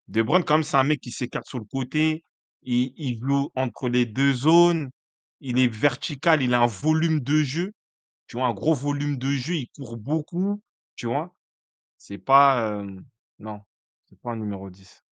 [0.08, 2.24] De Bruyne, quand même, c'est un mec qui s'écarte sur le côté,
[2.62, 4.90] il il joue entre les 2 zones,
[5.40, 7.72] il est vertical, il a un volume de jeu,
[8.26, 8.46] tu vois?
[8.46, 10.60] Un gros volume de jeu, il court beaucoup,
[10.96, 11.34] tu vois?
[11.98, 12.82] C'est pas,
[13.38, 13.62] non,
[14.08, 15.04] c'est pas un numéro 10.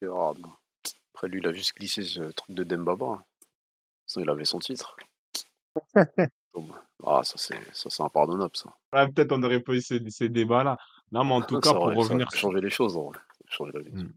[0.00, 0.52] Gerrard, non.
[1.14, 3.24] Après lui, il a juste glissé ce truc de Dembaba.
[4.06, 4.96] Sinon, il avait son titre.
[6.54, 6.70] Bon,
[7.04, 8.74] ah ça, c'est ça, c'est impardonnable, ça.
[8.90, 10.78] Ouais, peut-être on n'aurait pas eu ces ces débats-là.
[11.12, 12.70] Non, mais en tout cas, Ça pour aurait ça aurait revenir pu sur changer les
[12.70, 13.18] choses, en vrai.
[13.18, 14.04] Ça aurait changer la vie.
[14.04, 14.12] mmh.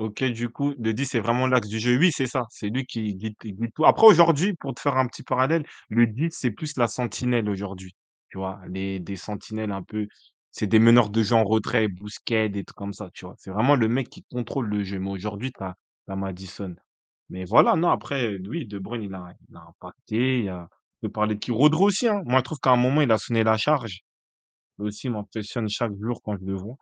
[0.00, 1.98] OK, du coup, le 10, c'est vraiment l'axe du jeu.
[1.98, 3.34] Oui, c'est ça, c'est lui qui guide
[3.74, 3.84] tout.
[3.84, 7.94] Après aujourd'hui, pour te faire un petit parallèle, le 10, c'est plus la sentinelle aujourd'hui,
[8.30, 8.60] tu vois?
[8.68, 10.06] Les des sentinelles un peu
[10.52, 13.34] c'est des meneurs de jeu en retrait, Bousquet, des trucs comme ça, tu vois?
[13.38, 14.98] C'est vraiment le mec qui contrôle le jeu.
[14.98, 15.76] Mais aujourd'hui, tu as
[16.16, 16.74] Maddison.
[17.30, 20.68] Mais voilà, non, après, oui, De Bruyne, il a il a impacté, il a
[21.02, 21.50] peut parler de qui?
[21.52, 22.22] Rodri aussi, hein.
[22.26, 24.00] Moi, je trouve qu'à un moment, il a sonné la charge.
[24.78, 26.76] Lui aussi, il m'impressionne chaque jour quand je le vois.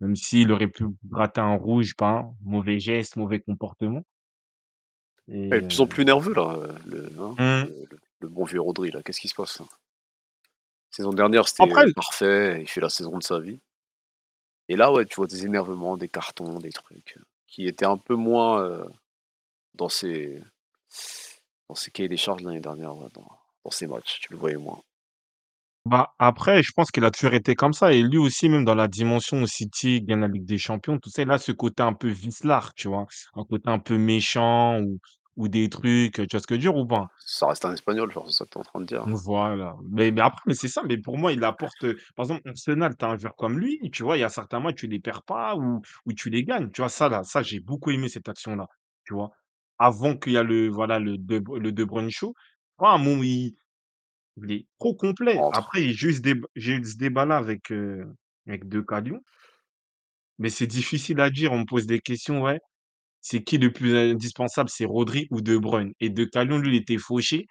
[0.00, 4.02] Même s'il aurait pu gratter un rouge, pas mauvais geste, mauvais comportement
[5.28, 7.68] Il est et de plus en plus nerveux, là, le hein, Mmh.
[8.20, 9.02] le bon vieux Rodri, là.
[9.02, 9.66] Qu'est-ce qui se passe, là?
[10.90, 13.60] Saison dernière, c'était, Après l parfait, il fait la saison de sa vie.
[14.68, 18.14] Et là, ouais, tu vois des énervements, des cartons, des trucs, qui étaient un peu
[18.14, 18.86] moins,
[19.74, 20.42] dans ses
[21.68, 23.28] dans ses cahiers des charges l'année dernière, ouais, dans
[23.64, 24.82] dans ses matchs, tu le voyais moins.
[25.86, 28.74] Bah, après, je pense qu'il a toujours été comme ça et lui aussi, même dans
[28.74, 31.82] la dimension où City gagne la Ligue des Champions, tu sais, il a ce côté
[31.82, 33.06] un peu vicelard, tu vois?
[33.34, 34.98] Un côté un peu méchant où
[35.36, 37.08] ou des trucs, tu vois ce que je veux dire ou pas?
[37.24, 39.06] Ça reste un Espagnol, genre, c'est ça que tu es en train de dire?
[39.06, 42.46] Voilà, mais mais après mais c'est ça, mais pour moi, il apporte, heu, par exemple,
[42.50, 44.88] Arsenal, tu as un joueur comme lui, tu vois, il y a certains matchs, tu
[44.88, 46.90] les perds pas ou ou tu les gagnes, tu vois?
[46.90, 48.66] Ça là, ça, j'ai beaucoup aimé cette action-là,
[49.04, 49.30] tu vois?
[49.78, 52.34] Avant qu'il y a le voilà, le De le De Bruyne show,
[52.78, 53.56] à un moment, il
[54.44, 55.44] il est trop complet.
[55.50, 58.06] Après, j'ai eu ce déb j'ai eu ce débat-là avec, heu,
[58.46, 59.20] avec Decathlon
[60.38, 61.52] mais c'est difficile à dire.
[61.52, 62.58] On me pose des questions, ouais,
[63.22, 64.70] c'est qui le plus indispensable?
[64.70, 65.92] C'est Rodri ou De Bruyne?
[66.00, 67.46] Et Decathlon, lui, il était fauché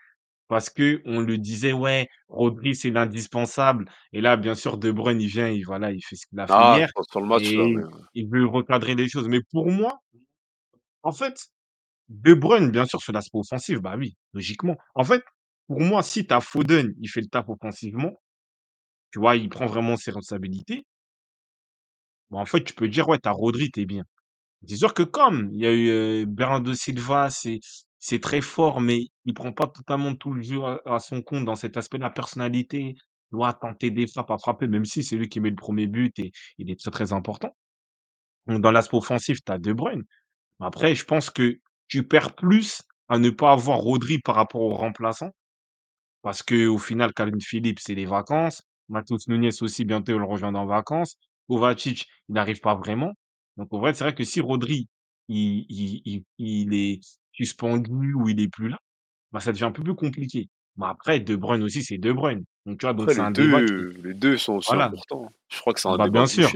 [0.49, 5.29] parce qu'on le disait: «Ouais, Rodri, c'est l'indispensable» et là, bien sûr, De Bruyne, il
[5.29, 7.53] vient, il voilà, il fait ce qu'il a fait Ah, hier pas sur le match
[7.55, 9.27] là, mais et heu il veut recadrer les choses.
[9.29, 9.99] Mais pour moi,
[11.03, 11.37] en fait,
[12.09, 14.77] De Bruyne, bien sûr, sur l'aspect offensif, bah oui, logiquement.
[14.95, 15.23] En fait,
[15.69, 18.19] pour moi, si tu as Foden, il fait le taf offensivement,
[19.11, 20.85] tu vois, il prend vraiment ses responsabilités
[22.31, 24.03] bah, en fait, tu peux dire: «Ouais, tu as Rodri, tu es bien».
[24.67, 29.07] C'est sûr que comme il y a eu, heu, Bernardo Silva, c'est très fort, mais
[29.25, 32.11] il prend pas totalement tout le jeu à son compte dans cet aspect de la
[32.11, 32.95] personnalité.
[33.31, 35.87] Il doit tenter des frappes, à frapper, même si c'est lui qui met le 1er
[35.87, 37.55] but et il est très, très important.
[38.47, 40.03] Donc dans l'aspect offensif, tu as De Bruyne.
[40.61, 44.75] Après, je pense que tu perds plus à ne pas avoir Rodri par rapport aux
[44.75, 45.31] remplaçants
[46.21, 48.63] parce qu'au final, Kalvin Phillips, c'est les vacances.
[48.89, 51.17] Matheus Nunes aussi, bientôt, va le rejoindre en vacances.
[51.49, 53.13] Kovacic, il n'arrive pas vraiment.
[53.57, 54.87] Donc en vrai, c'est vrai que si Rodri,
[55.27, 56.99] il il il il est
[57.31, 58.77] suspendu ou il est plus là,
[59.31, 60.49] bah, ça devient un peu plus compliqué.
[60.77, 62.45] Mais après, De Bruyne aussi, c'est De Bruyne.
[62.65, 64.75] Donc tu vois, donc Après c'est les un débat qui 2 les 2 sont aussi
[64.75, 64.77] voilà.
[64.77, 65.29] importants.
[65.51, 66.53] Je crois que c'est un Bah, débat bien sûr.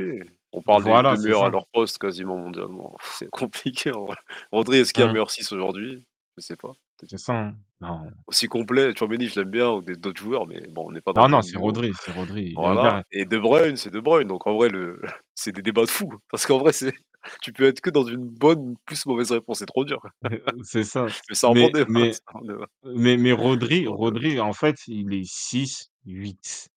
[0.51, 2.95] On parle des Voilà, 2 c'est meilleurs à leur poste quasiment mondialement.
[3.19, 4.17] C'est compliqué en vrai.
[4.51, 5.13] Rodri, est-ce qu'il y a Mmh.
[5.13, 6.03] meilleur 6 aujourd'hui?
[6.37, 6.73] Je sais pas,
[7.07, 7.57] C'est ça, hein.
[7.83, 8.09] Non.
[8.27, 11.13] aussi complet, Tchouaméni, je l'aime bien ou des d'autres joueurs, mais bon, on n'est pas
[11.13, 11.65] dans Non, le non, même c'est niveau.
[11.65, 12.53] Rodri, c'est Rodri.
[12.55, 14.27] Voilà et De Bruyne, c'est De Bruyne.
[14.27, 15.01] Donc en vrai, le
[15.35, 16.93] c'est des débats de fous parce qu'en vrai, c'est
[17.41, 20.01] tu peux être que dans une bonne plus mauvaise réponse, c'est trop dur.
[20.63, 21.05] C'est ça.
[21.29, 22.65] Mais c'est un bon Mais débat, mais c'est un bon débat.
[22.83, 26.67] mais mais Rodri en fait, il est 6-8.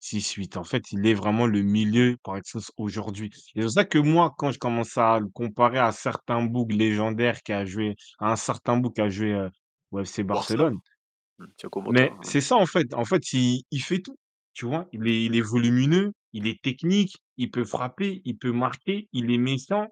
[0.00, 0.56] 6-8.
[0.56, 3.30] En fait, il est vraiment le milieu par excellence aujourd'hui.
[3.54, 7.42] C'est pour ça que moi, quand je commence à le comparer à certains bougs légendaires
[7.42, 9.50] qui a joué à un certain boug qui a joué, heu,
[9.92, 10.24] au FC?
[10.24, 10.78] Barcelone
[11.38, 11.46] Mmh,
[11.92, 12.92] mais c'est ça, en fait.
[12.94, 14.16] En fait, il il fait tout,
[14.54, 14.86] tu vois?
[14.92, 19.30] Il est il est volumineux, il est technique, il peut frapper, il peut marquer, il
[19.32, 19.88] est méchant,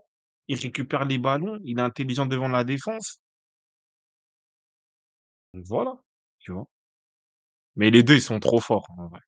[0.49, 3.19] il récupère les ballons, il est intelligent devant la défense.
[5.53, 5.99] Donc voilà,
[6.39, 6.67] tu vois?
[7.77, 9.21] Mais les 2, ils sont trop forts, en vrai.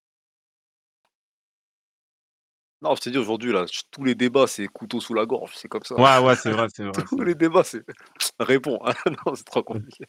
[2.82, 5.68] Non, je t'ai dit aujourd'hui là, tous les débats, c'est couteau sous la gorge, c'est
[5.68, 5.94] comme ça.
[5.97, 7.84] Ouais, ouais, c'est vrai, c'est vrai, Tous les débats, c'est
[8.40, 8.78] réponds.
[8.82, 8.94] Ah
[9.26, 10.05] non, c'est trop compliqué.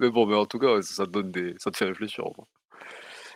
[0.00, 2.24] Mais bon, mais en tout cas, ça te donne des ça te fait réfléchir.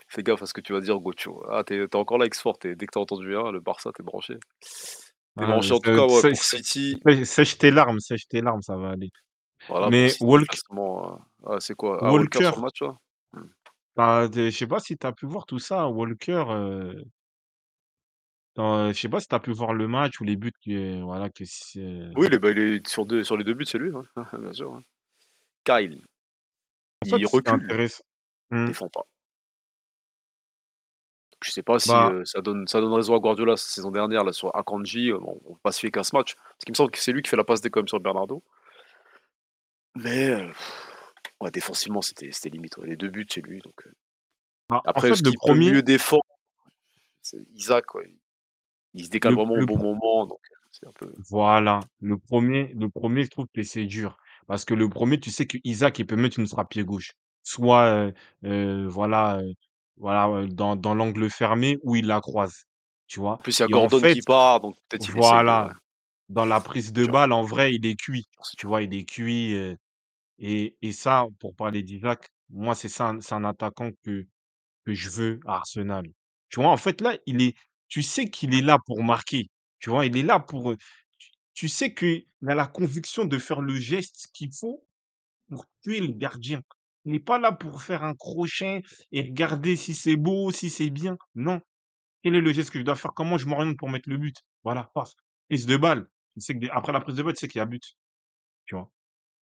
[0.09, 1.45] Fais gaffe à ce que tu vas dire, Gotcho.
[1.51, 3.61] Ah, tu es tu es encore là, X-Fort, dès que tu as entendu un, le
[3.61, 4.37] Barça, tu es branché.
[5.39, 8.27] Tu es Ah, branché en tout cas, ouais, pour City sè sèche tes larmes, sèche
[8.29, 9.11] tes larmes, ça va aller.
[9.69, 11.99] voilà, pour Mais City, Walk forcément, heu ah, c'est quoi?
[12.05, 12.97] Ah, Walker sur Walker le match là?
[13.35, 13.43] Mmh.
[13.97, 16.45] bah, je sais pas si tu as pu voir tout ça, Walker,
[18.55, 20.53] dans, heu, je sais pas si tu as pu voir le match ou les buts
[20.65, 21.45] que voilà, que
[21.79, 23.91] heu Oui, il est bah, il est sur 2 sur les 2 buts, c'est lui,
[23.91, 24.03] ouais.
[24.39, 24.81] Bien sûr, ouais.
[25.67, 26.01] Kyle.
[27.05, 28.03] En fait, Il recule, intéress
[28.53, 28.67] il mmh.
[28.67, 29.07] défend pas.
[31.43, 34.25] Je sais pas si, Bah heu, ça donne ça donne raison à Guardiola saison dernière
[34.25, 36.35] là sur Akanji, bon, on va pas se fier qu'à ce match.
[36.35, 38.01] Parce qu'il me semble que c'est lui qui fait la passe D quand même sur
[38.01, 38.43] Bernardo.
[39.97, 40.35] Mais
[41.41, 42.87] ouais, défensivement, c'était limite, ouais.
[42.87, 43.87] Les 2 buts, c'est lui donc
[44.69, 46.25] bah, en après, fait, le 1er mieux défendre?
[47.23, 48.13] C'est Isaac, ouais.
[48.95, 50.41] Il se décale le vraiment au bon moment donc
[50.85, 54.19] un peu voilà, le 1er le 1er, je trouve que c'est dur.
[54.49, 57.13] Parce que le 1er, tu sais qu'Isaac, il peut mettre une frappe pied gauche.
[57.43, 59.53] Soit, heu heu, voilà, heu,
[59.97, 62.65] voilà, heu, dans dans l'angle fermé ou il la croise,
[63.09, 63.39] tu vois?
[63.39, 65.17] en plus, il y a Et en Gordon fait qui part donc peut-être il de
[65.17, 65.71] voilà,
[66.31, 68.27] dans la prise de balle, en vrai, il est cuit,
[68.59, 68.83] tu vois?
[68.83, 69.77] Il est cuit, heu
[70.41, 74.27] et et ça, pour parler d'Isaac, moi, c'est ça un c'est un attaquant que
[74.87, 76.07] que je veux à Arsenal.
[76.51, 76.71] Tu vois?
[76.71, 77.57] En fait, là, il est
[77.89, 79.49] tu sais qu'il est là pour marquer,
[79.81, 80.07] tu vois?
[80.07, 80.75] Il est là pour,
[81.57, 84.87] tu sais qu'il a la conviction de faire le geste qu'il faut
[85.49, 86.63] pour tuer le gardien.
[87.07, 90.91] Il est pas là pour faire un crochet et regarder si c'est beau, si c'est
[90.91, 91.17] bien.
[91.35, 91.61] Non.
[92.23, 93.15] Quel est le geste que je dois faire?
[93.15, 94.37] Comment je m'oriente pour mettre le but?
[94.65, 95.15] Voilà, passe.
[95.49, 97.63] Prise de balle, tu sais que après la prise de balle, tu sais qu'il y
[97.63, 97.97] a but,
[98.67, 98.93] tu vois?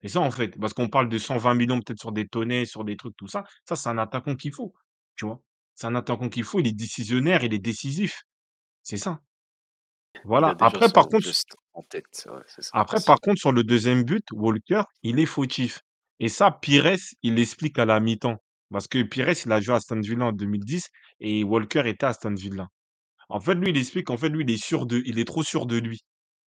[0.03, 2.65] C'est ça, en fait, parce qu'on parle de 120 000 000 peut-être sur des Toney,
[2.65, 3.43] sur des trucs, tout ça.
[3.67, 4.75] Ça, c'est un attaquant qu'il faut,
[5.15, 5.41] tu vois?
[5.73, 8.23] C'est un attaquant qu'il faut, il est décisionnaire, il est décisif.
[8.83, 9.19] C'est ça.
[10.45, 10.55] Il a Voilà.
[10.55, 12.71] déjà Après, par son contre geste en tête, ouais, c'est ça.
[12.71, 15.79] après, par contre, sur le 2e but, Walker, il est fautif
[16.19, 18.37] et ça, Pires, il l'explique à la mi-temps.
[18.71, 20.87] Parce que Pires, il a joué à Aston Villa en 2010
[21.19, 22.67] et Walker était à Aston Villa.
[23.29, 25.43] En fait, lui, il explique qu'en fait, lui, il est sûr de il est trop
[25.43, 25.99] sûr de lui,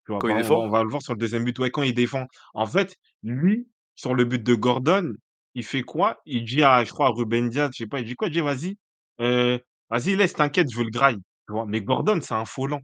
[0.05, 0.21] tu vois?
[0.21, 0.59] Quand il on va défend?
[0.59, 2.25] on va le voir sur le 2e but, ouais, quand il défend.
[2.55, 5.13] En fait, lui sur le but de Gordon,
[5.55, 6.21] il fait quoi?
[6.25, 8.27] Il dit à je crois à Ruben Dias, je sais pas, il dit quoi?
[8.29, 8.77] Il dit: «Vas-y,
[9.21, 9.59] heu,
[9.91, 11.65] vas-y laisse, t'inquiète, je veux le graille», tu vois?
[11.67, 12.81] Mais Gordon, c'est un faux lent.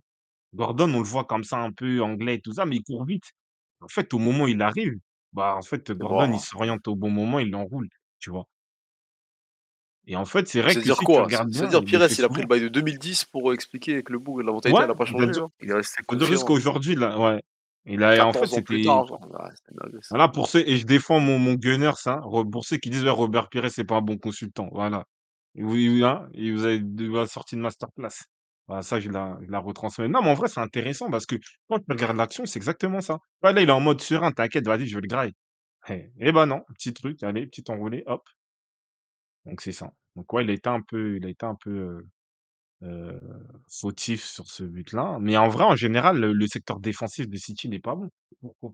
[0.53, 3.05] Gordon, on le voit comme ça un peu anglais et tout ça, mais il court
[3.05, 3.25] vite.
[3.81, 4.95] En fait, au moment où il arrive,
[5.33, 6.39] bah, en fait, Gordon, il hein.
[6.39, 7.89] s'oriente au bon moment, il l'enroule,
[8.19, 8.45] tu vois?
[10.07, 11.27] Et en fait, c'est vrai que C'est-à-dire si quoi?
[11.29, 14.19] C'est-à-dire il Pires, il a pris le bail de 2010 pour, heu, expliquer que le
[14.19, 15.51] bourg la mentalité Ouais, elle a pas changé, c'est-à-dire genre?
[15.61, 17.41] Il est resté jusqu'aujourd'hui là ouais.
[17.85, 18.89] Il a en fait, 14 ans plus c'était
[20.01, 20.15] ça.
[20.15, 23.03] voilà pour ceux et je défends mon mon Gunners, hein, re pour ceux qui disent:
[23.03, 24.97] «Ouais, Robert Pires, c'est pas un bon consultant», voilà.
[24.97, 25.03] Hein,
[25.57, 28.09] il vous a il vous a sorti une masterclass.
[28.71, 30.07] Voilà, ça je la je la retransmets.
[30.07, 31.35] Non, mais en vrai, c'est intéressant parce que
[31.69, 33.19] quand tu regardes l'action, c'est exactement ça.
[33.43, 35.33] Ouais, là, il est en mode serein: «T'inquiète, vas-y, je vais le graille».
[35.89, 38.23] Eh eh bah non, petit truc, allez, petit enroulé, hop.
[39.45, 39.91] Donc c'est ça.
[40.15, 42.05] Donc ouais, il a été un peu il a été un peu,
[43.69, 45.17] fautif sur ce but-là.
[45.19, 48.09] Mais en vrai, en général, le le secteur défensif de City n'est pas bon.
[48.41, 48.73] Pourquoi?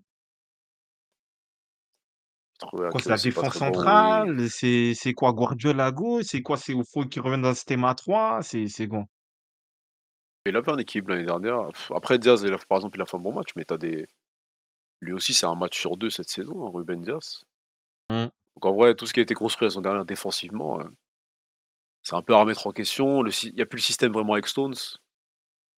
[2.90, 4.28] Quoi, c'est la aussi pas défense très bon, oui.
[4.28, 4.50] centrale?
[4.50, 6.26] C'est c'est quoi, Guardiola à gauche?
[6.28, 8.42] C'est quoi, c'est faut qu'il revienne dans un système à 3?
[8.44, 9.06] C'est c'est quoi?
[10.48, 11.70] Il avait un équilibre l'année dernière.
[11.96, 13.78] Après Diaz, il a par exemple, il a fait un bon match, mais tu as
[13.78, 14.08] des
[15.02, 17.44] lui aussi, c'est un match sur 2 cette saison, hein, Ruben Dias.
[18.10, 18.28] Mmh.
[18.56, 20.92] Donc en vrai, tout ce qui a été construit la saison dernière défensivement, heu,
[22.02, 23.24] c'est un peu à remettre en question.
[23.26, 24.74] Il y a plus le système vraiment avec Stones,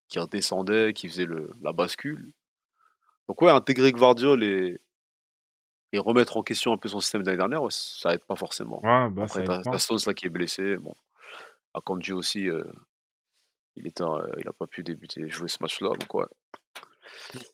[0.08, 2.32] qui redescendait, qui faisait le la bascule.
[3.28, 4.80] Donc ouais, intégrer Gvardiol et
[5.92, 8.36] et remettre en question un peu son système de l'année dernière, ouais, ça aide pas
[8.36, 8.82] forcément.
[8.82, 9.76] Ouais, bah, Après ça tu aide as tu pas.
[9.76, 10.94] as Stones là qui est blessé, bon.
[11.74, 12.66] Akanji aussi, heu,
[13.76, 16.26] il était, heu, il a pas pu débuter jouer ce match-là, donc ouais.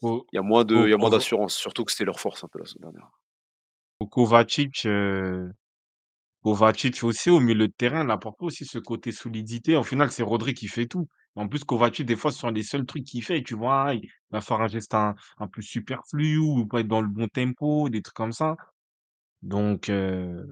[0.01, 2.05] Ko Il y a moins de Ko il y a moins d'assurance, surtout que c'était
[2.05, 3.11] leur force un peu la saison dernière.
[4.11, 5.53] Kovacic, heu,
[6.43, 9.77] Kovacic aussi au milieu de terrain, il apporte pas aussi ce côté solidité.
[9.77, 11.09] Au final, c'est Rodri qui fait tout.
[11.37, 13.95] En plus, Kovacic, des fois, ce sont les seuls trucs qu'il fait, tu vois?
[13.95, 17.29] Il va faire un geste un un peu superflu ou pas être dans le bon
[17.29, 18.57] tempo, des trucs comme ça.
[19.43, 20.47] Donc heu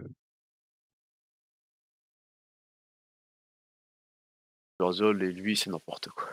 [4.79, 6.29] Gvardiol et lui, c'est n'importe quoi.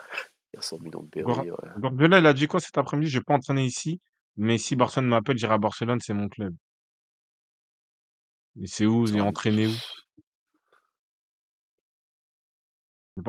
[0.52, 1.56] Il y a 100 millions de Berry, ouais.
[1.78, 3.10] Guardiola, il a dit quoi cet après-midi?
[3.10, 4.00] Je vais pas entraîner ici,
[4.36, 6.54] mais si Barcelone m'appelle, j'irai à Barcelone, c'est mon club.
[8.60, 9.06] Et c'est où?
[9.06, 9.74] C'est Et un entraîner où?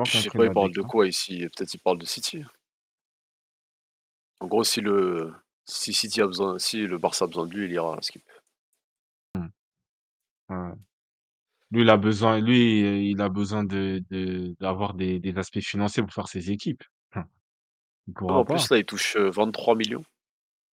[0.04, 1.46] Je sais pas, il parle de quoi ici?
[1.54, 2.42] Peut-être il parle de City?
[4.40, 5.32] En gros, si le
[5.66, 8.22] si City a besoin si le Barça a besoin de lui, il ira à Skip.
[9.36, 9.46] Mmh.
[10.50, 10.72] Ouais.
[11.74, 15.58] Lui, il a besoin lui, heu, il a besoin de de d'avoir des des aspects
[15.60, 16.84] financiers pour faire ses équipes.
[17.14, 17.24] Hein.
[18.06, 18.54] Il pourra en pas.
[18.54, 20.04] plus là, il touche, heu, 23 000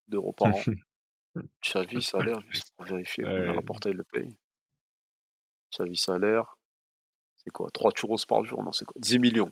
[0.08, 0.62] 000 € par an.
[1.64, 3.54] Xavi, salaire, juste pour vérifier combien Ouais.
[3.54, 4.36] Laporta il le paye.
[5.72, 6.56] Xavi, salaire,
[7.38, 7.70] c'est quoi?
[7.72, 8.62] 3 churros par jour?
[8.62, 8.94] Non, c'est quoi?
[9.00, 9.50] 10 000 000.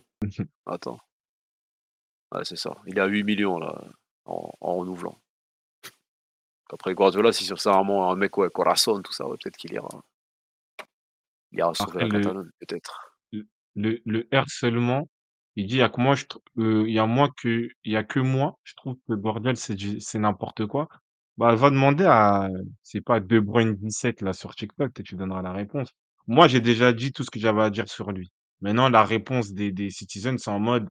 [0.66, 1.00] Attends.
[2.32, 2.76] Ouais, c'est ça.
[2.86, 3.84] Il est à 8 000 000 là,
[4.24, 5.20] en en renouvelant.
[6.72, 9.88] Après Guardiola, si c'est vraiment un mec, ouais, corazón, tout ça, ouais, peut-être qu'il ira
[11.52, 13.14] il ira sauver Après la le Catalogne, peut-être.
[13.32, 15.08] le le le harcèlement,
[15.56, 16.24] il dit: «Il y a que moi, je
[16.58, 19.56] heu, il y a moi que il y a que moi, je trouve que Guardiola,
[19.56, 20.88] c'est du c'est n'importe quoi».
[21.38, 22.48] Bah, va demander à,
[22.82, 25.90] c'est pas De Bruyne 17 là sur TikTok, peut-être tu donneras la réponse.
[26.26, 28.30] Moi, j'ai déjà dit tout ce que j'avais à dire sur lui.
[28.60, 30.88] Maintenant, la réponse des des citizens, c'est en mode: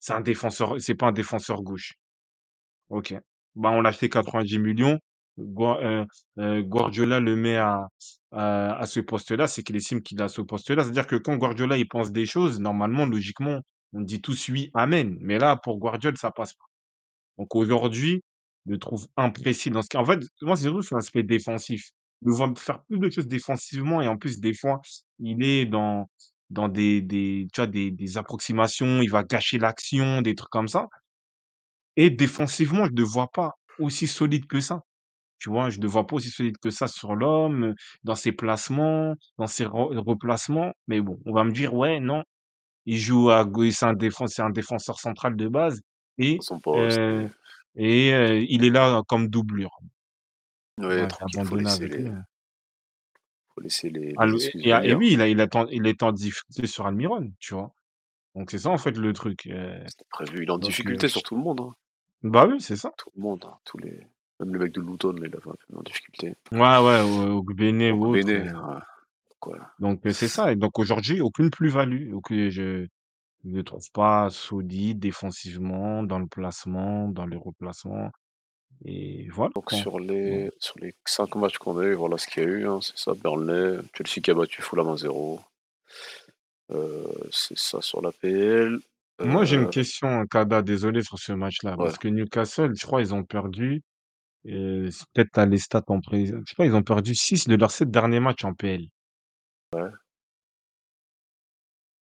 [0.00, 1.94] «C'est un défenseur c'est pas un défenseur gauche».
[2.90, 3.14] OK.
[3.56, 4.98] Bah, on l'a acheté 90 000
[5.38, 6.06] Gua heu
[6.40, 7.88] heu, Guardiola le met à
[8.32, 10.84] à à ce poste-là, c'est qu'il estime qu'il a ce poste-là.
[10.84, 13.60] C'est-à-dire que quand Guardiola, il pense des choses, normalement, logiquement,
[13.94, 15.16] on dit tous: «Oui, amen».
[15.20, 16.64] Mais là, pour Guardiola, ça passe pas.
[17.38, 18.22] Donc aujourd'hui,
[18.66, 21.90] je le trouve imprécis dans ce cas en fait, moi, c'est surtout sur l'aspect défensif.
[22.22, 24.80] Le vois faire plus de choses défensivement et en plus, des fois,
[25.20, 26.08] il est dans
[26.50, 30.68] dans des des tu vois, des des approximations, il va gâcher l'action, des trucs comme
[30.68, 30.88] ça
[31.96, 34.82] et défensivement, je ne le vois pas aussi solide que ça.
[35.38, 35.70] Tu vois?
[35.70, 39.46] Je ne le vois pas aussi solide que ça sur l'homme, dans ses placements, dans
[39.46, 40.72] ses re replacements.
[40.88, 42.24] Mais bon, on va me dire: «Ouais, non,
[42.86, 43.94] il joue à gau c'est un
[44.28, 45.82] c'est un défenseur central de base
[46.18, 47.02] et Son poste
[47.76, 49.78] et heu, il est là comme doublure».
[50.78, 52.24] ouais, Ouais, j'ai tranquille, faut abandonné laisser avec lui, les hein.
[53.54, 54.94] faut laisser les Ah les le excuses et ah et venir.
[54.94, 57.72] oui, il a il attend il était en difficulté sur Almiron, tu vois?
[58.34, 60.44] Donc c'est ça, en fait, le truc, heu, C'était prévu.
[60.44, 61.74] Il est en donc difficulté sur tout le monde, hein.
[62.22, 62.92] bah, oui, c'est ça.
[62.98, 64.06] Tout le monde, hein, tous les
[64.40, 66.34] même le mec de Luton, là, il avait un peu en difficulté.
[66.50, 68.80] Ouais, ouais, ou Ogbene ou autre, ouais,
[69.40, 69.58] quoi.
[69.78, 72.86] donc heu, c'est ça et donc aujourd'hui, aucune plus-value, heu, je
[73.44, 78.10] le trouve pas solide défensivement, dans le placement, dans le replacement
[78.84, 79.80] et voilà, Donc quoi.
[79.80, 82.68] sur les sur les 5 matchs qu'on a eu, voilà ce qu'il y a eu,
[82.68, 85.40] hein, c'est ça, Burnley, Chelsea qui a battu Fulham 1-0.
[86.70, 88.80] Heu, c'est ça sur l'APL.
[89.22, 91.78] Moi, j'ai une Heu, question, Kada, désolé sur ce match-là, ouais.
[91.78, 93.82] parce que Newcastle, je crois, ils ont perdu
[94.46, 97.46] Heu, c'est peut-être tu les stats en pré je sais pas, ils ont perdu 6
[97.48, 98.86] de leurs 7 derniers matchs en PL.
[99.74, 99.90] Ouais.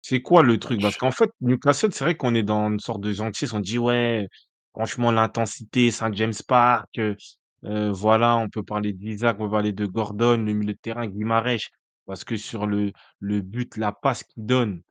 [0.05, 0.81] C'est quoi le truc?
[0.81, 0.97] Parce Match.
[0.97, 3.53] qu'en fait, Newcastle, c'est vrai qu'on est dans une sorte de gentillesse.
[3.53, 4.27] On dit: «Ouais,
[4.75, 7.17] franchement, l'intensité, Saint James Park, heu
[7.65, 11.07] heu, voilà, on peut parler d'Isaac, on peut parler de Gordon, le milieu de terrain,
[11.07, 11.69] Guimarães».
[12.07, 14.83] Parce que sur le le but, la passe qu'il donne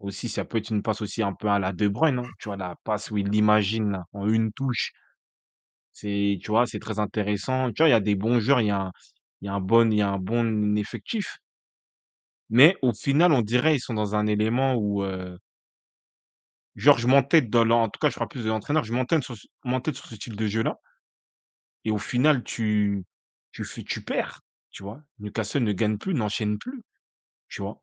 [0.00, 2.30] aussi, ça peut être une passe aussi un peu à la De Bruyne, hein.
[2.40, 4.92] Tu vois, la passe où il l'imagine là, en une touche.
[5.98, 7.72] C'est tu vois, c'est très intéressant.
[7.72, 8.92] Tu vois, il y a des bons joueurs, il y a un
[9.40, 11.38] il y a un bon il y a un bon effectif.
[12.50, 15.38] Mais au final, on dirait ils sont dans un élément où, heu
[16.76, 19.22] genre je m'entête dans l'en en tout cas, je parle plus de l'entraîneur, je m'entête
[19.24, 20.78] sur ce m'entête sur ce style de jeu-là
[21.84, 23.04] et au final tu
[23.52, 25.00] tu fais tu perds, tu vois?
[25.18, 26.82] Newcastle ne gagne plus, n'enchaîne plus,
[27.48, 27.80] tu vois?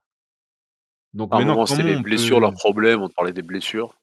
[1.13, 3.13] Donc À un maintenant moment, c'était comment les on blessures leur peut problème, on te
[3.13, 3.95] parlait des blessures.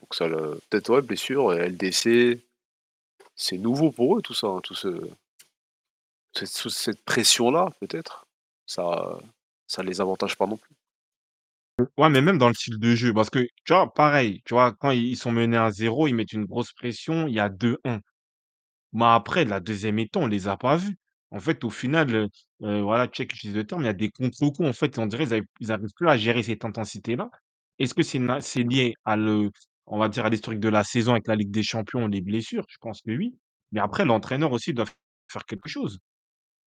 [0.00, 2.44] Donc ça le peut-être ouais, blessures, LDC,
[3.38, 4.90] c'est nouveau pour eux tout ça, hein, tout ce
[6.32, 8.26] cette pression-là peut-être,
[8.64, 9.18] ça
[9.66, 10.74] ça les avantage pas non plus.
[11.98, 14.72] ouais, mais même dans le style de jeu parce que, tu vois, pareil, tu vois,
[14.72, 18.00] quand ils sont menés à 0, ils mettent une grosse pression, il y a 2-1.
[18.94, 20.98] Mais après, la deuxième mi-temps, on les a pas vus.
[21.32, 22.28] En fait, au final, heu
[22.64, 25.24] heu, voilà, check utilise le terme, il y a des contre-coups, en fait, on dirait
[25.26, 27.30] ils arrivent ils arrivent plus à gérer cette intensité-là.
[27.80, 29.50] Est-ce que c'est lié à le
[29.90, 32.64] on va dire à l'historique de la saison avec la Ligue des champions, les blessures?
[32.68, 33.36] Je pense que oui.
[33.72, 34.86] Mais après, l'entraîneur aussi doit
[35.30, 35.98] faire quelque chose,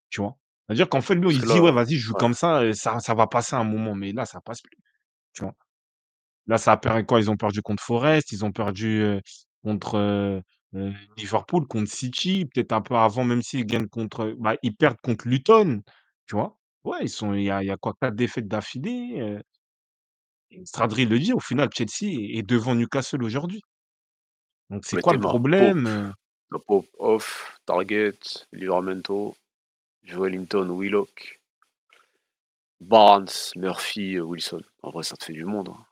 [0.10, 0.38] tu vois?
[0.68, 2.74] C'est-à-dire qu'en fait, lui, Parce il dit: là «Ouais, vas-y, je joue ouais, comme ça,
[2.74, 4.78] ça ça va passer un moment», mais là, ça passe plus,
[5.34, 5.54] tu vois?
[6.48, 7.20] Là, ça a perdu quoi?
[7.20, 9.04] Ils ont perdu contre Forest, ils ont perdu,
[9.64, 10.42] contre,
[11.18, 15.28] Liverpool, contre City, peut-être un peu avant, même s'ils gagnent contre, bah, ils perdent contre
[15.28, 15.82] Luton,
[16.28, 16.58] tu vois?
[16.84, 17.94] Ouais, ils sont il y a il y a quoi?
[18.02, 19.40] 4 défaites d'affilée,
[20.66, 23.62] Stradri le dit, au final, Chelsea est devant Newcastle aujourd'hui.
[24.72, 26.12] Donc c'est quoi le problème, heu?
[26.52, 28.20] le Pope off, Target,
[28.54, 29.36] Livramento,
[30.04, 31.40] Joelinton, Willock,
[32.82, 34.62] Barnes, Murphy, Wilson.
[34.84, 35.86] En vrai, ça te fait du monde, hein.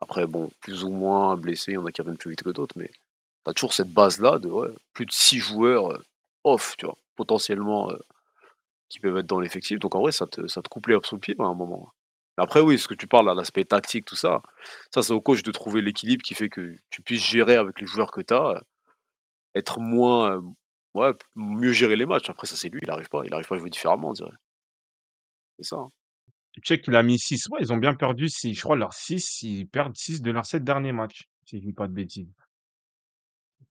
[0.00, 2.50] Après bon, plus ou moins blessés, il y en a qui reviennent plus vite que
[2.50, 6.04] d'autres, mais tu as toujours cette base-là de ouais, plus de 6 joueurs, heu,
[6.44, 6.96] off, tu vois?
[7.16, 8.00] Potentiellement, heu,
[8.90, 9.78] qui peuvent être dans l'effectif.
[9.80, 11.92] Donc en vrai, ça te ça te coupe l'herbe sous le pied à un moment.
[12.40, 14.40] Après oui, ce que tu parles l'aspect tactique, tout ça,
[14.94, 17.86] ça c'est au coach de trouver l'équilibre qui fait que tu puisses gérer avec les
[17.86, 18.62] joueurs que tu as,
[19.54, 20.42] être moins, heu,
[20.94, 22.30] ouais, mieux gérer les matchs.
[22.30, 24.32] Après ça, c'est lui, il arrive pas il pas à jouer différemment, on dirait.
[25.58, 25.90] C'est ça, hein.
[26.62, 27.48] Check, il a mis 6.
[27.50, 28.54] Ouais, ils ont bien perdu 6.
[28.54, 31.72] Je crois leurs 6, ils perdent 6 de leurs 7 derniers matchs, si je dis
[31.72, 32.28] pas de bêtises.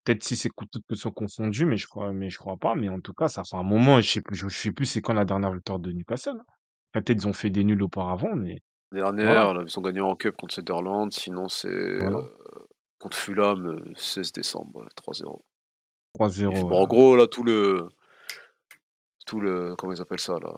[0.04, 2.90] Peut-être si c'est toutes que sont confondues, mais je crois mais je crois pas, mais
[2.90, 5.02] en tout cas, ça fait un moment, je sais plus je je sais plus c'est
[5.02, 6.46] quand la dernière victoire de Newcastle, hein.
[6.94, 8.62] Enfin, peut-être ils ont fait des nuls auparavant, mais
[9.22, 12.34] voilà, Dernière, là, ils ont gagné en cup contre Sunderland, sinon c'est, voilà, heu,
[13.00, 15.46] contre Fulham, heu, 16 décembre, ouais, 3-0.
[16.48, 16.88] Et f 3-0, bon, en ouais.
[16.88, 17.88] gros, là, tout le
[19.26, 20.54] tout le comment ils appellent ça, là?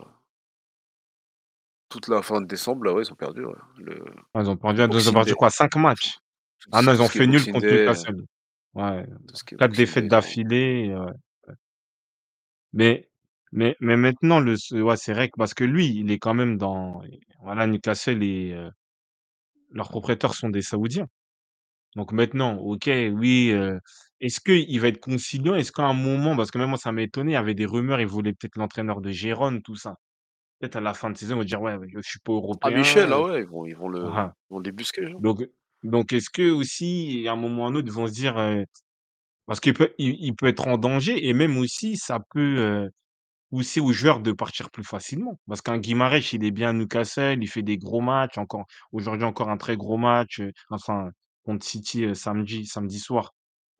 [1.90, 3.53] Toute la fin de décembre, là, ouais, ils ont perdu, ouais.
[3.77, 4.01] Le
[4.34, 5.50] Ah, ils ont perdu ils ont Boxing perdu Day, quoi?
[5.50, 6.18] 5 matchs?
[6.60, 8.24] tout Ah non, ils tout ont ce qui est fait nul Boxing contre Day, Newcastle.
[8.74, 11.14] Ouais, tout ce qui est 4 Boxing défaites Day, ont d'affilée, ouais.
[12.74, 13.10] Mais
[13.51, 16.33] mais mais maintenant le ce ouais, c'est vrai que parce que lui, il est quand
[16.33, 17.01] même dans
[17.41, 18.71] voilà, Newcastle et heu,
[19.71, 21.07] leurs propriétaires sont des Saoudiens.
[21.95, 23.80] Donc maintenant, OK, oui, heu,
[24.21, 25.55] est-ce qu'il va être conciliant?
[25.55, 27.65] Est-ce qu'à un moment parce que même moi ça m'a étonné, il y avait des
[27.67, 29.95] rumeurs, ils voulaient peut-être l'entraîneur de Gérone, tout ça.
[30.59, 33.13] Peut-être à la fin de saison, ils vont dire: «Ouais, je suis pas ah Michel,
[33.13, 34.33] ah heu» ouais, ils vont ils vont le voilà.
[34.49, 35.21] ils vont le débusquer, genre.
[35.21, 35.47] Donc
[35.83, 38.38] donc est-ce qu'eux aussi, à un moment ou à un autre, ils vont se dire,
[38.39, 38.65] heu
[39.47, 42.91] parce qu'il peut il il peut être en danger et même aussi ça peut, heu,
[43.51, 45.39] pousser aux joueurs de partir plus facilement.
[45.47, 49.25] Parce qu'un Guimarães, il est bien à Newcastle, il fait des gros matchs, encore aujourd'hui
[49.25, 51.11] encore un très gros match, heu, enfin
[51.45, 53.33] contre City, heu, samedi samedi soir.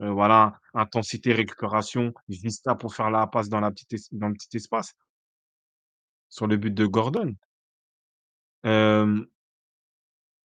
[0.04, 4.94] Heu, voilà, intensité, récupération, Vista pour faire la passe dans le petit espace,
[6.30, 7.36] sur le but de Gordon.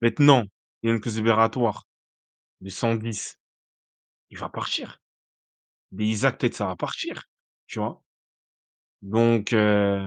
[0.01, 0.45] Maintenant,
[0.83, 1.85] il y a une clause libératoire
[2.63, 3.39] de 110,
[4.31, 5.01] il va partir.
[5.93, 7.25] Des Isaac, peut-être ça va partir,
[7.69, 8.03] tu vois?
[9.13, 10.03] Donc heu,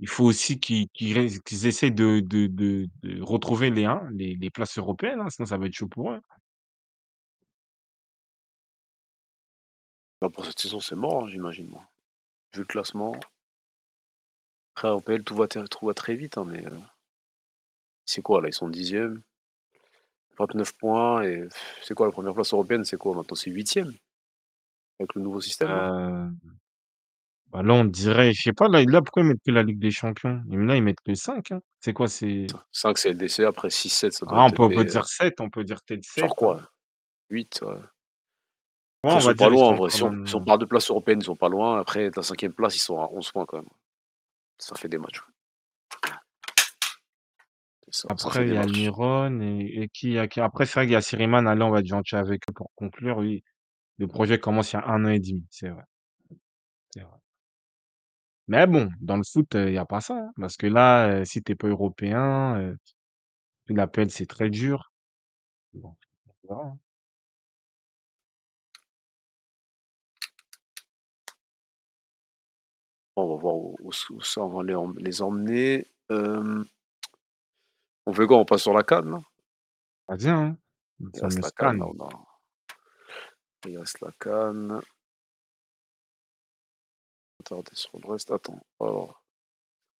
[0.00, 4.02] il faut aussi qu'ils qu'ils ré qu'ils essayent de de de de retrouver les hein,
[4.12, 6.20] les les places européennes, hein, sinon ça va être chaud pour eux.
[10.22, 11.84] Bah, pour cette saison, c'est mort, hein, j'imagine, moi.
[12.54, 13.14] Vu le classement.
[14.74, 16.78] Après en PL, tout va ter tout va très vite, hein, mais heu,
[18.04, 18.48] c'est quoi là?
[18.48, 19.22] Ils sont 10e,
[20.38, 21.48] 29 points et
[21.82, 22.84] c'est quoi la première place européenne?
[22.84, 23.36] C'est quoi maintenant?
[23.36, 23.92] C'est 8e?
[25.00, 25.84] Avec le nouveau système là?
[25.84, 26.30] Heu,
[27.52, 29.78] bah, là, on dirait je sais pas, là là, pourquoi ils mettent que la Ligue
[29.78, 30.42] des champions?
[30.50, 31.60] Et là, ils mettent que 5 hein.
[31.80, 32.08] C'est quoi?
[32.08, 35.40] C'est 5 c'est LDC, après 6-7 ça doit ah, on être peut on dire 7
[35.40, 36.28] on peut dire peut-être genre 7 hein.
[36.36, 36.62] quoi?
[37.30, 37.74] 8 ouais.
[39.04, 39.90] Ouais, Après, on ils va sont pas dire, ils loin sont en vrai.
[39.90, 41.80] Si on, si on parle de place européenne, ils sont pas loin.
[41.80, 43.68] Après, la cinquième place, ils sont à 11 points quand même.
[44.58, 45.20] Ça fait des matchs.
[45.20, 46.14] ouais.
[47.90, 48.72] C'est ça, ça fait après, il des y a matchs.
[48.72, 51.46] Liron et et qui il y a qui après, c'est vrai qu'il y a Siriman.
[51.46, 53.42] Allez, on va être gentil avec eux pour conclure, oui.
[53.98, 55.84] Le projet commence il y a 1 an et demi, c'est vrai,
[56.94, 57.18] c'est vrai.
[58.48, 61.20] Mais bon, dans le foot, heu, il y a pas ça, hein, parce que là,
[61.22, 62.76] heu, si tu es pas européen, heu,
[63.68, 64.92] l'APL, c'est très dur.
[65.74, 65.94] Bon,
[66.44, 66.78] on verra, hein.
[73.16, 75.86] On va voir où où s où ça va les em les emmener.
[76.10, 76.66] Hem
[78.06, 78.38] on fait quoi?
[78.38, 79.22] On passe sur la CAN, là?
[80.08, 80.56] Vas-y, hein,
[81.14, 81.92] Il reste la fameuse CAN, là, CAN.
[81.98, 82.08] on a
[83.66, 84.80] il reste la CAN.
[87.44, 87.90] Attendez, sur
[88.30, 89.20] attends, alors,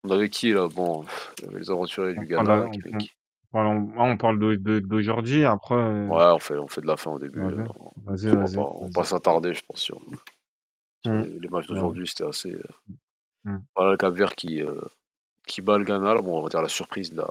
[0.05, 0.69] on avait qui là?
[0.69, 1.05] Bon,
[1.41, 3.12] il y avait les aventuriers du Ghana on qui on qui?
[3.53, 6.87] parle on on parle de de d'aujourd'hui, après, heu Ouais, on fait on fait de
[6.89, 7.55] la fin au début,
[7.97, 9.03] vas-y, on va vas-y, pas on va vas-y.
[9.03, 10.01] pas s'attarder, je pense, sur
[11.05, 11.27] Mmh.
[11.41, 11.83] les matchs Ouais.
[11.83, 12.62] d'aujourd'hui, c'était assez, heu
[13.45, 13.62] Mmh.
[13.77, 14.81] voilà, le Cap-Vert qui, heu,
[15.47, 17.31] qui bat le Ghana, bon, on va dire la surprise de la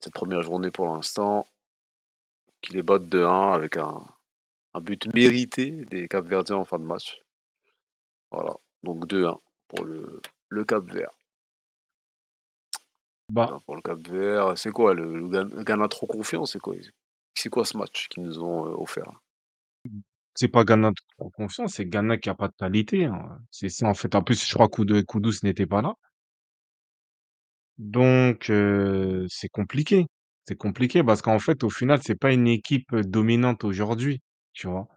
[0.00, 1.48] cette 1re journée pour l'instant,
[2.62, 4.04] qui les battent 2-1 avec un
[4.74, 7.22] un but mérité des Cap-Verdiens en fin de match.
[8.32, 11.10] Voilà, donc 2-1 pour le le Cap-Vert.
[13.30, 14.58] Bah Voilà pour le Cap-Vert.
[14.58, 16.44] C'est quoi le le Ghan Ghana trop confiant?
[16.46, 16.74] C'est quoi
[17.34, 19.10] c'est quoi ce match qu'ils nous ont, heu, offert?
[20.34, 23.38] C'est pas Ghana trop confiant, c'est Ghana qui a pas de qualité, hein.
[23.50, 24.14] C'est ça, en fait.
[24.14, 25.94] En plus, je crois Koud Kudus n'était pas là.
[27.78, 30.06] Donc heu, c'est compliqué.
[30.46, 34.20] C'est compliqué parce qu'en fait, au final, c'est pas une équipe, dominante aujourd'hui,
[34.52, 34.88] tu vois?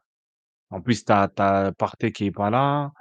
[0.71, 2.91] En plus, tu as as Partey qui est pas là.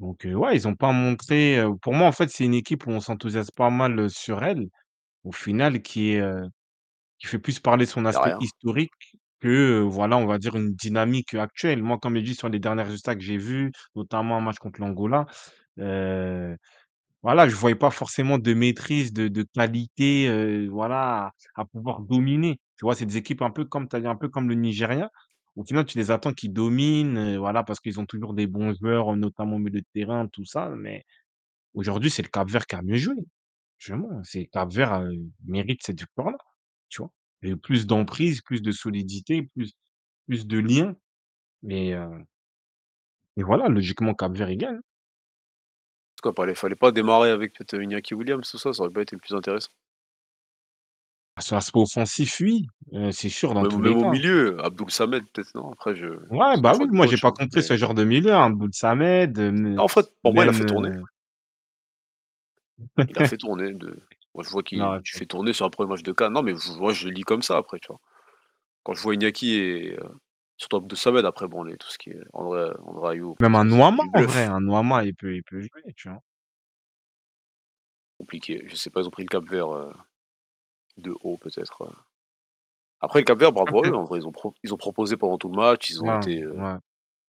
[0.00, 2.86] Donc heu, ouais, ils ont pas montré, heu pour moi, en fait, c'est une équipe
[2.86, 4.68] où on s'enthousiasme pas mal, heu, sur elle,
[5.24, 6.42] au final, qui est, heu,
[7.18, 8.40] qui fait plus parler son aspect rien.
[8.40, 8.92] historique
[9.40, 11.82] que, heu, voilà, on va dire une dynamique, heu, actuelle.
[11.82, 14.80] Moi, comme je dit sur les derniers résultats que j'ai vus, notamment un match contre
[14.80, 15.26] l'Angola,
[15.80, 16.56] heu,
[17.22, 22.00] voilà, je voyais pas forcément de maîtrise, de de qualité, heu, voilà, à à pouvoir
[22.02, 22.60] dominer.
[22.78, 22.94] Tu vois?
[22.94, 25.10] C'est des équipes un peu comme tu as dit, un peu comme le Nigeria.
[25.58, 28.74] Au final, tu les attends qu'ils dominent, heu, voilà, parce qu'ils ont toujours des bons
[28.74, 31.04] joueurs, notamment au milieu de terrain, tout ça, mais
[31.74, 33.16] aujourd'hui, c'est le Cap-Vert qui a mieux joué.
[33.88, 35.12] Vraiment, c'est Cap-Vert, heu,
[35.46, 36.38] mérite cette victoire-là,
[36.90, 37.12] tu vois?
[37.62, 39.72] Plus d'emprise, plus de solidité, plus
[40.28, 40.96] plus de liens,
[43.36, 44.80] mais voilà, logiquement, Cap-Vert, il gagne.
[46.16, 46.50] Pourquoi pas?
[46.50, 48.72] Il fallait pas démarrer avec peut-être, Iñaki Williams, tout ça?
[48.72, 49.70] Ça aurait pas été plus intéressant?
[51.40, 54.06] Sur l'aspect offensif, oui, heu, c'est sûr, dans Même tous même les au cas.
[54.06, 55.70] milieu, Abdoul Samed peut-être, non?
[55.72, 58.04] Après je Ouais, c'est bah, oui, moi, j'ai pas hein, compris mais ce genre de
[58.04, 60.90] milieu, hein, Abdoul Samed, hem, en fait, pour moi, il a même, fait tourner.
[60.90, 61.02] heu
[63.08, 63.98] Il a fait tourner de
[64.34, 66.30] moi, je vois Non, qu'il tu fais tourner sur un 1er match de CAN.
[66.30, 68.00] Non, mais je moi, je le lis comme ça après, tu vois?
[68.84, 70.10] Quand je vois Iñaki et heu,
[70.58, 73.64] surtout Abdou Samed, après bon, les tout ce qui est André André Ayew, Même un
[73.90, 74.44] c'est du en vrai, bluff.
[74.44, 76.22] un Nouama, il peut il peut jouer, tu vois?
[78.16, 79.92] Compliqué, je sais pas, ils ont pris le Cap-Vert, heu,
[80.98, 81.92] de haut peut-être, heu.
[83.00, 85.38] Après le Cap-Vert, bravo à eux, en vrai, ils ont pro ils ont proposé pendant
[85.38, 86.74] tout le match, ils ont Ouais, été, ouais.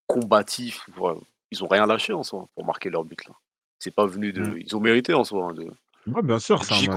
[0.06, 1.20] combatifs, voilà.
[1.52, 3.34] Ils ont rien lâché en soi, pour marquer leur but là.
[3.78, 4.32] C'est pas venu Mmh.
[4.32, 5.70] de ils ont mérité en soi, hein, de
[6.06, 6.88] Ouais, bien sûr, Dji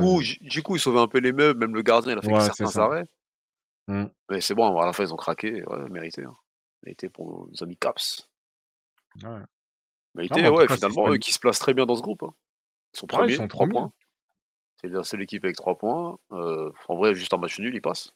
[0.41, 2.77] Djikou, il sauvait un peu les meubles, même le gardien, il a fait Ouais, certains
[2.79, 3.05] arrêts.
[3.87, 4.05] Mmh.
[4.31, 6.35] Mais c'est bon, à la fin, ils ont craqué mérité, hein.
[6.83, 8.27] Mérité pour nos amis Caps.
[9.21, 9.29] Ouais.
[9.29, 9.45] Non, mais
[10.15, 12.33] Mérité, tout ouais, cas, finalement, eux qui se placent très bien dans ce groupe, hein.
[12.93, 13.71] Ils sont Ouais, ils 1ers, sont 3 1ers.
[13.71, 13.91] points.
[14.83, 17.81] C'est la seule équipe avec 3 points, heu, en vrai, juste un match nul, ils
[17.81, 18.11] passent.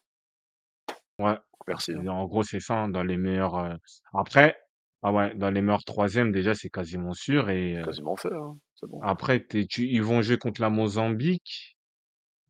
[1.20, 1.38] Ouais,
[1.68, 2.08] Merci, hein.
[2.08, 3.78] en gros, c'est ça, hein, dans les meilleurs, heu
[4.14, 4.58] après
[5.04, 8.60] ah ouais, dans les meilleurs 3e, déjà, c'est quasiment sûr et heu Quasiment fait, hein,
[8.76, 9.02] c'est bon.
[9.02, 11.78] après, tu ils vont jouer contre la Mozambique.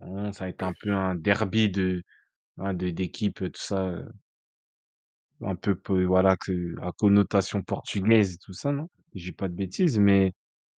[0.02, 2.04] Bon, ça va être un peu un derby de
[2.60, 3.96] hein, de d'équipes, tout ça,
[5.42, 8.88] un peu peu voilà, que à connotation portugaise, tout ça, non?
[9.16, 10.34] Je dis pas de bêtises, mais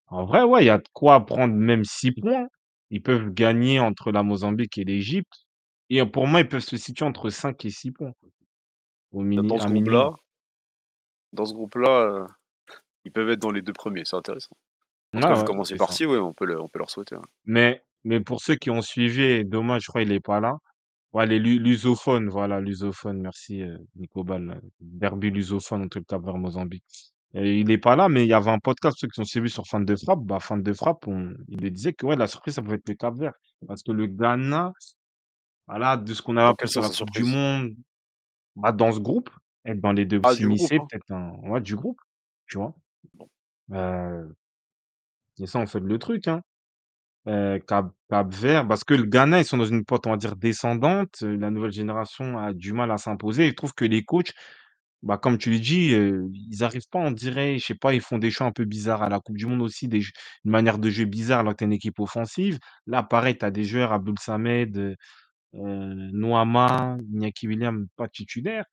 [0.07, 2.47] en vrai, ouais, il y a de quoi prendre même 6 points.
[2.91, 5.47] Ils peuvent gagner entre la Mozambique et l'Égypte
[5.89, 8.13] et pour moi, ils peuvent se situer entre 5 et 6 points.
[9.11, 10.09] Au mini Dans ce un minimum.
[10.09, 10.17] groupe-là
[11.33, 12.25] dans ce groupe-là, heu,
[13.05, 14.57] ils peuvent être dans les 2 premiers, c'est intéressant.
[15.15, 15.95] Tout cas, vu ouais, c'est ça.
[15.95, 17.23] parti, ouais, on peut le on peut leur souhaiter, hein.
[17.45, 20.57] Mais mais pour ceux qui ont suivi et dommage, je crois il est pas là.
[21.13, 27.13] Ouais, les lu lusophones, voilà, lusophones, merci, heu, Nicobal, derby lusophone entre le Cap-Vert Mozambique
[27.33, 29.49] et il est pas là, mais il y avait un podcast, ceux qui ont suivi
[29.49, 32.55] sur Fan de Frappe, bah, Fan de Frappe, on il disait que, ouais, la surprise,
[32.55, 33.33] ça pouvait être le Cap-Vert
[33.67, 34.73] parce que le Ghana,
[35.67, 37.75] voilà, de ce qu'on Dans appris quel sur la coupe du monde,
[38.55, 39.29] bah, dans ce groupe,
[39.65, 40.87] être dans les 2 Ah, s'immiscer, hein?
[40.89, 41.99] peut-être un ouais, du groupe,
[42.47, 42.75] tu vois?
[43.73, 44.35] Heu,
[45.37, 46.41] c'est ça, en fait, le truc, hein.
[47.27, 50.35] Heu, Cap Cap-Vert parce que le Ghana, ils sont dans une pente, on va dire,
[50.37, 54.33] descendante, la nouvelle génération a du mal à s'imposer et je trouve que les coachs
[55.01, 58.01] Bah, comme tu le dis, heu, ils arrivent pas, on dirait, je sais pas, ils
[58.01, 60.11] font des choix un peu bizarres à la coupe du monde aussi, des j
[60.43, 62.59] une manière de jeu bizarre alors que tu une équipe offensive.
[62.85, 64.95] Là, pareil, tu as des joueurs, Abdul Samed, heu
[65.55, 65.61] heu,
[66.13, 68.65] Noama, Iñaki Williams, pas titulaires.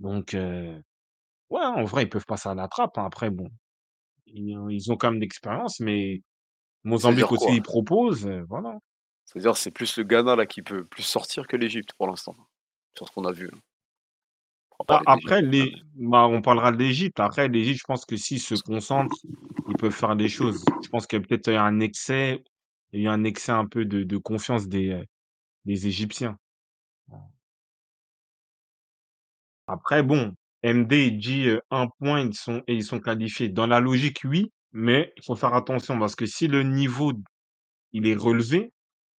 [0.00, 0.82] Donc heu,
[1.50, 3.04] ouais, en vrai, ils peuvent passer à la trappe, hein.
[3.06, 3.48] Après bon,
[4.26, 6.22] ils ont ils ont quand même l'expérience, mais
[6.96, 7.56] Ça veut Mozambique dire aussi, quoi?
[7.56, 8.78] ils proposent, heu, voilà.
[9.26, 12.36] C'est-à-dire c'est plus le Ghana là qui peut plus sortir que l'Égypte pour l'instant,
[12.96, 13.48] sur ce qu'on a vu.
[13.52, 13.60] On
[15.06, 17.20] après les bah, on parlera de l'Égypte.
[17.20, 19.16] Après l'Égypte, je pense que s'ils se concentrent,
[19.66, 20.70] ils peuvent faire des choses.
[20.82, 22.42] Je pense qu'il y a peut-être eu un excès
[22.92, 25.04] il y a eu un excès un peu de de confiance des, heu,
[25.66, 26.38] des Égyptiens.
[29.70, 30.32] Après bon,
[30.62, 33.50] MD il dit, heu: «1 point, ils sont et ils sont qualifiés».
[33.50, 37.12] Dans la logique, oui, mais il faut faire attention parce que si le niveau,
[37.92, 38.72] il est relevé,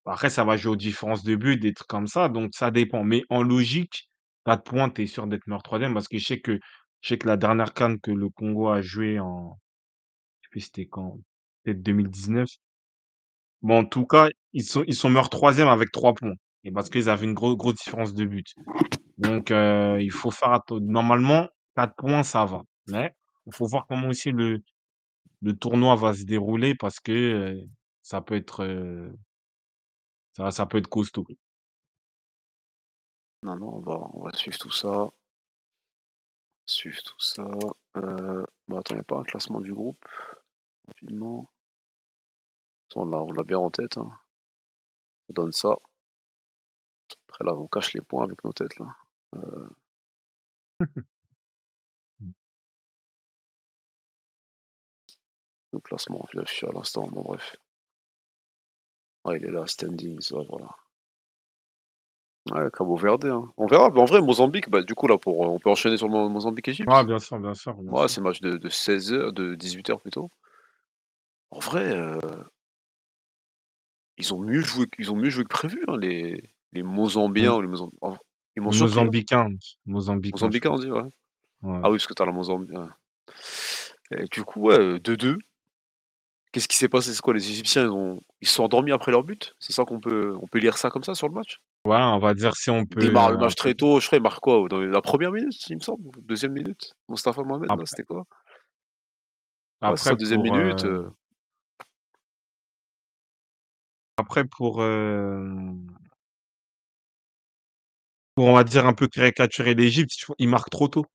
[0.06, 3.04] après ça va jouer aux différences de but, des trucs comme ça, donc ça dépend.
[3.06, 4.09] Mais en logique,
[4.50, 6.60] 4 points, tu es sûr d'être meilleur troisième parce que je sais que
[7.02, 9.60] je sais que la dernière CAN que le Congo a joué en
[10.44, 11.20] sais plus c'était quand,
[11.64, 12.50] peut-être 2019.
[13.62, 16.90] Bon, en tout cas, ils sont ils sont meilleurs troisième avec 3 points et parce
[16.90, 18.48] qu'ils avaient une grosse grosse différence de but.
[19.20, 23.14] Donc heu, il faut faire atten normalement 4 points, ça va, mais
[23.48, 24.62] il faut voir comment aussi le
[25.42, 27.62] le tournoi va se dérouler parce que, heu,
[28.04, 29.14] ça peut être, heu,
[30.34, 31.28] ça ça peut être costaud.
[33.44, 35.10] Non, non, on va on va suivre tout ça.
[36.66, 37.44] Suivre tout ça.
[37.96, 40.06] Bah, attends, il y a pas un classement du groupe?
[40.88, 41.50] Rapidement.
[42.96, 44.12] On l'a bien en tête, hein.
[45.30, 45.76] On donne ça.
[47.28, 48.96] Après là, on cache les points avec nos têtes là.
[49.36, 49.70] Heu
[52.22, 52.32] Mmh.
[55.74, 57.56] Le classement, je l'affiche à l'instant, bon bref.
[59.24, 60.76] Ouais, il est là, standings, ouais, voilà.
[62.48, 63.52] Ouais, Cabo Verde, hein.
[63.58, 65.98] On verra, bah, en vrai, Mozambique, bah, du coup, là, pour, heu, on peut enchaîner
[65.98, 66.98] sur le Mo Mozambique-Égypte?
[66.98, 68.10] Ah bien sûr, bien sûr, bien Ouais, sûr.
[68.10, 70.32] c'est match de de 16:00, de 18:00 plutôt.
[71.52, 72.50] En vrai, heu
[74.18, 76.42] ils ont mieux joué q ils ont mieux joué que prévu, hein, les
[76.74, 78.16] les Mozambiens ou les Mozam en
[78.56, 79.12] ils m'ont surpris, hein.
[79.12, 80.72] Mozambicains, mozambicains, je Mozambicains, crois.
[80.72, 81.02] on dit, ouais?
[81.64, 81.84] Ouais.
[81.84, 82.88] Ah oui, parce que tu as la Mozamb ouais.
[84.12, 85.40] Et du coup, ouais, heu, 2-2.
[86.54, 87.14] Qu'est-ce qui s'est passé?
[87.14, 89.54] C'est quoi, les Égyptiens, ils ont ils se sont endormis après leur but?
[89.60, 91.60] C'est ça qu'on peut on peut lire ça comme ça sur le match?
[91.86, 94.18] Ouais, on va dire si on peut, démarrent heu, le match très tôt, je crois,
[94.18, 94.68] ils marquent quoi?
[94.70, 96.12] Dans la 1re minute, il me semble?
[96.24, 96.94] 2e minute?
[97.08, 98.26] Mustapha Mohamed, c'était quoi?
[99.82, 101.12] Ouais, après 2e pour, minute, heu heu
[104.18, 104.82] après pour,
[108.36, 111.06] pour on va dire un peu caricaturer l'Égypte, ils marquent trop tôt.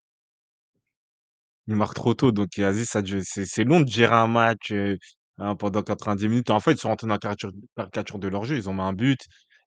[1.69, 4.73] Ils marquent trop tôt, donc c'est long de gérer un match,
[5.39, 6.51] hein, pendant 90 minutes.
[6.51, 8.57] En fait, ils sont rentrés dans la caricature caricature de leur jeu.
[8.57, 9.21] Ils ont mis un but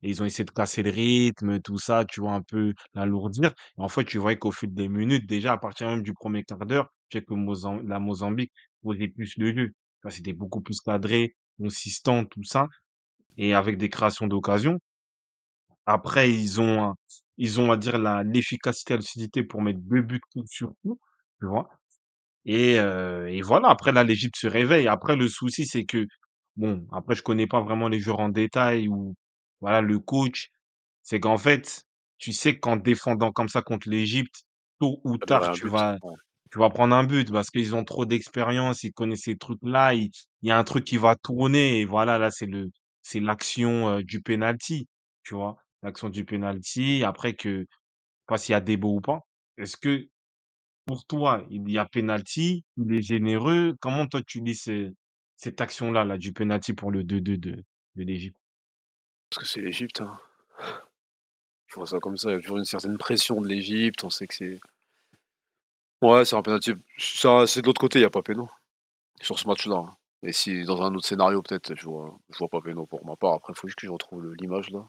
[0.09, 2.33] ils ont essayé de casser le rythme, tout ça, tu vois?
[2.33, 3.53] Un peu l'alourdir.
[3.77, 6.65] En fait, tu voyais qu'au fil des minutes, déjà à partir même du 1er 1/4
[6.65, 7.33] d'heure, tu sais que
[7.87, 8.51] la Mozambique
[8.83, 9.71] posait plus le jeu.
[10.09, 12.67] C'était beaucoup plus cadré, consistant, tout ça
[13.37, 14.79] et avec des créations d'occasion.
[15.89, 16.95] Après, ils ont
[17.37, 20.99] ils ont, on dire, l'efficacité, la lucidité pour mettre 2 buts coup sur coup,
[21.39, 21.69] tu vois?
[22.45, 24.87] Et heu et voilà, après là, l'Égypte se réveille.
[24.89, 26.07] Après le souci, c'est que
[26.57, 29.15] bon, après je connais pas vraiment les joueurs en détail ou
[29.61, 30.49] voilà, le coach.
[31.03, 31.83] C'est qu'en fait,
[32.17, 34.43] tu sais qu'en défendant comme ça contre l'Égypte,
[34.79, 36.15] tôt ou tard, un tu but, vas ouais.
[36.51, 40.11] tu vas prendre un but parce qu'ils ont trop d'expérience, ils connaissent ces trucs-là, il
[40.43, 42.69] il y a un truc qui va tourner et voilà, là, c'est le
[43.03, 44.87] c'est l'action, du penalty,
[45.23, 45.57] tu vois?
[45.83, 47.67] L'action du penalty, après que je sais
[48.27, 49.21] pas s'il y a débat ou pas.
[49.57, 50.07] Est-ce que
[50.85, 53.75] pour toi, il y a penalty, il est généreux?
[53.81, 54.93] Comment toi tu lis ce
[55.37, 57.63] cette action-là, là, du penalty pour le 2-2 de
[57.95, 58.36] de l'Égypte?
[59.29, 60.19] Parce que c'est l'Égypte, hein.
[61.67, 64.09] Je vois ça comme ça, il y a toujours une certaine pression de l'Égypte, on
[64.09, 64.59] sait que c'est
[66.01, 66.73] Ouais, c'est un penalty.
[66.99, 68.49] Ça c'est de l'autre côté, il y a pas péno,
[69.21, 69.97] sur ce match-là, hein.
[70.23, 73.15] Et si dans un autre scénario, peut-être, je vois je vois pas péno pour ma
[73.17, 73.33] part.
[73.35, 74.87] Après, il faut juste que je retrouve le l'image là.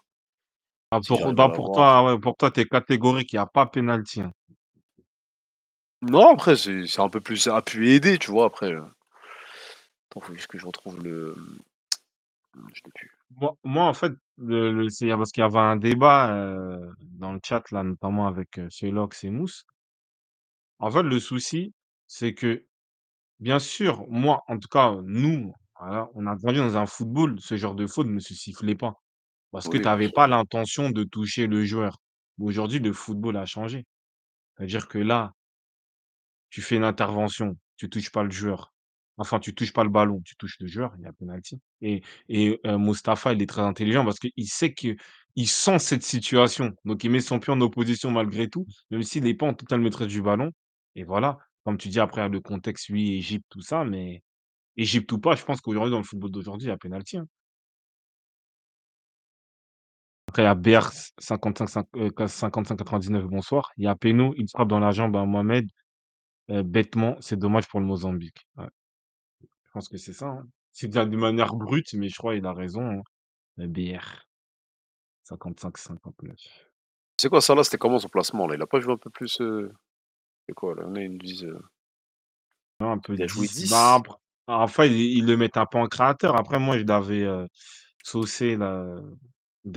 [0.91, 1.71] Ah Si pour j'arrive à bah, la pour voir.
[1.71, 4.33] toi, ouais, pour toi, tu es catégorique, il y a pas penalty, hein?
[6.03, 8.47] Non, après, c'est c'est un peu plus appui et aidé, tu vois?
[8.47, 8.83] Après, heu
[10.11, 11.35] attends, faut juste que je retrouve le,
[12.75, 13.18] je l'ai plus.
[13.31, 17.33] Moi moi, en fait, le le c'est parce qu'il y avait un débat, heu, dans
[17.33, 19.65] le chat là, notamment avec, Sherlock et Mousse.
[20.81, 21.73] En fait, le souci,
[22.07, 22.65] c'est que,
[23.41, 27.57] bien sûr, moi, en tout cas, nous, voilà, on a grandi dans un football, ce
[27.57, 28.95] genre de faute ne se sifflait pas.
[29.53, 30.11] Parce que Oui, tu bien avais sûr.
[30.11, 31.99] pas l'intention de toucher le joueur.
[32.41, 33.87] Aujourd'hui, le football a changé.
[34.59, 35.33] C'est-à-dire que là
[36.51, 38.73] tu fais une intervention, tu touches pas le joueur,
[39.19, 42.03] enfin, tu touches pas le ballon, tu touches le joueur, il y a penalty et
[42.29, 44.97] et heu, Mustapha, il est très intelligent parce qu'il sait qu'il
[45.49, 49.35] sent cette situation, donc il met son pied en opposition malgré tout, même s'il est
[49.35, 50.53] pas en totale maîtrise du ballon
[50.97, 51.39] et voilà.
[51.65, 54.23] Comme tu dis, après, il le contexte, oui, Égypte, tout ça, mais
[54.77, 57.27] Égypte ou pas, je pense qu'aujourd'hui, dans le football d'aujourd'hui, il y a pénalty, hein.
[60.29, 63.71] Après, il y a BR 55 cin heu, 55-99, bonsoir.
[63.77, 65.67] Il y a péno, il frappe dans la jambe à Mohamed,
[66.51, 68.47] heu, bêtement, c'est dommage pour le Mozambique.
[68.57, 68.69] Ouais.
[69.79, 70.49] Pense que c'est ça, hein.
[70.73, 73.01] C'est déjà de manière brute, mais je crois il a raison,
[73.59, 74.27] hein, BR
[75.23, 76.37] 55-59.
[77.17, 77.63] C'est quoi ça là?
[77.63, 78.57] C'était comment son placement là?
[78.57, 79.73] Il a pas joué un peu plus, heu
[80.47, 80.83] c'est quoi là?
[80.85, 81.47] On a une vise,
[82.81, 83.71] Non, un peu Il a joué 10.
[83.71, 84.03] Bah, 10?
[84.03, 86.37] après enfin, ils ils le mettent un peu en créateur.
[86.37, 87.47] Après, moi, je l'avais, heu,
[88.03, 89.01] saucé là,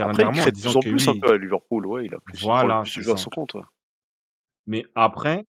[0.01, 1.37] Après, il dernièrement en crée de disant plus en que plus un oui peu à
[1.37, 3.17] Liverpool, ouais, il a plus il prend le voilà, plus c'est de jeux à ça.
[3.17, 3.61] son compte, ouais.
[4.65, 5.45] Mais après,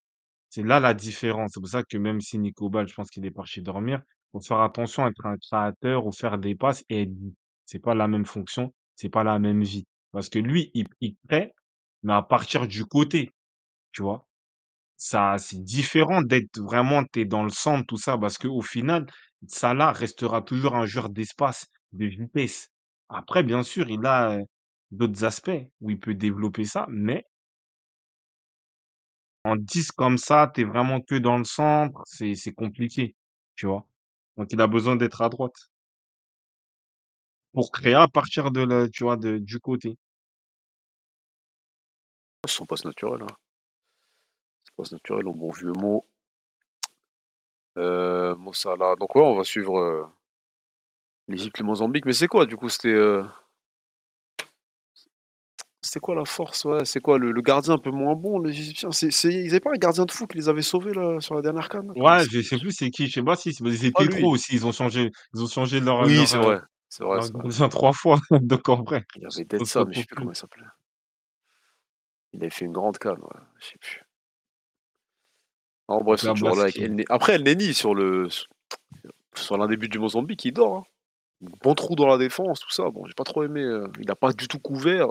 [0.50, 1.52] c'est là la différence.
[1.54, 4.40] C'est pour ça que même si Nico Ball, je pense qu'il est parti dormir, faut
[4.40, 7.12] faire attention à être un créateur ou faire des passes et être.
[7.66, 9.86] C'est pas la même fonction, c'est pas la même vie.
[10.12, 11.52] Parce que lui, il il crée,
[12.02, 13.32] mais à partir du côté,
[13.92, 14.26] tu vois?
[14.96, 19.06] Ça c'est différent d'être vraiment tu es dans le centre, tout ça, parce qu'au final,
[19.48, 22.70] Salah restera toujours un joueur d'espace, de vitesse.
[23.10, 24.38] Après, bien sûr, il a,
[24.92, 27.24] d'autres aspects où il peut développer ça, mais
[29.44, 33.14] en 10 comme ça, tu es vraiment que dans le centre, c'est c'est compliqué,
[33.54, 33.86] tu vois?
[34.36, 35.68] Donc il a besoin d'être à droite
[37.54, 39.96] pour créer à partir de le tu vois, de du côté.
[42.48, 43.36] Son passe naturel, hein.
[44.68, 46.06] Son passe naturel au bon vieux Mo.
[47.76, 48.96] Heu, Mo Salah.
[48.96, 50.04] Donc ouais, on va suivre, heu
[51.28, 52.04] l'Égypte, le Mozambique.
[52.06, 52.68] Mais c'est quoi du coup?
[52.68, 53.24] C'était, heu
[55.82, 56.64] c'était quoi la force?
[56.64, 57.18] Ouais, c'est quoi?
[57.18, 58.90] Le le gardien un peu moins bon, les Égyptiens?
[58.92, 61.34] C'est c'est ils avaient pas un gardien de fou qui les avait sauvés là, sur
[61.34, 61.94] la dernière CAN là?
[61.98, 63.84] Comment il Ouais, je s'appelait sais plus c'est qui, je sais pas si c'est ils
[63.94, 64.32] Ah étaient trop lui!
[64.32, 67.20] aussi, ils ont changé ils ont changé leur Oui, leur, c'est heu, vrai, c'est vrai,
[67.20, 67.44] leur c'est vrai.
[67.44, 70.04] gardien 3 fois, donc en vrai, Il y avait on se Detsa, mais je sais
[70.04, 70.16] retrouve plus plus.
[70.16, 70.66] comment il s'appelait.
[72.34, 74.02] Il avait fait une grande CAN, ouais, je sais plus.
[75.86, 78.28] En bref, Donc là, avec après El Neni sur le
[79.34, 80.82] sur l'un des buts du Mozambique, il dort, hein.
[81.40, 82.90] Bon trou dans la défense, tout ça.
[82.90, 85.08] Bon, j'ai pas trop aimé, heu, il a pas du tout couvert,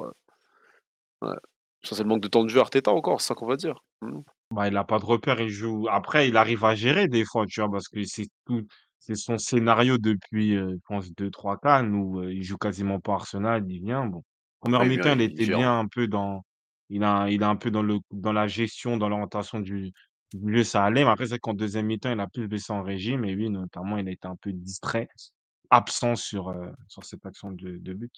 [1.21, 1.35] Ouais.
[1.83, 3.83] Ça, c'est le manque de temps de jeu Arteta encore, c'est ça qu'on va dire.
[4.01, 4.21] Mmh.
[4.51, 7.45] Bah, il a pas de repères, il joue après il arrive à gérer des fois,
[7.47, 7.71] tu vois?
[7.71, 8.65] Parce que c'est tout
[8.99, 13.13] c'est son scénario depuis, heu, je pense 2-3 CAN où, heu, il joue quasiment pas
[13.13, 14.23] Arsenal, il vient, bon.
[14.61, 16.43] 1re Ouais, il vient, mi-temps, il il était bien un peu dans
[16.89, 19.91] il a il est un peu dans le dans la gestion, dans l'orientation du
[20.33, 22.83] du jeu, ça allait, mais après c'est qu'en 2e mi-temps, il a plus baissé en
[22.83, 25.07] régime et oui, notamment, il a été un peu distrait,
[25.71, 28.13] absent sur, heu, sur cette action de de but.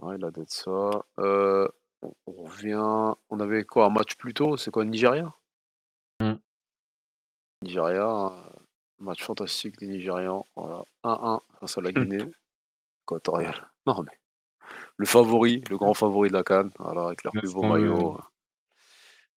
[0.00, 1.04] Ouais, il a Detsa.
[1.18, 1.68] Heu,
[2.02, 3.86] on on revient on avait quoi?
[3.86, 4.84] Un match plus tôt, c'est quoi?
[4.84, 5.32] Nigeria?
[6.20, 6.34] Mmh.
[7.62, 8.52] Nigeria, heu,
[8.98, 10.84] match fantastique des Nigérians, voilà.
[11.04, 12.24] 1-1 face à la Guinée
[13.04, 13.70] équatoriale.
[13.86, 14.18] Non, mais
[14.96, 18.20] le favori, le grand favori de la CAN, voilà, avec leur plus beau maillot, heu,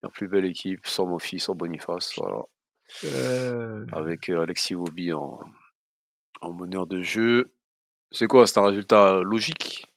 [0.03, 2.43] leur plus belle équipe, sans Mofi, sans Boniface, voilà.
[3.92, 5.40] Avec, Alexis Iwobi en
[6.42, 7.53] en meneur de jeu.
[8.11, 8.48] C'est quoi?
[8.48, 9.88] C'est un résultat logique?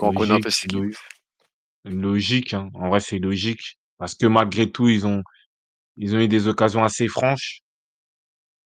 [0.00, 0.96] Quand on connaît un Logique, cette équipe?
[1.84, 2.70] logique, hein.
[2.74, 5.22] En vrai, c'est logique parce que malgré tout, ils ont
[5.96, 7.60] ils ont eu des occasions assez franches.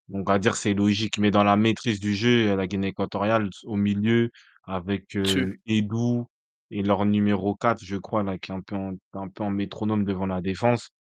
[0.09, 3.77] Donc à dire c'est logique, mais dans la maîtrise du jeu, la Guinée équatoriale au
[3.77, 4.31] milieu
[4.65, 6.27] avec, heu, Edou
[6.71, 9.51] et leur numéro 4, je crois là, qui est un peu en un peu en
[9.51, 10.91] métronome devant la défense.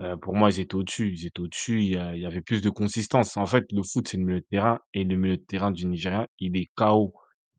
[0.00, 2.42] Heu, pour moi, ils étaient au-dessus ils étaient au-dessus, il y a il y avait
[2.42, 3.36] plus de consistance.
[3.38, 5.86] En fait, le foot, c'est le milieu de terrain et le milieu de terrain du
[5.86, 7.14] Nigeria, il est KO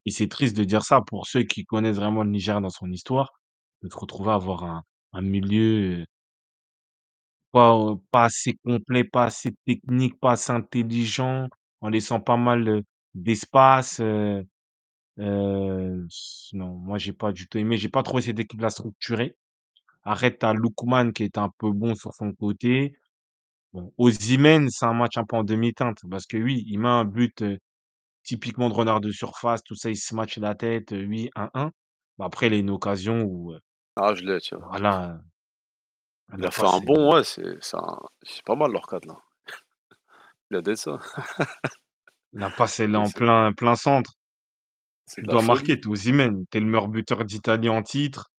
[0.05, 2.91] et c'est triste de dire ça pour ceux qui connaissent vraiment le Nigeria dans son
[2.91, 3.33] histoire,
[3.83, 4.83] de te retrouver à avoir un
[5.15, 6.05] un milieu,
[7.51, 11.47] pas, heu, pas assez complet, pas assez technique, pas assez intelligent,
[11.81, 12.83] en laissant pas mal, heu,
[13.15, 14.01] d'espace,
[16.53, 19.35] non, moi j'ai pas du tout aimé, j'ai pas trouvé cette équipe-là structurée.
[20.05, 22.95] Tu as Lookman qui est un peu bon sur son côté.
[23.73, 27.05] Bon, Osimhen, c'est un match un peu en demi-teinte parce que oui, il met un
[27.05, 27.43] but,
[28.23, 31.71] typiquement de renard de surface, tout ça, il se matche la tête, heu, oui, 1-1.
[32.19, 33.53] Mais après, il a une occasion où,
[33.95, 34.59] Ah, je l'ai, tiens.
[34.59, 35.19] voilà, heu,
[36.37, 39.05] Il la a fait un bon ouais, c'est c'est un c'est pas mal leur 4
[39.05, 39.15] là.
[40.51, 40.99] Il a Detsa.
[42.33, 44.13] la passe, elle est Mais en c'est plein plein centre.
[45.05, 45.65] c'est Tu de la dois folie.
[45.65, 48.31] marquer, tu es Osimhen, tu es le meilleur buteur d'Italie en titre,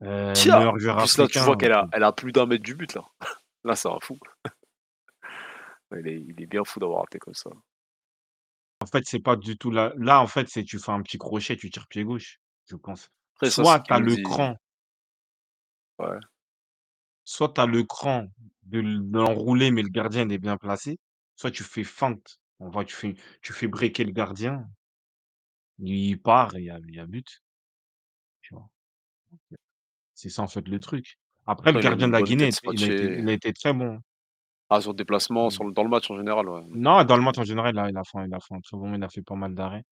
[0.00, 2.62] meilleur En joueur plus là, tu vois africain, qu'elle a elle a plus d'1 mètre
[2.64, 3.02] du but là.
[3.64, 4.18] Là, c'est un fou.
[5.96, 7.50] Il est il est bien fou d'avoir raté comme ça.
[8.92, 11.18] En fait, c'est pas du tout là là, en fait, c'est tu fais un petit
[11.18, 13.10] crochet, tu tires pied gauche, je pense.
[13.36, 14.56] Après ça, Soit tu as le dit cran
[15.98, 16.18] Ouais.
[17.24, 18.26] soit tu as le cran
[18.64, 20.98] de l'enrouler, mais le gardien, il est bien placé,
[21.36, 22.40] soit tu fais feinte.
[22.58, 24.66] En vrai, tu fais tu fais breaker le gardien
[25.80, 27.42] il part et il y a il y a but.
[28.42, 28.68] Tu vois?
[30.14, 31.18] C'est ça, en fait, le truc.
[31.46, 32.50] Après, le Après, gardien de la Guinée,
[32.82, 34.00] a été, il a été très bon.
[34.70, 35.68] Ah, sur le déplacement, sur Mm.
[35.68, 36.62] le, dans le match en général, ouais.
[36.68, 38.60] Non, dans le match en général, il a, il a fait, il a fait un
[38.60, 39.84] très bon, il a fait pas mal d'arrêts.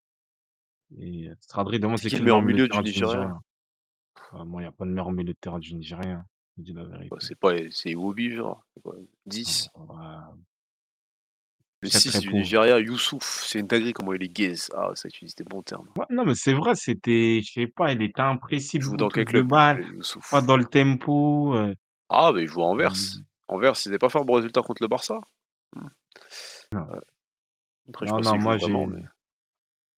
[1.00, 3.05] Et Stradri demande C'est qui le le meilleur milieu du.
[4.32, 6.22] Ah, moi, il n'y a pas de meilleur milieu de terrain du Nigeria.
[6.58, 7.08] Je dis la vérité.
[7.12, 8.62] Ouais, C'est pas, c'est Iwobi, genre.
[9.26, 9.68] 10.
[9.74, 10.34] Ah, ouais.
[11.82, 12.32] Le Très, 6 très du.
[12.32, 13.42] Nigeria, Youssouf.
[13.44, 14.70] C'est une dinguerie comment il est gaze.
[14.74, 15.88] Ah, ça utilise des bons termes.
[15.96, 19.08] Ouais, non, mais c'est vrai, c'était, je sais pas, il était imprécis, Il joue dans
[19.08, 21.55] quel club, le pas dans le tempo.
[21.55, 21.74] euh,
[22.08, 22.94] Ah, mais il joue à Anvers.
[23.49, 25.20] Il- Anvers, ils n'avaient pas fait un bon résultat contre le Barça.
[26.73, 26.86] Non.
[27.89, 28.86] Après, Non, non, moi, j'ai.
[28.86, 29.02] mais.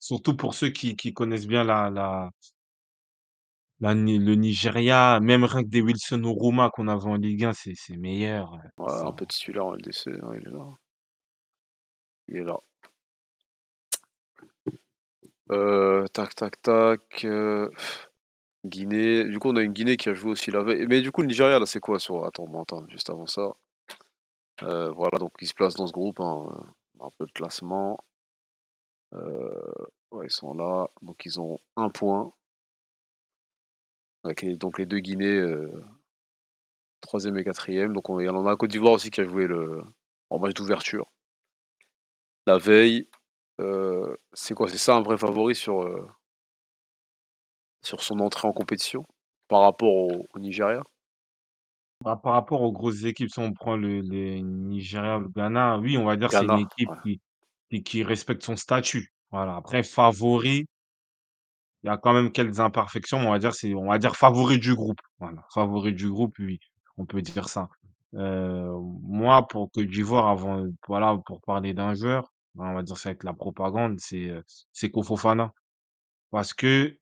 [0.01, 2.31] Surtout pour ceux qui, qui connaissent bien la, la,
[3.81, 7.52] la Ni- le Nigeria, même rien que des Wilson Oruma qu'on avait en Ligue 1,
[7.52, 8.55] c'est meilleur.
[8.55, 10.07] euh, Ouais, un peu titulaire en LDC.
[10.07, 10.15] il
[10.47, 10.75] est là.
[12.28, 12.59] Il est là.
[15.51, 17.25] Euh, tac, tac, tac.
[17.25, 17.70] euh,
[18.64, 19.24] Guinée.
[19.24, 20.86] Du coup, on a une Guinée qui a joué aussi la veille.
[20.88, 22.24] Mais du coup, le Nigeria, là, c'est quoi sur...
[22.24, 23.56] Attends, bon, attends, juste avant ça.
[24.62, 26.20] Euh, voilà, donc ils se placent dans ce groupe.
[26.20, 26.46] hein,
[27.00, 27.98] euh, Un peu de classement.
[29.14, 29.72] Euh,
[30.22, 30.88] ils sont là.
[31.02, 32.32] Donc, ils ont un point.
[34.24, 34.42] Donc,
[34.78, 35.42] les deux Guinées,
[37.00, 37.92] troisième et quatrième.
[37.92, 39.82] Donc, on, il y en a un Côte d'Ivoire aussi qui a joué le
[40.30, 41.06] en match d'ouverture.
[42.46, 43.08] La veille.
[44.32, 44.68] c'est quoi?
[44.68, 45.82] C'est ça un vrai favori sur,
[47.89, 49.07] sur son entrée en compétition
[49.49, 50.83] par rapport au, au Nigeria?
[52.05, 56.05] Bah, par rapport aux grosses équipes, si on prend le, Nigeria le Ghana, oui, on
[56.05, 57.18] va dire que c'est une équipe ouais.
[57.70, 59.12] qui, qui, respecte son statut.
[59.33, 59.57] Voilà.
[59.57, 60.67] Après, favori,
[61.83, 64.17] il y a quand même quelques imperfections, mais on va dire c'est, on va dire
[64.17, 65.00] favori du groupe.
[65.18, 65.44] Voilà.
[65.52, 66.60] Favori du groupe, oui,
[66.99, 67.68] on peut dire ça.
[68.15, 73.10] Euh, moi, pour Côte d'Ivoire, avant, voilà, pour parler d'un joueur, on va dire ça
[73.10, 74.42] avec la propagande, c'est, euh,
[74.73, 75.52] c'est Kofofana.
[76.31, 76.97] Parce que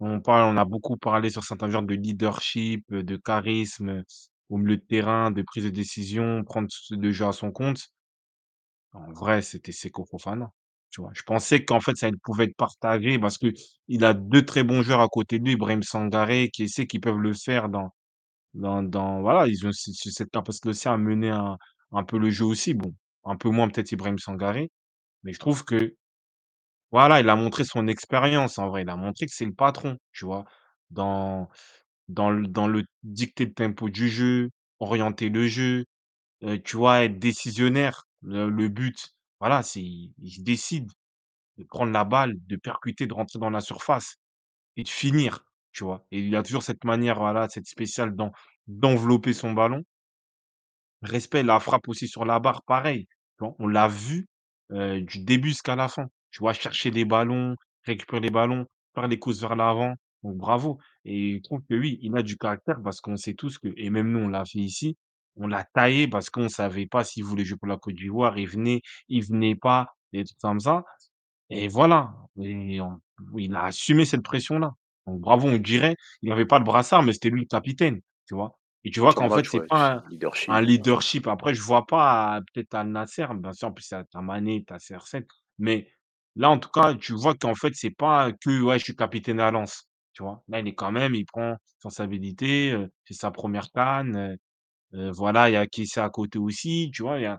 [0.00, 4.04] on parle, on a beaucoup parlé sur certains genres de leadership, heu, de charisme, heu,
[4.50, 7.88] au milieu de terrain, de prise de décision, prendre le jeu à son compte.
[8.92, 10.50] En vrai, c'était Seko Fofana,
[10.90, 11.10] tu vois?
[11.14, 15.00] Je pensais qu'en fait, ça pouvait être partagé parce qu'il a 2 très bons joueurs
[15.00, 17.90] à côté de lui, Ibrahim Sangaré, qui sait qu'ils peuvent le faire dans
[18.54, 21.58] dans dans voilà, ils ont cette capacité aussi à mener un
[21.92, 22.74] un peu le jeu aussi.
[22.74, 22.94] Bon,
[23.24, 24.70] un peu moins peut-être Ibrahim Sangaré,
[25.24, 25.96] mais je trouve que
[26.92, 28.82] voilà, il a montré son expérience en vrai.
[28.82, 30.44] Il a montré que c'est le patron, tu vois?
[30.90, 31.48] Dans
[32.08, 34.50] dans le dans le dicter le tempo du jeu,
[34.80, 35.84] orienter le jeu,
[36.64, 37.04] tu vois?
[37.04, 38.04] Être décisionnaire.
[38.22, 39.10] Le but,
[39.40, 40.12] voilà, c'est il
[40.44, 40.90] décide
[41.58, 44.16] de prendre la balle, de percuter, de rentrer dans la surface
[44.76, 46.04] et de finir, tu vois?
[46.12, 48.32] Et il a toujours cette manière, voilà, cette spéciale d'en
[48.68, 49.84] d'envelopper son ballon.
[51.02, 53.08] Respect, la frappe aussi sur la barre, pareil.
[53.40, 54.28] On l'a vu,
[54.70, 56.08] du début jusqu'à la fin.
[56.30, 56.52] Tu vois?
[56.52, 61.42] Chercher les ballons, récupérer les ballons, faire les courses vers l'avant, donc bravo et je
[61.42, 64.20] trouve que oui, il a du caractère parce qu'on sait tous que et même nous,
[64.20, 64.96] on l'a fait ici,
[65.36, 68.48] on l'a taillé parce qu'on savait pas s'il voulait jouer pour la Côte d'Ivoire, il
[68.48, 70.84] venait, il venait pas, des trucs comme ça
[71.50, 73.00] et voilà et on
[73.36, 74.74] il a assumé cette pression-là.
[75.06, 78.34] Donc bravo, on dirait, il avait pas le brassard, mais c'était lui le capitaine, tu
[78.34, 78.58] vois?
[78.84, 80.04] Et tu vois qu'en fait, c'est ouais, pas un
[80.48, 81.26] un leadership.
[81.26, 84.72] Après, je vois pas peut-être à Nasser, bien sûr, en plus, tu as Mané, tu
[84.72, 85.26] as CR7,
[85.58, 85.90] mais
[86.38, 89.40] là, en tout cas, tu vois qu'en fait, c'est pas que: «Ouais, je suis capitaine
[89.40, 90.42] à Lens», tu vois?
[90.48, 92.76] Là, il est quand même, il prend responsabilité,
[93.06, 94.38] c'est sa première CAN, heu
[94.94, 97.20] heu, voilà, il y a Kessié à côté aussi, tu vois?
[97.20, 97.38] Y a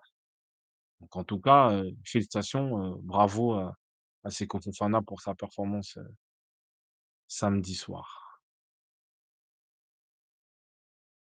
[1.01, 3.73] donc en tout cas, félicitations, bravo à
[4.25, 5.97] à Seko Fofana pour sa performance,
[7.29, 8.28] samedi soir.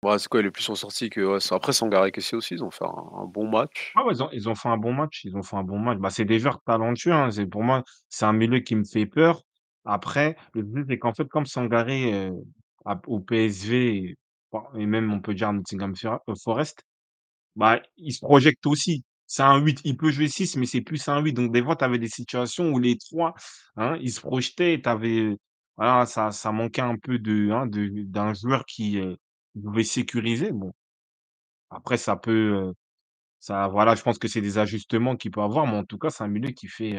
[0.03, 2.63] Ouais, c'est quoi, il est plus en sortie que ouais, après Sangaré Kessié aussi, ils
[2.63, 3.91] ont fait un, bon match.
[3.95, 5.77] Ah ouais, ils ont ils ont fait un bon match, ils ont fait un bon
[5.77, 5.99] match.
[5.99, 9.05] Bah, c'est des joueurs talentueux, hein, c'est pour moi, c'est un milieu qui me fait
[9.05, 9.43] peur.
[9.85, 12.33] Après, le truc, c'est qu'en fait, comme Sangaré, heu,
[12.85, 14.15] à au PSV
[14.75, 16.83] et même on peut dire Nottingham heu, Forest,
[17.55, 19.03] bah, il se projette aussi.
[19.27, 21.33] C'est un 8, il peut jouer 6, mais c'est plus un 8.
[21.33, 23.33] Donc des fois, tu avais des situations où les 3,
[23.77, 25.37] hein, ils se projetaient, tu avais
[25.77, 28.99] voilà, ça ça manquait un peu de, hein, de d'un joueur qui,
[29.57, 30.51] heu, pouvait sécuriser.
[30.51, 30.73] Bon,
[31.71, 32.73] après ça peut,
[33.39, 36.09] ça voilà, je pense que c'est des ajustements qu'il peut avoir, mais en tout cas,
[36.11, 36.97] c'est un milieu qui fait,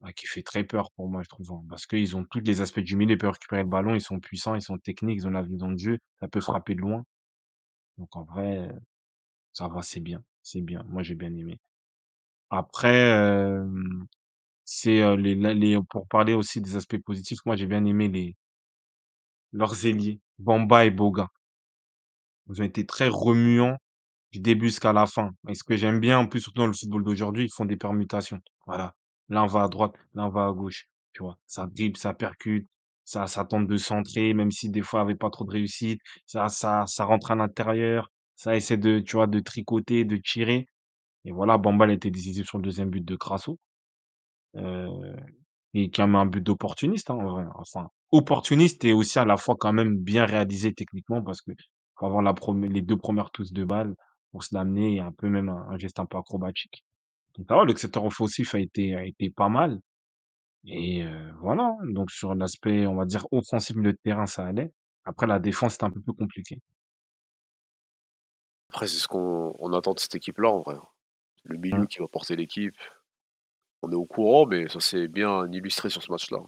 [0.00, 1.62] bah, qui fait très peur pour moi, je trouve, hein.
[1.68, 4.20] Parce qu'ils ont tous les aspects du milieu, ils peuvent récupérer le ballon, ils sont
[4.20, 7.04] puissants, ils sont techniques, ils ont la vision de jeu, ça peut frapper de loin.
[7.98, 8.70] Donc en vrai,
[9.54, 10.84] ça va, c'est bien, c'est bien.
[10.88, 11.60] Moi, j'ai bien aimé.
[12.50, 13.12] Après,
[14.66, 18.36] c'est, les les pour parler aussi des aspects positifs, moi, j'ai bien aimé les
[19.52, 21.28] leurs ailiers, Bamba et Boga.
[22.50, 23.76] Ils ont été très remuants
[24.32, 25.32] Du début jusqu'à la fin.
[25.48, 27.76] Et ce que j'aime bien, en plus, surtout dans le football d'aujourd'hui, ils font des
[27.78, 28.40] permutations.
[28.66, 28.94] Voilà.
[29.30, 30.86] L'un va à droite, l'un va à gauche.
[31.14, 31.38] Tu vois?
[31.46, 32.68] Ça dribble, ça percute,
[33.04, 36.00] ça ça tente de centrer, même si des fois, il avait pas trop de réussite.
[36.26, 40.66] Ça ça ça rentre à l'intérieur, ça essaie de, tu vois, de tricoter, de tirer
[41.26, 43.58] et voilà, Bamba, il été décisif sur le deuxième but de Crasso.
[44.56, 45.16] Heu
[45.74, 47.44] et qui a un but d'opportuniste, hein, en vrai.
[47.56, 51.52] Enfin, opportuniste et aussi à la fois quand même bien réalisé techniquement parce que
[51.98, 53.94] faut avoir la prem les 2 premières touches de balle
[54.32, 56.84] pour se l'amener et un peu même un un geste un peu acrobatique.
[57.36, 59.80] Donc ah ouais, le secteur offensif a été a été pas mal
[60.66, 61.86] et heu, voilà, hein.
[61.92, 64.72] Donc sur l'aspect, on va dire offensif, milieu de terrain, ça allait.
[65.04, 66.60] Après la défense, c'était un peu plus compliqué.
[68.68, 70.76] Après, c'est ce qu'on on attend de cette équipe-là, en vrai.
[70.76, 70.86] hein.
[71.44, 71.86] Le milieu Mmh.
[71.86, 72.76] qui va porter l'équipe.
[73.80, 76.40] On est au courant, mais ça s'est bien illustré sur ce match-là.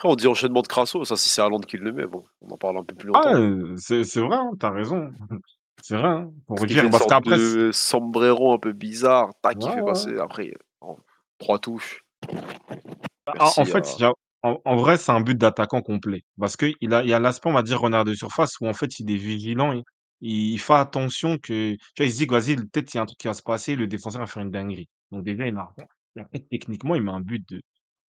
[0.00, 2.48] Après, on dit enchaînement de Crasso, ça, si c'est Haaland qui le met, bon, on
[2.48, 3.76] en parle un peu plus Ah, longtemps.
[3.76, 5.12] c'est c'est vrai, hein, tu as raison.
[5.82, 9.82] C'est vrai, hein, pour Parce dire parce qu'après sombrero un peu bizarre, tac, il fait
[9.82, 9.82] ouais.
[9.82, 10.96] passer après, en
[11.38, 12.02] 3 touches.
[13.26, 14.12] Bah, en fait, à il y a
[14.42, 17.50] en en vrai, c'est un but d'attaquant complet parce qu'il a il y a l'aspect,
[17.50, 19.82] on va dire, renard de surface où en fait, il est vigilant, il
[20.22, 23.06] il fait attention que tu vois, il se dit vas-y, peut-être il y a un
[23.06, 24.88] truc qui va se passer, le défenseur va faire une dinguerie.
[25.12, 25.54] Donc déjà, il
[26.16, 27.46] et après techniquement, il met un but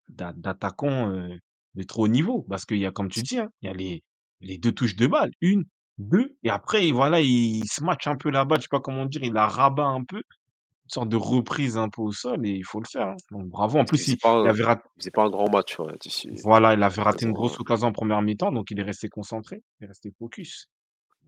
[0.08, 1.38] d'attaquant, heu,
[1.74, 3.74] de trop haut niveau parce qu'il y a comme tu dis, hein, il y a
[3.74, 4.02] les
[4.40, 5.62] les 2 touches de balle, 1,
[5.98, 9.22] 2 et après voilà, il se match un peu balle, je sais pas comment dire,
[9.24, 12.64] il la rabat un peu, une sorte de reprise un peu au sol et il
[12.64, 13.16] faut le faire, hein.
[13.32, 13.78] Donc bravo.
[13.78, 15.94] En plus, il pas il un avait rat il faisait pas un grand match, ouais,
[16.00, 19.08] d'ici voilà, il avait raté une grosse occasion en première mi-temps, donc il est resté
[19.08, 20.68] concentré, il est resté focus.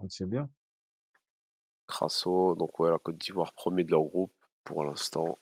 [0.00, 0.48] Donc c'est bien.
[1.88, 4.32] Crasso, donc ouais, la Côte d'Ivoire 1er de leur groupe
[4.64, 5.38] pour l'instant.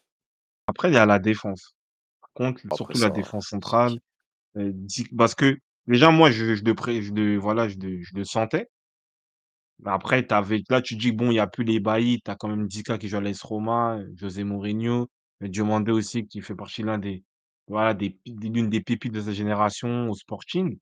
[0.66, 1.74] Après, il y a la défense.
[2.20, 4.00] Par contre, Après surtout la ça, défense c'est centrale?
[4.56, 8.14] Heu, di parce que déjà moi je je le je le voilà, je le je
[8.16, 8.68] le sentais.
[9.86, 12.34] Après tu avais là tu dis: «Bon, il y a plus les Bailly», tu as
[12.36, 15.08] quand même Dika qui joue à l'AS Roma, heu, José Mourinho,
[15.42, 17.24] heu, Diomandé aussi qui fait partie l'un des
[17.66, 20.76] voilà, des des pépites de sa génération au Sporting.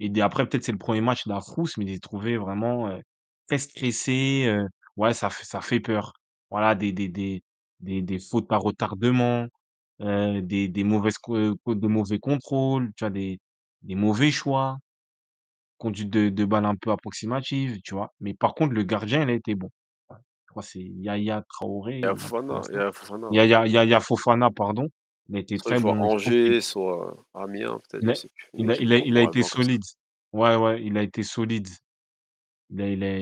[0.00, 2.88] Et des après peut-être c'est le 1er match, la frousse, mais je l'ai trouvé vraiment,
[2.90, 3.02] heu,
[3.48, 6.12] très stressé, heu, ouais, ça fait ça fait peur.
[6.50, 7.42] Voilà, des des des
[7.80, 9.46] des des fautes par retardement,
[10.02, 13.10] heu, des des mauvaises co co de mauvais contrôles, tu vois?
[13.10, 13.38] Des
[13.82, 14.78] des mauvais choix,
[15.78, 18.12] conduite de de balle un peu approximative, tu vois?
[18.20, 19.70] Mais par contre, le gardien, il a été bon.
[20.10, 20.16] Ouais,
[20.46, 22.78] je crois que c'est Yaya Traoré, Il y a il a pour Fofana, il y
[22.78, 22.80] l'instant.
[22.80, 23.28] a Fofana.
[23.28, 24.88] Yaya Yaya Fofana, pardon,
[25.28, 27.78] il a été Soit il très à bon, je trouve qu'il Angers, soit à Amiens,
[27.90, 28.48] peut-être, il je a sais plus.
[28.54, 29.72] Une il a équipe il a il a été moravian comme ça.
[29.72, 29.82] solide.
[30.32, 31.68] Ouais, ouais, il a été solide.
[32.70, 33.18] Il a il a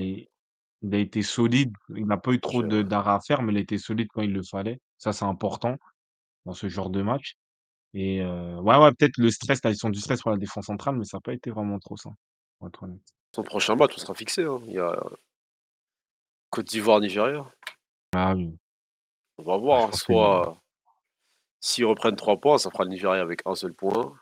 [0.83, 3.53] il a été solide, il n'a pas eu trop Angers, de d'arrêt à faire, mais
[3.55, 4.81] il a été solide quand il le fallait.
[4.99, 5.77] Ça, c'est important
[6.47, 7.37] dans ce genre de match
[7.95, 10.97] et heu, ouais, ouais, peut-être le stress, la gestion du stress pour la défense centrale,
[10.97, 12.11] mais ça a pas été vraiment trop ça,
[12.59, 13.03] pour être honnête.
[13.35, 14.61] Son prochain match, on sera fixé, hein.
[14.67, 14.97] Il y a
[16.51, 17.45] Côte d'Ivoire, Nigeria.
[18.15, 18.57] Ah oui.
[19.39, 20.63] On va Bah, voir, hein, pense que le soit
[21.61, 24.15] s'ils reprennent 3 points, ça fera le Nigeria avec un seul point,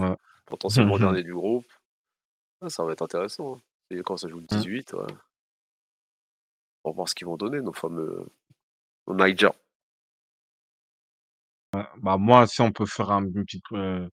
[0.00, 0.16] ouais.
[0.46, 1.66] potentiellement dernier du groupe.
[2.62, 3.62] Ah, ça va être intéressant, hein.
[3.90, 4.46] Et quand ça joue le Mmh.
[4.56, 5.06] 18, ouais.
[6.84, 8.26] On va voir ce qu'ils vont donner, nos fameux
[9.08, 9.52] nos Niger.
[11.74, 14.08] Ouais, bah, moi, si on peut faire un une petite, heu,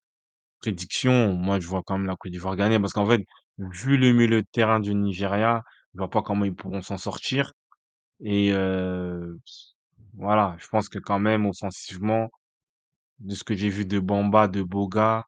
[0.61, 3.26] prédiction, moi, je vois quand même la Côte d'Ivoire gagner parce qu'en fait,
[3.60, 5.64] vu le milieu de terrain du Nigeria,
[5.94, 7.53] je vois pas comment ils pourront s'en sortir
[8.22, 9.40] et heu,
[10.16, 12.30] voilà, je pense que quand même offensivement,
[13.19, 15.26] de ce que j'ai vu de Bamba, de Boga,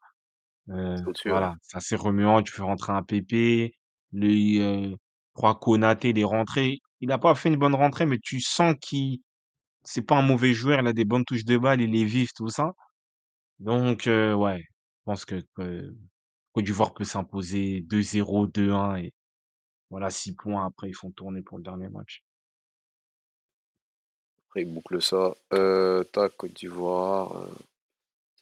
[0.69, 1.14] heu, ouais.
[1.27, 2.41] voilà, c'est assez remuant.
[2.43, 3.74] Tu fais rentrer un Pépé,
[4.14, 4.27] le
[4.61, 4.95] heu, je
[5.33, 6.80] crois Konaté, il est rentré.
[7.01, 9.19] Il a pas fait une bonne rentrée, mais tu sens qu'il
[9.83, 12.33] c'est pas un mauvais joueur, il a des bonnes touches de balle, il est vif,
[12.33, 12.74] tout ça.
[13.59, 15.93] Donc heu, ouais, je pense que que
[16.53, 19.14] Côte d'Ivoire peut s'imposer 2-0, 2-1 et
[19.90, 22.24] voilà 6 points après ils font tourner pour le dernier match.
[24.48, 25.35] Après, ils bouclent ça.
[25.53, 27.48] Heu, tac, Côte d'Ivoire,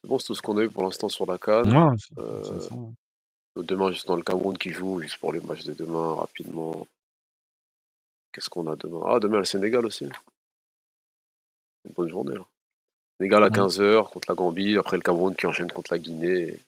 [0.01, 1.64] c'est bon, c'est tout ce qu'on a eu pour l'instant sur la CAN.
[1.66, 6.88] Ouais, demain, juste dans le Cameroun qui joue, juste pour les matchs de demain, rapidement.
[8.32, 9.01] Qu'est-ce qu'on a demain?
[9.06, 10.07] Ah, demain, le Sénégal aussi.
[11.88, 12.45] Une bonne journée, là.
[13.19, 13.53] Sénégal à Mmh.
[13.53, 16.59] 15:00 contre la Gambie, après le Cameroun qui enchaîne contre la Guinée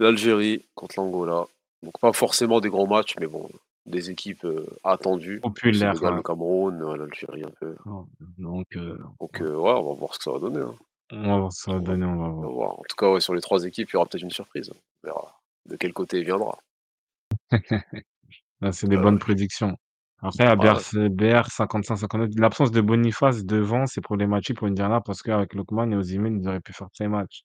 [0.00, 1.46] l'Algérie contre l'Angola.
[1.82, 3.48] Donc pas forcément des gros matchs, mais bon,
[3.86, 5.36] des équipes, heu, attendues.
[5.36, 6.16] Le Populaire, Sénégal, ouais.
[6.16, 7.74] le Cameroun, heu, l'Algérie un peu.
[8.38, 9.46] Donc heu, Donc ouais.
[9.50, 10.74] on va voir ce que ça va donner, hein.
[11.12, 12.78] On va voir ce que ça va On va donner, on va on va voir.
[12.78, 14.70] En tout cas, ouais, sur les 3 équipes, il y aura peut-être une surprise.
[15.04, 16.58] On verra de quel côté elle viendra.
[18.72, 19.76] C'est des bonnes prédictions.
[20.22, 20.84] Après à ouais.
[20.84, 25.96] BRC BR 55-59, l'absence de Boniface devant, c'est problématique pour Indiana parce qu'avec Lookman et
[25.96, 27.42] Osimhen, ils auraient pu faire ces matchs.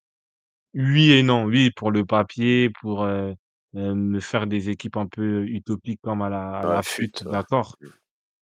[0.73, 3.35] Oui et non, oui pour le papier, pour, heu,
[3.75, 7.31] heu, me faire des équipes un peu utopiques comme à la à la FUT, ouais.
[7.31, 7.75] d'accord.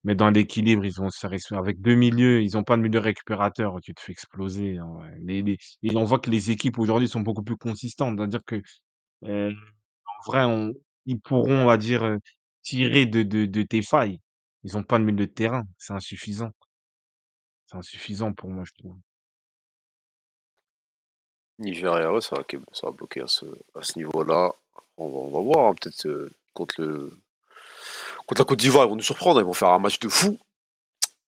[0.06, 3.00] Mais dans l'équilibre, ils vont se faire avec 2 milieux, ils ont pas de milieu
[3.00, 5.16] récupérateur, tu te fais exploser vrai.
[5.22, 8.18] Les les et on voit que les équipes aujourd'hui sont beaucoup plus consistantes.
[8.20, 8.58] C'est-à-dire que,
[9.26, 9.54] heu
[10.08, 10.74] en vrai, on
[11.08, 12.20] ils pourront, on va dire, heu,
[12.64, 14.20] tirer de de de tes failles.
[14.66, 16.52] Ils ont pas de milieu de terrain, c'est insuffisant.
[17.68, 18.98] C'est insuffisant pour moi, je trouve.
[21.60, 22.44] Nigeria, ouais, ça va,
[22.84, 23.46] va bloquer à ce,
[23.96, 24.52] niveau-là.
[24.98, 27.16] On va, voir, hein, peut-être euh, contre le
[28.26, 30.40] contre la Côte d'Ivoire, ils vont nous surprendre, ils vont faire un match de fou.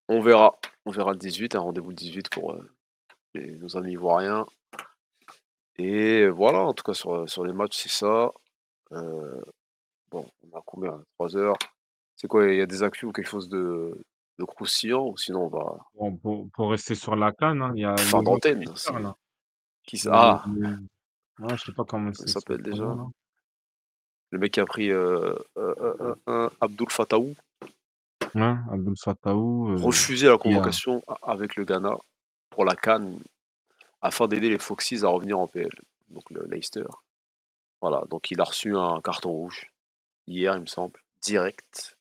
[0.08, 0.58] On verra.
[0.86, 2.68] On verra le 18, un rendez-vous le 18 pour euh,
[3.36, 4.48] nos amis ivoiriens.
[5.76, 8.32] Et voilà, en tout cas, sur, sur les matchs, c'est ça.
[8.94, 9.42] Euh,
[10.10, 11.04] bon, on a combien?
[11.20, 11.58] 3 heures.
[12.18, 13.98] C'est quoi Il y a des actus ou quelque chose de,
[14.40, 15.78] de croustillant Ou sinon, on va.
[15.96, 18.66] Bon, pour pour rester sur la CAN, hein, il y a Fin le d'antenne.
[18.66, 19.16] qui c'est- sort là.
[19.84, 20.68] Qui Le ça Ah, le
[21.40, 23.06] ouais, je sais pas comment ça c'est s'appelle déjà là.
[24.32, 27.34] Le mec qui a pris euh, euh, euh, euh, euh, Abdul Fataou,
[28.36, 31.98] Ouais, Abdel Fattahou, heu, refusé la a convocation a- avec le Ghana
[32.50, 33.20] pour la Cannes
[34.02, 35.70] afin d'aider les Foxes à revenir en PL.
[36.10, 36.84] Donc le Leicester.
[37.82, 39.72] Voilà, donc il a reçu un carton rouge
[40.28, 41.97] hier, il me semble, direct.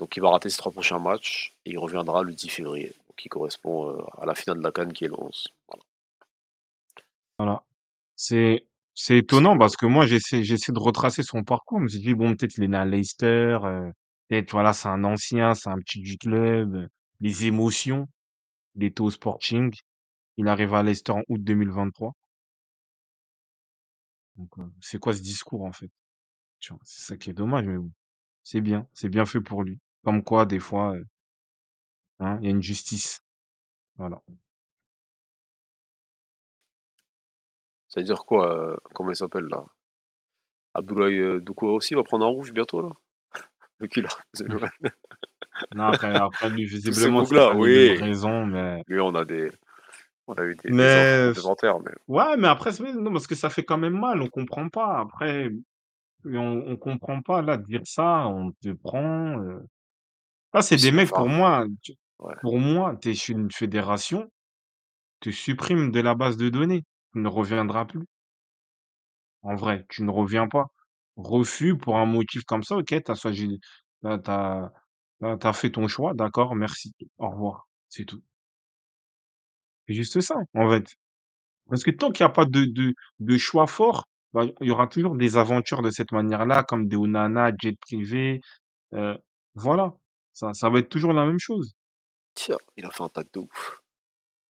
[0.00, 3.28] Donc il va rater ses trois prochains matchs et il reviendra le 10 février, qui
[3.28, 5.48] correspond euh, à la finale de la Cannes qui est le 11.
[7.38, 7.62] Voilà.
[8.94, 11.78] C'est étonnant parce que moi, j'essaie de retracer son parcours.
[11.80, 13.92] Je me suis dit: «Bon, peut-être il est né à Leicester, heu,
[14.28, 16.88] peut-être voilà, c'est un ancien, c'est un petit du club,
[17.20, 18.08] les émotions».
[18.76, 19.74] Il était au Sporting,
[20.38, 22.14] il arrive à Leicester en août 2023.
[24.36, 25.90] Donc heu, c'est quoi ce discours, en fait?
[26.60, 27.90] C'est ça qui est dommage, mais bon,
[28.44, 29.78] c'est bien, c'est bien fait pour lui.
[30.04, 31.06] Comme quoi, des fois, heu,
[32.20, 33.20] hein, il y a une justice.
[33.96, 34.22] Voilà.
[37.88, 39.62] Ça veut dire quoi Comment il s'appelle là?
[40.74, 42.90] Abdoulaye euh, Doucouré aussi va prendre un rouge bientôt là?
[43.80, 43.88] Le
[44.34, 44.70] c'est vrai.
[45.72, 47.92] Non, après après lui, Tous ces visiblement, c'est moves-là, pas les mêmes oui.
[47.92, 49.50] raisons, mais Lui, on a des.
[50.28, 53.26] On a eu des, des mais infos complémentaires, mais ouais, mais après, c'est non, parce
[53.26, 55.00] que ça fait quand même mal, on comprend pas.
[55.00, 55.50] Après,
[56.26, 59.62] on on comprend pas, là, de dire ça, on te prend, heu
[60.52, 61.28] ah, c'est des c'est mecs, pour enfin.
[61.28, 62.34] moi, tu Ouais.
[62.40, 64.30] pour moi, tu es sur une fédération,
[65.20, 68.06] tu supprimes de la base de données, tu ne reviendras plus.
[69.42, 70.68] En vrai, tu ne reviens pas.
[71.16, 73.60] Refus pour un motif comme ça, OK, tu as choisi
[74.02, 74.72] tu as tu as
[75.20, 78.22] tu as tu as fait ton choix, d'accord, merci, au revoir, c'est tout.
[79.88, 80.96] C'est juste ça, en fait.
[81.70, 84.72] Parce que tant qu'il y a pas de de de choix fort, bah, il y
[84.72, 88.40] aura toujours des aventures de cette manière-là, comme des Onana, jet privé,
[88.94, 89.18] heu,
[89.56, 89.94] voilà.
[90.40, 91.74] Ça ça va être toujours la même chose.
[92.32, 93.82] Tiens, il a fait un tac de ouf.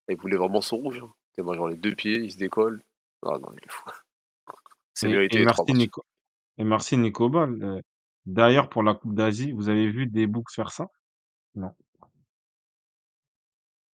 [0.08, 1.02] Il voulait vraiment son rouge.
[1.02, 1.12] Hein?
[1.36, 2.84] Genre les deux pieds, il se décolle.
[3.22, 3.84] Ah non, il est fou.
[4.94, 5.72] C'est Et mérité et merci.
[5.72, 6.04] Nico
[6.58, 7.82] et merci Nico Ball, heu,
[8.26, 10.88] d'ailleurs pour la coupe d'Asie, vous avez vu des boucs faire ça?
[11.54, 11.74] Non.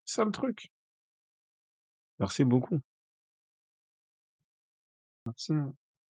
[0.04, 0.72] C'est ça le truc.
[2.20, 2.80] Merci beaucoup.
[5.26, 5.54] Merci.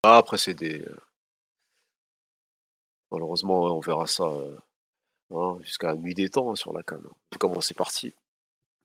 [0.03, 0.81] Ah, après, c'est des.
[0.81, 0.97] euh,
[3.11, 4.57] Malheureusement, on verra ça euh,
[5.31, 7.05] hein, jusqu'à la nuit des temps hein, sur la canne.
[7.39, 8.13] Comment c'est parti.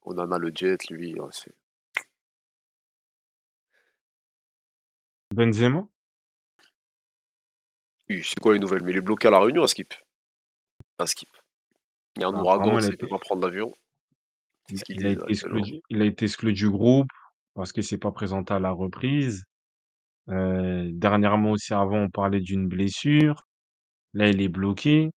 [0.03, 1.19] On en a le jet, lui.
[1.19, 1.55] ouais, c'est-
[5.35, 5.87] Benzema?
[8.09, 8.83] Oui, c'est quoi les nouvelles?
[8.83, 9.95] Mais il est bloqué à la Réunion à Skip.
[10.99, 11.29] À Skip.
[12.17, 13.77] Il y a un Bah, ouragan, il ne peut pas prendre l'avion.
[14.89, 17.11] Il a été exclu du il a été exclu du groupe
[17.55, 19.45] parce qu'il s'est pas présenté à la reprise.
[20.29, 23.47] Heu, dernièrement aussi avant, on parlait d'une blessure.
[24.15, 25.11] Là, il est bloqué.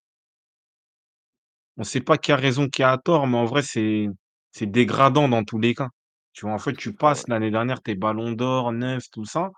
[1.78, 4.08] On sait pas qui a raison, qui a tort, mais en vrai, c'est
[4.52, 5.90] c'est dégradant dans tous les cas.
[6.34, 6.54] Tu vois?
[6.56, 9.52] En fait, tu passes l'année dernière tes ballons d'or, 9, tout ça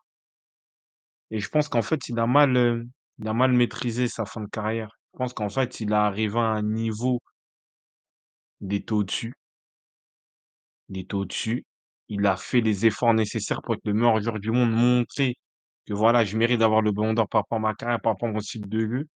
[1.31, 2.87] et je pense qu'en fait, il a mal, heu,
[3.19, 4.89] il a mal maîtrisé sa fin de carrière.
[5.13, 7.21] Je pense qu'en fait, il est arrivé à un niveau,
[8.59, 9.33] il était au-dessus,
[10.89, 11.63] il était au-dessus.
[12.09, 15.35] Il a fait les efforts nécessaires pour être le meilleur joueur du monde, montrer
[15.87, 18.29] que voilà, je mérite d'avoir le ballon d'or par rapport à ma carrière, par rapport
[18.29, 19.07] à mon style de jeu,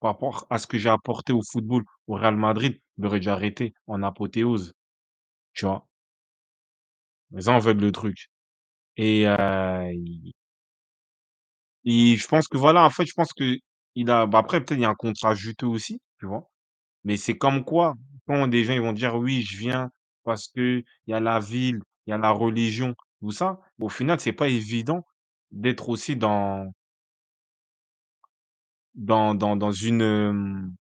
[0.00, 2.78] par rapport à ce que j'ai apporté au football, au Real Madrid.
[2.98, 4.74] Il aurait dû arrêter en apothéose,
[5.54, 5.86] tu vois?
[7.30, 8.28] Mais ça, en fait, le truc
[8.98, 9.26] et
[11.84, 14.82] il je pense que voilà, en fait, je pense qu'il a bah, après peut-être il
[14.82, 16.48] y a un contrat juteux aussi, tu vois?
[17.04, 17.94] Mais c'est comme quoi,
[18.28, 19.90] quand des gens ils vont dire: «Oui, je viens
[20.24, 24.20] parce qu'il y a la ville, il y a la religion», tout ça, au final,
[24.20, 25.06] c'est pas évident
[25.52, 26.72] d'être aussi dans
[28.98, 30.74] dans dans dans une,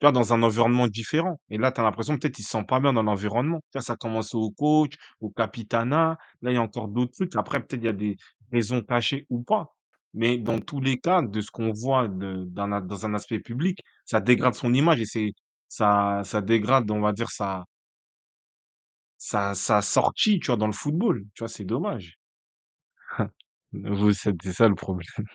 [0.00, 2.92] dans un environnement différent et là, tu as l'impression peut-être il se sent pas bien
[2.92, 3.60] dans l'environnement.
[3.80, 7.36] Ça a commencé au coach, au capitana, là, il y a encore d'autres trucs.
[7.36, 8.16] Après, peut-être il y a des
[8.52, 9.74] raisons cachées ou pas,
[10.14, 13.40] mais dans tous les cas, de ce qu'on voit de dans un dans un aspect
[13.40, 15.34] public, ça dégrade son image et
[15.68, 17.64] ça ça dégrade, on va dire, sa
[19.18, 21.24] sa sa sortie, tu vois, dans le football.
[21.34, 22.18] Tu vois, c'est dommage.
[23.72, 25.26] Vous, c'est ça le problème.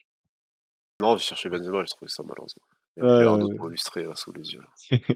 [0.99, 2.63] Non, j'ai cherché Benzema, j'ai trouvé ça malheureusement.
[2.97, 4.61] Il y avait un autre pour illustrer là, sous les yeux.
[4.61, 4.97] là.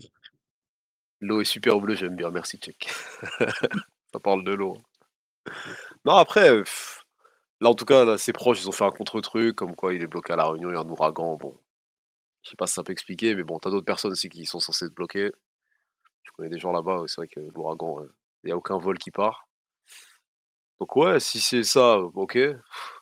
[1.20, 2.90] L'eau est super bleue, j'aime bien, merci Tchèque.
[4.14, 4.78] Ça parle de l'eau.
[6.06, 7.04] Non, après, pff,
[7.60, 10.02] là en tout cas, là, ses proches, ils ont fait un contre-truc, comme quoi il
[10.04, 11.36] est bloqué à La Réunion, il y a un ouragan.
[11.38, 11.58] Bon,
[12.44, 14.60] je sais pas si ça peut expliquer, mais bon, t'as d'autres personnes aussi qui sont
[14.60, 15.32] censées être bloquées.
[16.24, 18.98] Je connais des gens là-bas, c'est vrai que l'ouragan, euh, il n'y a aucun vol
[19.00, 19.48] qui part.
[20.80, 22.38] Donc ouais, si c'est ça, ok.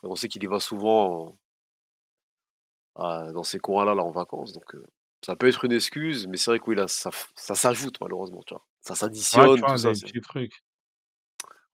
[0.02, 1.36] On sait qu'il y va souvent
[2.98, 4.52] à- dans ces coins-là, là, en vacances.
[4.52, 4.84] Donc euh,
[5.24, 8.42] ça peut être une excuse, mais c'est vrai que oui, là, ça, ça s'ajoute malheureusement,
[8.46, 8.64] tu vois?
[8.80, 8.94] Ça
[9.32, 9.92] Ouais, s'additionne, tout ça.
[10.12, 10.62] des trucs.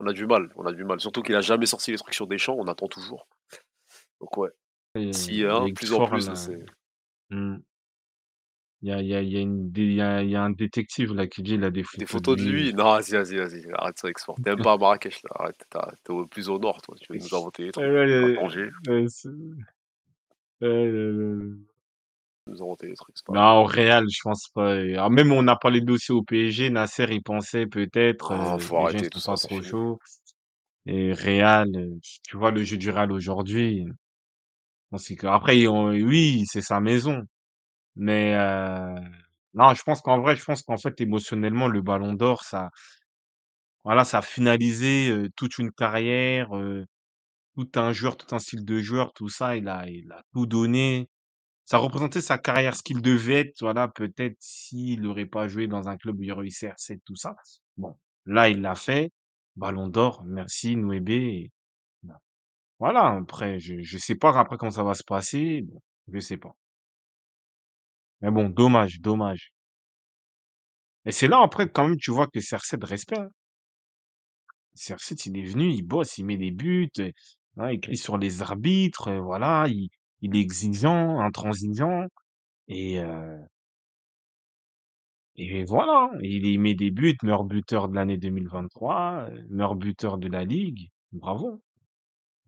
[0.01, 1.01] On a du mal, on a du mal.
[1.01, 3.27] Surtout qu'il a jamais sorti les trucs sur des champs, on attend toujours.
[4.21, 4.51] Donc ouais,
[4.95, 6.65] Et s'il y a un, avec plus en plus, là, c'est...
[7.31, 7.57] hmm.
[8.83, 10.51] Il y a, il y, a, il y, a y, a, il y a un
[10.51, 12.51] détective là qui dit il a des Des photos de photos de lui.
[12.51, 12.75] lui?
[12.75, 14.39] Non, vas-y, vas-y, vas-y, arrête ça, export.
[14.41, 15.65] T'es même pas à Marrakech, là, arrête,
[16.05, 16.95] t'es plus au nord, toi.
[17.01, 17.91] Tu veux nous inventer des Ouais, trucs.
[17.91, 18.71] ouais, euh, Tanger,
[20.63, 21.57] euh,
[22.47, 24.77] nous inventer des trucs, c'est pas Non, au Real, je pense pas.
[24.99, 26.71] Ah, même on n'a pas les dossiers au PSG.
[26.71, 28.33] Nasser, il pensait peut-être.
[28.33, 29.63] Euh, faut les gens ils arrêter tout ça, trop fini.
[29.65, 29.99] chauds.
[30.87, 31.91] Et Real, euh,
[32.25, 33.87] tu vois le jeu du Real aujourd'hui.
[35.17, 37.23] que- Après, on- oui, c'est sa maison.
[37.97, 38.95] Mais euh,
[39.55, 42.71] non, je pense qu'en vrai, je pense qu'en fait, émotionnellement, le Ballon d'Or, ça,
[43.85, 46.87] voilà, ça a finalisé euh, toute une carrière, euh,
[47.57, 49.57] tout un joueur, tout un style de joueur, tout ça.
[49.57, 51.09] Il a, il a tout donné.
[51.65, 55.89] Ça représentait sa carrière, ce qu'il devait être, voilà, peut-être s'il n'aurait pas joué dans
[55.89, 57.35] un club où il y aurait eu CR7, tout ça.
[57.77, 59.13] Bon, là, il l'a fait.
[59.57, 61.51] Ballon d'or, merci Nouébé.
[62.79, 65.65] Voilà, après, je ne sais pas après comment ça va se passer.
[66.09, 66.55] Je sais pas.
[68.21, 69.53] Mais bon, dommage, dommage.
[71.05, 73.19] Et c'est là, après, quand même, tu vois que CR7 respect.
[73.19, 73.31] hein.
[74.77, 76.91] CR7, il est venu, il bosse, il met des buts,
[77.59, 79.89] hein, il crie sur les arbitres, euh, voilà, il,
[80.23, 82.07] il est exigeant, intransigeant.
[82.69, 83.39] Et, euh,
[85.37, 90.19] Et voilà, il y met des buts, meilleur buteur de l'année 2023, heu, meilleur buteur
[90.19, 90.91] de la ligue.
[91.13, 91.63] Bravo,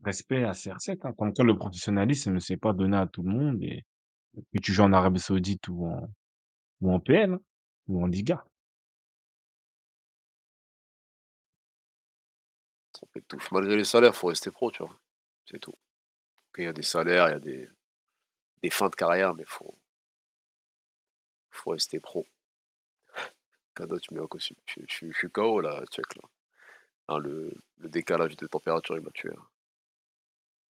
[0.05, 1.13] respect à CR7, hein.
[1.19, 3.85] Comme quoi le professionnalisme ne s'est pas donné à tout le monde et
[4.63, 6.09] tu joues en Arabie Saoudite ou en
[6.83, 7.39] ou en PL,
[7.89, 8.45] ou en Liga.
[13.15, 13.39] On.
[13.53, 14.97] Malgré les salaires, faut rester pro, tu vois.
[15.47, 15.75] C'est tout.
[16.59, 17.69] Il y a des salaires, il y a des,
[18.63, 19.77] des fins de carrière, mais faut,
[21.51, 22.27] faut rester pro.
[23.75, 24.57] Kada, tu mets un costume.
[24.67, 26.23] Je, je- je suis KO là, check là.
[27.09, 29.31] Hein, le, le décalage de température, il m'a tué.
[29.37, 29.47] hein.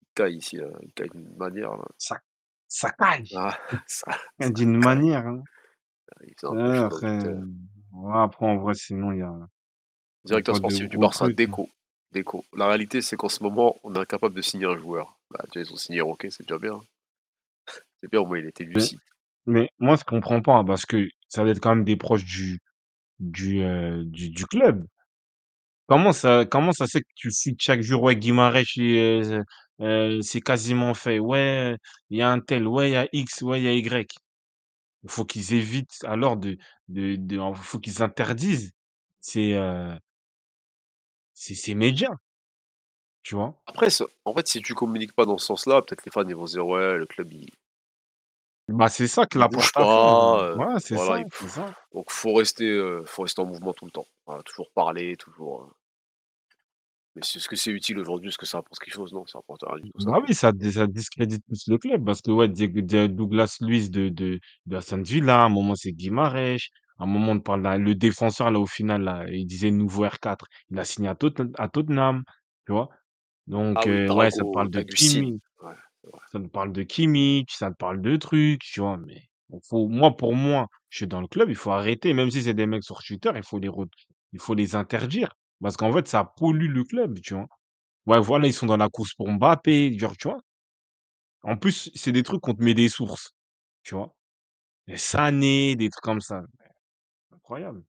[0.02, 0.68] Il caille ici, là.
[0.82, 1.76] il caille d'une manière.
[1.76, 1.84] Là.
[1.98, 2.20] Ça
[2.66, 3.58] ça caille Ah,
[4.50, 5.42] d'une manière, hein.
[6.22, 7.18] Il un Ouais, dans après,
[7.92, 11.36] ouais, après en vrai sinon il y a il Directeur sportif du Barça, trucs,
[12.54, 15.18] La réalité, c'est qu'en ce moment, on est incapable de signer un joueur.
[15.30, 16.80] Bah, tu ils ont signé Roquet, c'est déjà bien.
[18.02, 19.00] C'est bien, au moins, il était lucide.
[19.46, 22.24] mais moi je comprends pas hein, parce que ça va être quand même des proches
[23.20, 24.86] du heu, du du club.
[25.86, 29.22] Comment ça comment ça se fait que tu cites chaque jour: «Ouais, Guimarães, est,
[29.82, 31.18] heu c'est quasiment fait.
[31.18, 31.76] Ouais,
[32.10, 32.66] il y a un tel.
[32.66, 33.42] Ouais, il y a X.
[33.42, 34.10] Ouais, il y a Y».
[35.04, 38.72] Il faut qu'ils évitent alors de de de faut qu'ils interdisent
[39.20, 39.98] ces, heu,
[41.34, 42.14] ces ces médias,
[43.22, 43.60] tu vois?
[43.66, 46.34] Après, ça- en fait, si tu communiques pas dans ce sens-là, peut-être les fans ils
[46.34, 47.50] vont se dire ouais, le club il,
[48.68, 50.38] Bah, c'est ça que il la bouge pas, hein.
[50.42, 51.74] euh, Ouais, c'est voilà, ça, il- c'est ça.
[51.92, 54.06] donc faut rester, euh, faut rester en mouvement tout le temps.
[54.26, 55.62] Voilà, toujours parler, toujours.
[55.62, 55.70] euh.
[57.16, 59.38] Mais c'est- est-ce que c'est utile aujourd'hui Est-ce que ça apporte quelque chose Non, ça
[59.38, 60.00] apporte rien du tout.
[60.00, 60.10] Ça.
[60.10, 63.58] Bah, oui, ça dé ça discrédite plus le club parce que ouais, Diego Dia Douglas
[63.60, 66.56] Luiz de de de Aston Villa, à un moment c'est Guimarães,
[66.98, 70.04] à un moment on parle d'un le défenseur là au final là, il disait nouveau
[70.04, 72.24] R4, il a signé à Tot à Tottenham,
[72.66, 72.88] tu vois?
[73.48, 74.84] Donc Ah oui, ouais, ça te Drago parle de
[75.62, 76.24] Ouais, c'est vrai.
[76.32, 78.96] ça te parle de Kimmich, ça te parle de trucs, tu vois?
[78.98, 79.22] Mais
[79.68, 82.54] faut moi pour moi, je suis dans le club, il faut arrêter, même si c'est
[82.54, 83.84] des mecs sur Twitter, il faut les re
[84.32, 85.30] il faut les interdire
[85.62, 87.46] parce qu'en fait ça pollue le club, tu vois?
[88.06, 90.40] Ouais, voilà, ils sont dans la course pour Mbappé, genre, tu vois?
[91.42, 93.34] En plus, c'est des trucs qu'on te met des sources,
[93.82, 94.14] tu vois?
[94.88, 96.42] Les Sané, des trucs comme ça.
[97.44, 97.84] Incroyable.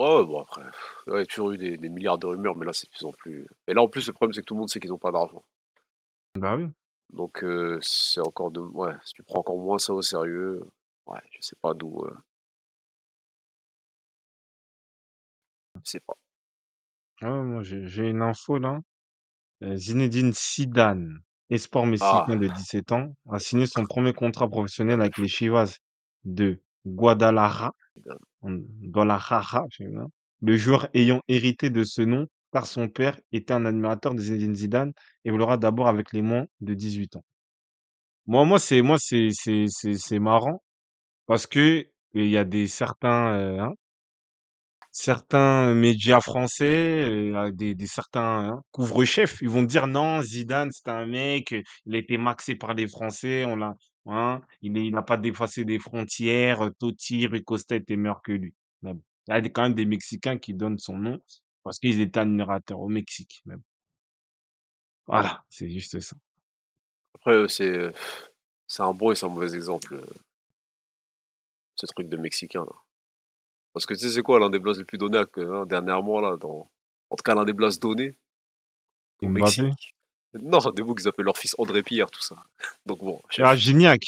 [0.00, 0.62] Ouais, bon après,
[1.06, 3.04] il y a toujours eu des, des milliards de rumeurs, mais là c'est de plus
[3.06, 3.46] en plus.
[3.66, 5.12] Et là en plus, le problème c'est que tout le monde sait qu'ils n'ont pas
[5.12, 5.42] d'argent.
[6.36, 6.70] Bah oui.
[7.10, 8.60] Donc euh, c'est encore de.
[8.60, 10.60] Ouais, si tu prends encore moins ça au sérieux,
[11.06, 12.04] ouais, je sais pas d'où.
[12.04, 12.16] euh,
[15.76, 16.16] Je sais pas.
[17.20, 18.80] Ah ouais, moi j'ai j'ai une info là.
[19.62, 25.00] Heu, Zinedine Zidane, espoir Ah, mexicain de 17 ans, a signé son premier contrat professionnel
[25.00, 25.28] avec les.
[25.28, 25.78] Chivas
[26.24, 27.72] de Guadalajara,
[28.42, 28.52] en
[28.82, 30.06] Guadalajara, je sais pas.
[30.42, 34.54] Le joueur ayant hérité de ce nom car son père était un admirateur de Zinedine
[34.54, 34.92] Zidane
[35.24, 37.24] et évoluera d'abord avec les moins de 18 ans.
[38.26, 40.62] Moi moi, c'est moi, c'est c'est c'est c'est marrant
[41.26, 43.74] parce que il y a des certains, heu, hein,
[44.96, 51.06] certains médias français, heu, des certains, hein, couvre-chefs, ils vont dire: «Non, Zidane, c'est un
[51.06, 51.54] mec,
[51.86, 53.74] il a été maxé par les Français, on l'a
[54.06, 58.54] hein, il n'a pas dépassé des frontières, heu, Totti, Rui Costa étaient meilleurs que lui».
[58.82, 58.94] Il
[59.28, 61.18] y a quand même des Mexicains qui donnent son nom
[61.64, 63.62] parce qu'ils étaient admirateurs au Mexique même.
[65.06, 66.16] Voilà, c'est juste ça.
[67.14, 67.92] Après, c'est,
[68.68, 70.00] c'est un bon et c'est un mauvais exemple,
[71.74, 72.72] ce truc de Mexicain, là.
[73.76, 76.38] Parce que tu sais, c'est quoi l'un des blases les plus donnés hein, dernièrement là,
[76.38, 76.70] dans
[77.10, 78.14] en tout cas l'un des blases donnés
[79.20, 79.28] au?
[79.28, 79.94] Mexique?
[80.32, 82.36] Non, des mots qu'ils appellent leur fils André Pierre, tout ça.
[82.86, 84.00] Donc bon, je Ah, Gignac!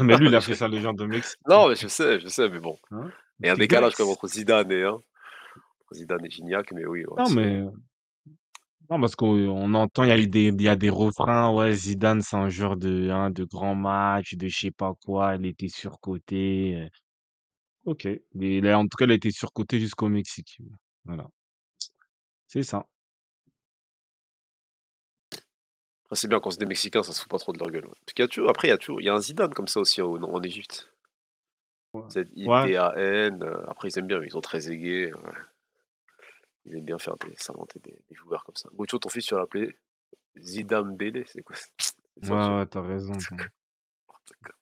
[0.00, 1.38] Mais lui, il a fait sa légende de Mexique.
[1.46, 2.78] non, mais je sais, je sais, mais bon.
[2.92, 3.10] Hein?
[3.40, 4.08] Il y a un décalage Tigres.
[4.08, 5.02] entre Zidane et hein,
[5.92, 7.60] Zidane et Gignac, mais oui, ouais, Non, mais
[8.88, 11.52] non, parce qu'on on entend, il y a eu des il y a des refrains,
[11.54, 15.36] ouais, Zidane, c'est un joueur de hein, de grands matchs, de je sais pas quoi,
[15.36, 16.88] il était surcoté, heu.
[17.86, 20.58] OK, mais il a en tout cas, il a été surcoté jusqu'au Mexique.
[21.04, 21.30] Voilà.
[22.48, 22.86] C'est ça.
[26.04, 27.86] Après, c'est bien quand c'est des Mexicains, ça se fout pas trop de leur gueule,
[27.86, 27.94] ouais.
[28.04, 29.54] Parce qu'il y a toujours après il y a toujours il y a un Zidane
[29.54, 30.92] comme ça aussi en en Égypte.
[31.92, 32.02] Ouais.
[32.02, 32.08] Ouais.
[32.10, 35.12] Z-I-D-A-N, heu, après ils aiment bien, ils sont très aigués.
[36.64, 38.68] Ils aiment bien faire des s'inventer des des joueurs comme ça.
[38.74, 39.76] Gocho, ton fils, tu vas l'appeler
[40.38, 41.56] Zidane Bélé, c'est quoi?
[42.16, 43.36] C'est ça, Ouais, tu ouais, tu as raison, toi.
[43.36, 43.46] quoi,
[44.08, 44.54] n'importe quoi.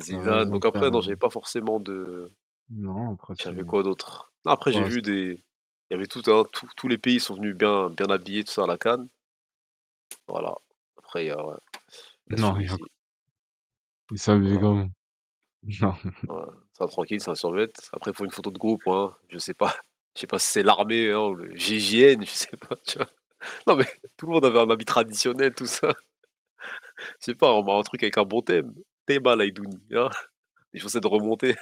[0.00, 1.00] Zidane, donc après, non, carrément.
[1.00, 2.30] j'avais pas forcément de
[2.70, 4.32] Non, après j'avais quoi d'autre?
[4.44, 5.42] Non, après j'ai ouais, vu des
[5.90, 8.52] il y avait tout un tous tous les pays sont venus bien bien habillés, tout
[8.52, 9.06] ça, à la CAN.
[10.26, 10.54] Voilà.
[10.98, 11.56] Après il y a ouais,
[12.28, 12.90] la Non, il y a Tunisie.
[14.42, 14.58] Voilà.
[14.58, 14.88] comment?
[15.80, 15.94] Non.
[16.28, 16.44] Ouais,
[16.78, 17.68] ça tranquille, un survêt.
[17.92, 19.74] Après, il faut une photo de groupe, hein, je sais pas
[20.14, 23.08] je sais pas si c'est l'armée, hein, ou le GIGN, je sais pas, tu vois?
[23.66, 23.86] Non, mais
[24.16, 25.94] tout le monde avait un habit traditionnel, tout ça.
[27.20, 28.74] Je sais pas, on met un truc avec un bon thème.
[29.08, 30.10] Tema Laidouni, hein,
[30.74, 31.56] des chaussettes remontées.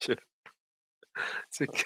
[0.00, 0.14] Je
[1.50, 1.82] c'est que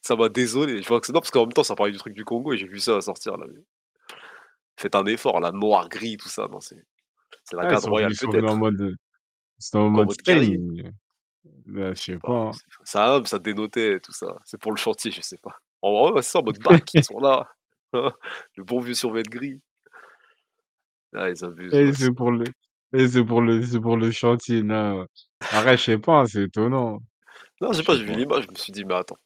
[0.00, 0.82] ça m'a désolé.
[0.82, 2.52] Je vois que c'est non, parce qu'en même temps, ça parlait du truc du Congo
[2.52, 3.60] et j'ai vu ça sortir là, mais
[4.76, 6.82] faites un effort là, noir, gris, tout ça, non, c'est
[7.44, 8.56] c'est la Ah, venus royale venus en peut-être.
[8.56, 8.96] mode,
[9.58, 10.16] sont en en mode mode
[11.66, 12.50] bah, je sais sais pas.
[12.84, 14.38] Ça ça dénotait tout ça.
[14.44, 15.56] C'est pour le chantier, je sais pas.
[15.82, 17.48] En vrai, c'est en mode BAC, ils sont là,
[17.92, 19.60] le bon vieux survêt gris.
[21.14, 22.44] Ah, ils abusent, Et ouais, c'est c'est pour le
[22.92, 25.06] et c'est pour le c'est pour le chantier, non.
[25.50, 27.00] Arrête, je sais pas, c'est étonnant.
[27.60, 29.16] Non, je sais pas, j'ai vu l'image, je me suis dit: «Mais attends».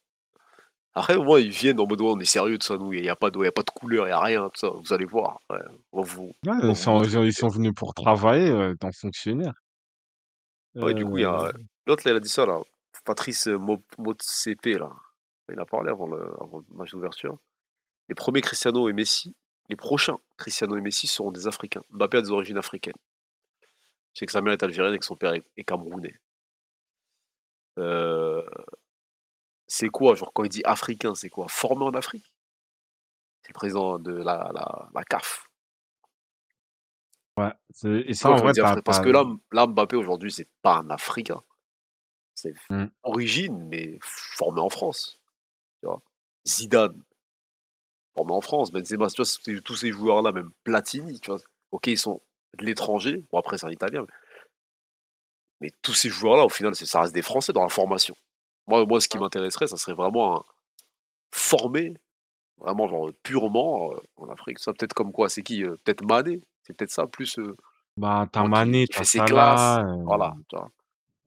[0.93, 3.03] Après, au moins, ils viennent en mode: «Ouais, on est sérieux, tout ça, nous, il
[3.03, 4.69] y a pas de y a pas de couleur, il y a rien, tout ça,
[4.69, 5.59] vous allez voir, ouais,
[5.91, 7.47] on va vous Ouais, on va ils vous sont montrer ils ont du ils sont
[7.47, 7.49] terrain».
[7.49, 9.53] venus pour travailler, heu, étant fonctionnaires.
[10.81, 11.51] Ouais, du coup, il y Heu a
[11.87, 12.61] l'autre là, il a dit ça là,
[13.05, 14.89] Patrice, heu, Mot Motsepe là.
[15.51, 17.37] Il a parlé avant le avant le match d'ouverture.
[18.09, 19.35] Les premiers Cristiano et Messi
[19.69, 21.83] les prochains Cristiano et Messi seront des Africains.
[21.91, 22.95] Mbappé a des origines africaines.
[24.15, 26.15] Je sais que sa mère est algérienne et que son père est est camerounais.
[27.77, 28.45] Heu
[29.67, 31.47] c'est quoi, genre, quand il dit africain, c'est quoi?
[31.49, 32.25] Formé en Afrique?
[33.43, 35.45] C'est le président de la la la CAF.
[37.37, 37.51] Ouais,
[38.07, 40.31] et ça, en vrai, dit tu as afri tu parce que là, là, Mbappé aujourd'hui,
[40.31, 41.41] c'est pas un Africain.
[42.35, 42.95] C'est f Mmh.
[43.03, 45.19] origine, mais formé en France,
[45.81, 46.01] tu vois?
[46.47, 47.03] Zidane
[48.15, 49.61] formé en France, Benzema, tu vois?
[49.61, 51.39] Tous ces joueurs-là, même Platini, tu vois?
[51.71, 52.21] OK, ils sont
[52.55, 54.05] de l'étranger, bon après c'est un Italien,
[55.61, 58.15] mais tous ces joueurs-là, au final, ça reste des Français dans la formation.
[58.67, 60.43] Moi moi, ce qui m'intéresserait, ça serait vraiment un
[61.33, 61.93] formé,
[62.59, 64.59] vraiment genre, purement, heu, en Afrique.
[64.59, 65.29] Ça peut-être comme quoi?
[65.29, 65.77] C'est qui, heu?
[65.85, 66.41] Peut-être Mané?
[66.63, 67.55] C'est peut-être ça plus, heu,
[67.97, 70.35] Bah, tu as moi qui Mané, qui tu fait as ses classes, Salah, voilà,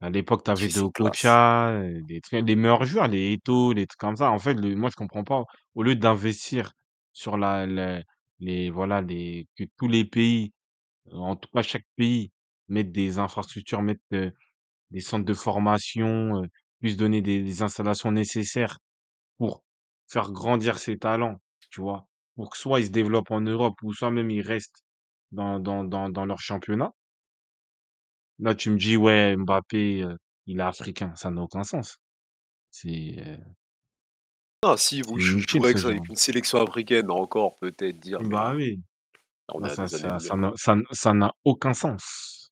[0.00, 4.31] à l'époque, tu avais des trucs les meilleurs joueurs, les Eto'o, les trucs comme ça.
[4.31, 5.44] En fait, le moi, je comprends pas.
[5.74, 6.73] Au lieu d'investir
[7.12, 8.02] sur la la
[8.40, 10.52] les voilà, les que tous les pays,
[11.12, 12.33] en tout cas chaque pays,
[12.69, 14.33] mettent des infrastructures, mettent, heu,
[14.93, 16.49] des centres de formation, heu,
[16.81, 18.78] puissent donner des des installations nécessaires
[19.39, 19.65] pour
[20.09, 22.09] faire grandir ses talents, tu vois?
[22.37, 24.85] Pour que soit ils se développent en Europe ou soit même ils restent
[25.33, 26.93] dans dans dans dans leur championnat.
[28.41, 31.99] Là, tu me dis: «Ouais, Mbappé, heu, il est africain», ça n'a aucun sens.
[32.70, 33.39] C'est, heu
[34.62, 35.89] Ah si, vous c'est je inutile jouerais ce avec ça genre.
[35.89, 38.83] avec une sélection africaine encore peut-être dire, mais Bah oui,
[39.55, 40.36] on à ça des ça ça années-lumière.
[40.36, 42.51] n'a ça n ça n'a aucun sens.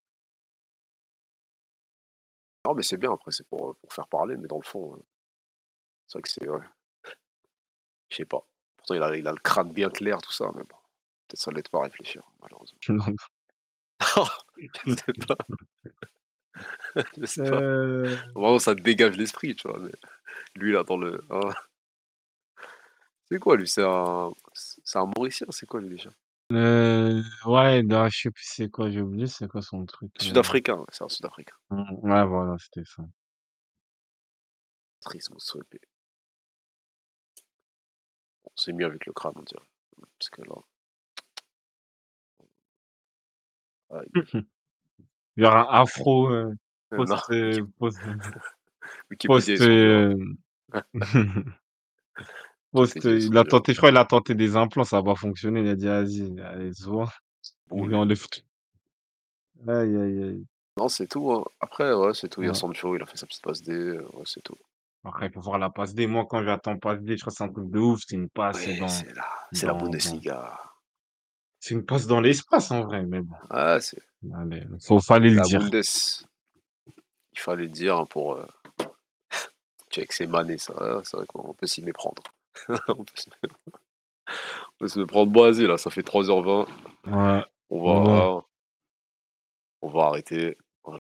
[2.65, 4.95] Non, mais c'est bien après, c'est pour, heu, pour faire parler, mais dans le fond,
[4.97, 5.03] heu,
[6.07, 6.61] c'est vrai que c'est ouais.
[8.11, 8.47] Je sais pas.
[8.77, 10.77] Pourtant il a il a le crâne bien clair tout ça, mais bon,
[11.29, 12.81] peut-être ça l'aide pas à réfléchir, malheureusement.
[14.87, 15.37] Je sais pas.
[17.21, 17.63] Je sais pas.
[18.01, 19.79] Heu Vraiment ça te dégage l'esprit, tu vois?
[19.81, 19.93] Mais
[20.57, 21.41] lui là dans le hein.
[23.31, 23.67] C'est quoi lui?
[23.69, 25.47] C'est un c'est un Mauricien?
[25.51, 26.11] C'est quoi lui déjà?
[26.51, 30.13] Ouais, non, je sais plus c'est quoi, j'ai oublié c'est quoi son truc.
[30.21, 30.25] euh.
[30.25, 31.55] Sud-africain, ouais, c'est un Sud-africain.
[31.71, 33.03] Mm, Ouais, voilà, c'était ça.
[35.03, 35.77] Patrice Motsepe.
[38.55, 39.63] C'est mieux avec le crâne, on dirait.
[40.19, 40.55] Parce que là.
[45.37, 46.53] Y aura un afro euh,
[46.93, 47.99] Euh, post, euh, post,
[49.11, 50.17] Wikipédia, post, ils sont durs.
[50.73, 50.85] post,
[52.75, 55.61] Il a tenté, je crois, il a tenté des implants, ça n'a pas fonctionné.
[55.61, 56.85] Il a dit, vas-y, allez, se
[57.69, 57.89] Boule.
[57.89, 58.41] lui enlève tout.
[59.69, 60.47] Aïe, aïe, aïe.
[60.77, 61.33] Non, c'est tout.
[61.33, 61.45] hein.
[61.61, 62.43] Après, ouais, c'est tout.
[62.43, 62.59] Il y a Ouais.
[62.59, 63.73] Sancho, il a fait sa petite passe D.
[63.73, 64.57] euh, Ouais, c'est tout.
[65.05, 66.07] Après, il faut voir la passe D.
[66.07, 68.01] Moi, quand j'attends passe D, je crois que c'est un truc de ouf.
[68.07, 70.61] C'est une passe dans, c'est la, c'est la dans, dans- Bundesliga.
[71.61, 73.03] C'est une passe dans l'espace, en vrai.
[73.05, 73.99] Mais bon, Ah, c'est
[74.35, 75.61] allez, faut, fallait le la dire.
[75.61, 75.83] Bundes.
[77.33, 78.35] Il fallait le dire hein, pour.
[78.35, 78.47] Euh...
[79.91, 80.75] Check, c'est mané, ça.
[80.79, 82.23] hein, C'est vrai qu'on peut s'y méprendre.
[82.89, 83.29] on, peut se...
[84.29, 85.31] on peut se méprendre.
[85.33, 86.67] Bon, vas-y, là, ça fait 3h20.
[87.07, 87.45] Ouais.
[87.71, 88.43] On va, Bon.
[89.83, 90.57] on va arrêter.